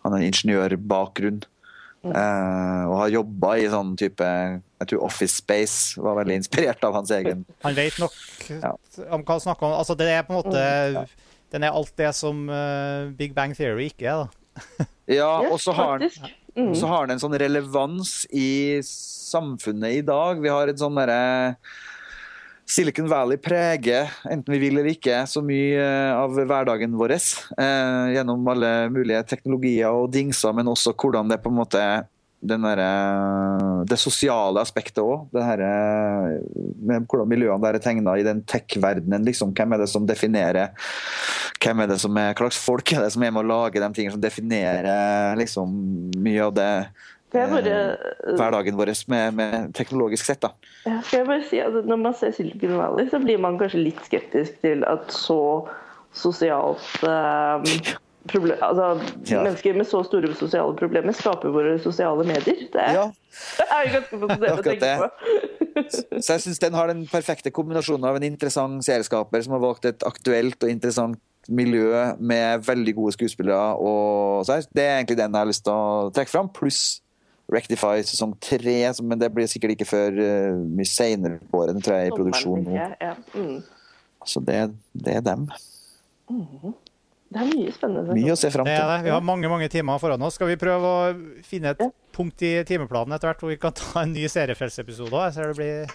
han 0.10 0.18
har 0.18 0.26
en 0.26 0.30
ingeniørbakgrunn. 0.34 1.40
Uh, 2.00 2.84
og 2.88 2.94
har 2.96 3.10
jobba 3.12 3.50
i 3.60 3.66
sånn 3.68 3.90
type 4.00 4.24
Jeg 4.24 4.88
tror 4.88 5.02
Office 5.04 5.42
Space 5.42 6.00
var 6.00 6.16
veldig 6.22 6.38
inspirert 6.40 6.86
av 6.88 6.94
hans 6.96 7.12
egen 7.12 7.42
Han 7.66 7.76
vet 7.76 7.98
nok 8.00 8.16
Ja. 8.54 8.70
om 9.12 9.26
hva 9.28 9.36
han 9.36 9.44
snakker 9.44 9.68
om. 9.68 9.74
Altså, 9.82 9.98
det 10.00 10.08
er 10.08 10.24
på 10.24 10.32
en 10.32 10.40
måte 10.40 10.62
Den 11.52 11.66
er 11.68 11.76
alt 11.76 11.92
det 12.00 12.14
som 12.16 12.46
uh, 12.48 13.12
Big 13.20 13.36
Bang 13.36 13.52
Theory 13.52 13.90
ikke 13.92 14.08
er, 14.08 14.24
da. 14.24 14.88
Ja, 15.12 15.28
Ja, 15.44 15.52
og 15.52 15.60
så 15.60 15.76
har 15.76 16.00
han. 16.00 16.08
Mm. 16.56 16.72
har 16.88 17.08
den 17.08 17.18
en 17.18 17.22
sånn 17.22 17.36
relevans 17.40 18.24
i 18.32 18.80
samfunnet 18.86 20.00
i 20.00 20.02
dag. 20.06 20.40
Vi 20.40 20.52
har 20.52 20.72
et 20.72 20.80
sånn 20.80 20.96
derre 20.98 21.58
Silicon 22.70 23.08
Valley 23.10 23.38
preger, 23.42 24.12
enten 24.30 24.54
vi 24.54 24.60
vil 24.62 24.78
eller 24.78 24.92
ikke, 24.92 25.24
så 25.26 25.42
mye 25.42 25.80
eh, 25.82 26.12
av 26.14 26.38
hverdagen 26.38 26.94
vår. 27.00 27.16
Eh, 27.18 28.12
gjennom 28.14 28.46
alle 28.54 28.70
mulige 28.94 29.24
teknologier 29.32 29.90
og 29.90 30.12
dingser, 30.14 30.54
men 30.54 30.70
også 30.70 30.94
hvordan 30.94 31.32
det 31.32 31.40
på 31.42 31.50
en 31.50 31.58
måte 31.58 31.82
der, 32.40 32.82
eh, 32.86 33.84
det 33.90 33.98
sosiale 33.98 34.62
aspektet 34.62 35.02
òg. 35.02 35.34
Hvordan 35.34 37.28
miljøene 37.34 37.66
der 37.66 37.80
er 37.80 37.84
tegna 37.84 38.14
i 38.20 38.28
den 38.28 38.46
tech-verdenen. 38.46 39.26
Liksom. 39.26 39.50
Hvem 39.58 39.74
er 39.74 39.82
det 39.82 39.90
som 39.90 40.06
definerer 40.06 40.70
hvem 41.60 41.82
er 41.84 41.90
det 41.92 42.00
som 42.00 42.16
er, 42.16 42.32
Hva 42.32 42.48
slags 42.48 42.62
folk 42.64 42.94
er 42.94 43.04
det 43.04 43.12
som 43.12 43.24
er 43.26 43.34
med 43.36 43.44
å 43.44 43.50
lage 43.50 43.82
de 43.82 43.90
tingene 43.96 44.16
som 44.16 44.22
definerer 44.24 45.36
liksom, 45.40 45.74
mye 46.16 46.46
av 46.46 46.54
det 46.56 46.74
bare, 47.34 47.76
eh, 47.94 48.36
hverdagen 48.40 48.78
vår 48.80 48.94
med, 49.12 49.34
med 49.38 49.74
teknologisk 49.78 50.26
sett? 50.26 50.42
da. 50.42 50.54
ja, 50.86 51.00
skal 51.02 51.20
jeg 51.20 51.28
bare 51.28 51.46
si 51.50 51.60
at 51.62 51.86
Når 51.86 52.02
man 52.02 52.18
ser 52.18 52.32
Silicon 52.36 52.78
Valley, 52.78 53.10
så 53.10 53.20
blir 53.22 53.38
man 53.38 53.60
kanskje 53.60 53.84
litt 53.84 54.02
skeptisk 54.06 54.62
til 54.64 54.84
at 54.90 55.12
så 55.14 55.68
sosialt 56.16 57.04
um, 57.06 57.66
problem, 58.30 58.58
altså, 58.62 58.88
Ja. 59.30 59.44
Mennesker 59.44 59.78
med 59.78 59.86
så 59.86 60.02
store 60.04 60.34
sosiale 60.36 60.76
problemer 60.76 61.14
skaper 61.14 61.54
våre 61.54 61.78
sosiale 61.80 62.26
medier. 62.26 62.66
Det 62.74 62.82
er, 62.82 62.94
Ja, 62.94 63.06
det 63.60 63.68
er 63.70 63.82
jo 63.86 63.94
ganske 63.94 64.20
fascinerende 64.24 64.60
å 64.60 64.66
tenke 64.66 64.92
på. 64.98 65.10
så 66.20 66.34
jeg 66.34 66.42
syns 66.48 66.60
den 66.60 66.74
har 66.74 66.90
den 66.92 67.06
perfekte 67.08 67.54
kombinasjonen 67.54 68.10
av 68.10 68.18
en 68.18 68.26
interessant 68.28 68.86
serieskaper 68.86 69.46
som 69.46 69.54
har 69.56 69.64
valgt 69.64 69.86
et 69.86 70.06
aktuelt 70.08 70.64
og 70.64 70.72
interessant 70.72 71.22
miljø 71.50 71.94
med 72.20 72.66
veldig 72.66 72.96
gode 72.98 73.14
skuespillere. 73.16 73.78
Og 73.78 74.46
så 74.46 74.60
det 74.74 74.84
er 74.84 74.98
egentlig 74.98 75.18
den 75.18 75.34
jeg 75.34 75.40
har 75.40 75.50
lyst 75.50 75.66
til 75.66 75.74
å 75.74 76.10
trekke 76.14 76.34
fram, 76.34 76.50
pluss 76.54 77.00
Rectify 77.50 78.04
sesong 78.06 78.36
tre, 78.40 78.78
men 79.02 79.18
det 79.18 79.32
blir 79.34 79.48
sikkert 79.50 79.74
ikke 79.74 79.88
før 79.90 80.20
uh, 80.22 80.60
mye 80.70 80.86
senere 80.86 81.40
på 81.50 81.64
året. 81.64 81.74
Den 81.74 81.82
tror 81.86 81.96
jeg 81.98 82.08
er 82.08 82.12
i 82.12 82.18
produksjon 82.18 82.64
nå. 82.68 82.76
Ja. 82.78 83.16
Mm. 83.34 83.64
Så 84.28 84.42
det, 84.46 84.60
det 84.94 85.16
er 85.18 85.22
dem. 85.26 85.48
Det 86.30 87.38
er 87.38 87.48
mye 87.50 87.72
spennende. 87.74 88.14
Mye 88.18 88.34
å 88.34 88.38
se 88.40 88.50
fram 88.54 88.66
Det 88.68 88.74
er 88.74 88.82
til. 88.82 88.92
det. 88.92 89.04
Vi 89.08 89.14
har 89.14 89.22
mange 89.26 89.50
mange 89.52 89.70
timer 89.70 89.98
foran 90.02 90.22
oss. 90.26 90.38
Skal 90.40 90.50
vi 90.50 90.56
prøve 90.62 90.90
å 90.90 91.42
finne 91.46 91.72
et 91.76 91.82
Ja. 91.82 91.90
punkt 92.16 92.42
i 92.42 92.64
timeplanen 92.66 93.14
etter 93.16 93.30
hvert 93.32 93.42
hvor 93.44 93.50
vi 93.54 93.58
kan 93.62 93.74
ta 93.74 94.02
en 94.04 94.14
ny 94.14 94.26
seriefellsepisode 94.28 95.10
òg? 95.14 95.26
Jeg 95.30 95.34
ser 95.34 95.48
det 95.54 95.58
blir 95.58 95.92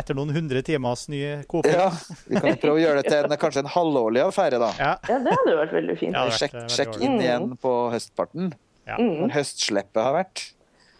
etter 0.00 0.14
noen 0.16 0.32
hundre 0.32 0.62
timers 0.64 1.08
ny 1.12 1.42
koping. 1.48 1.72
Ja, 1.76 1.90
Vi 2.28 2.40
kan 2.40 2.56
prøve 2.56 2.78
å 2.78 2.80
gjøre 2.80 3.02
det 3.02 3.10
til 3.12 3.24
en, 3.24 3.36
kanskje 3.40 3.60
en 3.64 3.72
halvårlig 3.74 4.22
affære, 4.24 4.58
da. 4.62 4.70
Ja. 4.78 4.94
Ja, 5.08 5.18
det 5.18 5.34
hadde 5.36 5.56
vært 5.64 5.72
veldig 5.76 5.98
fint. 6.00 6.14
Ja, 6.16 6.24
det 6.28 6.38
Sjekk, 6.38 6.54
veldig 6.56 6.76
sjekk 6.76 6.96
inn 7.00 7.16
Mm. 7.18 7.20
igjen 7.20 7.58
på 7.60 7.74
høstparten. 7.92 8.52
Ja. 8.88 8.96
Når 8.96 9.30
høstslippet 9.36 10.02
har 10.02 10.14
vært. 10.24 10.52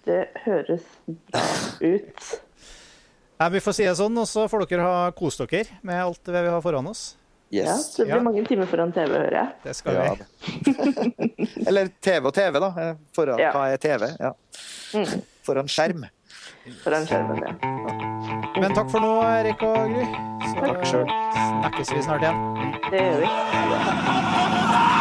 Det 0.06 0.28
høres 0.46 0.84
bra 1.06 1.42
ut. 1.80 2.40
Ja, 3.40 3.48
vi 3.48 3.60
får 3.64 3.72
si 3.76 3.84
det 3.84 3.96
sånn, 3.96 4.16
og 4.20 4.26
så 4.28 4.46
får 4.52 4.66
dere 4.68 4.84
ha 4.84 5.10
kost 5.16 5.38
dere 5.40 5.64
med 5.82 5.96
alt 6.02 6.20
det 6.24 6.42
vi 6.44 6.48
har 6.52 6.60
foran 6.64 6.86
oss. 6.90 7.16
Ja, 7.50 7.64
Yes. 7.64 7.88
så 7.96 8.04
det 8.04 8.06
blir 8.12 8.16
Ja. 8.16 8.22
mange 8.22 8.44
timer 8.46 8.66
foran 8.70 8.92
TV, 8.94 9.08
hører 9.10 9.32
jeg. 9.32 9.48
Det 9.64 9.74
skal 9.76 9.94
Ja, 9.94 10.14
vi. 10.14 10.20
Eller 11.66 11.88
TV 12.00 12.26
og 12.28 12.34
TV, 12.34 12.60
da. 12.60 12.68
Eh, 12.78 12.94
Foran, 13.12 13.38
Ja. 13.42 13.50
Hva 13.52 13.72
er 13.72 13.76
TV? 13.76 14.06
Ja. 14.20 14.32
Mm, 14.94 15.22
Foran 15.42 15.66
skjerm. 15.66 16.04
foran 16.84 17.06
skjermen, 17.06 17.40
ja. 17.42 17.52
Men 18.60 18.74
takk 18.74 18.90
for 18.92 19.00
nå, 19.00 19.10
Erik 19.24 19.62
og 19.62 19.90
Gry. 19.90 20.04
Så 20.46 20.54
Takk 20.60 20.84
sjøl. 20.86 21.06
snakkes 21.10 21.90
vi 21.96 22.02
snart 22.02 22.22
igjen. 22.22 22.38
Det 22.90 23.00
gjør 23.00 23.18
vi. 23.20 23.26